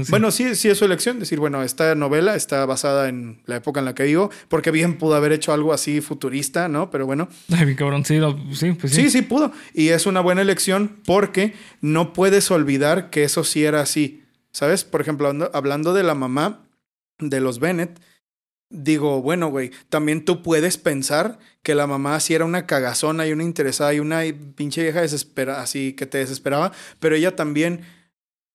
Bueno, 0.09 0.29
sí, 0.31 0.55
sí 0.55 0.67
es 0.67 0.77
su 0.77 0.83
elección. 0.83 1.19
Decir, 1.19 1.39
bueno, 1.39 1.63
esta 1.63 1.95
novela 1.95 2.35
está 2.35 2.65
basada 2.65 3.07
en 3.07 3.41
la 3.45 3.55
época 3.55 3.79
en 3.79 3.85
la 3.85 3.95
que 3.95 4.03
vivo, 4.03 4.29
porque 4.49 4.71
bien 4.71 4.97
pudo 4.97 5.15
haber 5.15 5.31
hecho 5.31 5.53
algo 5.53 5.71
así 5.71 6.01
futurista, 6.01 6.67
¿no? 6.67 6.89
Pero 6.89 7.05
bueno. 7.05 7.29
Ay, 7.49 7.73
cabrón, 7.75 8.03
sí, 8.03 8.19
sí, 8.53 8.73
pues 8.73 8.91
sí. 8.91 9.03
Sí, 9.03 9.09
sí 9.09 9.21
pudo. 9.21 9.53
Y 9.73 9.89
es 9.89 10.05
una 10.05 10.19
buena 10.19 10.41
elección 10.41 10.97
porque 11.05 11.53
no 11.79 12.11
puedes 12.11 12.51
olvidar 12.51 13.09
que 13.09 13.23
eso 13.23 13.45
sí 13.45 13.63
era 13.63 13.79
así. 13.79 14.25
¿Sabes? 14.51 14.83
Por 14.83 14.99
ejemplo, 14.99 15.31
hablando 15.53 15.93
de 15.93 16.03
la 16.03 16.13
mamá 16.13 16.67
de 17.19 17.39
los 17.39 17.59
Bennett, 17.59 18.01
digo, 18.71 19.21
bueno, 19.21 19.49
güey, 19.49 19.71
también 19.89 20.25
tú 20.25 20.41
puedes 20.41 20.77
pensar 20.77 21.37
que 21.61 21.75
la 21.75 21.87
mamá 21.87 22.19
sí 22.19 22.33
era 22.33 22.45
una 22.45 22.65
cagazona 22.65 23.27
y 23.27 23.33
una 23.33 23.43
interesada 23.43 23.93
y 23.93 23.99
una 23.99 24.21
pinche 24.55 24.81
vieja 24.81 25.01
desesperada, 25.01 25.61
así 25.61 25.93
que 25.93 26.05
te 26.05 26.17
desesperaba, 26.17 26.71
pero 26.99 27.15
ella 27.15 27.35
también 27.35 27.81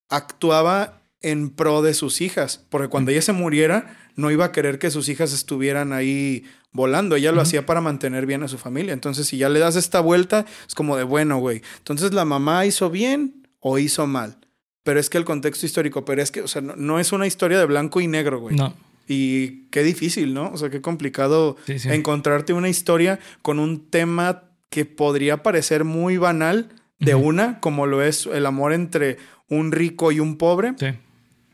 actuaba 0.09 1.03
en 1.21 1.51
pro 1.51 1.83
de 1.83 1.95
sus 1.95 2.21
hijas, 2.21 2.64
porque 2.69 2.89
cuando 2.89 3.11
ella 3.11 3.23
se 3.23 3.33
muriera, 3.33 3.97
no 4.17 4.31
iba 4.31 4.47
a 4.47 4.53
querer 4.53 4.79
que 4.79 4.91
sus 4.91 5.09
hijas 5.09 5.33
estuvieran 5.33 5.93
ahí 5.93 6.45
volando, 6.73 7.17
ella 7.17 7.33
lo 7.33 7.41
hacía 7.41 7.67
para 7.67 7.81
mantener 7.81 8.27
bien 8.27 8.43
a 8.43 8.49
su 8.49 8.59
familia. 8.59 8.93
Entonces, 8.93 9.27
si 9.27 9.39
ya 9.39 9.49
le 9.49 9.59
das 9.59 9.77
esta 9.77 10.01
vuelta, 10.01 10.47
es 10.67 10.75
como 10.75 10.97
de, 10.97 11.05
bueno, 11.05 11.39
güey, 11.39 11.62
entonces 11.79 12.12
la 12.12 12.25
mamá 12.25 12.64
hizo 12.67 12.91
bien 12.91 13.47
o 13.61 13.79
hizo 13.79 14.07
mal. 14.07 14.39
Pero 14.83 15.01
es 15.01 15.11
que 15.11 15.19
el 15.19 15.25
contexto 15.25 15.67
histórico, 15.67 16.05
pero 16.05 16.23
es 16.23 16.31
que, 16.31 16.43
o 16.43 16.49
sea, 16.49 16.62
no, 16.62 16.77
no 16.77 17.01
es 17.01 17.12
una 17.12 17.27
historia 17.27 17.59
de 17.59 17.67
blanco 17.67 18.01
y 18.01 18.07
negro, 18.07 18.39
güey. 18.39 18.55
No. 18.55 18.75
Y 19.09 19.67
qué 19.71 19.83
difícil, 19.83 20.35
¿no? 20.35 20.51
O 20.53 20.57
sea, 20.57 20.71
qué 20.71 20.81
complicado 20.81 21.57
encontrarte 21.67 22.53
una 22.53 22.69
historia 22.69 23.19
con 23.43 23.59
un 23.59 23.89
tema 23.89 24.45
que 24.71 24.85
podría 24.85 25.43
parecer 25.43 25.85
muy 25.85 26.17
banal 26.17 26.69
de 26.99 27.15
una, 27.15 27.61
como 27.61 27.87
lo 27.87 28.03
es 28.03 28.27
el 28.27 28.47
amor 28.47 28.73
entre 28.73 29.19
un 29.49 29.73
rico 29.73 30.13
y 30.13 30.21
un 30.21 30.37
pobre. 30.37 30.75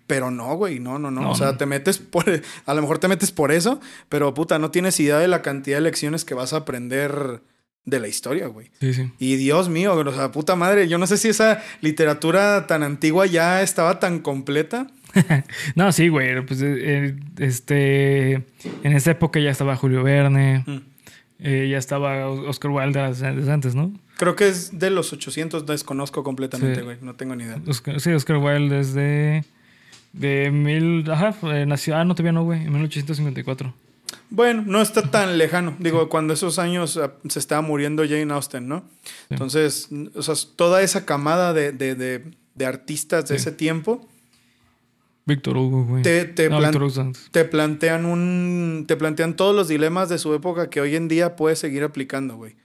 Pero 0.06 0.30
no, 0.30 0.54
güey, 0.56 0.78
no, 0.78 0.98
no, 0.98 1.10
no. 1.10 1.30
o 1.30 1.34
sea, 1.34 1.56
te 1.56 1.66
metes 1.66 1.98
por. 1.98 2.24
A 2.66 2.74
lo 2.74 2.82
mejor 2.82 2.98
te 2.98 3.08
metes 3.08 3.32
por 3.32 3.52
eso, 3.52 3.80
pero 4.08 4.34
puta, 4.34 4.58
no 4.58 4.70
tienes 4.70 4.98
idea 5.00 5.18
de 5.18 5.28
la 5.28 5.42
cantidad 5.42 5.78
de 5.78 5.82
lecciones 5.82 6.24
que 6.24 6.34
vas 6.34 6.52
a 6.52 6.58
aprender 6.58 7.42
de 7.84 8.00
la 8.00 8.08
historia, 8.08 8.46
güey. 8.46 8.70
Sí, 8.80 8.94
sí. 8.94 9.10
Y 9.18 9.36
Dios 9.36 9.68
mío, 9.68 9.94
o 9.94 10.12
sea, 10.12 10.30
puta 10.30 10.54
madre, 10.54 10.88
yo 10.88 10.98
no 10.98 11.06
sé 11.06 11.16
si 11.16 11.28
esa 11.28 11.62
literatura 11.80 12.66
tan 12.66 12.82
antigua 12.82 13.26
ya 13.26 13.62
estaba 13.62 14.00
tan 14.00 14.20
completa. 14.20 14.88
no, 15.74 15.92
sí, 15.92 16.08
güey. 16.08 16.44
Pues 16.44 16.62
eh, 16.62 16.76
eh, 16.78 17.16
este. 17.38 18.32
En 18.82 18.92
esa 18.92 19.12
época 19.12 19.40
ya 19.40 19.50
estaba 19.50 19.76
Julio 19.76 20.02
Verne. 20.02 20.64
Mm. 20.66 20.78
Eh, 21.40 21.68
ya 21.70 21.78
estaba 21.78 22.28
Oscar 22.28 22.70
Wilde 22.70 23.00
desde 23.00 23.52
antes, 23.52 23.74
¿no? 23.74 23.92
Creo 24.16 24.36
que 24.36 24.46
es 24.46 24.78
de 24.78 24.90
los 24.90 25.12
800, 25.12 25.66
desconozco 25.66 26.22
completamente, 26.22 26.82
güey. 26.82 26.98
No 27.00 27.14
tengo 27.14 27.34
ni 27.34 27.44
idea. 27.44 27.60
sí, 27.98 28.12
Oscar 28.12 28.36
Wilde 28.36 28.80
es 28.80 28.94
de. 28.94 29.44
De 30.12 30.50
mil. 30.50 31.10
Ajá, 31.10 31.34
nació. 31.66 31.96
Ah, 31.96 32.04
no, 32.04 32.14
todavía 32.14 32.32
no, 32.32 32.44
güey. 32.44 32.64
En 32.64 32.72
1854. 32.72 33.74
Bueno, 34.30 34.62
no 34.66 34.80
está 34.80 35.02
tan 35.10 35.38
lejano. 35.38 35.74
Digo, 35.78 36.08
cuando 36.08 36.34
esos 36.34 36.58
años 36.58 36.96
ah, 36.96 37.12
se 37.28 37.38
estaba 37.38 37.62
muriendo 37.62 38.02
Jane 38.04 38.32
Austen, 38.32 38.68
¿no? 38.68 38.84
Entonces, 39.30 39.88
o 40.14 40.22
sea, 40.22 40.34
toda 40.56 40.82
esa 40.82 41.04
camada 41.04 41.52
de, 41.52 41.72
de, 41.72 41.94
de, 41.94 42.66
artistas 42.66 43.28
de 43.28 43.36
ese 43.36 43.52
tiempo. 43.52 44.06
Víctor 45.24 45.56
Hugo, 45.56 45.84
güey. 45.84 46.02
Te, 46.02 46.24
te, 46.24 46.48
plantean 47.44 48.06
un. 48.06 48.84
Te 48.88 48.96
plantean 48.96 49.36
todos 49.36 49.54
los 49.54 49.68
dilemas 49.68 50.08
de 50.08 50.18
su 50.18 50.34
época 50.34 50.68
que 50.68 50.80
hoy 50.80 50.96
en 50.96 51.08
día 51.08 51.36
puedes 51.36 51.58
seguir 51.58 51.84
aplicando, 51.84 52.36
güey. 52.36 52.56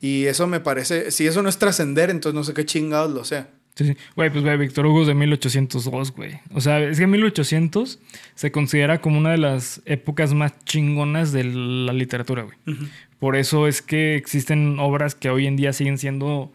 Y 0.00 0.24
eso 0.26 0.46
me 0.46 0.60
parece. 0.60 1.10
Si 1.10 1.26
eso 1.26 1.42
no 1.42 1.48
es 1.48 1.58
trascender, 1.58 2.10
entonces 2.10 2.34
no 2.34 2.44
sé 2.44 2.54
qué 2.54 2.64
chingados 2.64 3.12
lo 3.12 3.24
sea. 3.24 3.50
Sí, 3.76 3.86
sí. 3.86 3.96
Güey, 4.14 4.30
pues, 4.30 4.42
güey, 4.42 4.58
Víctor 4.58 4.84
Hugo 4.84 5.02
es 5.02 5.06
de 5.06 5.14
1802, 5.14 6.12
güey. 6.12 6.40
O 6.52 6.60
sea, 6.60 6.80
es 6.80 6.98
que 6.98 7.06
1800 7.06 7.98
se 8.34 8.52
considera 8.52 9.00
como 9.00 9.18
una 9.18 9.30
de 9.30 9.38
las 9.38 9.80
épocas 9.86 10.34
más 10.34 10.52
chingonas 10.64 11.32
de 11.32 11.44
la 11.44 11.92
literatura, 11.92 12.42
güey. 12.42 12.58
Por 13.18 13.36
eso 13.36 13.66
es 13.66 13.80
que 13.80 14.16
existen 14.16 14.78
obras 14.80 15.14
que 15.14 15.30
hoy 15.30 15.46
en 15.46 15.56
día 15.56 15.72
siguen 15.72 15.96
siendo 15.96 16.52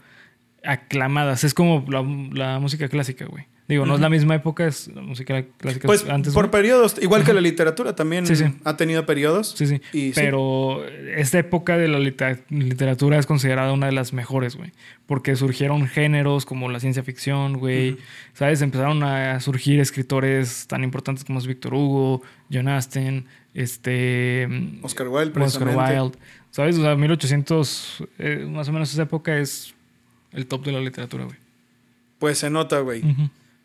aclamadas. 0.63 1.43
Es 1.43 1.55
como 1.55 1.86
la 1.89 2.59
música 2.59 2.89
clásica, 2.89 3.26
güey. 3.26 3.47
Digo, 3.68 3.88
no 3.88 3.95
es 3.95 3.99
la 4.01 4.09
misma 4.09 4.36
época, 4.36 4.68
es 4.68 4.89
la 4.89 5.01
música 5.01 5.43
clásica 5.57 5.88
pues, 5.88 6.07
antes. 6.07 6.36
Por 6.36 6.51
periodos, 6.51 6.97
igual 7.01 7.24
que 7.24 7.34
la 7.34 7.41
literatura 7.41 7.95
también 7.95 8.26
ha 8.63 8.78
tenido 8.78 9.07
periodos. 9.07 9.55
Sí, 9.57 9.66
sí. 9.66 10.11
Pero 10.13 10.86
esta 10.86 11.39
época 11.39 11.76
de 11.76 11.88
la 11.88 11.97
literatura 11.99 13.18
es 13.18 13.26
considerada 13.26 13.74
una 13.74 13.88
de 13.88 13.91
las 13.91 14.13
mejores, 14.13 14.55
güey. 14.55 14.72
Porque 15.07 15.36
surgieron 15.36 15.88
géneros 15.88 16.45
como 16.45 16.70
la 16.70 16.80
ciencia 16.80 17.01
ficción, 17.01 17.57
güey. 17.57 17.97
¿Sabes? 18.34 18.61
Empezaron 18.61 19.01
a 19.03 19.39
surgir 19.39 19.80
escritores 19.80 20.68
tan 20.68 20.84
importantes 20.84 21.26
como 21.26 21.39
es 21.39 21.47
Víctor 21.47 21.74
Hugo, 21.74 22.22
John 22.51 22.68
Aston, 22.68 23.26
este. 23.55 24.47
Oscar 24.84 25.07
Wilde, 25.07 25.41
Oscar 25.41 25.70
Wilde. 25.70 26.18
¿Sabes? 26.51 26.78
O 26.78 26.84
sea, 26.84 26.95
1800, 26.95 28.03
eh, 28.20 28.47
más 28.47 28.70
o 28.70 28.72
menos 28.72 28.93
esa 28.93 29.01
época 29.01 29.38
es 29.39 29.74
el 30.32 30.45
top 30.45 30.66
de 30.66 30.72
la 30.72 30.82
literatura, 30.82 31.26
güey. 31.26 31.38
Pues 32.20 32.38
se 32.38 32.49
nota, 32.49 32.80
güey. 32.80 33.01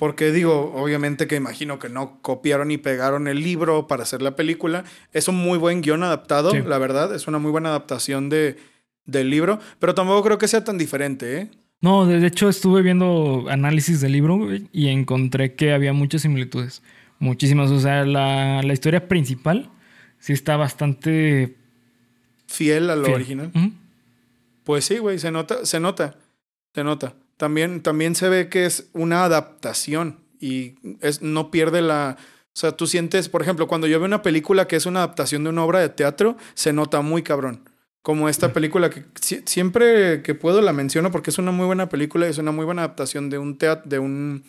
Porque 0.01 0.32
digo, 0.32 0.72
obviamente 0.74 1.26
que 1.26 1.36
imagino 1.36 1.78
que 1.78 1.90
no 1.90 2.22
copiaron 2.22 2.70
y 2.70 2.78
pegaron 2.78 3.28
el 3.28 3.42
libro 3.42 3.86
para 3.86 4.05
hacer 4.05 4.22
la 4.22 4.34
película. 4.34 4.84
Es 5.12 5.28
un 5.28 5.34
muy 5.34 5.59
buen 5.59 5.82
guion 5.82 6.03
adaptado, 6.03 6.55
la 6.55 6.78
verdad. 6.78 7.14
Es 7.14 7.28
una 7.28 7.38
muy 7.38 7.51
buena 7.51 7.68
adaptación 7.68 8.30
de, 8.30 8.57
del 9.05 9.28
libro. 9.28 9.61
Pero 9.78 9.94
tampoco 9.94 10.22
creo 10.22 10.38
que 10.38 10.48
sea 10.48 10.64
tan 10.64 10.78
diferente, 10.78 11.36
¿eh? 11.36 11.51
No, 11.82 12.07
de 12.07 12.26
hecho 12.26 12.48
estuve 12.48 12.80
viendo 12.80 13.44
análisis 13.51 14.01
del 14.01 14.12
libro 14.12 14.48
y 14.72 14.88
encontré 14.88 15.55
que 15.55 15.74
había 15.74 15.92
muchas 15.92 16.22
similitudes. 16.22 16.80
Muchísimas. 17.18 17.70
O 17.70 17.78
sea, 17.78 18.07
la, 18.07 18.62
historia 18.72 19.07
principal 19.07 19.68
sí 20.18 20.32
está 20.32 20.57
bastante... 20.57 21.57
Fiel 22.46 22.88
a 22.88 22.96
lo 22.96 23.12
original. 23.12 23.53
Pues 24.64 24.86
sí, 24.86 24.96
güey, 24.96 25.18
se 25.18 25.30
nota, 25.30 25.66
se 25.66 25.78
nota, 25.78 26.16
se 26.74 26.84
nota. 26.84 27.12
También, 27.41 27.80
también 27.80 28.14
se 28.14 28.28
ve 28.28 28.51
que 28.51 28.66
es 28.66 28.91
una 28.93 29.24
adaptación 29.24 30.20
y 30.38 30.74
es, 31.01 31.22
no 31.22 31.51
pierde 31.51 31.80
la... 31.80 32.18
O 32.49 32.53
sea, 32.53 32.72
tú 32.72 32.86
sientes, 32.86 33.30
por 33.30 33.41
ejemplo, 33.41 33.66
cuando 33.66 33.86
yo 33.86 33.99
veo 33.99 34.05
una 34.05 34.20
película 34.20 34.68
que 34.68 34.76
es 34.76 34.84
una 34.84 35.01
adaptación 35.01 35.45
de 35.45 35.49
una 35.49 35.64
obra 35.64 35.80
de 35.80 35.88
teatro, 35.88 36.36
se 36.53 36.74
nota 36.74 37.01
muy 37.01 37.22
cabrón. 37.22 37.66
Como 38.03 38.28
esta 38.28 38.53
película 38.53 38.91
que 38.91 39.07
siempre 39.47 40.20
que 40.20 40.34
puedo 40.34 40.61
la 40.61 40.74
menciono 40.74 41.11
porque 41.11 41.30
es 41.30 41.38
una 41.38 41.51
muy 41.51 41.64
buena 41.64 41.88
película 41.88 42.26
y 42.26 42.30
es 42.30 42.36
una 42.36 42.53
muy 42.53 42.66
buena 42.66 42.82
adaptación 42.82 43.30
de 43.30 43.38
un, 43.38 43.57
de 43.57 43.99
un 43.99 44.45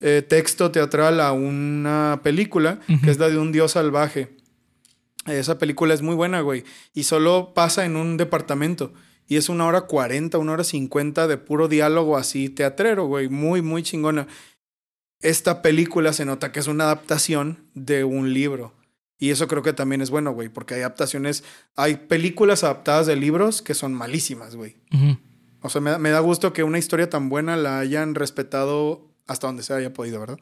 eh, 0.00 0.22
texto 0.26 0.70
teatral 0.70 1.20
a 1.20 1.32
una 1.32 2.20
película, 2.22 2.80
que 3.04 3.10
es 3.10 3.18
la 3.18 3.28
de 3.28 3.36
un 3.36 3.52
dios 3.52 3.72
salvaje. 3.72 4.34
Esa 5.26 5.58
película 5.58 5.92
es 5.92 6.00
muy 6.00 6.14
buena, 6.14 6.40
güey. 6.40 6.64
Y 6.94 7.02
solo 7.02 7.52
pasa 7.52 7.84
en 7.84 7.96
un 7.96 8.16
departamento. 8.16 8.94
Y 9.30 9.36
es 9.36 9.48
una 9.48 9.64
hora 9.64 9.82
cuarenta, 9.82 10.38
una 10.38 10.54
hora 10.54 10.64
cincuenta 10.64 11.28
de 11.28 11.36
puro 11.36 11.68
diálogo 11.68 12.16
así 12.16 12.48
teatrero, 12.48 13.06
güey. 13.06 13.28
Muy, 13.28 13.62
muy 13.62 13.84
chingona. 13.84 14.26
Esta 15.20 15.62
película 15.62 16.12
se 16.12 16.24
nota 16.24 16.50
que 16.50 16.58
es 16.58 16.66
una 16.66 16.82
adaptación 16.82 17.60
de 17.74 18.02
un 18.02 18.34
libro. 18.34 18.74
Y 19.20 19.30
eso 19.30 19.46
creo 19.46 19.62
que 19.62 19.72
también 19.72 20.00
es 20.00 20.10
bueno, 20.10 20.32
güey, 20.32 20.48
porque 20.48 20.74
hay 20.74 20.80
adaptaciones, 20.80 21.44
hay 21.76 21.94
películas 21.94 22.64
adaptadas 22.64 23.06
de 23.06 23.14
libros 23.14 23.62
que 23.62 23.74
son 23.74 23.94
malísimas, 23.94 24.56
güey. 24.56 24.78
O 25.60 25.68
sea, 25.68 25.80
me, 25.80 26.10
da 26.10 26.18
gusto 26.18 26.52
que 26.52 26.64
una 26.64 26.78
historia 26.78 27.08
tan 27.08 27.28
buena 27.28 27.56
la 27.56 27.78
hayan 27.78 28.16
respetado 28.16 29.14
hasta 29.28 29.46
donde 29.46 29.62
se 29.62 29.72
haya 29.72 29.92
podido, 29.92 30.18
¿verdad? 30.18 30.40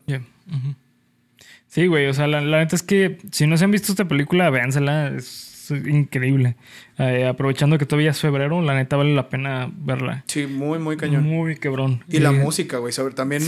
Sí, 1.66 1.88
güey, 1.88 2.06
o 2.06 2.14
sea, 2.14 2.26
la, 2.26 2.40
la, 2.40 2.60
neta 2.60 2.74
es 2.74 2.82
que 2.82 3.18
si 3.32 3.46
no 3.46 3.58
se 3.58 3.64
han 3.64 3.70
visto 3.70 3.92
esta 3.92 4.08
película, 4.08 4.48
véansela. 4.48 5.08
Es 5.08 5.47
increíble. 5.70 6.56
Eh, 6.98 7.26
aprovechando 7.26 7.78
que 7.78 7.86
todavía 7.86 8.10
es 8.10 8.20
febrero, 8.20 8.62
la 8.62 8.74
neta 8.74 8.96
vale 8.96 9.14
la 9.14 9.28
pena 9.28 9.70
verla. 9.72 10.24
Sí, 10.26 10.46
muy, 10.46 10.78
muy 10.78 10.96
cañón. 10.96 11.24
Muy 11.24 11.56
quebrón. 11.56 12.04
Y 12.08 12.18
la 12.18 12.32
música, 12.32 12.78
güey. 12.78 12.92
También 13.14 13.42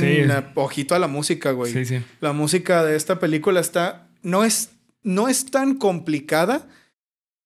ojito 0.54 0.94
a 0.94 0.98
la 0.98 1.08
música, 1.08 1.52
güey. 1.52 1.72
Sí, 1.72 1.84
sí. 1.84 2.02
La 2.20 2.32
música 2.32 2.84
de 2.84 2.96
esta 2.96 3.18
película 3.18 3.60
está. 3.60 4.08
No 4.22 4.44
es, 4.44 4.70
no 5.02 5.28
es 5.28 5.50
tan 5.50 5.76
complicada, 5.76 6.68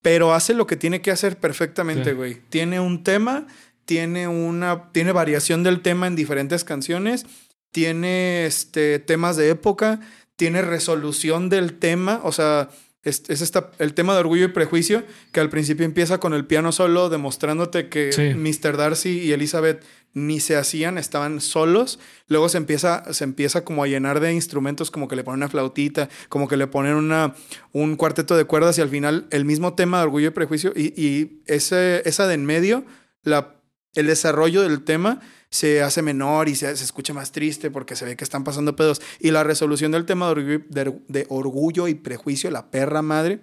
pero 0.02 0.34
hace 0.34 0.54
lo 0.54 0.66
que 0.66 0.76
tiene 0.76 1.00
que 1.00 1.10
hacer 1.10 1.38
perfectamente, 1.38 2.12
güey. 2.12 2.40
Tiene 2.48 2.80
un 2.80 3.04
tema, 3.04 3.46
tiene 3.84 4.28
una. 4.28 4.92
Tiene 4.92 5.12
variación 5.12 5.62
del 5.62 5.80
tema 5.80 6.06
en 6.06 6.16
diferentes 6.16 6.64
canciones. 6.64 7.26
Tiene 7.70 8.46
este, 8.46 8.98
temas 8.98 9.36
de 9.36 9.50
época. 9.50 10.00
Tiene 10.36 10.62
resolución 10.62 11.48
del 11.48 11.78
tema. 11.78 12.20
O 12.24 12.32
sea 12.32 12.68
es, 13.04 13.28
esta, 13.28 13.70
el 13.78 13.94
tema 13.94 14.14
de 14.14 14.20
orgullo 14.20 14.46
y 14.46 14.48
prejuicio, 14.48 15.04
que 15.32 15.40
al 15.40 15.50
principio 15.50 15.84
empieza 15.84 16.18
con 16.18 16.32
el 16.34 16.46
piano 16.46 16.72
solo, 16.72 17.10
demostrándote 17.10 17.88
que 17.88 18.34
Mr. 18.36 18.76
Darcy 18.76 19.20
y 19.20 19.32
Elizabeth 19.32 19.84
ni 20.14 20.40
se 20.40 20.56
hacían, 20.56 20.96
estaban 20.96 21.40
solos. 21.40 21.98
Luego 22.28 22.48
se 22.48 22.56
empieza, 22.56 23.12
se 23.12 23.24
empieza 23.24 23.64
como 23.64 23.82
a 23.82 23.88
llenar 23.88 24.20
de 24.20 24.32
instrumentos, 24.32 24.90
como 24.90 25.08
que 25.08 25.16
le 25.16 25.24
ponen 25.24 25.38
una 25.38 25.48
flautita, 25.48 26.08
como 26.28 26.48
que 26.48 26.56
le 26.56 26.66
ponen 26.66 26.94
una, 26.94 27.34
un 27.72 27.96
cuarteto 27.96 28.36
de 28.36 28.44
cuerdas 28.44 28.78
y 28.78 28.80
al 28.80 28.88
final 28.88 29.26
el 29.30 29.44
mismo 29.44 29.74
tema 29.74 29.98
de 29.98 30.04
orgullo 30.04 30.28
y 30.28 30.30
prejuicio 30.30 30.72
y, 30.74 30.94
y 31.00 31.42
ese, 31.46 32.08
esa 32.08 32.26
de 32.26 32.34
en 32.34 32.46
medio, 32.46 32.84
la, 33.22 33.56
el 33.94 34.06
desarrollo 34.06 34.62
del 34.62 34.84
tema 34.84 35.20
se 35.54 35.82
hace 35.82 36.02
menor 36.02 36.48
y 36.48 36.56
se, 36.56 36.68
escucha 36.68 37.14
más 37.14 37.30
triste 37.30 37.70
porque 37.70 37.94
se 37.94 38.04
ve 38.04 38.16
que 38.16 38.24
están 38.24 38.42
pasando 38.42 38.74
pedos. 38.74 39.00
Y 39.20 39.30
la 39.30 39.44
resolución 39.44 39.92
del 39.92 40.04
tema 40.04 40.34
de 40.34 41.26
orgullo, 41.28 41.86
y 41.86 41.94
prejuicio, 41.94 42.50
la 42.50 42.72
perra 42.72 43.02
madre, 43.02 43.40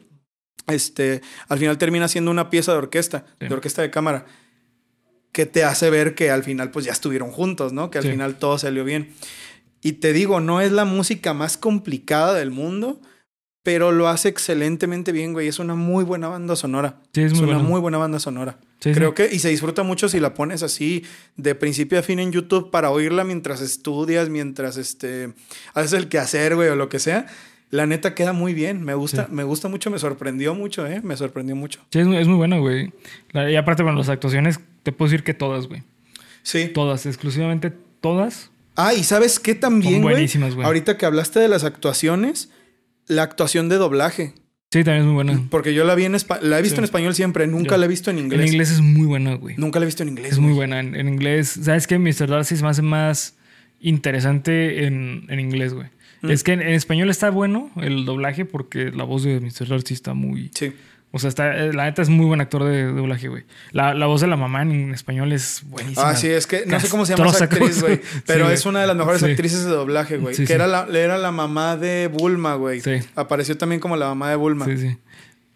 este, 0.67 1.21
al 1.47 1.57
final 1.57 1.77
termina 1.77 2.09
siendo 2.09 2.29
una 2.29 2.49
pieza 2.49 2.73
de 2.73 2.79
orquesta, 2.79 3.23
de 3.39 3.53
orquesta 3.53 3.81
de 3.81 3.91
cámara, 3.91 4.25
que 5.31 5.45
te 5.45 5.63
hace 5.63 5.89
ver 5.89 6.13
que 6.13 6.31
al 6.31 6.43
final 6.43 6.69
pues 6.69 6.83
ya 6.83 6.91
estuvieron 6.91 7.31
juntos, 7.31 7.71
¿no? 7.71 7.89
Que 7.89 7.99
al 7.99 8.03
final 8.03 8.37
todo 8.37 8.57
salió 8.57 8.83
bien. 8.83 9.13
Y 9.81 9.93
te 9.93 10.11
digo, 10.11 10.41
no 10.41 10.59
es 10.59 10.73
la 10.73 10.83
música 10.83 11.33
más 11.33 11.55
complicada 11.55 12.33
del 12.33 12.51
mundo, 12.51 12.99
pero 13.63 13.91
lo 13.91 14.07
hace 14.07 14.29
excelentemente 14.29 15.11
bien, 15.11 15.33
güey. 15.33 15.47
Es 15.47 15.59
una 15.59 15.75
muy 15.75 16.03
buena 16.03 16.27
banda 16.27 16.55
sonora. 16.55 16.95
Sí, 17.13 17.21
es, 17.21 17.33
una 17.33 17.59
muy 17.59 17.79
buena 17.79 17.97
banda 17.97 18.19
sonora. 18.19 18.57
Creo 18.79 19.13
que, 19.13 19.29
y 19.31 19.37
se 19.37 19.49
disfruta 19.49 19.83
mucho 19.83 20.09
si 20.09 20.19
la 20.19 20.33
pones 20.33 20.63
así 20.63 21.03
de 21.37 21.53
principio 21.53 21.99
a 21.99 22.01
fin 22.01 22.17
en 22.17 22.31
YouTube 22.31 22.71
para 22.71 22.89
oírla 22.89 23.23
mientras 23.23 23.61
estudias, 23.61 24.29
mientras 24.29 24.77
este, 24.77 25.33
haces 25.75 25.93
el 25.93 26.07
quehacer, 26.07 26.55
güey, 26.55 26.69
o 26.69 26.75
lo 26.75 26.89
que 26.89 26.97
sea. 26.97 27.27
La 27.69 27.85
neta 27.85 28.15
queda 28.15 28.33
muy 28.33 28.55
bien. 28.55 28.83
Me 28.83 28.95
gusta, 28.95 29.27
me 29.29 29.43
gusta 29.43 29.69
mucho, 29.69 29.91
me 29.91 29.99
sorprendió 29.99 30.55
mucho, 30.55 30.87
¿eh? 30.87 30.99
Me 31.03 31.15
sorprendió 31.15 31.55
mucho. 31.55 31.79
Sí, 31.91 31.99
es, 31.99 32.07
muy 32.27 32.37
buena, 32.37 32.57
güey. 32.57 32.91
Y 33.33 33.55
aparte, 33.55 33.83
bueno, 33.83 33.99
las 33.99 34.09
actuaciones, 34.09 34.59
te 34.83 34.91
puedo 34.91 35.09
decir 35.09 35.23
que 35.23 35.35
todas, 35.35 35.67
güey. 35.67 35.83
Sí. 36.41 36.71
Todas, 36.73 37.05
exclusivamente 37.05 37.71
todas. 38.01 38.49
Ah, 38.75 38.93
y 38.95 39.03
¿sabes 39.03 39.39
qué 39.39 39.53
también, 39.53 40.01
güey? 40.01 40.15
Buenísimas, 40.15 40.55
güey. 40.55 40.65
Ahorita 40.65 40.97
que 40.97 41.05
hablaste 41.05 41.39
de 41.39 41.47
las 41.47 41.63
actuaciones 41.63 42.49
la 43.07 43.23
actuación 43.23 43.69
de 43.69 43.77
doblaje. 43.77 44.33
Sí, 44.71 44.85
también 44.85 44.99
es 44.99 45.05
muy 45.05 45.15
buena. 45.15 45.47
Porque 45.49 45.73
yo 45.73 45.83
la 45.83 45.95
vi 45.95 46.05
en 46.05 46.13
la 46.41 46.59
he 46.59 46.61
visto 46.61 46.79
en 46.79 46.85
español 46.85 47.13
siempre, 47.13 47.45
nunca 47.45 47.77
la 47.77 47.85
he 47.85 47.89
visto 47.89 48.09
en 48.09 48.19
inglés. 48.19 48.41
En 48.41 48.47
inglés 48.47 48.71
es 48.71 48.79
muy 48.79 49.05
buena, 49.05 49.33
güey. 49.33 49.55
Nunca 49.57 49.79
la 49.79 49.83
he 49.83 49.87
visto 49.87 50.03
en 50.03 50.09
inglés. 50.09 50.33
Es 50.33 50.39
muy 50.39 50.53
buena. 50.53 50.79
En, 50.79 51.07
inglés, 51.09 51.59
¿sabes 51.61 51.87
qué? 51.87 51.99
Mr. 51.99 52.27
Darcy 52.27 52.55
es 52.55 52.61
más, 52.61 52.81
más 52.81 53.35
interesante 53.81 54.85
en, 54.85 55.25
en 55.27 55.39
inglés, 55.41 55.73
güey. 55.73 55.87
Es 56.23 56.43
que 56.43 56.53
en, 56.53 56.61
en 56.61 56.69
español 56.73 57.09
está 57.09 57.31
bueno 57.31 57.71
el 57.77 58.05
doblaje 58.05 58.45
porque 58.45 58.91
la 58.91 59.03
voz 59.03 59.23
de 59.23 59.39
Mr. 59.41 59.67
Darcy 59.67 59.93
está 59.93 60.13
muy... 60.13 60.51
Sí. 60.53 60.71
O 61.13 61.19
sea, 61.19 61.27
está, 61.27 61.53
eh, 61.57 61.73
la 61.73 61.83
neta 61.83 62.01
es 62.01 62.07
muy 62.07 62.25
buen 62.25 62.39
actor 62.39 62.63
de, 62.63 62.85
doblaje, 62.85 63.27
güey. 63.27 63.43
La, 63.71 63.93
la 63.93 64.05
voz 64.05 64.21
de 64.21 64.27
la 64.27 64.37
mamá 64.37 64.61
en 64.61 64.93
español 64.93 65.33
es 65.33 65.61
buenísima. 65.65 66.09
Ah, 66.11 66.15
sí, 66.15 66.27
es 66.29 66.47
que 66.47 66.65
no 66.65 66.79
sé 66.79 66.87
cómo 66.87 67.05
se 67.05 67.15
llama 67.17 67.29
esa 67.31 67.43
actriz, 67.45 67.81
güey. 67.81 67.99
Pero 68.25 68.47
Sí, 68.47 68.53
es 68.53 68.65
una 68.65 68.79
de 68.81 68.87
las 68.87 68.95
mejores 68.95 69.19
Sí. 69.21 69.29
actrices 69.29 69.65
de 69.65 69.71
doblaje, 69.71 70.17
güey. 70.17 70.35
Sí, 70.35 70.45
que. 70.45 70.53
Era, 70.53 70.67
la, 70.67 70.87
era 70.93 71.17
la 71.17 71.31
mamá 71.31 71.75
de 71.75 72.07
Bulma, 72.07 72.55
güey. 72.55 72.79
Sí. 72.79 72.99
Apareció 73.15 73.57
también 73.57 73.81
como 73.81 73.97
la 73.97 74.05
mamá 74.07 74.29
de 74.29 74.37
Bulma. 74.37 74.65
Sí, 74.65 74.77
sí. 74.77 74.97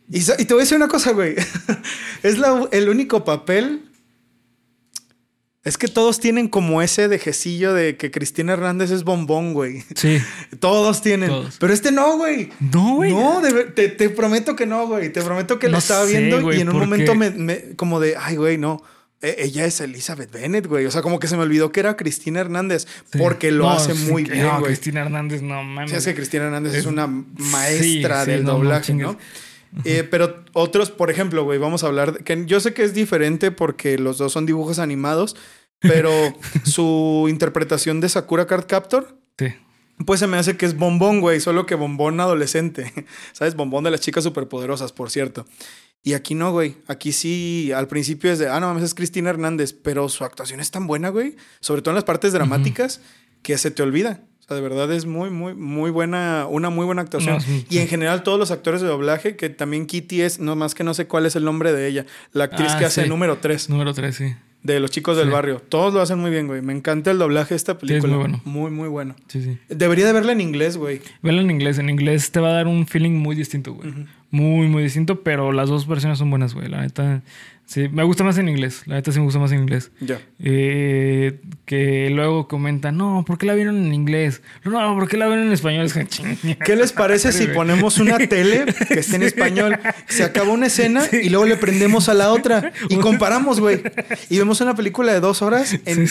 Y, 0.09 0.19
y 0.41 0.45
te 0.45 0.53
voy 0.53 0.61
a 0.61 0.63
decir 0.65 0.75
una 0.77 0.89
cosa, 0.89 1.13
güey. 1.13 1.35
es 2.23 2.37
la- 2.37 2.67
el 2.71 2.89
único 2.89 3.23
papel. 3.23 3.85
Es 5.65 5.77
que 5.79 5.87
todos 5.87 6.19
tienen 6.19 6.47
como 6.47 6.81
ese 6.83 7.07
dejecillo 7.07 7.73
de 7.73 7.97
que 7.97 8.11
Cristina 8.11 8.53
Hernández 8.53 8.91
es 8.91 9.03
bombón, 9.03 9.53
güey. 9.53 9.83
Sí. 9.95 10.19
Todos 10.59 11.01
tienen. 11.01 11.29
Todos. 11.29 11.57
Pero 11.59 11.73
este 11.73 11.91
no, 11.91 12.17
güey. 12.17 12.51
No, 12.71 12.95
güey. 12.95 13.11
No, 13.11 13.41
de 13.41 13.65
te, 13.65 13.89
te 13.89 14.09
prometo 14.09 14.55
que 14.55 14.67
no, 14.67 14.85
güey. 14.87 15.11
Te 15.11 15.21
prometo 15.23 15.57
que 15.57 15.65
No 15.67 15.73
lo 15.73 15.77
estaba 15.79 16.05
sé, 16.05 16.11
viendo 16.19 16.41
güey, 16.41 16.59
y 16.59 16.61
en 16.61 16.69
un 16.69 16.77
momento 16.77 17.15
me, 17.15 17.31
me- 17.31 17.75
como 17.75 17.99
de, 17.99 18.15
ay, 18.15 18.35
güey, 18.35 18.57
no. 18.59 18.81
E- 19.23 19.37
ella 19.39 19.65
es 19.65 19.81
Elizabeth 19.81 20.31
Bennett, 20.31 20.67
güey. 20.67 20.85
O 20.85 20.91
sea, 20.91 21.01
como 21.01 21.17
que 21.19 21.27
se 21.27 21.35
me 21.35 21.41
olvidó 21.41 21.71
que 21.71 21.79
era 21.79 21.97
Cristina 21.97 22.41
Hernández 22.41 22.85
Sí. 23.11 23.17
porque 23.17 23.51
lo 23.51 23.63
No, 23.63 23.71
hace 23.71 23.95
sí, 23.95 24.11
muy 24.11 24.23
bien, 24.23 24.43
no, 24.45 24.59
güey. 24.59 24.65
Cristina 24.73 25.01
Hernández, 25.01 25.41
no 25.41 25.63
mames. 25.63 25.89
Sí, 25.89 25.97
es 25.97 26.05
que 26.05 26.13
Cristina 26.13 26.43
Hernández 26.45 26.73
es, 26.73 26.79
Es- 26.81 26.85
una 26.85 27.07
maestra 27.07 28.23
del 28.25 28.43
doblaje. 28.45 28.93
¿no? 28.93 29.17
Eh, 29.83 30.07
pero 30.09 30.43
otros, 30.53 30.91
por 30.91 31.11
ejemplo, 31.11 31.43
güey, 31.43 31.59
vamos 31.59 31.83
a 31.83 31.87
hablar, 31.87 32.13
de- 32.13 32.23
que 32.23 32.45
yo 32.45 32.59
sé 32.59 32.73
que 32.73 32.83
es 32.83 32.93
diferente 32.93 33.51
porque 33.51 33.97
los 33.97 34.17
dos 34.17 34.31
son 34.31 34.45
dibujos 34.45 34.79
animados, 34.79 35.35
pero 35.79 36.11
su 36.63 37.27
interpretación 37.29 38.01
de 38.01 38.09
Sakura 38.09 38.47
Card 38.47 38.65
Captor, 38.67 39.17
Sí. 39.37 39.47
pues 40.05 40.19
se 40.21 40.27
me 40.27 40.37
hace 40.37 40.55
que 40.57 40.65
es 40.65 40.77
bombón, 40.77 41.19
güey, 41.21 41.39
solo 41.39 41.65
que 41.65 41.75
bombón 41.75 42.19
adolescente, 42.19 42.91
¿sabes? 43.33 43.55
Bombón 43.55 43.83
de 43.83 43.91
las 43.91 43.99
chicas 44.01 44.23
superpoderosas, 44.23 44.91
por 44.93 45.09
cierto. 45.11 45.45
Y 46.03 46.13
aquí 46.13 46.35
no, 46.35 46.51
güey. 46.51 46.77
Aquí 46.87 47.11
sí, 47.11 47.71
al 47.75 47.87
principio 47.87 48.31
es 48.31 48.37
de, 48.39 48.47
ah, 48.47 48.59
no 48.59 48.67
mames, 48.67 48.83
es 48.83 48.93
Cristina 48.93 49.31
Hernández, 49.31 49.73
pero 49.73 50.07
su 50.07 50.23
actuación 50.23 50.59
es 50.59 50.69
tan 50.71 50.85
buena, 50.87 51.09
güey, 51.09 51.35
sobre 51.59 51.81
todo 51.81 51.91
en 51.91 51.95
las 51.95 52.03
partes 52.03 52.31
dramáticas, 52.31 53.01
que 53.41 53.57
se 53.57 53.71
te 53.71 53.81
olvida. 53.83 54.21
O 54.45 54.47
sea, 54.47 54.55
de 54.57 54.61
verdad 54.61 54.91
es 54.91 55.05
muy, 55.07 55.31
muy, 55.31 55.55
muy 55.55 55.89
buena, 55.89 56.45
una 56.47 56.69
muy 56.69 56.85
buena 56.85 57.01
actuación. 57.01 57.37
No, 57.37 57.43
y 57.67 57.79
en 57.79 57.87
general 57.87 58.21
todos 58.21 58.37
los 58.37 58.51
actores 58.51 58.79
de 58.81 58.87
doblaje, 58.87 59.35
que 59.35 59.49
también 59.49 59.87
Kitty 59.87 60.21
es, 60.21 60.39
no 60.39 60.55
más 60.55 60.75
que 60.75 60.83
no 60.83 60.93
sé 60.93 61.07
cuál 61.07 61.25
es 61.25 61.35
el 61.35 61.43
nombre 61.43 61.73
de 61.73 61.87
ella, 61.87 62.05
la 62.31 62.43
actriz 62.43 62.73
Ah, 62.73 62.77
que 62.79 62.85
hace 62.85 63.03
sí. 63.03 63.09
número 63.09 63.37
3 63.39 63.69
Número 63.71 63.91
3, 63.95 64.15
sí. 64.15 64.35
de 64.61 64.79
los 64.79 64.91
chicos 64.91 65.17
del 65.17 65.31
barrio. 65.31 65.63
Todos 65.67 65.95
lo 65.95 65.99
hacen 66.01 66.19
muy 66.19 66.29
bien, 66.29 66.45
güey. 66.45 66.61
Me 66.61 66.73
encanta 66.73 67.09
el 67.09 67.17
doblaje 67.17 67.49
de 67.49 67.55
esta 67.55 67.71
es 67.71 67.77
película. 67.79 68.13
muy 68.13 68.19
bueno. 68.21 68.41
Muy, 68.45 68.69
muy 68.71 68.87
bueno. 68.87 69.15
Sí, 69.27 69.41
sí. 69.41 69.57
Debería 69.67 70.05
de 70.05 70.13
verla 70.13 70.31
en 70.33 70.41
inglés, 70.41 70.77
güey. 70.77 71.01
Vela 71.23 71.41
en 71.41 71.49
inglés. 71.49 71.79
En 71.79 71.89
inglés 71.89 72.31
te 72.31 72.39
va 72.39 72.49
a 72.49 72.53
dar 72.53 72.67
un 72.67 72.85
feeling 72.85 73.13
muy 73.13 73.35
distinto, 73.35 73.73
güey. 73.73 73.91
Muy, 74.29 74.67
muy 74.67 74.83
distinto, 74.83 75.21
pero 75.23 75.51
las 75.53 75.69
dos 75.69 75.87
versiones 75.87 76.19
son 76.19 76.29
buenas, 76.29 76.53
güey. 76.53 76.67
La 76.69 76.81
neta, 76.81 77.23
sí. 77.65 77.87
Me 77.89 78.03
gusta 78.03 78.23
más 78.23 78.37
en 78.37 78.49
inglés. 78.49 78.83
La 78.85 78.95
neta 78.95 79.11
sí 79.11 79.19
me 79.19 79.25
gusta 79.25 79.39
más 79.39 79.51
en 79.51 79.59
inglés. 79.59 79.91
Ya. 79.99 80.19
Eh, 80.39 81.41
que 81.65 82.09
luego 82.09 82.47
comentan, 82.47 82.97
no, 82.97 83.23
¿por 83.25 83.37
qué 83.37 83.45
la 83.45 83.55
vieron 83.55 83.77
en 83.77 83.93
inglés? 83.93 84.41
No, 84.63 84.95
¿por 84.95 85.07
qué 85.07 85.17
la 85.17 85.27
vieron 85.27 85.47
en 85.47 85.53
español? 85.53 85.85
Es 85.85 85.93
que, 85.93 86.05
ching. 86.05 86.37
¿Qué 86.63 86.75
les 86.75 86.91
parece 86.91 87.31
si 87.31 87.47
ponemos 87.53 87.97
una 87.97 88.17
tele 88.29 88.65
que 88.87 88.99
esté 88.99 89.15
en 89.15 89.23
español? 89.23 89.77
Se 90.07 90.23
acaba 90.23 90.51
una 90.51 90.67
escena 90.67 91.03
y 91.11 91.29
luego 91.29 91.45
le 91.45 91.57
prendemos 91.57 92.09
a 92.09 92.13
la 92.13 92.31
otra 92.31 92.71
y 92.89 92.97
comparamos, 92.97 93.59
güey. 93.59 93.81
Y 94.29 94.37
vemos 94.37 94.61
una 94.61 94.75
película 94.75 95.13
de 95.13 95.19
dos 95.19 95.41
horas 95.41 95.77
en 95.85 96.07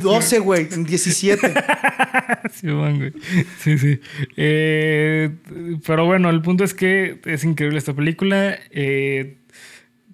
12, 0.00 0.38
güey, 0.40 0.68
en 0.70 0.84
17. 0.84 1.54
Sí, 2.52 2.66
van, 2.68 2.98
güey. 2.98 3.12
Sí, 3.62 3.78
sí. 3.78 4.00
Eh, 4.36 5.30
pero 5.86 6.06
bueno, 6.06 6.30
el 6.30 6.42
punto 6.42 6.64
es 6.64 6.74
que 6.74 7.20
es 7.24 7.44
increíble 7.44 7.78
esta 7.78 7.94
película. 7.94 8.58
Eh, 8.70 9.39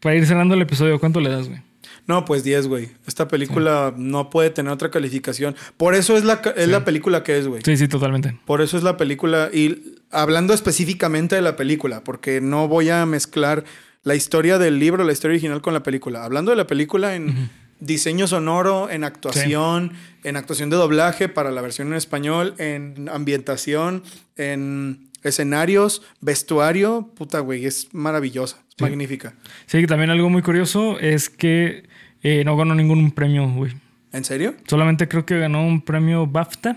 para 0.01 0.15
ir 0.15 0.27
cerrando 0.27 0.55
el 0.55 0.63
episodio, 0.63 0.99
¿cuánto 0.99 1.21
le 1.21 1.31
das, 1.31 1.49
güey? 1.49 1.61
No, 2.07 2.25
pues 2.25 2.45
10, 2.45 2.69
güey. 2.69 2.91
Esta 3.07 3.27
película 3.27 3.93
no 3.97 4.31
puede 4.31 4.51
tener 4.51 4.73
otra 4.73 4.91
calificación. 4.91 5.57
Por 5.77 5.95
eso 5.95 6.17
es 6.17 6.25
la, 6.25 6.41
es 6.57 6.69
la 6.69 6.85
película 6.85 7.25
que 7.25 7.37
es, 7.37 7.49
güey. 7.49 7.63
Sí, 7.65 7.77
sí, 7.77 7.89
totalmente. 7.89 8.39
Por 8.45 8.61
eso 8.61 8.77
es 8.77 8.85
la 8.85 8.97
película. 8.97 9.51
Y 9.53 9.97
hablando 10.13 10.55
específicamente 10.55 11.35
de 11.35 11.43
la 11.43 11.57
película, 11.57 12.05
porque 12.05 12.41
no 12.41 12.69
voy 12.69 12.91
a 12.91 13.05
mezclar 13.07 13.65
la 14.05 14.15
historia 14.15 14.59
del 14.59 14.79
libro, 14.79 15.03
la 15.03 15.13
historia 15.13 15.35
original 15.35 15.61
con 15.63 15.75
la 15.75 15.83
película. 15.83 16.25
Hablando 16.25 16.53
de 16.53 16.57
la 16.57 16.69
película 16.69 17.17
en 17.17 17.51
diseño 17.81 18.29
sonoro, 18.29 18.89
en 18.89 19.03
actuación, 19.03 19.93
en 20.23 20.37
actuación 20.37 20.71
de 20.71 20.77
doblaje 20.77 21.29
para 21.29 21.51
la 21.51 21.61
versión 21.61 21.89
en 21.89 21.95
español, 21.95 22.55
en 22.59 23.09
ambientación, 23.09 24.05
en 24.37 25.11
escenarios, 25.23 26.03
vestuario, 26.21 27.11
puta, 27.17 27.41
güey, 27.41 27.67
es 27.67 27.93
maravillosa, 27.93 28.63
magnífica. 28.81 29.35
Sí, 29.67 29.81
que 29.81 29.87
también 29.87 30.11
algo 30.11 30.29
muy 30.29 30.43
curioso 30.43 30.99
es 31.01 31.31
que 31.31 31.89
eh, 32.23 32.45
no 32.45 32.57
ganó 32.57 32.75
ningún 32.75 33.11
premio, 33.11 33.49
güey. 33.49 33.73
¿En 34.13 34.25
serio? 34.25 34.55
Solamente 34.67 35.09
creo 35.09 35.27
que 35.27 35.39
ganó 35.39 35.67
un 35.67 35.81
premio 35.81 36.27
BAFTA. 36.27 36.77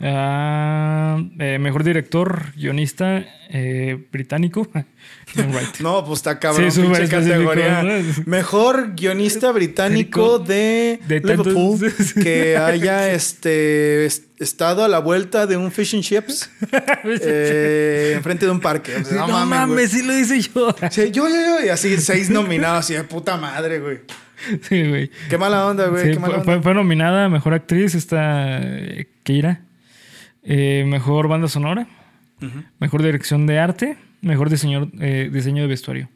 Ah, 0.00 1.18
eh, 1.38 1.58
mejor 1.58 1.82
director, 1.82 2.52
guionista 2.56 3.24
eh, 3.50 4.06
británico. 4.12 4.68
No, 5.80 6.02
pues 6.04 6.20
está 6.20 6.38
cabrón. 6.38 6.70
Mejor 8.26 8.94
guionista 8.94 9.52
británico 9.52 10.38
de, 10.38 10.98
De 11.06 11.20
Liverpool 11.20 11.92
que 12.22 12.56
haya 12.56 13.12
este 13.12 14.06
est- 14.06 14.24
estado 14.40 14.82
a 14.84 14.88
la 14.88 14.98
vuelta 14.98 15.46
de 15.46 15.56
un 15.58 15.70
fish 15.70 15.94
and 15.94 16.02
chips 16.04 16.50
eh, 17.04 18.14
enfrente 18.16 18.46
de 18.46 18.52
un 18.52 18.60
parque. 18.60 18.94
O 18.96 19.04
sea, 19.04 19.18
no, 19.18 19.26
no, 19.28 19.32
mames, 19.46 19.68
mames, 19.68 19.90
sí 19.90 20.02
lo 20.02 20.16
hice 20.18 20.40
yo. 20.40 20.74
Sí, 20.90 21.10
yo, 21.10 21.28
yo, 21.28 21.34
yo, 21.34 21.66
y 21.66 21.68
así 21.68 21.98
seis 21.98 22.30
nominados, 22.30 22.80
así 22.80 22.94
de 22.94 23.04
puta 23.04 23.36
madre, 23.36 23.80
güey. 23.80 23.98
Sí, 24.68 24.88
güey. 24.88 25.10
Qué 25.28 25.36
mala 25.38 25.66
onda, 25.66 25.88
güey. 25.88 26.04
Sí, 26.04 26.10
qué 26.12 26.18
mala 26.18 26.34
fue, 26.34 26.40
onda. 26.40 26.52
fue- 26.54 26.62
fue 26.62 26.74
nominada 26.74 27.26
a 27.26 27.28
Mejor 27.28 27.52
Actriz, 27.54 27.94
esta 27.94 28.58
eh, 28.62 29.06
Keira. 29.22 29.60
Eh, 30.48 30.84
mejor 30.86 31.26
Banda 31.26 31.48
Sonora. 31.48 31.88
Mejor 32.78 33.02
Dirección 33.02 33.46
de 33.46 33.58
Arte. 33.58 33.98
Mejor 34.22 34.48
diseño, 34.48 34.90
eh, 35.00 35.28
diseño 35.32 35.62
de 35.62 35.68
Vestuario. 35.68 36.08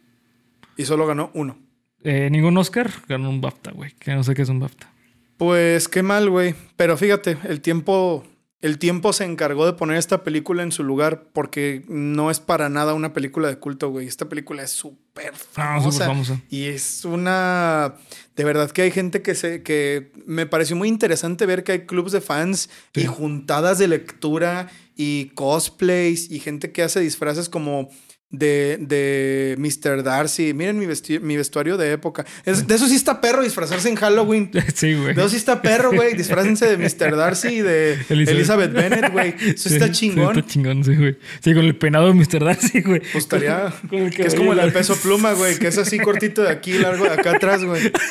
Y 0.76 0.84
solo 0.84 1.06
ganó 1.06 1.30
uno. 1.34 1.58
Eh, 2.04 2.28
ningún 2.30 2.56
Oscar, 2.56 2.90
ganó 3.08 3.28
un 3.28 3.40
BAFTA, 3.40 3.72
güey. 3.72 3.92
Que 3.98 4.14
no 4.14 4.22
sé 4.22 4.34
qué 4.34 4.42
es 4.42 4.48
un 4.48 4.60
BAFTA. 4.60 4.88
Pues 5.36 5.88
qué 5.88 6.02
mal, 6.02 6.30
güey. 6.30 6.54
Pero 6.76 6.96
fíjate, 6.96 7.36
el 7.48 7.60
tiempo, 7.60 8.24
el 8.62 8.78
tiempo 8.78 9.12
se 9.14 9.24
encargó 9.24 9.64
de 9.66 9.72
poner 9.72 9.96
esta 9.96 10.22
película 10.22 10.62
en 10.62 10.70
su 10.72 10.84
lugar 10.84 11.24
porque 11.32 11.82
no 11.88 12.30
es 12.30 12.40
para 12.40 12.68
nada 12.68 12.92
una 12.94 13.12
película 13.14 13.48
de 13.48 13.56
culto, 13.58 13.88
güey. 13.90 14.06
Esta 14.06 14.28
película 14.28 14.62
es 14.62 14.70
súper 14.70 15.32
Ah, 15.56 15.80
famosa. 15.80 15.90
súper 15.92 16.06
famosa. 16.08 16.40
Y 16.50 16.64
es 16.66 17.04
una... 17.04 17.94
De 18.36 18.44
verdad 18.44 18.70
que 18.70 18.82
hay 18.82 18.90
gente 18.90 19.22
que 19.22 19.34
se... 19.34 19.62
que 19.62 20.12
me 20.26 20.44
pareció 20.46 20.76
muy 20.76 20.88
interesante 20.88 21.46
ver 21.46 21.64
que 21.64 21.72
hay 21.72 21.86
clubs 21.86 22.12
de 22.12 22.20
fans 22.20 22.68
y 22.94 23.06
juntadas 23.06 23.78
de 23.78 23.88
lectura 23.88 24.68
y 24.94 25.30
cosplays 25.34 26.30
y 26.30 26.38
gente 26.40 26.70
que 26.72 26.82
hace 26.82 27.00
disfraces 27.00 27.48
como... 27.48 27.88
De, 28.32 28.78
de 28.80 29.56
Mr. 29.58 30.04
Darcy. 30.04 30.54
Miren 30.54 30.78
mi, 30.78 30.86
vesti- 30.86 31.18
mi 31.18 31.36
vestuario 31.36 31.76
de 31.76 31.90
época. 31.90 32.24
Es- 32.44 32.64
de 32.68 32.74
eso 32.76 32.86
sí 32.86 32.94
está 32.94 33.20
perro 33.20 33.42
disfrazarse 33.42 33.88
en 33.88 33.96
Halloween. 33.96 34.52
sí, 34.74 34.94
güey. 34.94 35.14
De 35.14 35.20
eso 35.20 35.30
sí 35.30 35.36
está 35.36 35.60
perro, 35.62 35.90
güey. 35.92 36.14
Disfrácense 36.14 36.64
de 36.66 36.76
Mr. 36.76 37.16
Darcy 37.16 37.48
y 37.48 37.60
de 37.62 37.94
Elizabeth. 38.08 38.28
Elizabeth, 38.28 38.72
Bennett, 38.72 39.10
güey. 39.12 39.34
Eso 39.40 39.68
Sí, 39.68 39.74
está 39.74 39.86
sí, 39.88 39.92
chingón. 39.92 40.38
está 40.38 40.48
chingón, 40.48 40.84
sí, 40.84 40.94
güey. 40.94 41.16
Sí, 41.42 41.54
con 41.54 41.64
el 41.64 41.74
peinado 41.76 42.06
de 42.06 42.14
Mr. 42.14 42.44
Darcy, 42.44 42.82
güey. 42.82 43.00
Pues 43.00 43.24
estaría. 43.24 43.72
Que 43.90 44.22
es 44.22 44.36
como 44.36 44.52
el 44.52 44.58
del 44.60 44.72
peso 44.72 44.94
pluma, 44.94 45.32
güey. 45.32 45.58
Que 45.58 45.66
es 45.66 45.78
así 45.78 45.98
cortito 45.98 46.42
de 46.42 46.50
aquí, 46.50 46.74
largo 46.74 47.02
de 47.04 47.10
acá 47.10 47.32
atrás, 47.32 47.64
güey. 47.64 47.90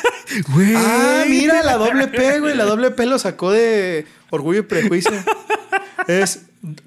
Güey. 0.52 0.74
Ah, 0.76 1.24
mira, 1.28 1.60
la 1.64 1.76
doble 1.76 2.06
P, 2.06 2.38
güey. 2.38 2.54
La 2.56 2.64
doble 2.64 2.92
P 2.92 3.04
lo 3.04 3.18
sacó 3.18 3.50
de 3.50 4.06
Orgullo 4.30 4.60
y 4.60 4.62
Prejuicio. 4.62 5.10
Es 6.06 6.42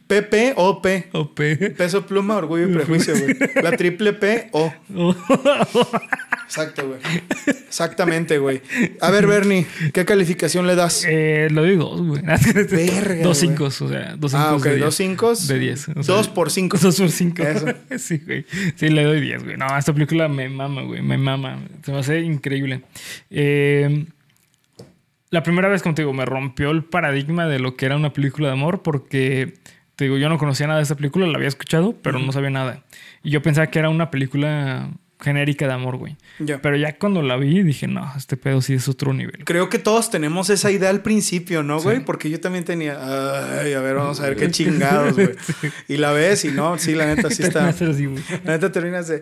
PP 0.07 0.53
o 0.55 0.81
P. 0.81 1.09
OP. 1.13 1.39
Peso 1.75 2.05
pluma, 2.05 2.35
orgullo 2.37 2.69
y 2.69 2.73
prejuicio, 2.73 3.15
güey. 3.17 3.35
La 3.63 3.75
triple 3.75 4.13
P 4.13 4.49
o. 4.51 4.71
Exacto, 6.45 6.87
güey. 6.87 6.99
Exactamente, 7.47 8.37
güey. 8.37 8.61
A 9.01 9.09
ver, 9.09 9.25
Bernie, 9.25 9.65
¿qué 9.91 10.05
calificación 10.05 10.67
le 10.67 10.75
das? 10.75 11.03
Eh, 11.07 11.47
lo 11.49 11.63
doy 11.63 11.75
dos, 11.75 11.99
güey. 12.01 12.21
Verga, 12.53 13.23
Dos 13.23 13.39
cinco, 13.39 13.65
o 13.65 13.71
sea, 13.71 14.15
dos 14.15 14.31
cinco. 14.31 14.43
Ah, 14.45 14.55
ok, 14.55 14.63
de 14.63 14.77
dos 14.77 14.93
cinco. 14.93 15.33
De 15.33 15.57
diez. 15.57 15.89
o 15.89 16.03
sea, 16.03 16.15
Dos 16.15 16.27
por 16.27 16.51
cinco. 16.51 16.77
Dos 16.77 16.99
por 16.99 17.09
cinco. 17.09 17.41
Eso. 17.41 17.65
sí, 17.97 18.21
güey. 18.23 18.45
Sí, 18.75 18.89
le 18.89 19.03
doy 19.03 19.21
diez, 19.21 19.43
güey. 19.43 19.57
No, 19.57 19.75
esta 19.75 19.91
película 19.93 20.27
me 20.27 20.49
mama, 20.49 20.83
güey. 20.83 21.01
Me 21.01 21.17
mama. 21.17 21.63
Se 21.83 21.91
me 21.91 21.97
hace 21.97 22.19
increíble. 22.19 22.83
Eh, 23.31 24.05
la 25.33 25.41
primera 25.41 25.67
vez 25.67 25.81
contigo 25.81 26.13
me 26.13 26.25
rompió 26.27 26.69
el 26.69 26.83
paradigma 26.83 27.47
de 27.47 27.57
lo 27.57 27.75
que 27.75 27.87
era 27.87 27.95
una 27.95 28.13
película 28.13 28.49
de 28.49 28.53
amor 28.53 28.83
porque, 28.83 29.55
te 29.95 30.05
digo, 30.05 30.17
yo 30.17 30.29
no 30.29 30.37
conocía 30.37 30.67
nada 30.67 30.79
de 30.79 30.83
esta 30.83 30.95
película, 30.95 31.27
la 31.27 31.35
había 31.37 31.47
escuchado, 31.47 31.95
pero 32.01 32.19
no 32.19 32.31
sabía 32.31 32.49
nada. 32.49 32.83
Y 33.23 33.29
yo 33.31 33.41
pensaba 33.41 33.67
que 33.67 33.79
era 33.79 33.89
una 33.89 34.09
película 34.11 34.89
genérica 35.21 35.67
de 35.67 35.73
amor, 35.73 35.95
güey. 35.95 36.17
Pero 36.61 36.75
ya 36.75 36.97
cuando 36.97 37.21
la 37.21 37.37
vi 37.37 37.63
dije, 37.63 37.87
no, 37.87 38.11
este 38.17 38.35
pedo 38.35 38.61
sí 38.61 38.73
es 38.73 38.89
otro 38.89 39.13
nivel. 39.13 39.45
Creo 39.45 39.69
que 39.69 39.79
todos 39.79 40.09
tenemos 40.11 40.49
esa 40.49 40.69
idea 40.69 40.89
al 40.89 41.01
principio, 41.01 41.63
¿no, 41.63 41.79
güey? 41.79 41.97
Sí. 41.99 42.03
Porque 42.05 42.29
yo 42.29 42.41
también 42.41 42.65
tenía, 42.65 42.97
ay, 43.61 43.71
a 43.71 43.79
ver, 43.79 43.95
vamos 43.95 44.19
a 44.19 44.23
ver 44.27 44.35
qué 44.35 44.51
chingados, 44.51 45.13
güey. 45.13 45.29
Y 45.87 45.95
la 45.97 46.11
ves 46.11 46.43
y 46.43 46.49
no, 46.49 46.77
sí, 46.77 46.93
la 46.93 47.05
neta, 47.05 47.29
sí 47.29 47.43
está. 47.43 47.69
Así. 47.69 47.83
La 48.43 48.53
neta 48.53 48.69
terminas 48.71 49.07
de. 49.07 49.21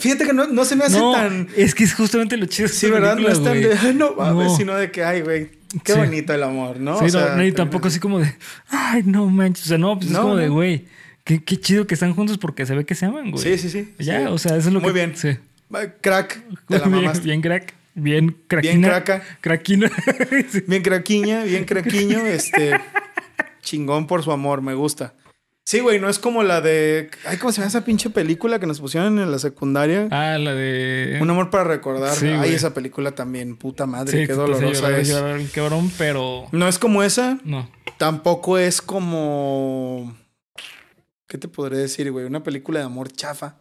Fíjate 0.00 0.24
que 0.24 0.32
no, 0.32 0.46
no 0.46 0.64
se 0.64 0.76
me 0.76 0.84
hace 0.84 0.98
No, 0.98 1.12
tan. 1.12 1.48
es 1.56 1.74
que 1.74 1.84
es 1.84 1.94
justamente 1.94 2.36
lo 2.36 2.46
chido. 2.46 2.68
Sí, 2.68 2.88
¿verdad? 2.90 3.16
No 3.16 3.28
es 3.28 3.42
tan 3.42 3.58
güey. 3.58 3.62
de. 3.64 3.76
Ay, 3.78 3.94
no 3.94 4.14
mames, 4.14 4.46
No. 4.52 4.56
sino 4.56 4.74
de 4.76 4.90
que, 4.90 5.02
ay, 5.04 5.22
güey, 5.22 5.50
qué 5.82 5.92
Sí. 5.94 5.98
bonito 5.98 6.32
el 6.34 6.42
amor, 6.42 6.78
¿no? 6.78 6.98
Sí, 6.98 7.06
O 7.06 7.08
sea, 7.08 7.30
no, 7.30 7.36
no, 7.36 7.44
y 7.44 7.52
tampoco 7.52 7.88
así 7.88 7.98
como 8.00 8.18
de, 8.20 8.32
ay, 8.68 9.02
no 9.04 9.26
manches. 9.28 9.64
O 9.66 9.68
sea, 9.68 9.78
no, 9.78 9.98
pues 9.98 10.10
No, 10.10 10.18
es 10.18 10.22
como 10.22 10.36
de, 10.36 10.48
güey, 10.48 10.84
qué, 11.24 11.42
qué 11.42 11.58
chido 11.58 11.86
que 11.86 11.94
están 11.94 12.14
juntos 12.14 12.38
porque 12.38 12.66
se 12.66 12.74
ve 12.74 12.84
que 12.84 12.94
se 12.94 13.06
aman, 13.06 13.30
güey. 13.30 13.42
Sí, 13.42 13.58
sí, 13.58 13.70
sí. 13.70 13.94
Ya, 13.98 14.20
Sí. 14.20 14.26
o 14.28 14.38
sea, 14.38 14.56
eso 14.56 14.68
es 14.68 14.74
lo 14.74 14.80
Muy 14.80 14.90
que. 14.92 14.94
bien. 14.94 15.16
Sí. 15.16 15.36
Crack, 16.00 16.40
te 16.68 16.78
la 16.78 16.86
bien, 16.88 17.12
bien 17.24 17.40
crack. 17.42 17.74
Bien 17.96 18.36
craquina. 18.48 18.88
craca. 18.88 19.22
Craquina. 19.40 19.88
Bien 20.66 20.82
craquiña, 20.82 21.44
bien 21.44 21.64
craquiño, 21.66 22.18
este. 22.26 22.72
chingón 23.62 24.06
por 24.08 24.22
su 24.24 24.32
amor, 24.32 24.62
me 24.62 24.74
gusta. 24.74 25.14
Sí, 25.66 25.80
güey, 25.80 25.98
no 25.98 26.10
es 26.10 26.18
como 26.18 26.42
la 26.42 26.60
de. 26.60 27.10
Ay, 27.26 27.38
¿cómo 27.38 27.50
se 27.50 27.56
llama 27.58 27.68
esa 27.68 27.84
pinche 27.86 28.10
película 28.10 28.58
que 28.58 28.66
nos 28.66 28.80
pusieron 28.80 29.18
en 29.18 29.30
la 29.30 29.38
secundaria? 29.38 30.08
Ah, 30.10 30.36
la 30.38 30.54
de. 30.54 31.18
Un 31.22 31.30
amor 31.30 31.48
para 31.48 31.64
recordar. 31.64 32.14
Sí, 32.14 32.26
Ay, 32.26 32.36
güey. 32.36 32.54
esa 32.54 32.74
película 32.74 33.12
también, 33.12 33.56
puta 33.56 33.86
madre, 33.86 34.20
Sí, 34.20 34.26
qué 34.26 34.34
dolorosa 34.34 34.66
llorar, 34.88 35.00
es. 35.00 35.08
llorar, 35.08 35.40
cabrón, 35.54 35.90
pero. 35.96 36.46
No 36.52 36.68
es 36.68 36.78
como 36.78 37.02
esa, 37.02 37.38
No. 37.44 37.70
tampoco 37.96 38.58
es 38.58 38.82
como. 38.82 40.14
¿Qué 41.26 41.38
te 41.38 41.48
podré 41.48 41.78
decir, 41.78 42.12
güey? 42.12 42.26
Una 42.26 42.42
película 42.42 42.80
de 42.80 42.84
amor 42.84 43.10
chafa. 43.10 43.56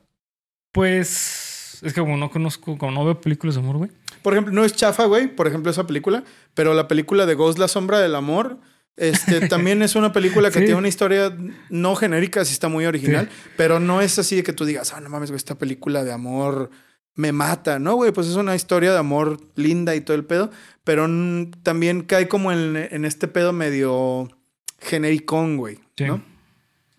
Pues. 0.73 1.79
Es 1.83 1.93
que 1.93 2.01
como 2.01 2.17
no 2.17 2.29
conozco, 2.29 2.77
como 2.77 2.91
no 2.91 3.05
veo 3.05 3.21
películas 3.21 3.55
de 3.55 3.61
amor, 3.61 3.77
güey. 3.77 3.91
Por 4.21 4.33
ejemplo, 4.33 4.53
no 4.53 4.63
es 4.65 4.73
chafa, 4.75 5.05
güey, 5.05 5.33
por 5.33 5.47
ejemplo, 5.47 5.71
esa 5.71 5.85
película, 5.87 6.23
pero 6.53 6.73
la 6.73 6.87
película 6.87 7.25
de 7.25 7.35
Ghost, 7.35 7.59
La 7.59 7.67
Sombra 7.67 7.99
del 7.99 8.15
Amor, 8.15 8.57
este, 8.97 9.47
también 9.49 9.81
es 9.81 9.95
una 9.95 10.11
película 10.13 10.49
que 10.49 10.59
Sí. 10.59 10.65
tiene 10.65 10.75
una 10.79 10.87
historia 10.87 11.35
no 11.69 11.95
genérica, 11.95 12.43
sí 12.45 12.53
está 12.53 12.67
muy 12.69 12.85
original, 12.85 13.29
pero 13.57 13.79
no 13.79 14.01
es 14.01 14.17
así 14.19 14.35
de 14.37 14.43
que 14.43 14.53
tú 14.53 14.65
digas, 14.65 14.93
ah, 14.93 15.01
no 15.01 15.09
mames, 15.09 15.29
güey, 15.31 15.37
esta 15.37 15.55
película 15.57 16.03
de 16.03 16.11
amor 16.11 16.69
me 17.15 17.31
mata, 17.31 17.77
¿no, 17.79 17.95
güey? 17.95 18.11
Pues 18.11 18.27
es 18.27 18.35
una 18.35 18.55
historia 18.55 18.91
de 18.91 18.97
amor 18.97 19.39
linda 19.55 19.95
y 19.95 20.01
todo 20.01 20.15
el 20.17 20.25
pedo, 20.25 20.49
pero 20.83 21.07
también 21.61 22.01
cae 22.01 22.27
como 22.27 22.51
en, 22.51 22.75
en 22.75 23.05
este 23.05 23.27
pedo 23.27 23.53
medio 23.53 24.29
genericón, 24.79 25.57
güey, 25.57 25.79
Sí. 25.97 26.05
¿no? 26.05 26.21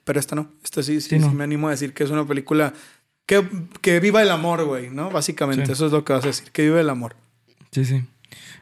Pero 0.05 0.21
esta 0.21 0.37
no, 0.37 0.53
esta 0.62 0.83
sí, 0.83 1.01
sí, 1.01 1.19
no. 1.19 1.33
me 1.33 1.45
animo 1.45 1.69
a 1.69 1.71
decir 1.73 1.95
que 1.95 2.05
es 2.05 2.11
una 2.11 2.27
película 2.27 2.75
que, 3.27 3.43
que 3.81 4.01
viva 4.01 4.21
el 4.23 4.31
amor, 4.31 4.65
güey, 4.65 4.91
¿no? 4.91 5.11
Básicamente, 5.11 5.73
eso 5.73 5.87
es 5.87 5.93
lo 5.93 6.05
que 6.05 6.12
vas 6.12 6.25
a 6.25 6.29
decir, 6.29 6.51
que 6.53 6.62
viva 6.62 6.81
el 6.81 6.91
amor. 6.91 7.16
Sí, 7.73 7.85
sí. 7.87 8.05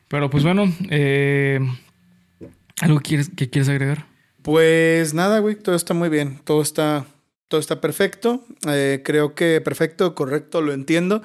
Pero 0.08 0.30
pues 0.30 0.44
bueno, 0.44 0.72
eh, 0.88 1.58
¿algo 2.80 3.00
quieres, 3.00 3.30
que 3.36 3.50
quieres 3.50 3.68
agregar? 3.68 4.06
Pues 4.42 5.14
nada, 5.14 5.38
güey, 5.38 5.54
todo 5.54 5.74
está 5.74 5.94
muy 5.94 6.08
bien, 6.08 6.40
todo 6.44 6.62
está, 6.62 7.06
todo 7.48 7.60
está 7.60 7.80
perfecto. 7.80 8.44
Eh, 8.66 9.02
creo 9.04 9.34
que 9.34 9.60
perfecto, 9.60 10.14
correcto, 10.14 10.60
lo 10.60 10.72
entiendo. 10.72 11.22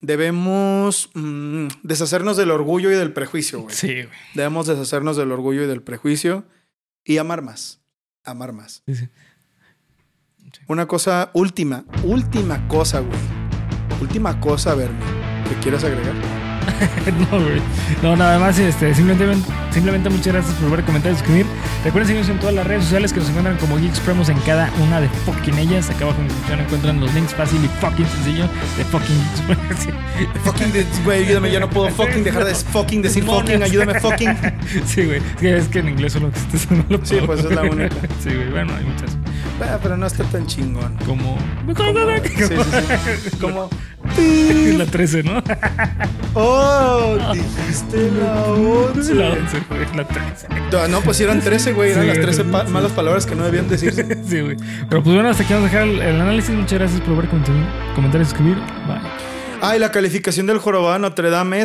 Debemos 0.00 1.10
mm, 1.14 1.68
deshacernos 1.82 2.36
del 2.36 2.50
orgullo 2.50 2.90
y 2.90 2.94
del 2.94 3.12
prejuicio, 3.12 3.60
güey. 3.60 3.74
Sí, 3.74 3.92
güey. 3.92 4.18
Debemos 4.34 4.66
deshacernos 4.66 5.16
del 5.16 5.32
orgullo 5.32 5.62
y 5.62 5.66
del 5.66 5.82
prejuicio 5.82 6.44
y 7.04 7.18
amar 7.18 7.42
más. 7.42 7.80
Amar 8.24 8.52
más. 8.52 8.82
Sí, 8.86 8.94
sí. 8.94 9.08
Una 10.68 10.86
cosa 10.86 11.30
última, 11.34 11.84
última 12.04 12.66
cosa, 12.68 13.00
güey. 13.00 13.18
Última 14.00 14.40
cosa, 14.40 14.74
Bernie, 14.74 15.00
que 15.48 15.54
quieras 15.60 15.84
agregar. 15.84 16.41
no, 17.30 17.40
güey. 17.40 17.60
No, 18.02 18.16
nada 18.16 18.38
más, 18.38 18.58
este, 18.58 18.94
simplemente, 18.94 19.50
simplemente 19.70 20.10
muchas 20.10 20.32
gracias 20.32 20.54
por 20.54 20.70
ver, 20.70 20.84
comentar 20.84 21.12
y 21.12 21.14
suscribir. 21.14 21.46
Recuerden 21.84 22.06
seguirnos 22.08 22.30
en 22.30 22.38
todas 22.38 22.54
las 22.54 22.66
redes 22.66 22.84
sociales 22.84 23.12
que 23.12 23.20
nos 23.20 23.28
encuentran 23.28 23.56
como 23.58 23.78
Geeks 23.78 24.00
Premos 24.00 24.28
en 24.28 24.38
cada 24.40 24.70
una 24.82 25.00
de 25.00 25.08
fucking 25.08 25.58
ellas. 25.58 25.90
Acá 25.90 26.04
abajo 26.04 26.20
en 26.20 26.28
la 26.28 26.34
descripción 26.34 26.60
encuentran 26.60 27.00
los 27.00 27.14
links 27.14 27.34
fácil 27.34 27.64
y 27.64 27.68
fucking 27.80 28.06
sencillo 28.06 28.48
de 28.76 28.84
fucking 28.84 29.16
Geeks. 29.16 29.88
Fucking, 30.44 30.72
güey, 31.04 31.24
ayúdame, 31.24 31.50
ya 31.50 31.60
no 31.60 31.70
puedo 31.70 31.88
fucking 31.96 32.22
dejar 32.22 32.44
de 32.44 32.54
fucking 32.54 33.02
decir 33.02 33.24
fucking, 33.24 33.62
ayúdame 33.62 33.98
fucking. 33.98 34.36
Sí, 34.86 35.04
güey. 35.04 35.22
Es 35.40 35.68
que, 35.68 35.80
en 35.80 35.88
inglés 35.88 36.12
solo 36.12 36.28
existe 36.28 36.56
eso. 36.56 36.68
No 36.74 36.84
lo 36.88 37.04
Sí, 37.04 37.16
pues 37.24 37.40
es 37.40 37.50
la 37.50 37.62
única. 37.62 37.96
Sí, 38.22 38.34
güey. 38.34 38.50
Bueno, 38.50 38.74
hay 38.76 38.84
muchas. 38.84 39.16
Ah, 39.60 39.78
pero 39.82 39.96
no 39.96 40.06
está 40.06 40.24
tan 40.24 40.46
chingón. 40.46 40.96
Como. 41.06 41.38
Sí, 41.66 41.74
sí, 42.48 43.30
sí. 43.30 43.36
Como. 43.38 43.70
La 44.76 44.86
13, 44.86 45.22
¿no? 45.24 45.42
Oh, 46.34 47.16
dijiste 47.32 48.10
la 48.12 48.42
11. 48.44 49.14
La 49.14 49.30
11, 49.30 49.58
güey. 49.68 49.80
La 49.96 50.04
13. 50.06 50.48
No, 50.72 50.88
No, 50.88 51.00
pues 51.02 51.16
sí 51.18 51.24
eran 51.24 51.40
13, 51.40 51.72
güey. 51.72 51.90
Eran 51.92 52.02
Sí, 52.04 52.08
las 52.08 52.20
13 52.20 52.44
pa- 52.44 52.64
malas 52.64 52.92
palabras 52.92 53.26
que 53.26 53.34
no 53.34 53.44
debían 53.44 53.68
decirse. 53.68 54.02
Sí, 54.26 54.40
güey. 54.40 54.56
Pero 54.88 55.02
pues 55.02 55.14
bueno, 55.14 55.28
hasta 55.28 55.42
aquí 55.44 55.52
vamos 55.52 55.68
a 55.70 55.72
dejar 55.72 55.88
el, 55.88 56.00
el 56.00 56.20
análisis. 56.20 56.54
Muchas 56.54 56.78
gracias 56.78 57.00
por 57.02 57.16
ver, 57.16 57.28
comentar, 57.28 57.54
comentar 57.94 58.20
y 58.20 58.24
suscribir. 58.24 58.56
Bye. 58.86 59.00
Ah, 59.64 59.76
y 59.76 59.78
la 59.78 59.92
calificación 59.92 60.46
del 60.48 60.58
jorobado 60.58 60.94
de 60.94 60.98
Notre 60.98 61.30
Dame 61.30 61.58
es 61.58 61.60